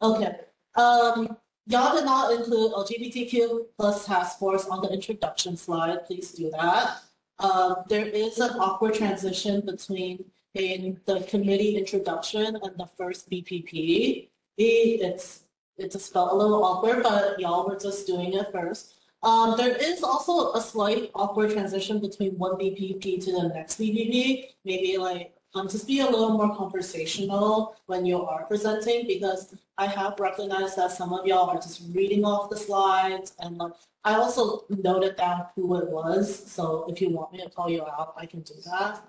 [0.03, 0.37] Okay.
[0.77, 1.37] Um,
[1.67, 6.07] y'all did not include LGBTQ plus task force on the introduction slide.
[6.07, 6.99] Please do that.
[7.39, 10.25] Um, there is an awkward transition between
[10.55, 14.29] in the committee introduction and the first BPP.
[14.59, 15.45] It's
[15.79, 18.95] it just felt a little awkward, but y'all were just doing it first.
[19.23, 24.49] Um, there is also a slight awkward transition between one BPP to the next BPP.
[24.65, 29.87] Maybe like um, just be a little more conversational when you are presenting because I
[29.87, 33.73] have recognized that some of y'all are just reading off the slides and like
[34.05, 36.45] I also noted down who it was.
[36.53, 39.03] So if you want me to call you out, I can do that.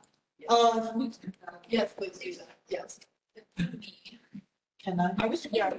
[0.48, 1.11] Um,
[1.68, 3.02] Yes, please do that, yes.
[4.81, 5.11] can I?
[5.19, 5.73] I was, yeah.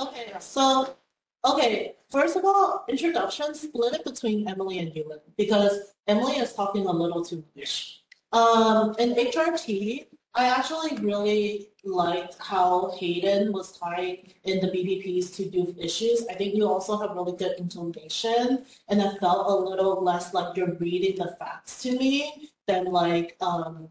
[0.00, 0.96] Okay, so,
[1.44, 6.86] okay, first of all, introduction, split it between Emily and Ewan because Emily is talking
[6.86, 8.02] a little too much.
[8.32, 15.48] Um, in HRT, I actually really liked how Hayden was tying in the BPPs to
[15.48, 16.26] do issues.
[16.28, 20.56] I think you also have really good intonation and it felt a little less like
[20.56, 23.88] you're reading the facts to me than like, um,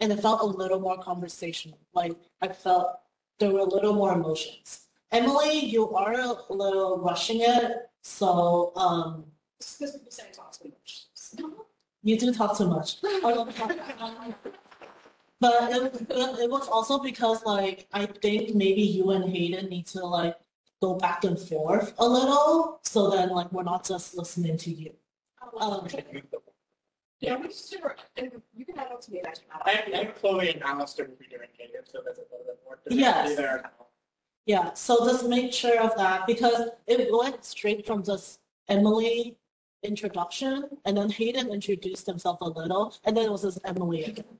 [0.00, 1.78] and it felt a little more conversational.
[1.94, 3.00] Like I felt
[3.38, 4.86] there were a little more emotions.
[5.10, 9.24] Emily, you are a little rushing it, so um,
[9.58, 11.06] because people say I talk too much.
[12.02, 12.96] you do talk too much.
[15.42, 19.86] But it, it, it was also because like I think maybe you and Hayden need
[19.88, 20.36] to like
[20.80, 24.92] go back and forth a little, so then like we're not just listening to you.
[25.60, 25.88] Um,
[27.18, 27.74] Yeah, we just,
[28.16, 29.60] and you can add on to me next time.
[29.64, 32.46] I have, I have Chloe and Alistair will be doing it, so there's a little
[32.46, 32.78] bit more.
[32.88, 33.36] Yes.
[33.36, 33.70] there.
[34.46, 39.36] Yeah, so just make sure of that because it went straight from just Emily
[39.82, 44.38] introduction and then Hayden introduced himself a little and then it was just Emily again.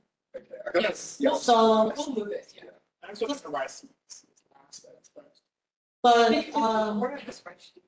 [0.67, 1.19] I Yes.
[1.41, 2.71] So, We'll it, yeah.
[3.09, 3.85] I'm sort of surprised.
[3.85, 5.33] it's- it's last, but
[6.03, 7.83] but um, spreadsheet.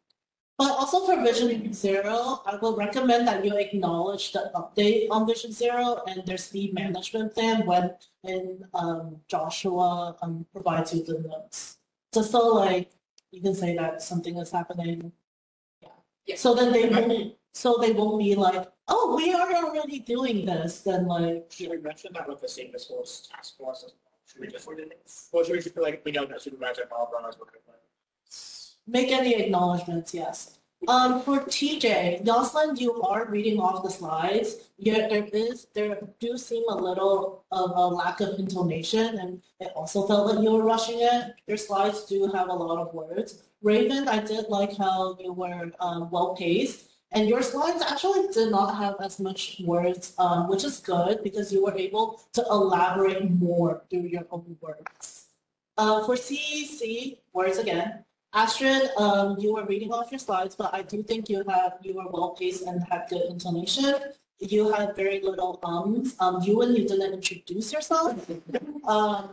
[0.59, 5.53] but also for Vision Zero, I will recommend that you acknowledge the update on Vision
[5.53, 11.78] Zero and their speed management plan when when um, Joshua um, provides you the notes.
[12.12, 12.91] Just so like
[13.31, 15.12] you can say that something is happening.
[15.83, 15.89] Yeah.
[16.27, 16.36] Yeah.
[16.36, 17.35] So then they won't.
[17.55, 20.80] So they won't be like, oh, we are already doing this.
[20.80, 24.12] Then like, Should we mention that with the same as force task force as well?
[24.26, 24.68] Should we just,
[25.32, 27.74] or should we just be like, we know Supervisor Barbara is looking for?
[28.86, 30.58] make any acknowledgements, yes.
[30.86, 34.68] Um, for TJ, Jocelyn, you are reading off the slides.
[34.76, 39.72] Yeah, there is, there do seem a little of a lack of intonation and it
[39.74, 41.36] also felt like you were rushing it.
[41.46, 43.44] Your slides do have a lot of words.
[43.62, 46.90] Raven, I did like how you were, um, well paced.
[47.12, 51.52] And your slides actually did not have as much words, um, which is good because
[51.52, 55.26] you were able to elaborate more through your own words.
[55.76, 60.83] Uh, for CEC, words again, Astrid, um, you were reading off your slides, but I
[60.83, 63.94] do think you have, you were well paced and had good intonation.
[64.41, 66.16] You had very little ums.
[66.18, 68.15] Um, you and you didn't introduce yourself.
[68.86, 69.31] Um,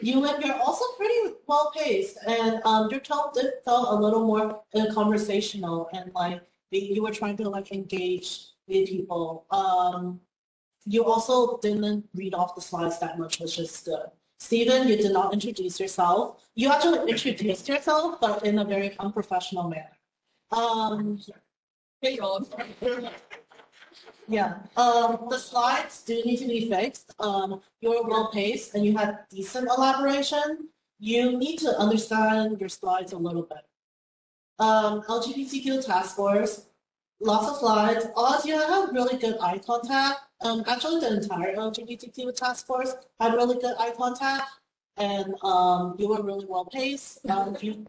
[0.00, 4.24] you and you're also pretty well paced, and um, your tone did felt a little
[4.24, 9.46] more uh, conversational and like you were trying to like engage with people.
[9.50, 10.20] Um,
[10.84, 14.06] you also didn't read off the slides that much, which is good.
[14.38, 16.46] Stephen, you did not introduce yourself.
[16.54, 19.96] You actually introduced yourself, but in a very unprofessional manner.
[20.52, 21.18] Um,
[22.02, 22.46] Hey, y'all.
[24.28, 27.14] yeah, um, the slides do need to be fixed.
[27.18, 30.68] Um, you're well paced and you had decent elaboration.
[30.98, 33.64] You need to understand your slides a little bit.
[34.58, 36.66] Um, LGBTQ task force,
[37.20, 38.06] lots of slides.
[38.16, 40.20] Oz, you have really good eye contact.
[40.40, 44.48] Um, actually, the entire LGBTQ task force had really good eye contact,
[44.96, 47.28] and um, you were really well paced.
[47.28, 47.86] Um, you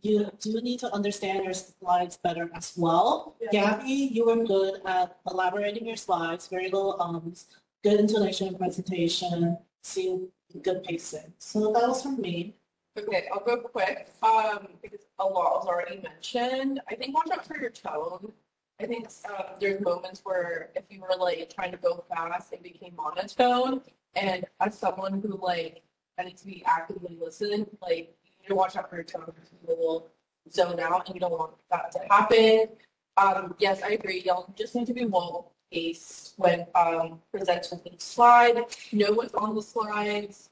[0.00, 3.36] you do need to understand your slides better as well.
[3.50, 7.46] Gabby, you were good at elaborating your slides, very little ums,
[7.82, 10.28] good intonation and presentation, seeing
[10.62, 11.32] good pacing.
[11.38, 12.54] So that was from me.
[12.98, 16.80] Okay, I'll go quick, um, because a lot was already mentioned.
[16.88, 18.32] I think watch out for your tone.
[18.80, 22.62] I think, uh, there's moments where if you were like trying to go fast, it
[22.62, 23.82] became monotone.
[24.16, 25.82] And as someone who like,
[26.18, 29.24] I need to be actively listening, like, you need to watch out for your tone,
[29.26, 30.08] because you will
[30.50, 32.68] zone out and you don't want that to happen.
[33.16, 38.00] Um, yes, I agree, y'all just need to be well paced when, um, presenting each
[38.00, 38.56] slide,
[38.92, 40.47] know what's on the slides.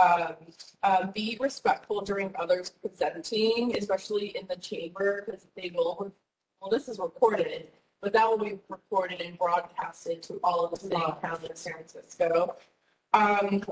[0.00, 0.36] Um,
[0.82, 6.12] uh, be respectful during others presenting, especially in the chamber, because they will,
[6.60, 7.68] well, this is recorded,
[8.00, 11.74] but that will be recorded and broadcasted to all of the city county in San
[11.74, 12.56] Francisco.
[13.12, 13.62] Um,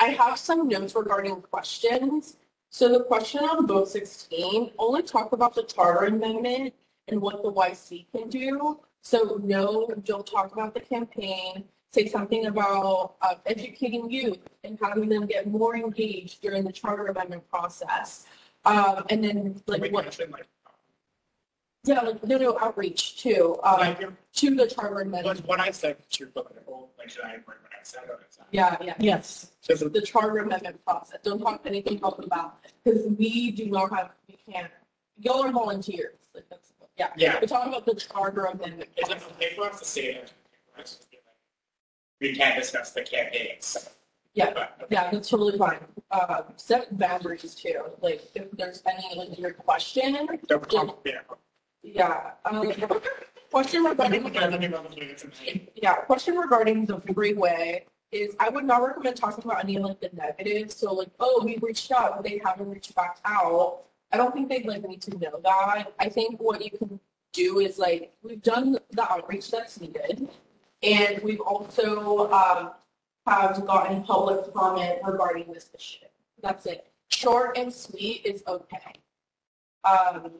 [0.00, 2.36] I have some notes regarding questions.
[2.70, 6.74] So the question on vote 16 only talked about the charter amendment
[7.06, 8.80] and what the YC can do.
[9.02, 15.08] So no, don't talk about the campaign say something about uh, educating youth and having
[15.08, 18.26] them get more engaged during the charter amendment process.
[18.64, 20.46] Um, and then like Wait, what, mention, like,
[21.84, 24.00] yeah, like, no, no, outreach too, um, like,
[24.34, 25.46] to the charter what, amendment.
[25.46, 28.02] what I said to look at the whole, like, should I agree what I said
[28.08, 28.38] or is?
[28.50, 28.94] Yeah, yeah.
[28.98, 29.52] Yes.
[29.62, 31.18] Just a- The charter amendment process.
[31.22, 34.70] Don't talk anything else about, because we do not have, we can't,
[35.18, 36.16] y'all are volunteers.
[36.34, 37.08] Like that's, yeah.
[37.16, 37.38] Yeah.
[37.40, 38.90] We're talking about the charter amendment.
[38.96, 39.28] Is it process.
[39.36, 40.32] okay for us to say that?
[40.74, 41.36] for us to be like,
[42.20, 43.88] We can't discuss the campaigns.
[44.34, 44.52] Yeah.
[44.54, 45.80] But- Yeah, that's totally fine.
[46.10, 47.82] Um, set boundaries too.
[48.00, 50.14] Like if there's any like your question,
[51.04, 51.20] yeah.
[51.82, 52.30] yeah.
[52.44, 52.72] Um,
[53.50, 55.72] question regarding Let me run through it tonight.
[55.74, 60.10] yeah, question regarding the freeway is I would not recommend talking about any like the
[60.14, 60.76] negatives.
[60.76, 63.82] So like, oh, we reached out, but they haven't reached back out.
[64.12, 65.92] I don't think they'd like need to know that.
[65.98, 66.98] I think what you can
[67.34, 70.28] do is like we've done the outreach that's needed,
[70.82, 72.70] and we've also um,
[73.26, 76.06] have gotten public comment regarding this issue.
[76.42, 76.86] That's it.
[77.08, 78.92] Short and sweet is okay.
[79.84, 80.30] Um,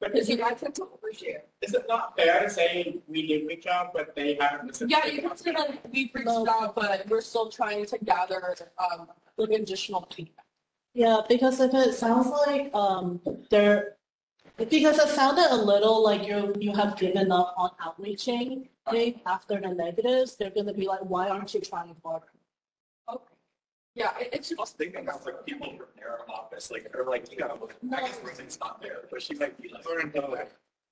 [0.00, 1.42] because you guys have to overshare.
[1.60, 4.82] Is it not fair saying we did reach out, but they haven't?
[4.86, 9.08] Yeah, you can say like we've reached out, but we're still trying to gather um
[9.36, 10.46] like additional feedback.
[10.94, 13.96] Yeah, because if it sounds like um there,
[14.56, 18.68] because it sounded a little like you you have given up on outreaching.
[19.26, 22.26] After the negatives, they're gonna be like, why aren't you trying harder?
[23.08, 23.24] Okay.
[23.94, 27.44] Yeah, it, it's was thinking about like people from their office, like, they're like, you
[27.44, 30.36] I guess Roseanne's not there, but she might be like, no,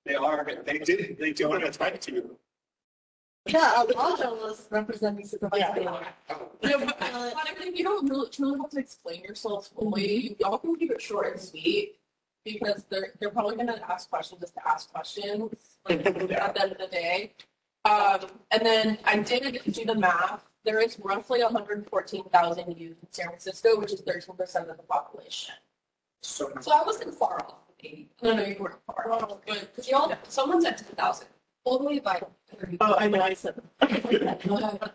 [0.05, 2.12] they are, they did, they do want to try to.
[2.12, 2.36] You.
[3.47, 5.75] Yeah, Alonso was representing Supervisor.
[5.75, 6.07] Taylor.
[6.62, 10.36] yeah, but, uh, but I think you don't really truly have to explain yourself fully.
[10.39, 11.99] Y'all can keep it short and sweet
[12.44, 15.51] because they're they're probably gonna ask questions just to ask questions
[15.89, 17.33] like, at the end of the day.
[17.84, 20.44] Um, and then I did do the math.
[20.65, 25.55] There is roughly 114,000 youth in San Francisco, which is 13% of the population.
[26.23, 27.55] So So I wasn't far off.
[28.23, 29.39] No, no, you weren't far off.
[29.47, 31.28] But Because y'all, someone said ten thousand.
[31.65, 32.20] Only by.
[32.81, 33.55] Oh, I know, I said.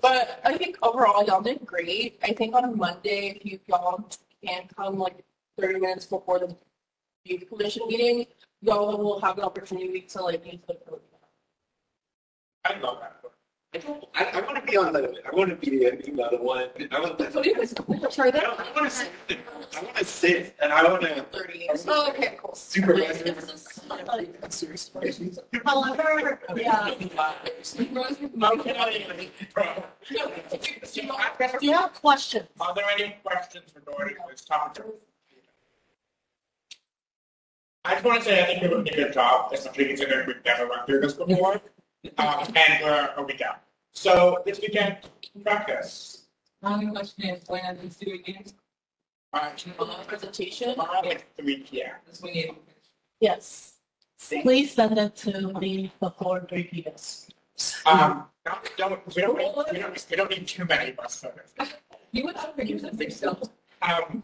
[0.00, 2.18] But I think overall y'all did great.
[2.22, 4.04] I think on Monday, if you y'all
[4.44, 5.24] can come like
[5.58, 6.54] 30 minutes before the
[7.24, 8.26] youth commission meeting,
[8.60, 10.76] y'all will have the opportunity to like use the.
[12.64, 13.20] I love that.
[13.74, 16.14] I don't, I, I want to be on the, I want to be the, you
[16.14, 17.26] the one, I want to,
[17.60, 17.74] is
[18.10, 19.10] sorry, I want to sit,
[19.76, 21.68] I want to sit and I want to 30.
[21.88, 22.54] Oh, okay, cool.
[22.54, 23.20] supervise.
[25.64, 26.94] However, yeah,
[31.58, 32.48] do you have questions?
[32.60, 34.84] Are there any questions regarding this topic?
[37.84, 40.44] I just want to say I think you're doing a good job, especially considering we've
[40.44, 41.60] never run through this before,
[42.18, 43.60] um, and we're a week out.
[43.92, 44.98] So this weekend,
[45.42, 46.26] practice.
[46.62, 48.44] My only question is, when are these two again?
[49.32, 49.50] Uh,
[50.06, 50.74] Presentation.
[50.76, 51.90] like three p.m.
[52.06, 52.54] This we need.
[53.20, 53.74] Yes.
[54.42, 56.94] Please send it to me before three P M.
[57.86, 61.52] Um, don't, don't, we don't, we don't, we don't need too many bus photos.
[62.12, 63.42] You would have to use it yourself.
[63.82, 64.22] Um,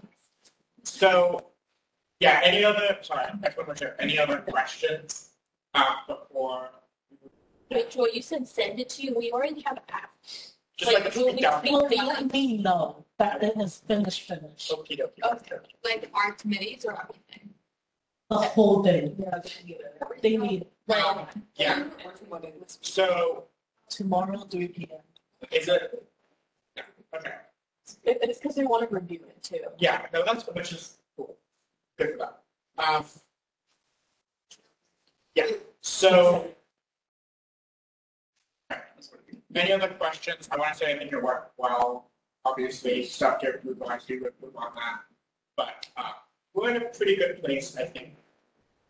[0.84, 1.50] so
[2.20, 3.96] Yeah, any other, sorry, that's one more check.
[3.98, 5.30] Any other questions,
[5.72, 6.68] um, before?
[7.70, 9.14] Wait, Joy, you said send it to you.
[9.16, 10.10] We already have an app.
[10.76, 11.60] Just like a will we down.
[11.60, 15.32] speak Well, to let me know that it is finished, finished, Okey dokey.
[15.32, 15.56] Okay.
[15.84, 17.50] Like our committees or everything?
[18.30, 19.16] the whole thing.
[19.18, 19.38] Yeah,
[20.22, 21.26] They need Um,
[21.56, 21.84] yeah,
[22.80, 23.44] so
[23.88, 24.98] tomorrow, three P M.
[25.52, 26.06] is it?
[26.76, 26.82] yeah,
[27.14, 27.34] Okay,
[28.04, 29.60] It's because they want to review it too.
[29.78, 31.36] yeah, no, that's, which is cool.
[31.98, 32.42] Good for that.
[32.78, 33.04] Um.
[35.34, 35.46] Yeah,
[35.80, 36.48] so.
[39.54, 40.48] Any other questions?
[40.50, 42.10] I want to say I think it worked well.
[42.44, 45.00] Obviously, stuff to move on to, would move on that.
[45.56, 46.12] But, uh,
[46.54, 48.16] we're in a pretty good place, I think.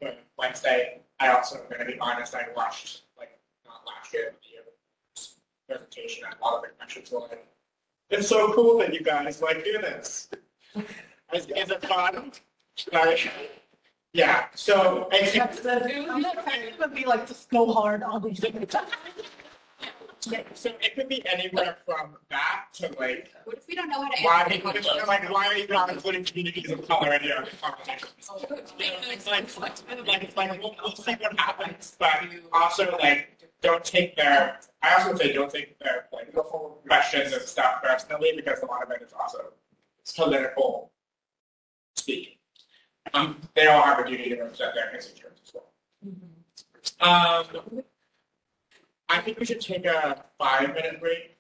[0.00, 4.42] For Wednesday, I also, I'm gonna be honest, I watched, like, not last year, but
[4.42, 4.62] the year
[5.68, 7.46] presentation, and a lot of the questions were like,
[8.10, 10.28] it's so cool that you guys like do this.
[11.32, 12.32] Is, is it fun?
[12.92, 13.30] Like,
[14.12, 18.40] yeah, so I think I'm not trying to be like, just go hard on these
[18.40, 18.74] things.
[20.20, 24.02] So, so it could be anywhere from that to like, What if we don't know
[24.02, 25.06] how to why, answer the question?
[25.06, 28.30] like, why are you not including communities of color in your conversations?
[28.50, 32.20] You It's like, like, it's like, we'll, we'll see what happens, but
[32.52, 36.34] also like, don't take their, I also say don't take their like,
[36.86, 39.52] questions and stuff personally, because a lot of it is also
[40.16, 40.90] political
[41.96, 42.34] speaking.
[43.14, 45.66] Um, they all have a duty to represent their constituents as well.
[47.00, 47.82] Um,
[49.10, 51.36] I think we should take a five minute break.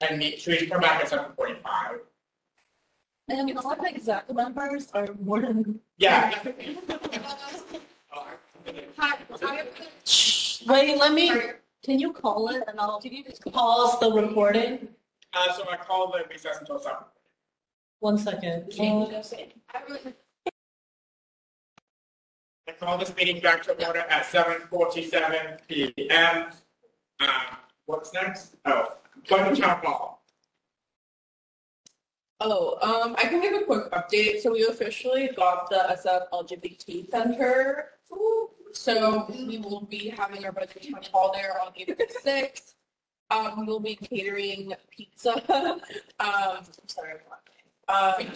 [0.00, 2.00] And meet, should we come back at seven forty five?
[3.28, 5.80] And all the exact numbers are more than.
[5.98, 6.32] Yeah.
[8.98, 9.18] Hi,
[10.66, 11.32] Wait, let me,
[11.84, 13.00] can you call it and I'll
[13.50, 14.88] pause the recording?
[15.32, 16.98] Uh, so I call the recess until seven.
[18.00, 18.72] One second.
[18.78, 19.12] I
[22.68, 25.58] I call this meeting back to order at seven forty-seven
[27.22, 27.28] Uh,
[27.86, 28.56] what's next?
[28.64, 30.22] Oh, Pleasant Town Hall.
[32.40, 34.40] Oh, um, I can give a quick update.
[34.40, 37.86] So we officially got the SF LGBT Center.
[38.72, 42.74] So we will be having our budget town hall there on April sixth.
[43.30, 45.42] Um, we will be catering pizza.
[46.20, 47.14] Um, sorry.
[47.88, 48.28] Um,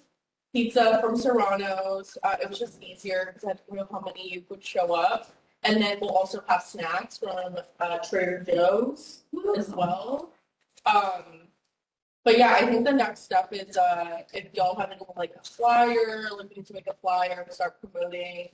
[0.53, 2.17] pizza from Serrano's.
[2.23, 5.31] Uh, it was just easier because I didn't know how many would show up.
[5.64, 9.23] And then we'll also have snacks from uh, Trader Joe's
[9.57, 10.31] as well.
[10.85, 11.48] Um,
[12.23, 15.43] but yeah, I think the next step is uh, if y'all have any, like a
[15.43, 18.49] flyer, looking to make a flyer and start promoting.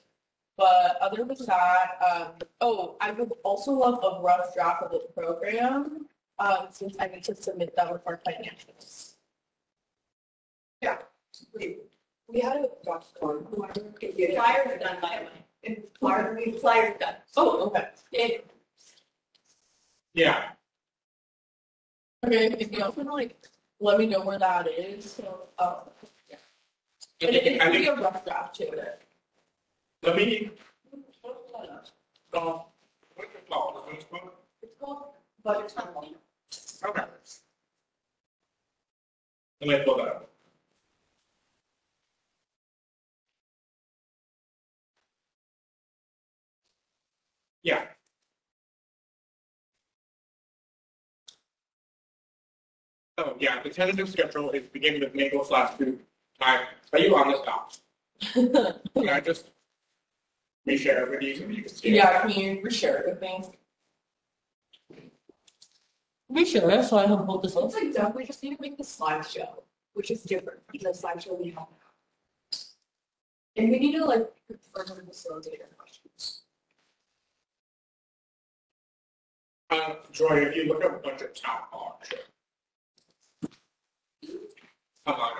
[0.58, 5.08] But other than that, um, oh, I would also love a rough draft of the
[5.14, 6.08] program
[6.40, 9.14] um, since I need to submit that with our financials.
[10.82, 10.98] Yeah.
[12.28, 14.16] we had a doc form, whoever could.
[14.16, 15.47] Flyers done, by the way.
[15.68, 17.16] And flyer, we flyers done.
[17.36, 17.88] Oh, okay.
[18.14, 18.50] It,
[20.14, 20.50] Yeah,
[22.26, 23.36] Okay, if y'all can like
[23.80, 25.76] let me know where that is, so um,
[27.22, 28.70] I and it, think, it I could be think, a rough draft too.
[30.04, 30.52] let me.
[32.32, 32.66] Go.
[33.16, 33.84] What's it called?
[33.86, 34.30] What's it called?
[34.64, 35.04] It's called
[35.44, 35.88] budget time.
[36.86, 37.04] Okay.
[39.62, 40.30] Let me pull that up.
[47.68, 47.82] Yeah.
[53.18, 56.00] Oh, yeah, the tentative schedule is beginning with May slash two
[56.40, 56.62] time.
[56.94, 57.74] Are you on the doc?
[58.94, 59.50] Can I just
[60.66, 61.96] reshare it with you so you can see it?
[61.96, 63.44] Yeah, can you reshare it with me?
[66.30, 67.68] We sure, so I have both this So one.
[67.70, 69.50] it's like done, we just need to make the slideshow,
[69.94, 72.60] which is different from the slideshow we have now.
[73.58, 75.88] And we need to like confirm the facilitator our
[79.70, 82.00] Uh, Joy, if you look up budget town hall.
[82.10, 82.20] sure.
[85.06, 85.32] Come on.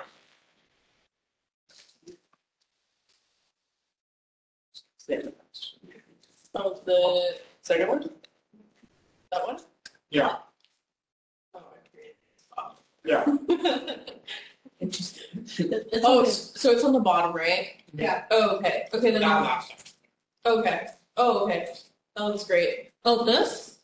[6.54, 8.10] Oh, the second one?
[9.32, 9.58] That one?
[10.10, 10.36] Yeah,
[11.54, 11.62] Oh,
[12.56, 12.70] I
[13.04, 13.24] yeah.
[14.80, 15.72] Interesting.
[16.04, 16.28] Oh, okay.
[16.30, 17.74] s- so it's on the bottom, right?
[17.94, 18.24] Yeah.
[18.30, 18.86] Oh, okay.
[18.94, 19.20] Okay, then.
[19.22, 19.94] Not last.
[20.46, 20.86] Okay.
[21.16, 21.68] Oh, okay.
[22.16, 22.90] That was great.
[23.04, 23.77] Oh, this?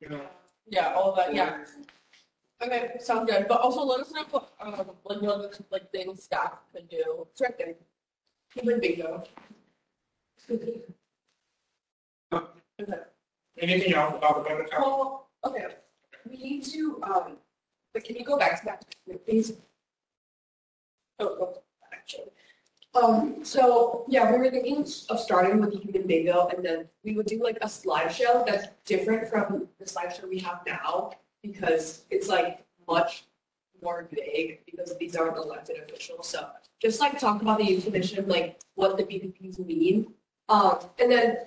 [0.00, 0.22] You know,
[0.66, 1.34] Yeah, all of that.
[1.34, 1.64] Yeah.
[2.62, 3.46] Okay, sounds good.
[3.48, 4.72] But also let us know what, um,
[5.04, 7.26] like, what other, like things staff could do.
[7.30, 7.74] It's right there.
[8.56, 9.24] Even bingo.
[10.50, 10.80] Okay.
[13.58, 14.80] Anything else about the budget town?
[14.80, 15.66] Well, okay,
[16.28, 17.36] we need to, um,
[17.92, 18.84] but can you go back to that,
[19.26, 19.52] please?
[21.18, 21.62] Oh, oh,
[21.92, 22.30] actually,
[22.94, 27.14] Um, so, yeah, we were thinking of starting with the human bingo and then we
[27.14, 31.12] would do like a slideshow that's different from the slideshow we have now
[31.42, 33.24] because it's like much
[33.82, 36.28] more vague because these aren't elected officials.
[36.28, 36.48] So
[36.80, 40.12] just like talk about the youth commission, like what the BPPs mean.
[40.48, 41.38] Um, and then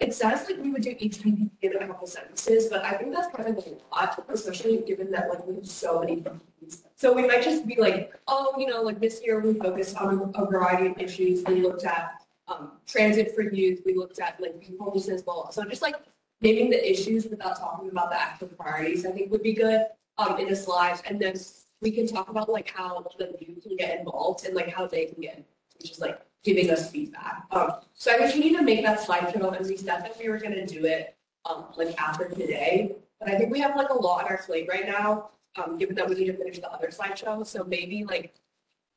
[0.00, 3.12] it says like we would do each BPP in a couple sentences, but I think
[3.12, 6.82] that's kind of a lot, especially given that like we have so many BPPs.
[6.94, 10.32] So we might just be like, oh, you know, like this year we focused on
[10.36, 11.42] a variety of issues.
[11.46, 13.82] We looked at um, transit for youth.
[13.84, 15.50] We looked at like homelessness law.
[15.50, 15.96] So just like
[16.40, 19.86] naming the issues without talking about the actual priorities, I think would be good
[20.18, 21.02] um, in the slides.
[21.06, 21.34] And then
[21.80, 25.06] we can talk about like how the youth can get involved and like how they
[25.06, 25.44] can get,
[25.80, 27.44] which is like giving us feedback.
[27.50, 30.38] Um, so I we need to make that slideshow and we said that we were
[30.38, 31.16] going to do it
[31.48, 32.96] um, like after today.
[33.20, 35.96] But I think we have like a lot on our plate right now, um, given
[35.96, 37.44] that we need to finish the other slideshow.
[37.46, 38.34] So maybe like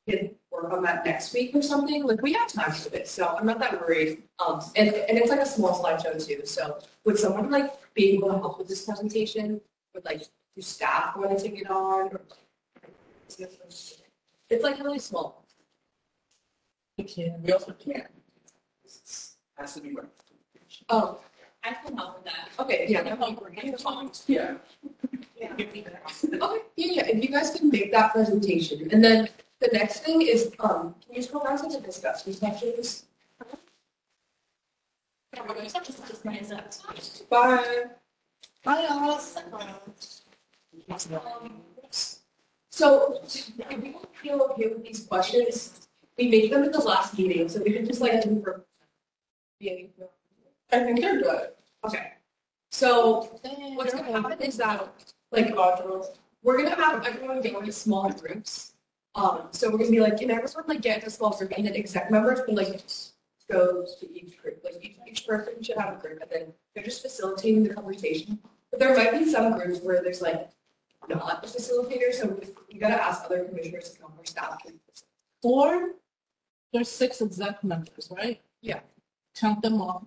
[0.06, 2.04] we can work on that next week or something.
[2.04, 4.22] Like we have time for this, so I'm not that worried.
[4.44, 6.46] Um, and, and it's like a small slideshow too.
[6.46, 9.60] So would someone like be able to help with this presentation?
[9.94, 10.22] Would like
[10.54, 12.10] do staff want to take it on?
[12.12, 12.20] Or-
[14.48, 15.41] It's like really small.
[16.98, 18.06] We can, we also can.
[18.82, 20.06] This Has to be right.
[20.88, 21.18] Oh,
[21.64, 22.48] I can help with that.
[22.60, 23.00] okay, yeah.
[23.00, 23.58] I'm hungry.
[23.62, 24.14] I'm hungry.
[24.26, 24.54] Yeah.
[25.42, 25.68] Okay,
[26.76, 29.28] yeah, yeah, if you guys can make that presentation, and then
[29.60, 33.06] the next thing is, um, can you scroll down to the discussion sections?
[37.30, 37.84] Bye.
[38.64, 39.36] Hi, Alice.
[39.52, 39.94] Um,
[42.70, 43.50] So, if
[43.82, 47.62] we don't feel okay with these questions, we made them at the last meeting, so
[47.62, 48.64] we can just like do for.
[49.58, 49.74] Yeah,
[50.72, 51.48] I think they're good.
[51.84, 52.12] Okay.
[52.70, 53.38] So,
[53.74, 54.88] what's gonna happen is that,
[55.30, 55.54] like,
[56.42, 58.74] we're gonna have everyone go into small groups.
[59.14, 61.66] Um, so we're gonna be like, can everyone like get into a small group and
[61.66, 62.82] then exec members can like
[63.50, 66.84] go to each group, like each, each person should have a group and then they're
[66.84, 68.38] just facilitating the conversation.
[68.70, 70.48] But there might be some groups where there's like
[71.08, 74.62] not a facilitator, so you gotta ask other commissioners to come or staff.
[75.42, 75.90] Four,
[76.72, 78.40] there's six exec members, right?
[78.60, 78.80] Yeah.
[79.36, 80.06] Count them all.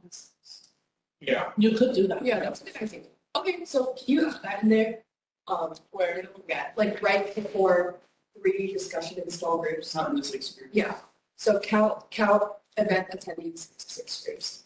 [1.22, 1.52] Yeah.
[1.58, 2.26] You could do that.
[2.26, 3.02] Yeah, that's a good idea.
[3.35, 5.00] Okay, so you add that in there?
[5.48, 7.98] Um, where it'll get, like, right before
[8.40, 9.94] three discussion and small groups.
[9.94, 10.69] Not in the six group.
[10.74, 10.95] Yeah,
[11.35, 12.44] so count, count
[12.77, 14.64] event attendees to six groups.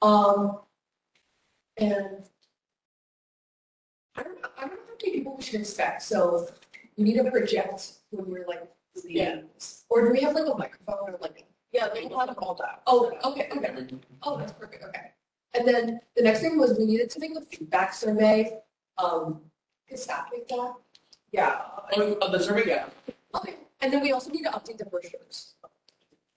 [0.00, 0.58] Um,
[1.76, 2.22] and
[4.16, 6.48] I don't, know- I don't know how many people we should expect, so
[6.96, 8.62] we need to project when we're like
[9.04, 9.44] leading.
[9.88, 11.44] Or do we have like a microphone or like?
[11.72, 12.82] Yeah, they will have all that.
[12.86, 13.86] Oh, okay, okay.
[14.22, 15.12] Oh, that's perfect, okay.
[15.54, 18.58] And then the next thing was we needed to make a feedback survey.
[18.98, 19.40] Um,
[19.88, 20.74] could staff make that?
[21.32, 21.62] Yeah.
[21.96, 22.86] Oh, oh, the survey, yeah.
[23.34, 25.54] Okay, and then we also need to update the brochures.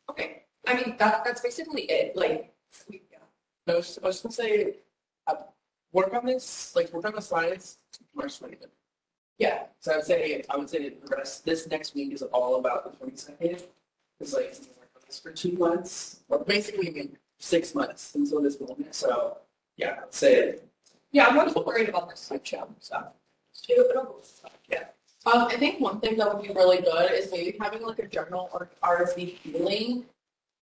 [0.09, 2.53] Okay, I mean, that, that's basically it, like,
[2.89, 3.19] we, yeah.
[3.67, 4.77] I was, I was gonna say,
[5.27, 5.35] uh,
[5.91, 7.77] work on this, like, work on the slides,
[8.13, 8.74] March twenty fifth.
[9.37, 9.63] Yeah.
[9.79, 12.89] So I would say, I would say the rest, this next week is all about
[12.89, 13.63] the twenty second.
[14.19, 14.53] It's like,
[14.95, 19.37] on this for two months, or basically, I mean, six months until this moment, so,
[19.75, 20.55] yeah, I'd say.
[21.11, 23.07] Yeah, I'm not worried about this slideshow, so.
[24.69, 24.83] Yeah.
[25.25, 28.07] Um, I think one thing that would be really good is maybe having like a
[28.07, 30.05] journal or RSV feeling.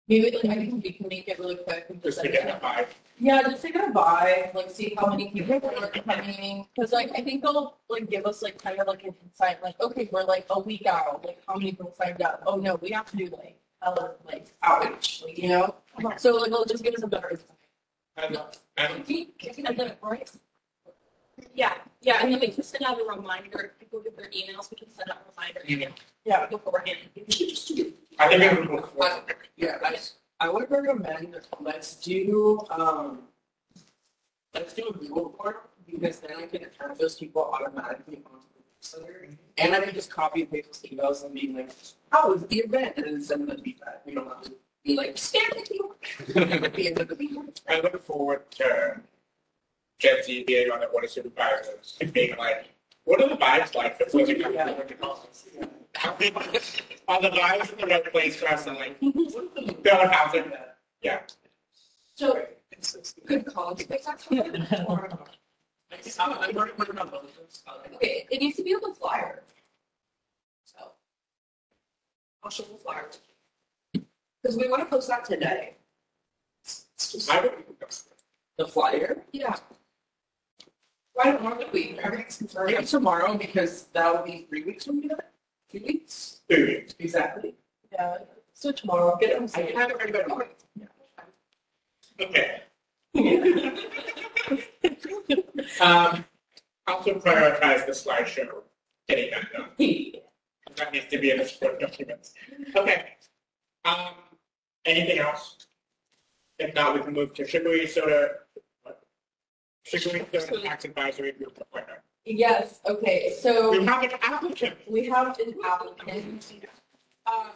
[0.08, 2.46] Maybe like I think we can make it really quick and Just just to like,
[2.46, 2.86] get a vibe.
[3.18, 6.66] yeah, just take a vibe, like see how many people are coming.
[6.78, 9.80] Cause like I think they'll like give us like kind of like an insight, like,
[9.80, 12.42] okay, we're like a week out, like how many people signed up?
[12.46, 15.74] Oh no, we have to do like hella like outreach, like, you know?
[16.18, 17.50] So like it'll just give us a better insight.
[18.16, 18.38] And,
[18.76, 19.04] and
[20.02, 20.30] right?
[21.54, 24.70] Yeah, yeah, and then we can send out a reminder, if people get their emails,
[24.70, 25.88] we can send out a reminder Yeah.
[26.24, 26.98] yeah, beforehand.
[28.18, 29.34] I think it would forward.
[29.56, 29.96] Yeah, I,
[30.40, 33.22] I would recommend, let's do, um,
[34.54, 35.54] let's do a Google form,
[35.86, 39.28] because then I can have those people automatically onto the newsletter.
[39.58, 41.70] And I can just copy and paste those emails and be like,
[42.12, 42.94] oh, it's the event?
[42.96, 44.04] And then send them the feedback.
[44.06, 44.52] We don't have to
[44.84, 46.64] be like, spam the email.
[46.64, 47.48] At the end of the meeting.
[47.68, 49.00] I look forward to
[49.98, 52.68] Gen Z being on the board of supervisors and being like,
[53.04, 55.28] what are the vibes like that wasn't coming to work at all?
[57.08, 60.52] Are the vibes in the right place for us and like, build housing?
[61.02, 61.20] Yeah.
[62.14, 62.46] So,
[63.26, 63.78] good call.
[64.88, 65.08] Or-
[66.18, 67.62] I'm, I'm working working on both of those.
[67.94, 69.42] Okay, it needs to be on the flyer.
[70.64, 70.90] So.
[72.42, 73.06] I'll show the flyer.
[74.42, 75.74] Because we want to post that today.
[77.30, 77.52] I would,
[78.58, 79.22] The flyer?
[79.32, 79.54] Yeah.
[81.16, 82.72] Why don't, why don't we, everything's confirmed.
[82.72, 85.16] Maybe tomorrow, because that will be three weeks from now.
[85.72, 86.40] Two weeks?
[86.46, 87.54] do Exactly.
[87.90, 88.18] Yeah.
[88.52, 89.48] So tomorrow, get them.
[89.54, 90.50] I can have everybody.
[92.20, 92.62] Okay.
[95.80, 96.24] Um,
[96.86, 98.62] also prioritize the slideshow,
[99.08, 99.70] getting that done.
[100.76, 102.34] That needs to be in the support documents.
[102.76, 103.14] Okay.
[103.86, 104.14] Um,
[104.84, 105.66] anything else?
[106.58, 108.32] If not, we can move to sugary soda.
[109.86, 110.24] Soda
[110.64, 112.00] tax advisory group appointment.
[112.24, 113.70] Yes, okay, so.
[113.70, 114.76] We have an applicant.
[114.88, 116.54] We have an applicant.
[117.26, 117.50] Um,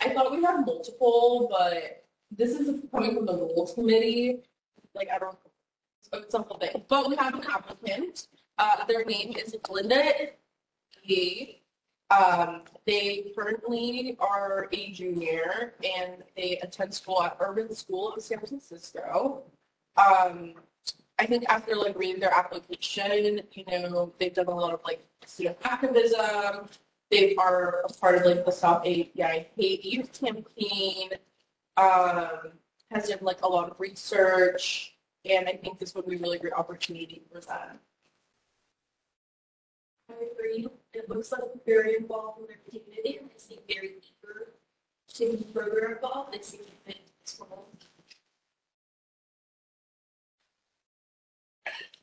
[0.00, 4.40] I thought we had multiple, but this is coming from the rules committee.
[4.94, 5.36] Like, I don't,
[6.12, 8.28] it's a whole thing, but we have an applicant.
[8.58, 10.02] Uh, their name is Linda
[11.04, 11.62] Yee.
[12.10, 18.38] Um, they currently are a junior and they attend school at Urban School of San
[18.38, 19.44] Francisco.
[19.96, 20.54] Um,
[21.20, 25.04] I think after like reading their application, you know, they've done a lot of like
[25.26, 26.66] student activism.
[27.10, 31.10] They are a part of like the Stop AAPI Hate Youth campaign.
[31.76, 32.52] Um,
[32.90, 34.94] has done like a lot of research,
[35.26, 37.78] and I think this would be a really great opportunity for them.
[40.08, 40.68] I agree.
[40.94, 44.52] It looks like very involved in their community and they seem very eager
[45.14, 46.32] to be further involved.
[46.32, 47.68] They seem to fit this role.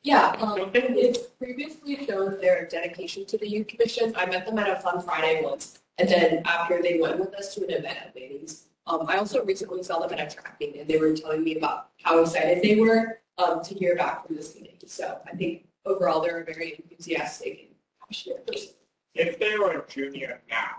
[0.02, 4.14] Yeah, um, it previously shows their dedication to the youth commission.
[4.16, 5.80] I met them at a fun Friday once.
[5.98, 8.66] And then after they went with us to an event at Bailey's.
[8.86, 11.56] Um, I also recently saw them at a track meet and they were telling me
[11.56, 14.78] about how excited they were, um, to hear back from this committee.
[14.86, 17.74] So I think overall they're a very enthusiastic and
[18.06, 18.70] passionate person.
[19.14, 20.76] If they were a junior now,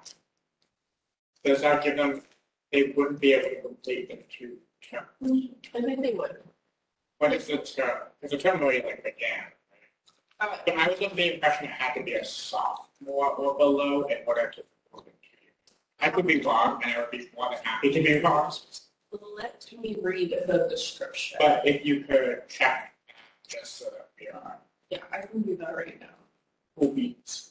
[1.44, 2.24] does that give them,
[2.72, 5.50] they wouldn't be able to complete the two terms?
[5.76, 6.38] I think they would.
[7.20, 8.00] What is the term?
[8.22, 9.44] Because the term like began.
[10.40, 14.18] But I was under the impression it had to be a sophomore or below in
[14.26, 14.64] order to.
[16.02, 18.54] I could be wrong, and I would be more than happy to be wrong.
[19.38, 21.38] Let me read the description.
[21.42, 22.94] But if you could check,
[23.46, 24.58] just so that we are
[24.90, 26.08] Yeah, I can do that right now.
[26.78, 27.49] who beats.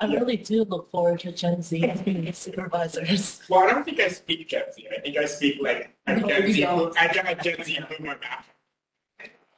[0.00, 3.42] I really do look forward to Gen Z being supervisors.
[3.50, 4.86] Well, I don't think I speak Gen Z.
[4.96, 6.48] I think I speak like a No, Gen Z.
[6.48, 6.60] I Z.
[6.62, 7.02] don't.
[7.02, 8.46] I got a Gen Z boomer back.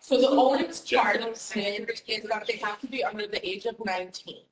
[0.00, 0.64] So the only
[0.96, 4.42] part of standard is that they have to be under the age of nineteen.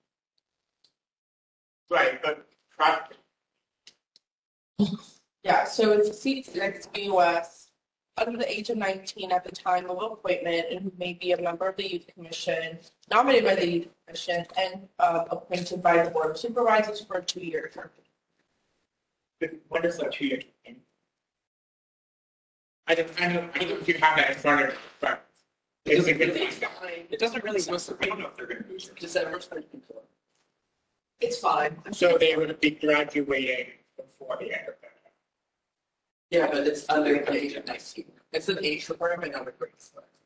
[1.91, 2.47] Right, but
[2.79, 4.87] pro-
[5.43, 7.70] Yeah, so it's a seat six BOS,
[8.21, 11.41] under the age of nineteen at the time of appointment, and who may be a
[11.41, 12.79] member of the youth commission,
[13.11, 17.23] nominated by the youth commission, and uh, appointed by the board of supervisors for a
[17.23, 17.91] two-year term.
[19.69, 20.41] what is that two year?
[20.67, 20.77] term?
[22.87, 24.77] I don't, I don't, I don't know if you have that in front of you,
[25.01, 25.27] but.
[25.87, 26.47] It doesn't good really,
[27.11, 28.97] it doesn't really, I don't know if they're going to do it.
[29.01, 29.65] Does that December
[31.21, 31.75] It's fine.
[31.93, 34.90] So they would be graduating before the end of that.
[36.31, 38.07] Yeah, but it's under the age of nineteen.
[38.33, 39.73] It's an age requirement, not a grade.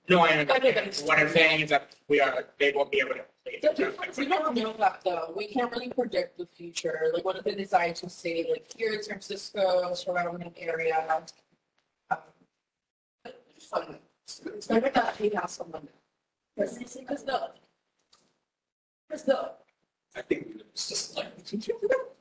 [0.09, 1.09] No, I understand.
[1.09, 3.25] What I'm saying is that we are, they won't be able to.
[3.45, 3.95] complete the term.
[4.19, 5.33] We don't know that though.
[5.35, 7.11] We can't really predict the future.
[7.15, 11.07] Like, what if they decide to say, like, here in San Francisco, surrounding area?
[11.09, 11.23] Um,
[12.11, 13.97] but It's fun.
[14.27, 15.89] It's never that he has someone.
[16.55, 17.49] Because because no.
[19.09, 19.53] Because no.
[20.15, 21.33] I think it's just like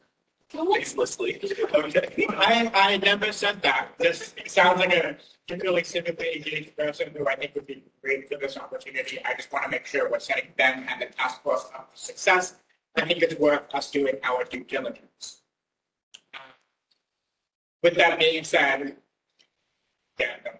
[0.53, 1.39] facelessly.
[1.73, 2.27] Okay.
[2.29, 3.89] I, I never said that.
[3.97, 5.17] This sounds like a
[5.47, 9.19] particularly civically engaged person who I think would be great for this opportunity.
[9.25, 11.97] I just want to make sure we're setting them and the task force up for
[11.97, 12.55] success.
[12.95, 15.41] I think it's worth us doing our due diligence.
[17.81, 18.95] With that being said,
[20.19, 20.51] yeah, no,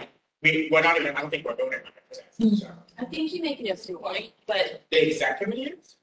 [0.00, 0.06] no.
[0.42, 2.22] we, we're not even, I don't think we're voting on it.
[2.38, 2.68] today, so.
[2.98, 5.96] I think you make it as to white, but The exec committee is?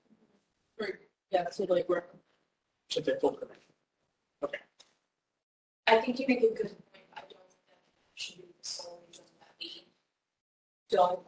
[1.32, 2.03] Yeah, so like we're,
[2.90, 3.58] Should the full committee?
[5.88, 7.06] I think you make a good point.
[7.16, 7.80] I don't think that
[8.16, 9.85] should be the sole reason that we
[10.90, 11.19] don't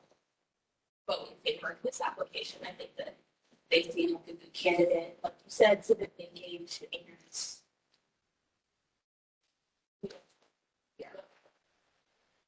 [1.08, 2.62] vote in favor of this application.
[2.64, 3.16] I think that
[3.70, 7.02] they seem like a good candidate, like you said, civically engaged and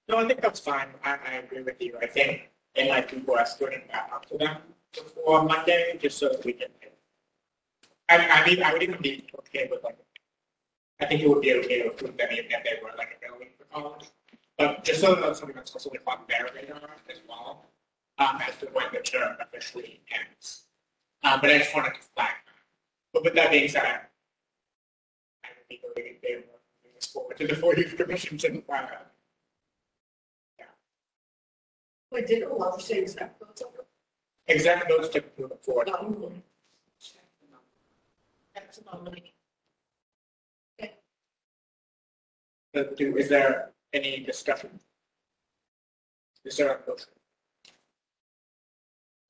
[0.07, 0.89] No, I think that's fine.
[1.03, 1.97] I, I agree with you.
[2.01, 4.57] I think it might be worth putting that up to them
[4.93, 6.67] before Monday, just so that we can.
[8.09, 9.97] I mean, I mean, I would even be okay with like,
[11.01, 13.47] I think it would be okay to approve them even if they were like available
[13.57, 14.05] for college.
[14.57, 17.65] But just so that that's something that's also on their radar as well,
[18.19, 20.65] um, as to when the term officially ends.
[21.23, 22.53] Um, but I just wanted to flag that.
[23.11, 23.83] But with that being said,
[25.43, 28.43] I would be voting in favor of moving this forward to the four youth commissions
[28.43, 28.81] and, uh,
[32.11, 33.63] Wait, didn't a lot of things votes?
[34.47, 35.89] Exactly those to move forward.
[38.85, 39.33] Nominate.
[42.75, 44.79] Uh, do- Is there any discussion?
[46.43, 47.07] Is there a motion?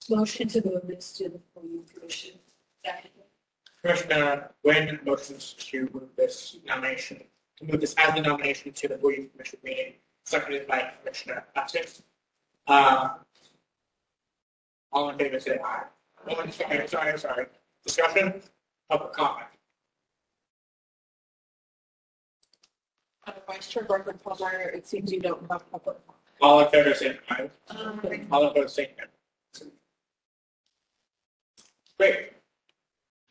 [0.10, 2.36] Motion to move this to the full commission.
[2.84, 3.12] Second.
[3.84, 7.22] Commissioner Nguyen motions to move this nomination,
[7.58, 9.94] to move this as the nomination to the of Commission meeting,
[10.26, 12.02] seconded by Commissioner Hutchins.
[12.68, 13.10] Uh,
[14.92, 15.84] All in favor, say aye.
[16.28, 17.46] Oh, I'm sorry, I'm sorry, I'm sorry.
[17.86, 18.42] Discussion,
[18.90, 19.48] public comment.
[23.28, 25.98] Uh, Vice Chair Director Plummer, it seems you don't have public.
[26.42, 27.50] All in favor, say aye.
[27.70, 29.06] Um, All opposed, say no.
[31.98, 32.34] Great.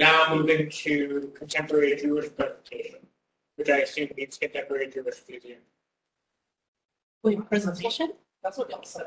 [0.00, 3.00] Now moving to contemporary Jewish presentation,
[3.56, 5.58] which I assume means contemporary Jewish museum.
[7.22, 8.12] Wait, presentation?
[8.42, 9.06] That's what y'all said.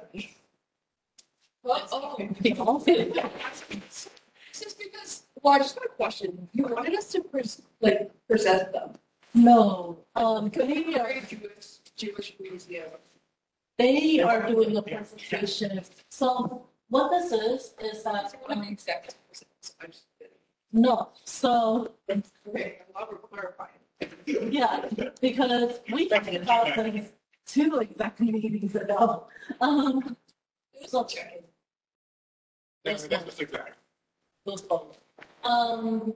[1.63, 4.09] Well, oh, It's
[4.53, 6.47] just because, well, I just got a question.
[6.53, 8.93] You wanted us to pres- like present them.
[9.33, 12.89] No, um, they are, Jewish, Jewish Museum.
[13.77, 15.81] they are doing a presentation.
[16.09, 19.15] So what this is, is I that, um, be exact.
[19.81, 20.33] I'm just kidding.
[20.71, 23.79] no, so, Okay, glad we're clarifying.
[24.51, 24.85] yeah,
[25.21, 27.11] because we talked about things
[27.45, 29.27] two exec meetings ago.
[29.61, 30.15] Um,
[30.87, 31.07] so,
[32.85, 33.77] That's that's exact.
[34.45, 34.97] those both.
[35.43, 36.13] Um.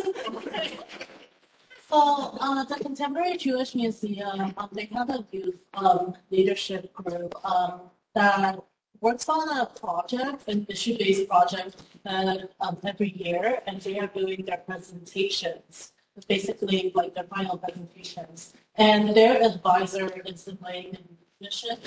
[1.94, 2.00] So,
[2.42, 7.82] uh, the Contemporary Jewish Museum, um, they have a youth, um, leadership group, um,
[8.16, 8.60] that
[9.00, 14.44] works on a project, an issue-based project, uh, um, every year, and they are doing
[14.44, 15.94] their presentations.
[16.28, 18.54] Basically, like their final presentations.
[18.74, 20.98] And their advisor is the Lane
[21.40, 21.80] Bishop,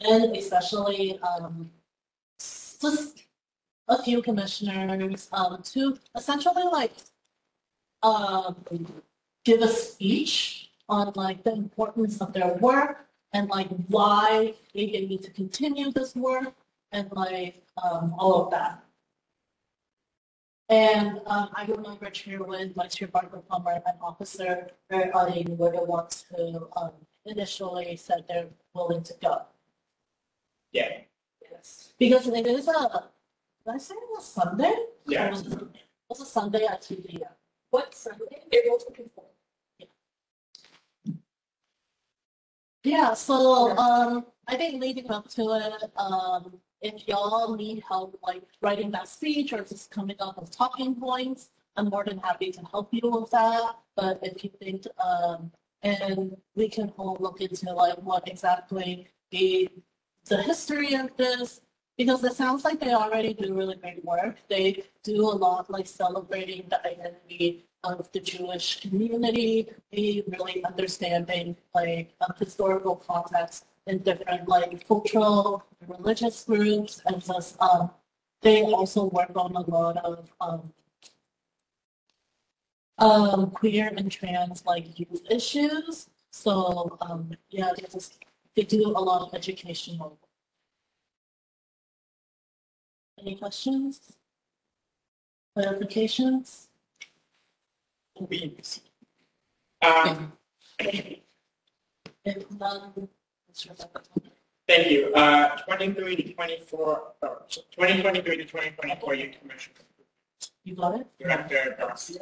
[0.00, 1.70] and especially, um,
[2.38, 3.23] just
[3.88, 6.92] a few commissioners, um, to essentially like,
[8.02, 8.56] um,
[9.44, 15.22] give a speech on like the importance of their work and like why they need
[15.22, 16.54] to continue this work
[16.92, 18.82] and like um, all of that.
[20.70, 25.84] And um, I remember Chairman, Vice Chair Barbara Plummer, and Officer Barry Auding were the
[25.84, 26.92] ones who um,
[27.26, 29.42] initially said they're willing to go.
[30.72, 31.00] Yeah,
[31.50, 31.92] Yes.
[31.98, 33.04] Because it is a,
[33.66, 34.74] did I say it was Sunday?
[35.06, 35.26] Yeah.
[35.26, 35.68] It was, it
[36.08, 37.28] was a Sunday at 2 p.m.
[37.70, 38.42] What Sunday?
[38.52, 39.28] April twenty-fourth.
[42.84, 48.42] Yeah, so um, I think leading up to it, um, if y'all need help like
[48.60, 52.60] writing that speech or just coming up with talking points, I'm more than happy to
[52.70, 53.76] help you with that.
[53.96, 55.50] But if you think, um,
[55.82, 59.68] and we can all look into like what exactly the
[60.26, 61.60] the history of this,
[61.96, 64.36] because it sounds like they already do really great work.
[64.48, 72.14] They do a lot like celebrating the identity of the Jewish community, really understanding like
[72.20, 77.90] um, historical context in different like cultural, religious groups, and just um,
[78.40, 80.72] they also work on a lot of um,
[82.98, 86.08] um, queer and trans like youth issues.
[86.30, 88.24] So um, yeah, they just
[88.56, 90.18] they do a lot of educational.
[93.24, 94.12] Any questions?
[95.56, 96.66] Clarifications?
[99.82, 100.32] um,
[100.78, 103.08] If none,
[103.50, 103.70] Mr.
[103.70, 104.02] Rebecca.
[104.68, 105.12] thank you.
[105.14, 107.42] Uh, twenty-three to twenty-four, or
[107.74, 109.72] twenty twenty-three to twenty twenty-four youth commission.
[110.64, 111.06] you got it?
[111.18, 112.20] Director Garcia.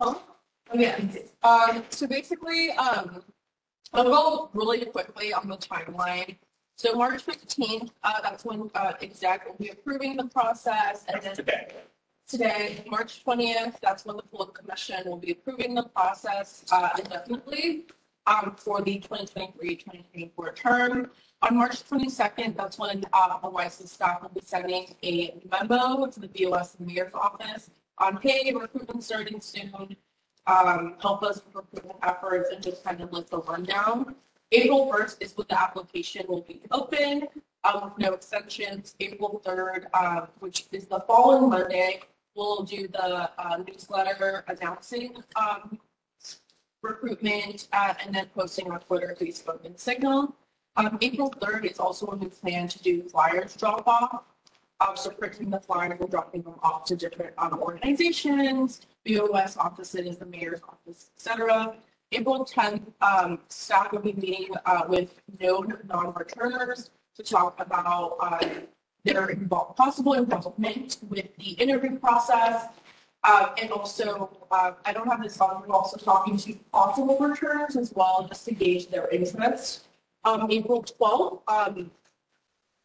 [0.00, 0.22] Oh,
[0.74, 1.00] yeah.
[1.42, 3.22] Um, so basically, um,
[3.92, 6.36] I'll go really quickly on the timeline.
[6.82, 11.36] So March fifteenth, uh, that's when, uh, exec will be approving the process, and then
[11.36, 11.68] Today.
[12.26, 17.84] today, March twentieth, that's when the full commission will be approving the process, uh, indefinitely,
[18.26, 21.08] um, for the 2023-2024 term.
[21.42, 26.18] On March twenty-second, that's when, uh, the WISE staff will be sending a memo to
[26.18, 29.96] the BOS and mayor's office on, hey, recruitment starting soon,
[30.48, 34.16] um, help us with recruitment efforts and just kind of list the rundown.
[34.52, 37.26] April first is when the application will be open,
[37.64, 38.94] um, with no extensions.
[39.00, 42.00] April third, uh, which is the following Monday,
[42.34, 45.78] we'll do the, uh, newsletter announcing, um,
[46.82, 50.34] recruitment, uh, and then posting on Twitter, Facebook, and Signal.
[50.76, 54.24] Um, April third is also when we plan to do flyers drop off.
[54.80, 60.18] Um, so printing the flyers and dropping them off to different, um, organizations, BOS offices,
[60.18, 61.76] the mayor's office, et cetera.
[62.12, 68.38] April 10th, um, staff will be meeting uh, with known non-returners to talk about uh,
[69.04, 72.66] their invol- possible involvement with the interview process.
[73.24, 77.76] Um, and also, uh, I don't have this on, we're also talking to possible returners
[77.76, 79.84] as well, just to gauge their interest.
[80.24, 81.90] Um, April twelfth, um,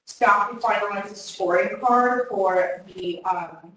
[0.06, 3.74] staff will finalize the scoring card for the, um,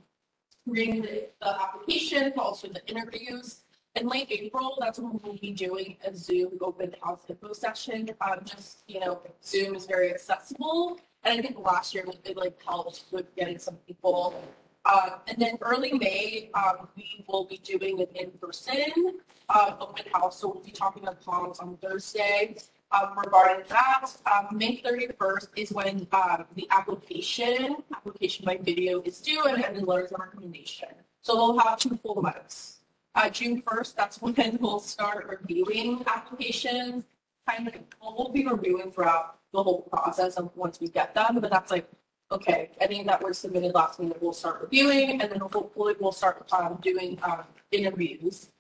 [0.67, 3.61] reading the, the application, also the interviews.
[3.97, 8.09] In late April, that's when we'll be doing a Zoom open house info session.
[8.21, 11.01] Um, just, you know, Zoom is very accessible.
[11.25, 14.43] And I think last year it like helped with getting some people.
[14.85, 20.41] Uh, and then early May, um, we will be doing an in-person, uh, open house.
[20.41, 22.57] So we'll be talking about Palms on Thursday.
[22.93, 29.21] Um, regarding that, um, May 31st is when, um, the application, application by video is
[29.21, 30.89] due and then letters of recommendation.
[31.23, 32.80] So we'll have two full months.
[33.15, 37.05] Uh, June 1st, that's when we'll start reviewing applications.
[37.49, 41.51] Kind of, we'll be reviewing throughout the whole process of once we get them, but
[41.51, 41.89] that's like,
[42.31, 46.47] okay, any that was submitted last minute, we'll start reviewing, and then hopefully we'll start
[46.53, 48.51] um, doing um, interviews.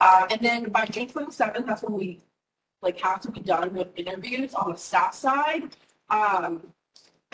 [0.00, 2.20] Uh, and then by June 27th, that's when we
[2.80, 5.76] like have to be done with interviews on the staff side.
[6.08, 6.72] Um,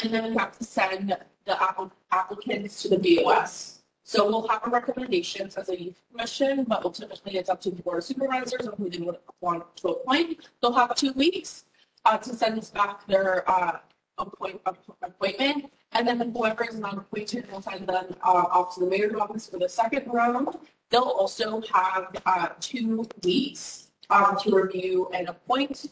[0.03, 3.74] and then we have to send the app- applicants to the BOS.
[4.07, 7.99] So we'll have recommendations as a youth commission, but ultimately it's up to the board
[7.99, 10.47] of supervisors of who they would want to appoint.
[10.61, 11.65] They'll have two weeks
[12.05, 13.79] uh, to send us back their uh,
[14.19, 14.61] appoint,
[15.03, 15.73] appointment.
[15.93, 19.49] And then whoever is not appointed will send them uh, off to the mayor's office
[19.49, 20.49] for the second round.
[20.91, 25.87] They'll also have uh, two weeks um, to review and appoint.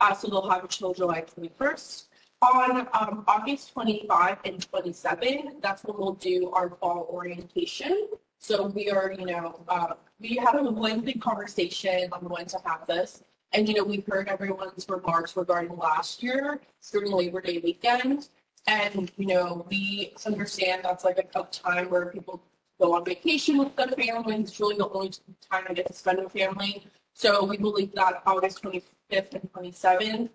[0.00, 2.04] Uh, so they'll have until July 21st.
[2.40, 8.08] On um, August 25 and 27, that's when we'll do our fall orientation.
[8.38, 12.86] So we are, you know, uh, we had a lengthy conversation on when to have
[12.86, 13.24] this.
[13.52, 16.60] And, you know, we've heard everyone's remarks regarding last year
[16.92, 18.28] during Labor Day weekend.
[18.68, 22.40] And, you know, we understand that's like a tough time where people
[22.80, 24.50] go on vacation with their families.
[24.50, 25.10] It's really the only
[25.50, 26.86] time I get to spend with family.
[27.14, 30.28] So we believe that August 25th and 27th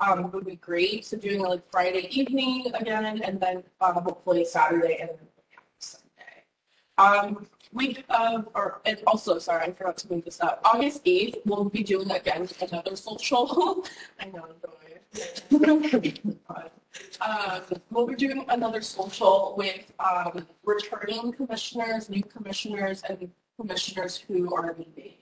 [0.00, 1.04] um, would be great.
[1.04, 5.10] So doing like Friday evening again, and then um, hopefully Saturday and
[5.78, 6.44] Sunday.
[6.98, 8.04] Um, week
[8.54, 10.60] or and also sorry, I forgot to move this up.
[10.64, 13.84] August 8th, we'll be doing again another social.
[14.20, 14.56] I know I'm.
[17.20, 17.60] Um,
[17.90, 24.74] we'll be doing another social with um, returning commissioners, new commissioners, and commissioners who are
[24.78, 25.14] leaving.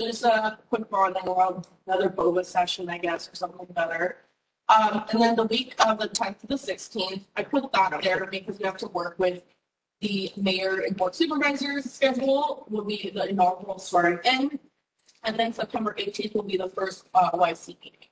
[0.00, 4.16] Just a quick bonding around another boba session, I guess, or something better.
[4.70, 8.24] Um, and then the week of the 10th to the 16th, I put that there
[8.24, 9.42] because we have to work with
[10.00, 14.58] the mayor and board supervisors schedule will be the inaugural swearing in.
[15.24, 18.08] And then September 18th will be the first uh, YC meeting.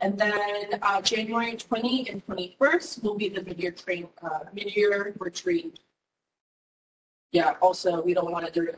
[0.00, 5.78] And then uh, January 20 and 21st will be the mid-year train, uh, mid-year retreat.
[7.30, 8.76] Yeah, also, we don't want to do it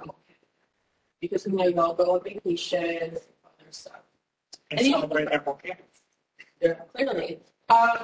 [1.22, 4.02] because we know y'all go on vacation, and other stuff.
[4.70, 5.76] And Any- celebrate their birthday.
[6.60, 7.38] Yeah, clearly.
[7.70, 7.98] Um,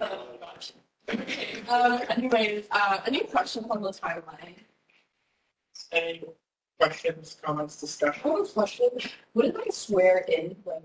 [0.00, 0.72] oh gosh.
[1.68, 4.56] Um, anyways, uh, any questions on the timeline?
[5.90, 6.22] Any
[6.78, 8.22] questions, comments, discussion?
[8.24, 8.88] I have a question.
[9.32, 10.82] Wouldn't I swear in like?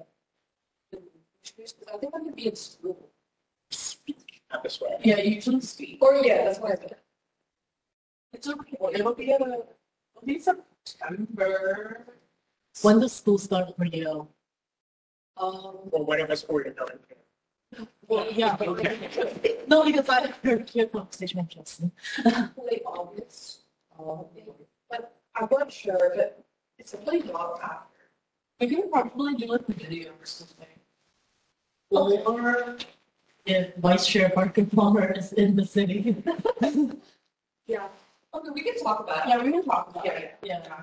[1.58, 3.10] Because I think I'm gonna be in school.
[4.52, 4.98] Not this way.
[5.04, 6.00] Yeah, you usually speak.
[6.02, 6.94] Or yeah, that's what I meant.
[8.34, 8.78] It's okay.
[8.94, 9.68] It'll be a, it'll
[10.26, 12.06] be September.
[12.82, 14.28] When does school start for you?
[15.38, 17.88] Um, Or whatever school you're going to.
[18.08, 18.58] Well, yeah,
[19.68, 21.92] no, because I heard your conversation with Justin.
[22.58, 23.60] late August.
[23.98, 24.26] Um,
[24.90, 26.44] but I'm not sure, but
[26.80, 28.10] it's really not after.
[28.60, 30.66] We can probably do like a video or something.
[31.92, 32.78] Or
[33.46, 36.16] if Vice Chair Parker Palmer is in the city.
[37.70, 37.88] Yeah.
[38.34, 39.30] Okay, we can talk about it.
[39.30, 40.38] Yeah, we can talk about Yeah, it.
[40.44, 40.62] yeah.
[40.66, 40.82] Yeah.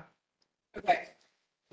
[0.77, 0.99] Okay.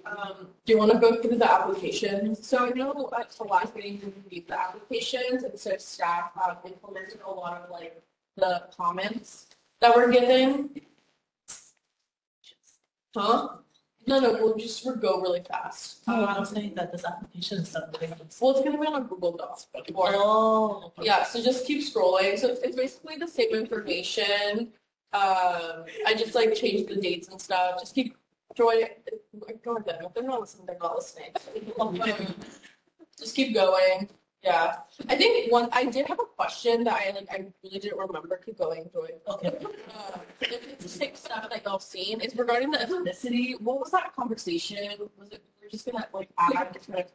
[0.06, 2.46] Um, do you want to go through the applications?
[2.46, 6.56] So I know at the last meeting we reviewed the applications and so staff um,
[6.66, 8.00] implemented a lot of like
[8.36, 9.46] the comments
[9.80, 10.70] that were given.
[13.16, 13.48] Huh?
[14.06, 16.00] No, no, we'll just we'll go really fast.
[16.06, 18.10] Oh, I'm Um, saying that this application is something.
[18.40, 20.92] well, it's gonna be on a Google Docs, but or Oh.
[21.00, 22.38] yeah, so just keep scrolling.
[22.38, 24.72] So it's basically the same information.
[25.14, 27.78] Um, I just like changed the dates and stuff.
[27.78, 28.16] Just keep
[28.56, 28.82] join.
[29.64, 30.06] Go them.
[30.06, 31.30] If they're not listening, they're not listening.
[33.18, 34.08] just keep going.
[34.42, 34.78] Yeah,
[35.08, 35.68] I think one.
[35.72, 37.28] I did have a question that I like.
[37.30, 38.40] I really didn't remember.
[38.44, 39.10] Keep going, Joy.
[39.28, 39.48] Okay.
[39.48, 42.20] Uh, it's the same stuff that y'all seen.
[42.20, 43.58] is regarding the ethnicity.
[43.60, 44.78] What was that conversation?
[45.16, 47.06] Was it we're just gonna like add different?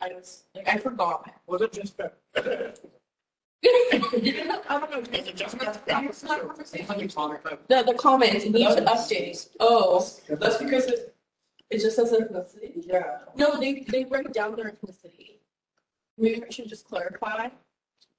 [0.00, 1.30] I was like I forgot.
[1.46, 2.80] Was it just that?
[7.68, 9.48] The, the comments, you need to update.
[9.60, 11.14] Oh, That's because it,
[11.70, 12.72] it just says ethnicity.
[12.86, 13.18] yeah.
[13.36, 15.38] No, they, they write down their ethnicity.
[16.16, 17.48] Maybe we should just clarify.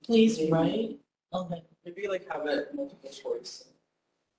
[0.05, 0.99] Please write.
[1.33, 1.63] Okay.
[1.85, 3.65] Maybe like have it multiple choice.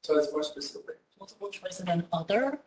[0.03, 0.97] So it's more specific.
[1.19, 2.61] Multiple choice and then other.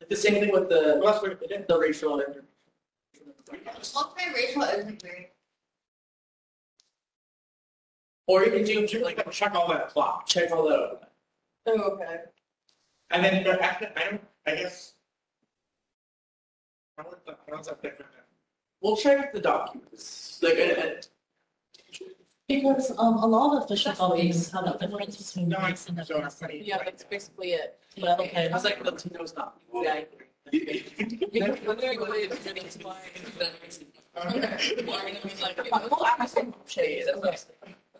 [0.00, 2.20] Like the same thing with the, well, that's what it did, the racial.
[2.20, 2.46] information.
[3.94, 5.30] Multiracial isn't very.
[8.26, 10.26] Or you can do, like, check all that clock.
[10.26, 11.10] check all that.
[11.66, 12.20] Oh, okay.
[13.10, 14.94] And then, but after, I don't, I guess.
[16.96, 18.10] How is that, how is that different?
[18.80, 21.08] We'll check the documents, like, and, and
[22.48, 26.06] Because um, a lot of official bodies have a difference between No, I- race and
[26.06, 26.60] so I'm ethnicity.
[26.66, 27.78] Yeah, that's basically it.
[27.96, 28.48] Yeah, okay.
[28.48, 29.58] I was like, Latino's not.
[29.72, 30.04] Yeah.
[34.14, 37.08] We'll ask them shades.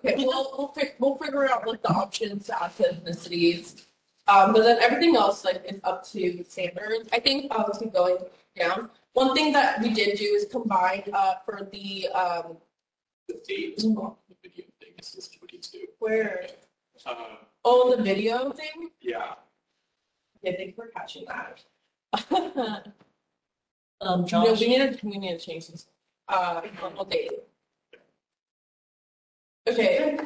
[0.05, 3.84] Okay, we'll, we'll, fi- we'll figure out like the options to add to ethnicities.
[4.28, 7.08] Um, but then everything else like is up to standards.
[7.12, 8.18] I think, let's keep going
[8.57, 8.91] down.
[9.15, 12.57] One thing that we did do is combine, uh, for the, um,
[13.28, 13.94] The date on
[14.28, 15.86] the video thing is just twenty-two.
[16.00, 16.49] where,
[17.07, 17.15] Uh,
[17.65, 18.91] oh, the video thing?
[19.00, 19.34] yeah,
[20.42, 21.62] Yeah, thank you for catching that.
[24.00, 24.60] Um, No, Josh.
[24.60, 25.86] we need to, we need to change this.
[26.28, 26.60] Uh,
[26.99, 27.31] on date.
[29.67, 30.18] Okay.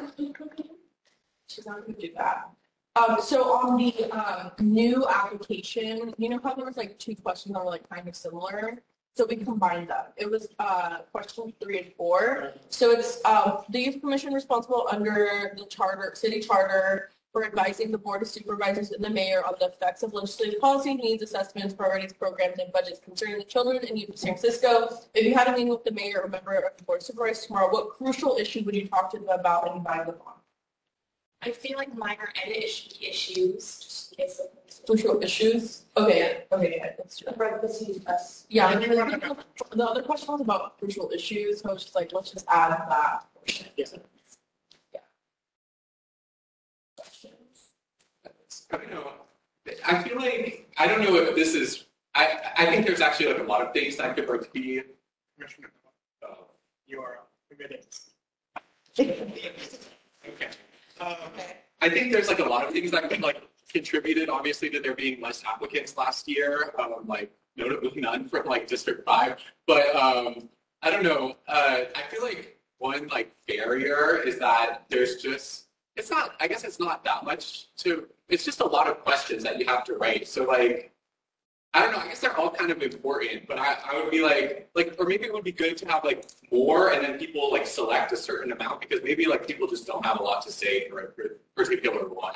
[1.47, 2.49] She's not gonna do that.
[2.95, 7.53] Um, so on the, um, new application, you know how there was like two questions
[7.53, 8.81] that were like kind of similar?
[9.15, 10.05] So we combined them.
[10.17, 12.53] It was, uh, question three and four.
[12.69, 17.97] So it's, um, the youth commission responsible under the charter, city charter for advising the
[17.97, 22.13] board of supervisors and the mayor on the effects of legislative policy, needs assessments, priorities,
[22.13, 24.89] programs, and budgets concerning the children and youth of San Francisco.
[25.13, 27.45] If you had a meeting with the mayor or member of the board of supervisors
[27.45, 30.33] tomorrow, what crucial issue would you talk to them about and advise them on?
[31.41, 35.83] I feel like minor edit issue- issues, just in Crucial issues?
[35.95, 38.43] Okay, okay, yeah, let's do that.
[38.49, 42.11] Yeah, and then the other question was about crucial issues, so I was just like,
[42.11, 43.25] let's just add that.
[43.35, 43.67] portion.
[43.77, 43.85] Yeah.
[44.93, 44.99] Yeah.
[46.97, 47.73] Questions?
[48.71, 49.11] I don't know.
[49.85, 53.41] I feel like, I don't know if this is, I, I think there's actually like
[53.41, 54.81] a lot of things that could like be,
[55.35, 55.71] Commissioner,
[56.27, 56.35] uh,
[56.87, 57.19] your
[57.51, 57.81] committee.
[60.27, 60.49] okay.
[60.99, 61.15] Um,
[61.81, 63.41] I think there's like a lot of things that could like
[63.71, 68.67] contributed obviously to there being less applicants last year, um, like notably none from like
[68.67, 69.37] District Five.
[69.67, 70.49] But um,
[70.81, 71.35] I don't know.
[71.47, 75.65] Uh, I feel like one like barrier is that there's just
[75.95, 76.35] it's not.
[76.39, 78.07] I guess it's not that much to.
[78.29, 80.27] It's just a lot of questions that you have to write.
[80.27, 80.91] So like.
[81.71, 81.99] I don't know.
[81.99, 85.05] I guess they're all kind of important, but I, I would be like, like, or
[85.05, 88.17] maybe it would be good to have like more, and then people like select a
[88.17, 91.07] certain amount because maybe like people just don't have a lot to say for a
[91.55, 92.33] particular one.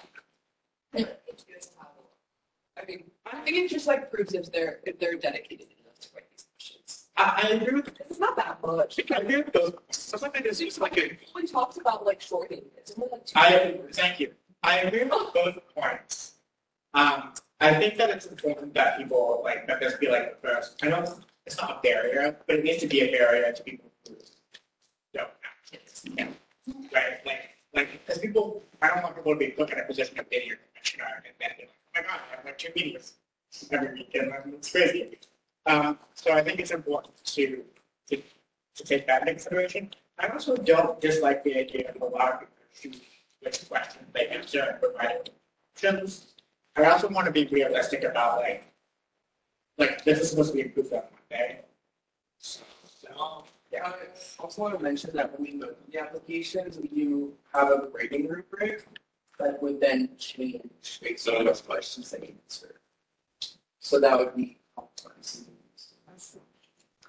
[0.95, 6.09] I mean, I think it just like proves if they're, if they're dedicated enough to
[6.13, 7.05] write these questions.
[7.17, 7.89] I, I agree with.
[8.07, 8.99] It's not that much.
[9.11, 9.73] I agree with those.
[9.89, 11.17] Sometimes they just use like a.
[11.33, 12.83] We talked about like shorting it.
[12.87, 14.33] Isn't it like two I, thank you.
[14.63, 16.35] I agree with both points.
[16.93, 20.83] Um, I think that it's important that people, like, that this be like the first,
[20.83, 21.03] I know
[21.45, 24.15] it's- not a barrier, but it needs to be a barrier to people who
[25.13, 26.05] don't have kids.
[26.17, 26.27] Yeah.
[26.93, 30.17] Right, like, like, because people, I don't want people to be put in a position
[30.19, 32.71] of being your commissioner and then, be like, oh my God, I have like two
[32.75, 33.13] meetings
[33.71, 35.17] every week and then it's crazy.
[35.65, 37.63] Um, so I think it's important to,
[38.09, 38.17] to,
[38.75, 39.91] to take that into consideration.
[40.19, 42.39] I also don't dislike the idea of a lot of
[42.81, 42.99] people
[43.43, 45.29] which questions they answer and provide
[45.75, 46.33] options.
[46.75, 48.63] I also want to be realistic about like,
[49.77, 51.61] like this is supposed to be approved on Monday.
[52.39, 52.63] So,
[53.71, 53.87] yeah.
[53.87, 53.93] I
[54.39, 57.87] also want to mention that when we go through the applications, we do have a
[57.91, 58.85] grading rubric
[59.39, 62.75] that would then change based on those questions they answer.
[63.79, 64.57] So that would be.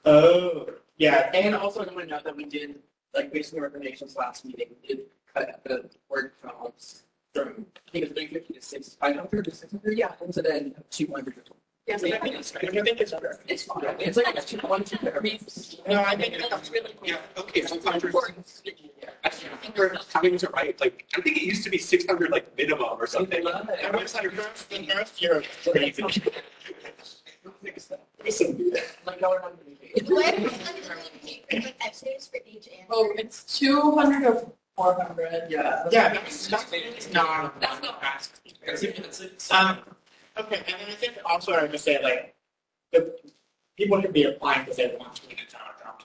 [0.07, 1.31] Oh, yeah.
[1.33, 2.77] And also I want to note that we did,
[3.15, 7.03] like based on the recommendations last meeting, we did cut the word counts
[7.35, 10.33] from, I think it's three fifty to 600 five hundred to six hundred, yeah, and
[10.35, 11.35] so then two hundred.
[11.87, 13.39] Yeah, so I think it's, I think it's better.
[13.47, 14.97] It's fine, it's like it's two, one, two.
[15.87, 17.19] No, I think it's really Yeah.
[17.37, 17.61] Okay.
[17.67, 17.99] So I
[19.29, 22.97] think we're having to write like I think it used to be 600 like minimum
[22.99, 23.43] or something.
[23.45, 26.03] it's like first, the first year of crazy.
[26.03, 26.33] Like
[29.21, 30.01] gonna be.
[30.01, 30.43] Do I have to
[31.57, 32.69] like essays for each?
[32.91, 35.47] Oh, it's two hundred or four hundred.
[35.49, 35.85] Yeah.
[35.91, 36.73] Yeah, that's, that's,
[37.13, 38.41] no, that's not fast.
[39.51, 39.79] Um,
[40.39, 42.35] okay, and then I think also I would just say like,
[42.93, 43.15] the
[43.77, 45.61] people should be applying because they want to get a job.
[45.83, 46.03] job.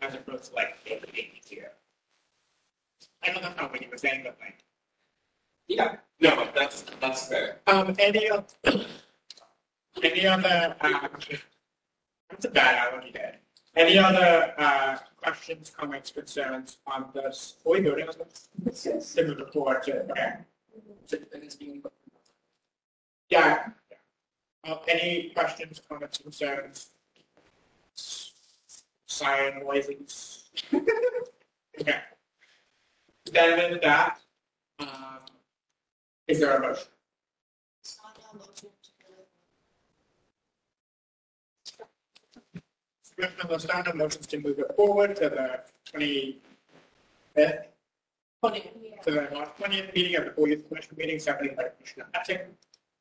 [0.00, 1.72] as opposed to like the eighties here.
[3.26, 4.58] I know that's not what you were saying, but like,
[5.68, 7.58] Yeah, no, that's, that's fair.
[7.66, 8.44] um, any of,
[10.02, 11.08] any other, uh,
[12.30, 13.36] that's a bad allergy day.
[13.74, 17.56] Any other, uh, questions, comments, concerns on this?
[17.66, 18.14] Are we voting on?
[18.64, 19.16] Yes.
[19.52, 20.34] Forward to, okay.
[23.28, 23.68] Yeah.
[24.64, 26.90] Uh, any questions, comments, concerns?
[29.06, 30.44] Siren noises?
[31.78, 32.00] Okay.
[33.32, 34.20] Then that,
[34.78, 35.18] um,
[36.28, 36.86] is there a motion?
[43.18, 46.38] Commissioner Lozano motions to move it forward to the twenty-fifth,
[47.38, 47.62] uh,
[48.42, 48.70] Funny.
[49.02, 52.54] to the March twentieth meeting of the Board Youth Commission meeting, seconded by Commissioner Hutchins.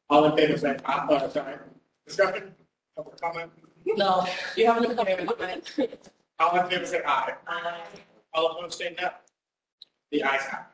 [0.10, 1.56] All in favor, say aye, oh, sorry,
[2.08, 2.56] discussion,
[2.96, 3.52] public comment,
[3.86, 6.10] No, you haven't come in with it.
[6.40, 7.34] all in favor, say aye.
[8.34, 9.10] All opposed, say no.
[10.12, 10.66] The ayes have.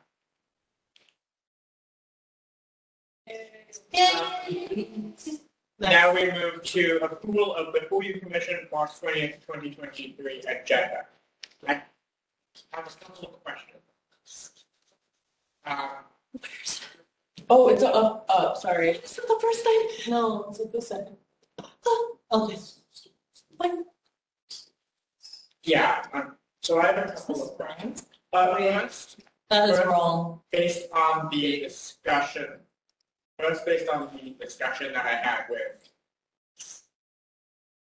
[3.26, 5.40] it.
[5.82, 11.06] Now we move to approval of the Full Youth Commission March twentieth, twenty twenty-three agenda.
[11.66, 11.82] I
[12.72, 14.64] have a couple of questions.
[15.66, 15.88] Um,
[17.50, 18.90] Oh, it's up, up, sorry.
[18.90, 20.10] Is it the first time?
[20.12, 21.16] No, it's the second.
[22.32, 22.56] Okay.
[25.64, 28.06] yeah, um, so I have a couple of questions.
[28.32, 29.16] Uh, first,
[29.50, 30.40] That is wrong.
[30.50, 32.48] based on the discussion,
[33.38, 35.88] first based on the discussion that I had with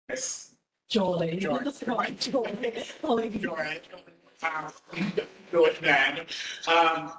[0.08, 0.52] Miss
[0.88, 1.38] Joy.
[1.40, 1.58] Joy.
[1.64, 2.16] That's wrong.
[2.18, 2.54] Joy.
[3.02, 3.80] Oh, my God.
[5.50, 6.26] Joy, um, then,
[6.68, 7.12] um,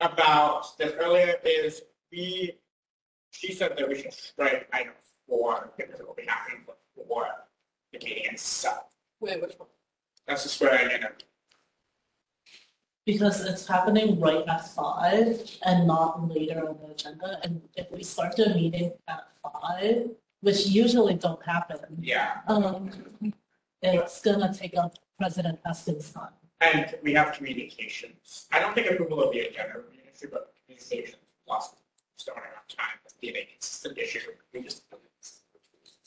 [0.00, 1.82] about this earlier is
[2.12, 2.58] we,
[3.30, 4.92] she said that we should strike item
[5.28, 6.64] four because it will be happening
[6.96, 7.28] before
[7.92, 8.84] the meeting itself.
[9.20, 9.68] Wait, which one?
[10.26, 11.06] That's the swearing in.
[13.06, 17.38] Because it's happening right at five and not later on the agenda.
[17.44, 20.08] And if we start the meeting at five,
[20.40, 22.90] which usually don't happen, Yeah, um,
[23.82, 26.32] it's gonna take up President Estes' time.
[26.62, 28.46] and we have communications.
[28.52, 31.16] I don't think approval of the agenda would be an issue, but communications
[31.46, 31.74] plus
[32.16, 34.20] starting on time be a consistent issue.
[34.52, 34.82] We just,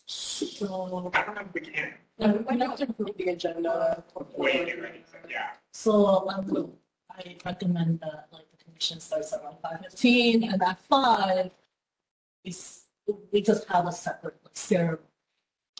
[0.08, 4.04] So, I don't know if we can Um, We have to approve the agenda.
[4.36, 5.52] wait or anything, yeah.
[5.74, 6.74] so um,
[7.18, 11.50] I recommend that like the commission starts around five fifteen and at five,
[12.46, 12.84] we, s-
[13.32, 15.00] we just have a separate like, ceremony.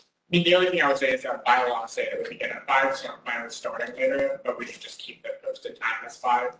[0.00, 2.50] I mean, the only thing I would say is that bylaws say that we begin
[2.50, 5.78] at five, so I'm fine with starting later, but we should just keep the posted
[5.80, 6.50] time as five.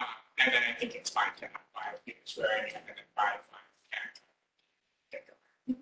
[0.00, 0.04] Uh,
[0.44, 3.68] and then I think it's fine to have five swearing in, and then five, five,
[5.68, 5.76] ten.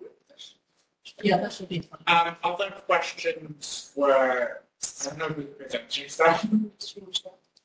[1.23, 2.27] Yeah, that should be fine.
[2.27, 6.45] Um, other questions were, I don't know who's presenting stuff,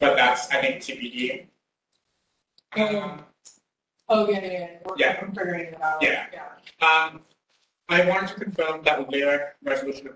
[0.00, 1.46] but that's, I think, TBD.
[2.76, 3.24] Um,
[4.08, 4.68] Oh, yeah, yeah, yeah.
[4.84, 5.20] We're Yeah.
[5.20, 6.00] we're figuring it out.
[6.00, 6.26] Yeah.
[6.32, 6.86] Yeah.
[6.86, 7.22] Um,
[7.88, 10.14] I wanted to confirm that Lyric resolution of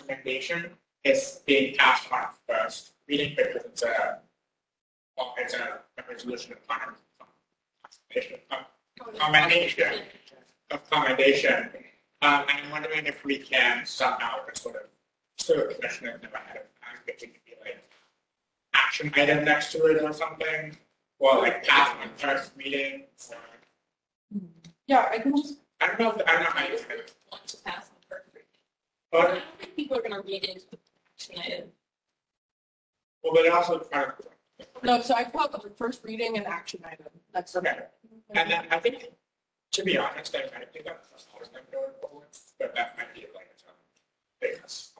[0.00, 0.70] recommendation
[1.04, 4.18] is being passed on first reading because it's a,
[5.16, 6.96] well, it's a, a resolution of comment-
[9.16, 10.00] commendation,
[10.72, 11.68] of commendation.
[12.22, 14.82] Um, I'm wondering if we can somehow sort of,
[15.38, 17.78] so the commissioners know ahead of time, if we could be like
[18.94, 20.76] action item next to it or something,
[21.18, 23.36] or like pass on first reading, or
[24.86, 26.98] Yeah, I can just, I don't know if, I don't know how you can,
[27.32, 28.46] Want to pass on first reading.
[29.12, 30.78] I but, don't think people are gonna read into the
[31.12, 31.68] action item.
[33.24, 37.06] well, but also kind of, no, so I put the first reading and action item.
[37.32, 37.78] That's okay.
[38.30, 39.06] And then I think,
[39.72, 42.28] to be honest, I might think that's the smallest thing going forward,
[42.60, 43.74] but that might be like its own
[44.40, 44.93] biggest.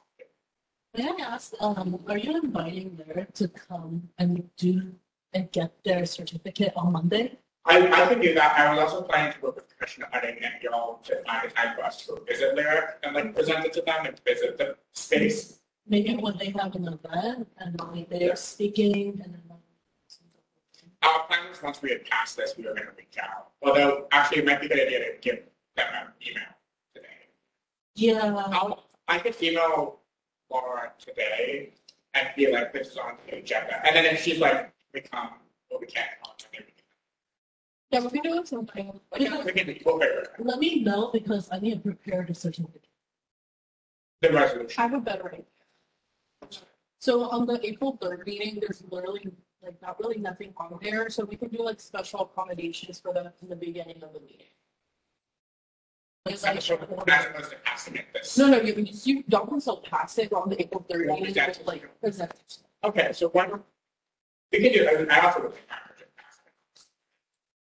[0.97, 4.93] May I ask, um, are you inviting Lyric to come and do
[5.33, 7.37] and get their certificate on Monday?
[7.65, 8.57] I, I could do that.
[8.57, 11.75] I was also planning to work with Commissioner Hutting and y'all to find a time
[11.75, 15.59] for us to visit Lyric and like present it to them and visit the space.
[15.85, 19.41] Maybe when they have an event and like they are speaking and then.
[21.03, 23.49] Our plan was once we had passed this, we were going to reach out.
[23.61, 25.39] Although, actually, it might be a good idea to give
[25.75, 26.43] them an email
[26.95, 27.07] today.
[27.95, 29.99] Yeah, I'll, I could email
[30.49, 31.71] Laura today
[32.13, 33.85] and be like, this is on the agenda.
[33.85, 35.29] And then if she's like, we come,
[35.69, 36.65] or we can't come, we
[37.91, 38.91] Yeah, we can do it sometime.
[39.13, 40.45] can, we can, we'll figure it out.
[40.45, 42.87] let me know because I need to prepare the certificate.
[44.21, 45.45] The I have a better idea.
[46.99, 49.27] So on the April third meeting, there's literally
[49.61, 53.29] like not really nothing on there, so we can do like special accommodations for them
[53.41, 54.47] in the beginning of the meeting.
[56.27, 58.37] It's As like- opposed to passing it this.
[58.37, 61.99] No, no, you, you don't still pass it on the April Well, thirtieth, that's- like,
[62.01, 62.31] present.
[62.83, 63.51] Okay, so when,
[64.51, 66.51] we can do, I I also would think I could pass it.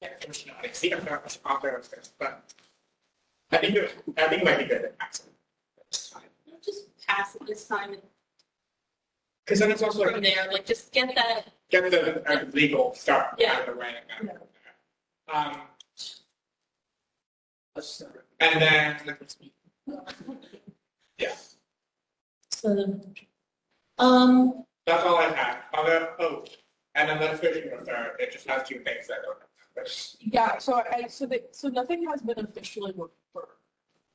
[0.01, 2.43] Yeah, it's not, it's the other, it's other of this, but
[3.51, 5.33] I think it, I think it might be good to pass it.
[5.89, 6.23] It's fine.
[6.63, 8.01] Just pass it this time and
[9.47, 11.47] Cause then it's also from like, there, like just get that.
[11.69, 13.53] get the uh, legal stuff Yeah.
[13.53, 14.37] out of the way and then.
[15.33, 15.57] Um.
[18.39, 19.17] And then.
[21.17, 21.33] Yeah,
[22.49, 22.99] So,
[23.97, 25.57] um, that's all I had.
[25.73, 26.45] Other, oh,
[26.95, 27.09] and
[27.39, 29.37] finish with third, it just has two things that don't.
[29.75, 33.09] which- Yeah, so I, so they, so nothing has been officially referred,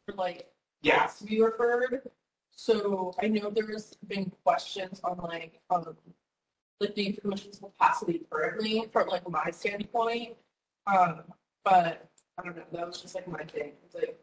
[0.09, 0.49] or like,
[0.83, 2.03] Yeah, has to be referred.
[2.51, 5.97] So I know there's been questions on like, um,
[6.81, 10.37] like the commission's capacity currently, from like my standpoint.
[10.87, 11.23] Um,
[11.65, 14.19] but I don't know, that was just like my thing, It's like,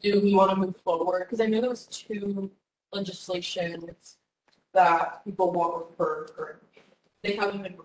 [0.00, 1.26] do we want to move forward?
[1.26, 2.50] Because I know there was two
[2.92, 4.16] legislations
[4.72, 6.68] that people want referred currently.
[7.24, 7.76] They haven't been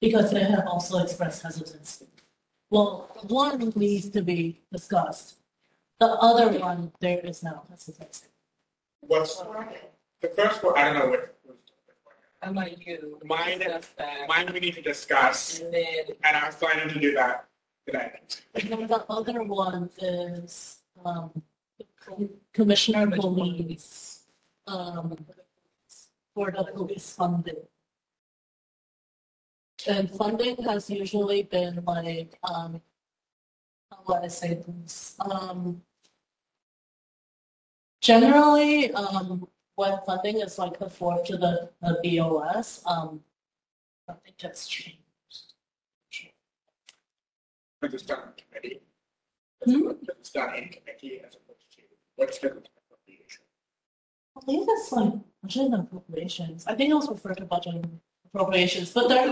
[0.00, 2.06] because they have also expressed hesitancy.
[2.70, 5.36] Well, one needs to be discussed.
[5.98, 8.28] The other one, there is no hesitancy.
[9.00, 9.42] what's,
[10.20, 11.34] the first one, I don't know what.
[12.42, 13.18] I might you.
[13.24, 13.88] Mine- discuss.
[14.28, 17.46] Mine we need to discuss, And then and I'm planning to do that
[17.86, 18.12] today.
[18.54, 21.30] And then the other one is, um,
[22.52, 24.22] Commissioner Police,
[24.66, 25.16] um,
[26.34, 27.66] for the police funding.
[29.88, 32.80] And funding has usually been like, um,
[33.90, 35.16] how would I say this?
[35.20, 35.82] Um,
[38.00, 43.20] generally, um, when funding is like before to the, the BOS, um,
[44.08, 45.05] nothing has changed.
[47.82, 48.80] It's done in committee.
[49.62, 51.82] Committee as opposed to,
[52.16, 53.42] what's the appropriation?
[54.36, 56.66] I think it's like budget and appropriations.
[56.66, 59.28] I think it was referred to budget and appropriations, but there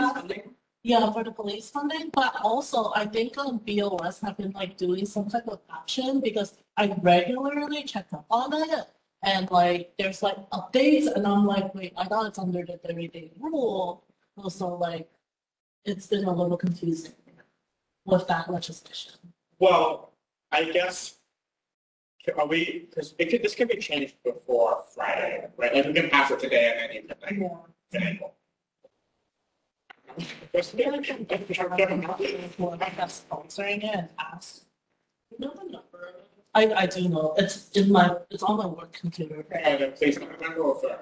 [0.86, 5.06] yeah, for the police funding, but also I think um BOS have been like doing
[5.06, 8.84] some type of action because I regularly check up on it.
[9.22, 13.08] And like, there's like updates and I'm like, wait, I thought it's under the thirty
[13.08, 14.04] day rule.
[14.36, 15.08] Also like,
[15.86, 17.14] it's been a little confusing
[18.04, 19.12] with that legislation.
[19.58, 20.12] Well,
[20.52, 21.18] I guess,
[22.36, 25.74] are we, because it could, this can be changed before Friday, right?
[25.74, 27.60] Like we can pass it today and then you can like,
[27.90, 28.20] finish.
[30.54, 30.74] Just-
[33.28, 34.62] sponsoring it and ask.
[35.30, 36.14] You know the number?
[36.54, 37.34] I, I do know.
[37.36, 39.42] It's in my, it's on my work computer.
[39.98, 40.98] Police department or for,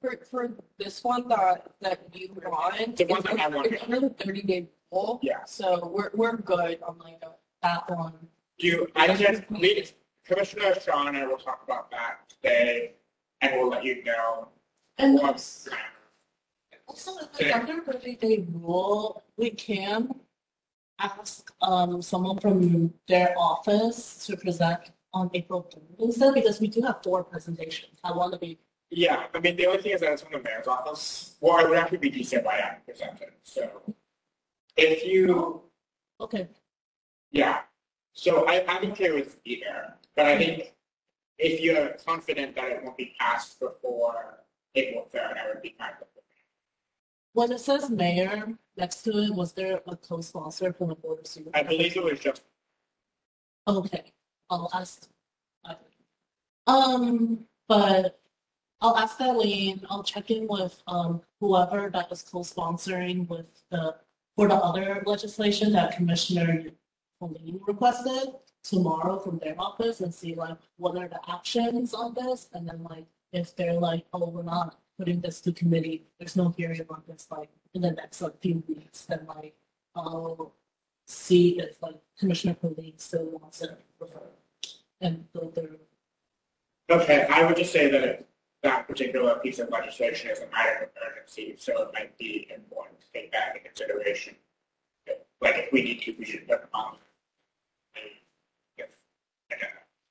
[0.00, 2.96] For, for this one that, that you want.
[2.96, 3.72] The one that I want.
[3.72, 5.20] It's under the thirty day rule.
[5.22, 5.44] Yeah.
[5.46, 7.22] So we're, we're good on like
[7.62, 8.12] that one.
[8.58, 9.42] do you, I just,
[10.24, 12.92] Commissioner Shaw and I will talk about that today
[13.40, 14.48] and we'll let you know.
[14.98, 15.68] And once-
[16.86, 20.14] also, like under thirty day rule, we can
[21.00, 26.82] ask um someone from their office to present on April third instead, because we do
[26.82, 27.98] have four presentations.
[28.04, 28.58] I want to be,
[28.90, 31.70] Yeah, I mean, the only thing is that it's from the mayor's office, well, it
[31.70, 33.70] would actually be DCYF presented, so.
[34.76, 35.62] If you,
[36.20, 36.48] okay,
[37.30, 37.60] yeah,
[38.12, 40.72] so I, I'm okay with either, but I think
[41.38, 44.40] if you're confident that it won't be passed before
[44.74, 46.24] April third, I would be fine with it.
[47.32, 51.26] when it says mayor next to it, was there a co-sponsor from the board of
[51.26, 51.66] supervisors?
[51.66, 52.42] I believe it was just,
[53.66, 54.12] Okay,
[54.50, 55.08] I'll ask.
[56.66, 58.18] Um, but
[58.80, 63.96] I'll ask Eileen, I'll check in with, um, whoever that was co-sponsoring with the,
[64.36, 66.64] for the other legislation that Commissioner
[67.20, 72.48] Pauline requested tomorrow from their office and see like, what are the actions on this?
[72.52, 76.48] And then like, if they're like, oh, we're not putting this to committee, there's no
[76.56, 79.54] hearing on this like in the next like few weeks, then like,
[79.94, 80.52] I'll
[81.06, 84.20] see if like Commissioner Pauline still wants it refer
[85.00, 85.78] and go through.
[86.90, 88.26] okay, I would just say that
[88.64, 92.98] that particular piece of legislation is a matter of urgency, so it might be important
[93.00, 94.34] to take that into consideration.
[95.40, 96.96] Like, if we need to, we should put them on.
[98.78, 98.88] If-
[99.52, 99.68] okay.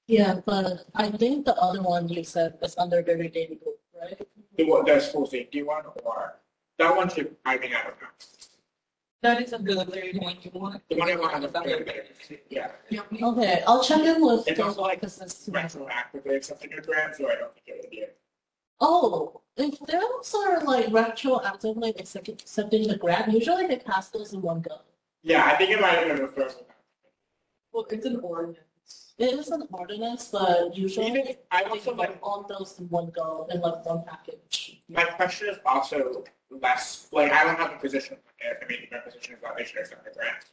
[0.07, 4.22] Yeah, but I think the other one you said is under very daily group, right?
[4.57, 6.35] The one, the school safety one, or,
[6.77, 8.07] that one should, I mean, I don't know.
[9.23, 10.83] that is a good third one you want.
[10.90, 12.03] The one I want on the,
[12.51, 12.72] yeah.
[13.30, 15.95] Okay, I'll check in with It's the also like offices rental tomorrow.
[15.95, 18.01] actively accepting a grant, so I don't think it would be.
[18.01, 18.09] a-
[18.86, 24.42] Oh, if those are like retroactively accept- accepting the grant, usually they pass those in
[24.42, 24.80] one go.
[25.22, 26.66] Yeah, I think it might have been the first one.
[27.72, 29.14] Well, it's an ordinance.
[29.18, 33.48] It is an ordinance, but usually Even, I also like, all those in one go
[33.50, 34.82] in like one package.
[34.90, 39.36] my question is also less, like, I don't have a position, I mean, my position
[39.36, 40.44] is not they should accept the grant.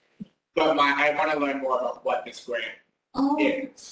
[0.54, 2.78] But my, I want to learn more about what this grant
[3.14, 3.36] Oh.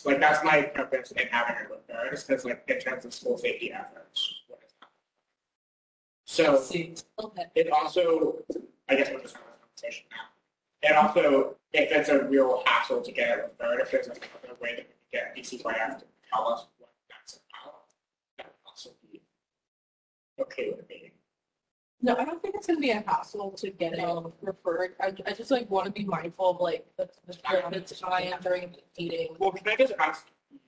[0.04, 3.36] Like, that's my purpose in having it with her, because like, in terms of school
[3.36, 4.42] safety efforts.
[4.46, 4.88] what is that?
[6.24, 7.24] So.
[7.24, 7.46] okay.
[7.54, 8.36] It also,
[8.88, 10.88] I guess we're just having a conversation now.
[10.88, 14.76] And also, if it's a real hassle to get it referred, if there's another way
[14.76, 17.82] that we can get DCYF to tell us what that's about,
[18.38, 19.20] that would also be
[20.40, 21.07] okay with me.
[22.00, 24.94] No, I don't think it's gonna be a hassle to get it referred.
[25.00, 28.70] I, I just like want to be mindful of like the, the, the time during
[28.70, 29.34] the meeting.
[29.38, 30.58] Well, can I just ask you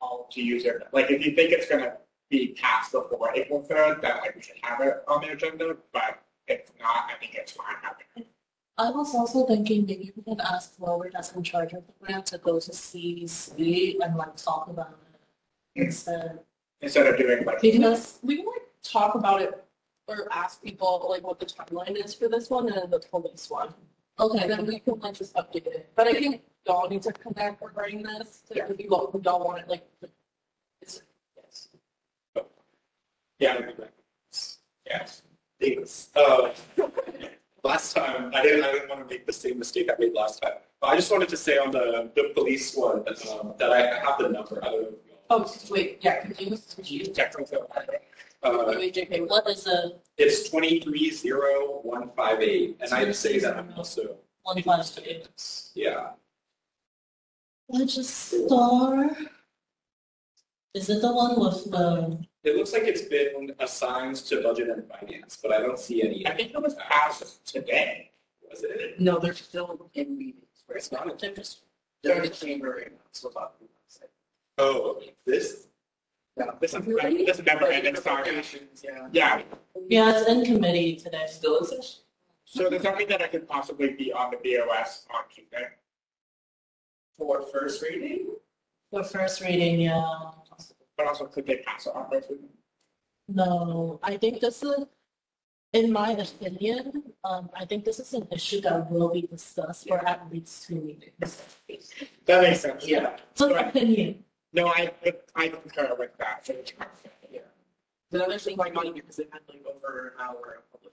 [0.00, 0.82] all to use it?
[0.92, 1.98] Like, if you think it's gonna
[2.30, 6.22] be passed before April third, then like we should have it on the agenda, but
[6.46, 8.26] if not, I think it's fine having it.
[8.78, 12.26] I was also thinking maybe we can ask Robert that's in charge of the grant
[12.26, 14.96] to go to CC and like talk about
[15.74, 16.38] it instead.
[16.80, 19.64] Instead of doing like, Because We can like talk about it
[20.08, 23.48] or ask people like what the timeline is for this one and then the police
[23.50, 23.72] one.
[24.18, 25.90] okay, then we can like just update it.
[25.94, 29.60] But I think y'all need to connect regarding this to if you all, y'all want
[29.60, 29.86] it like.
[30.80, 31.02] It's,
[31.36, 31.68] yes.
[33.38, 33.60] Yeah.
[33.60, 33.88] that'd
[34.86, 35.22] yes.
[35.60, 36.10] Thanks.
[36.16, 36.50] Uh,
[37.64, 40.40] last time, I didn't, I didn't want to make the same mistake I made last
[40.42, 40.52] time.
[40.80, 44.18] But I just wanted to say on the, the police one, um, that I have
[44.18, 44.64] the number.
[44.64, 45.44] I don't know if you all.
[45.44, 47.58] Oh, wait, yeah, could you, could you, Technically,
[48.42, 53.56] Uh, wait, what is a it's twenty-three zero one five eight, and I'd say that
[53.56, 55.02] I'm also, one five two?
[55.74, 56.10] yeah.
[57.68, 59.16] Register.
[60.74, 64.84] Is it the one with the, It looks like it's been assigned to budget and
[64.88, 66.26] finance, but I don't see any.
[66.26, 68.10] I think it was passed today.
[68.48, 69.00] Was it?
[69.00, 70.44] No, they're still in meetings.
[70.70, 71.18] It's not.
[71.18, 71.62] they're just,
[72.02, 74.10] They're in the chamber right now, still talking about it.
[74.58, 75.67] Oh, this?
[76.38, 76.46] Yeah.
[76.60, 78.42] This is, this never ending saga.
[78.82, 79.08] Yeah.
[79.12, 79.42] Yeah,
[79.88, 81.26] yeah, it's in committee today.
[81.28, 82.00] Still in session?
[82.44, 85.66] so does that mean that I could possibly be on the BOS on Tuesday?
[87.18, 88.28] For first reading?
[88.90, 90.30] For first reading, yeah.
[90.96, 92.48] But also, could they pass it on first reading?
[93.28, 94.86] No, I think this is,
[95.74, 99.98] in my opinion, um, I think this is an issue that will be discussed for
[100.06, 101.42] at least two meetings.
[102.24, 102.86] That makes sense.
[102.86, 103.16] Yeah.
[103.34, 103.68] Just Right.
[103.68, 104.24] opinion.
[104.52, 104.90] No, I,
[105.36, 106.46] I concur with that.
[106.46, 106.72] So it's-
[107.30, 107.40] Yeah.
[108.10, 110.92] The other thing might not even because it had like over an hour of public.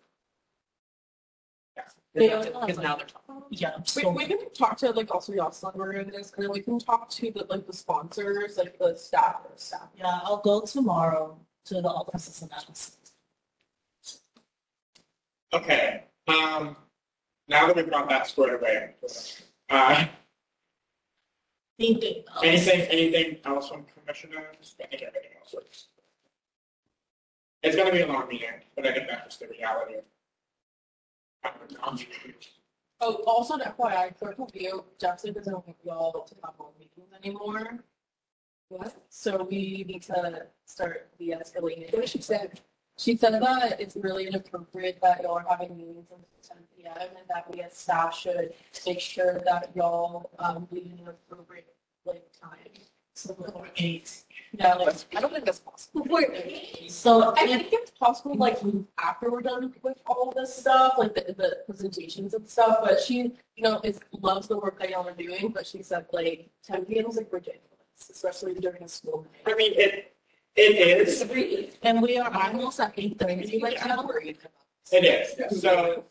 [2.13, 3.43] They Because are- because now they're talking.
[3.49, 3.77] Yeah.
[3.77, 6.79] We, so- we can talk to like also Yoselin regarding this, and then we can
[6.79, 9.89] talk to the like the sponsors, like the staff or staff.
[9.97, 12.97] Yeah, I'll go tomorrow to the offices and ask.
[15.53, 16.75] Okay, um,
[17.49, 18.95] now that we've got that squared away,
[19.69, 20.05] uh,
[21.77, 22.43] Anything else?
[22.43, 24.75] anything, anything else from commissioners?
[24.81, 25.87] I think everything else works.
[27.63, 29.95] It's gonna be a long meeting, but I think that's just the reality.
[29.95, 30.03] of
[33.01, 37.83] Oh, also the FYI, quick review, Jackson doesn't want y'all to have more meetings anymore.
[38.69, 38.95] What?
[39.09, 41.93] So we need to start de-escalating.
[41.93, 42.61] What she said?
[42.97, 46.93] She said that it's really inappropriate that y'all are having meetings until ten P M
[46.97, 48.53] and that we as staff should
[48.85, 51.75] make sure that y'all, um, leave an appropriate,
[52.05, 52.57] like, time.
[53.13, 54.23] So before eight.
[54.53, 56.03] Yeah, like, I don't think that's possible.
[56.03, 56.23] Before
[56.87, 58.59] So I think it's possible, like,
[58.97, 63.31] after we're done with all this stuff, like the, the presentations and stuff, but she,
[63.55, 66.85] you know, is, loves the work that y'all are doing, but she said, like, ten
[66.85, 67.61] PM is like ridiculous,
[68.09, 69.51] especially during a school day.
[69.51, 70.14] I mean, it,
[70.55, 71.21] it is,
[71.83, 74.09] and we are almost at eight thirty right now.
[74.91, 76.03] it is, so,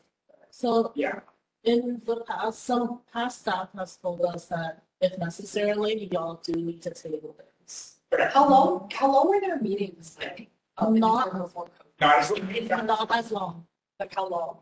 [0.50, 1.20] So yeah.
[1.64, 6.82] in the past, some past staff has told us that if necessarily, y'all do need
[6.82, 7.96] to table this.
[8.32, 10.48] How long, how long were their meetings like?
[10.78, 11.66] I'm not- Before
[12.00, 12.68] COVID?
[12.70, 13.66] Not, Not as long.
[14.00, 14.58] Like how long?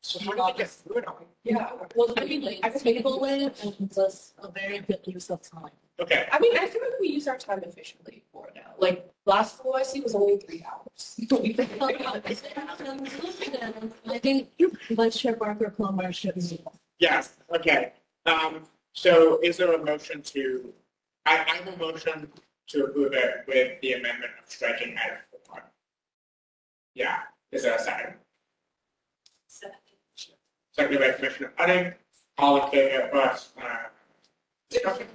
[0.00, 1.20] so how do we get through it all?
[1.42, 1.70] Yeah.
[1.96, 5.70] Well, I mean, like, table it and just a very good use of time.
[6.00, 8.72] Okay, I mean, I feel like we use our time efficiently for now.
[8.78, 11.16] Like last OIC was only three hours.
[14.06, 14.48] I think
[14.90, 16.62] Vice Chair Barker Plummer should be.
[17.00, 17.94] yes, okay.
[18.26, 18.62] Um,
[18.92, 20.72] so is there a motion to,
[21.26, 22.28] I, I have a motion
[22.68, 25.18] to approve it with the amendment of striking item
[25.48, 25.64] part.
[26.94, 27.18] Yeah,
[27.50, 28.14] is there a second?
[30.72, 31.94] Seconded by Commissioner Utting,
[32.36, 33.88] all in favor, plus, uh,
[34.70, 35.06] discussion?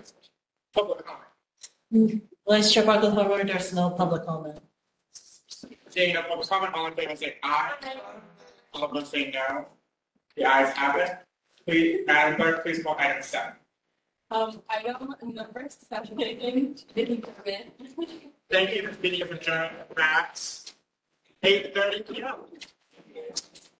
[0.74, 2.22] Public comment.
[2.48, 4.60] Vice Chair Barker Plummer, there's no public comment.
[5.90, 7.74] Seeing no public comment, all in favor say aye.
[8.74, 9.68] All opposed say no.
[10.35, 11.18] The ayes have it.
[11.66, 13.53] Please, Madam Clerk, please call item seven.
[14.32, 17.72] Um, item number seven, didn't permit.
[18.50, 20.74] Thank you, this meeting is adjourned at
[21.43, 22.35] eight thirty P M.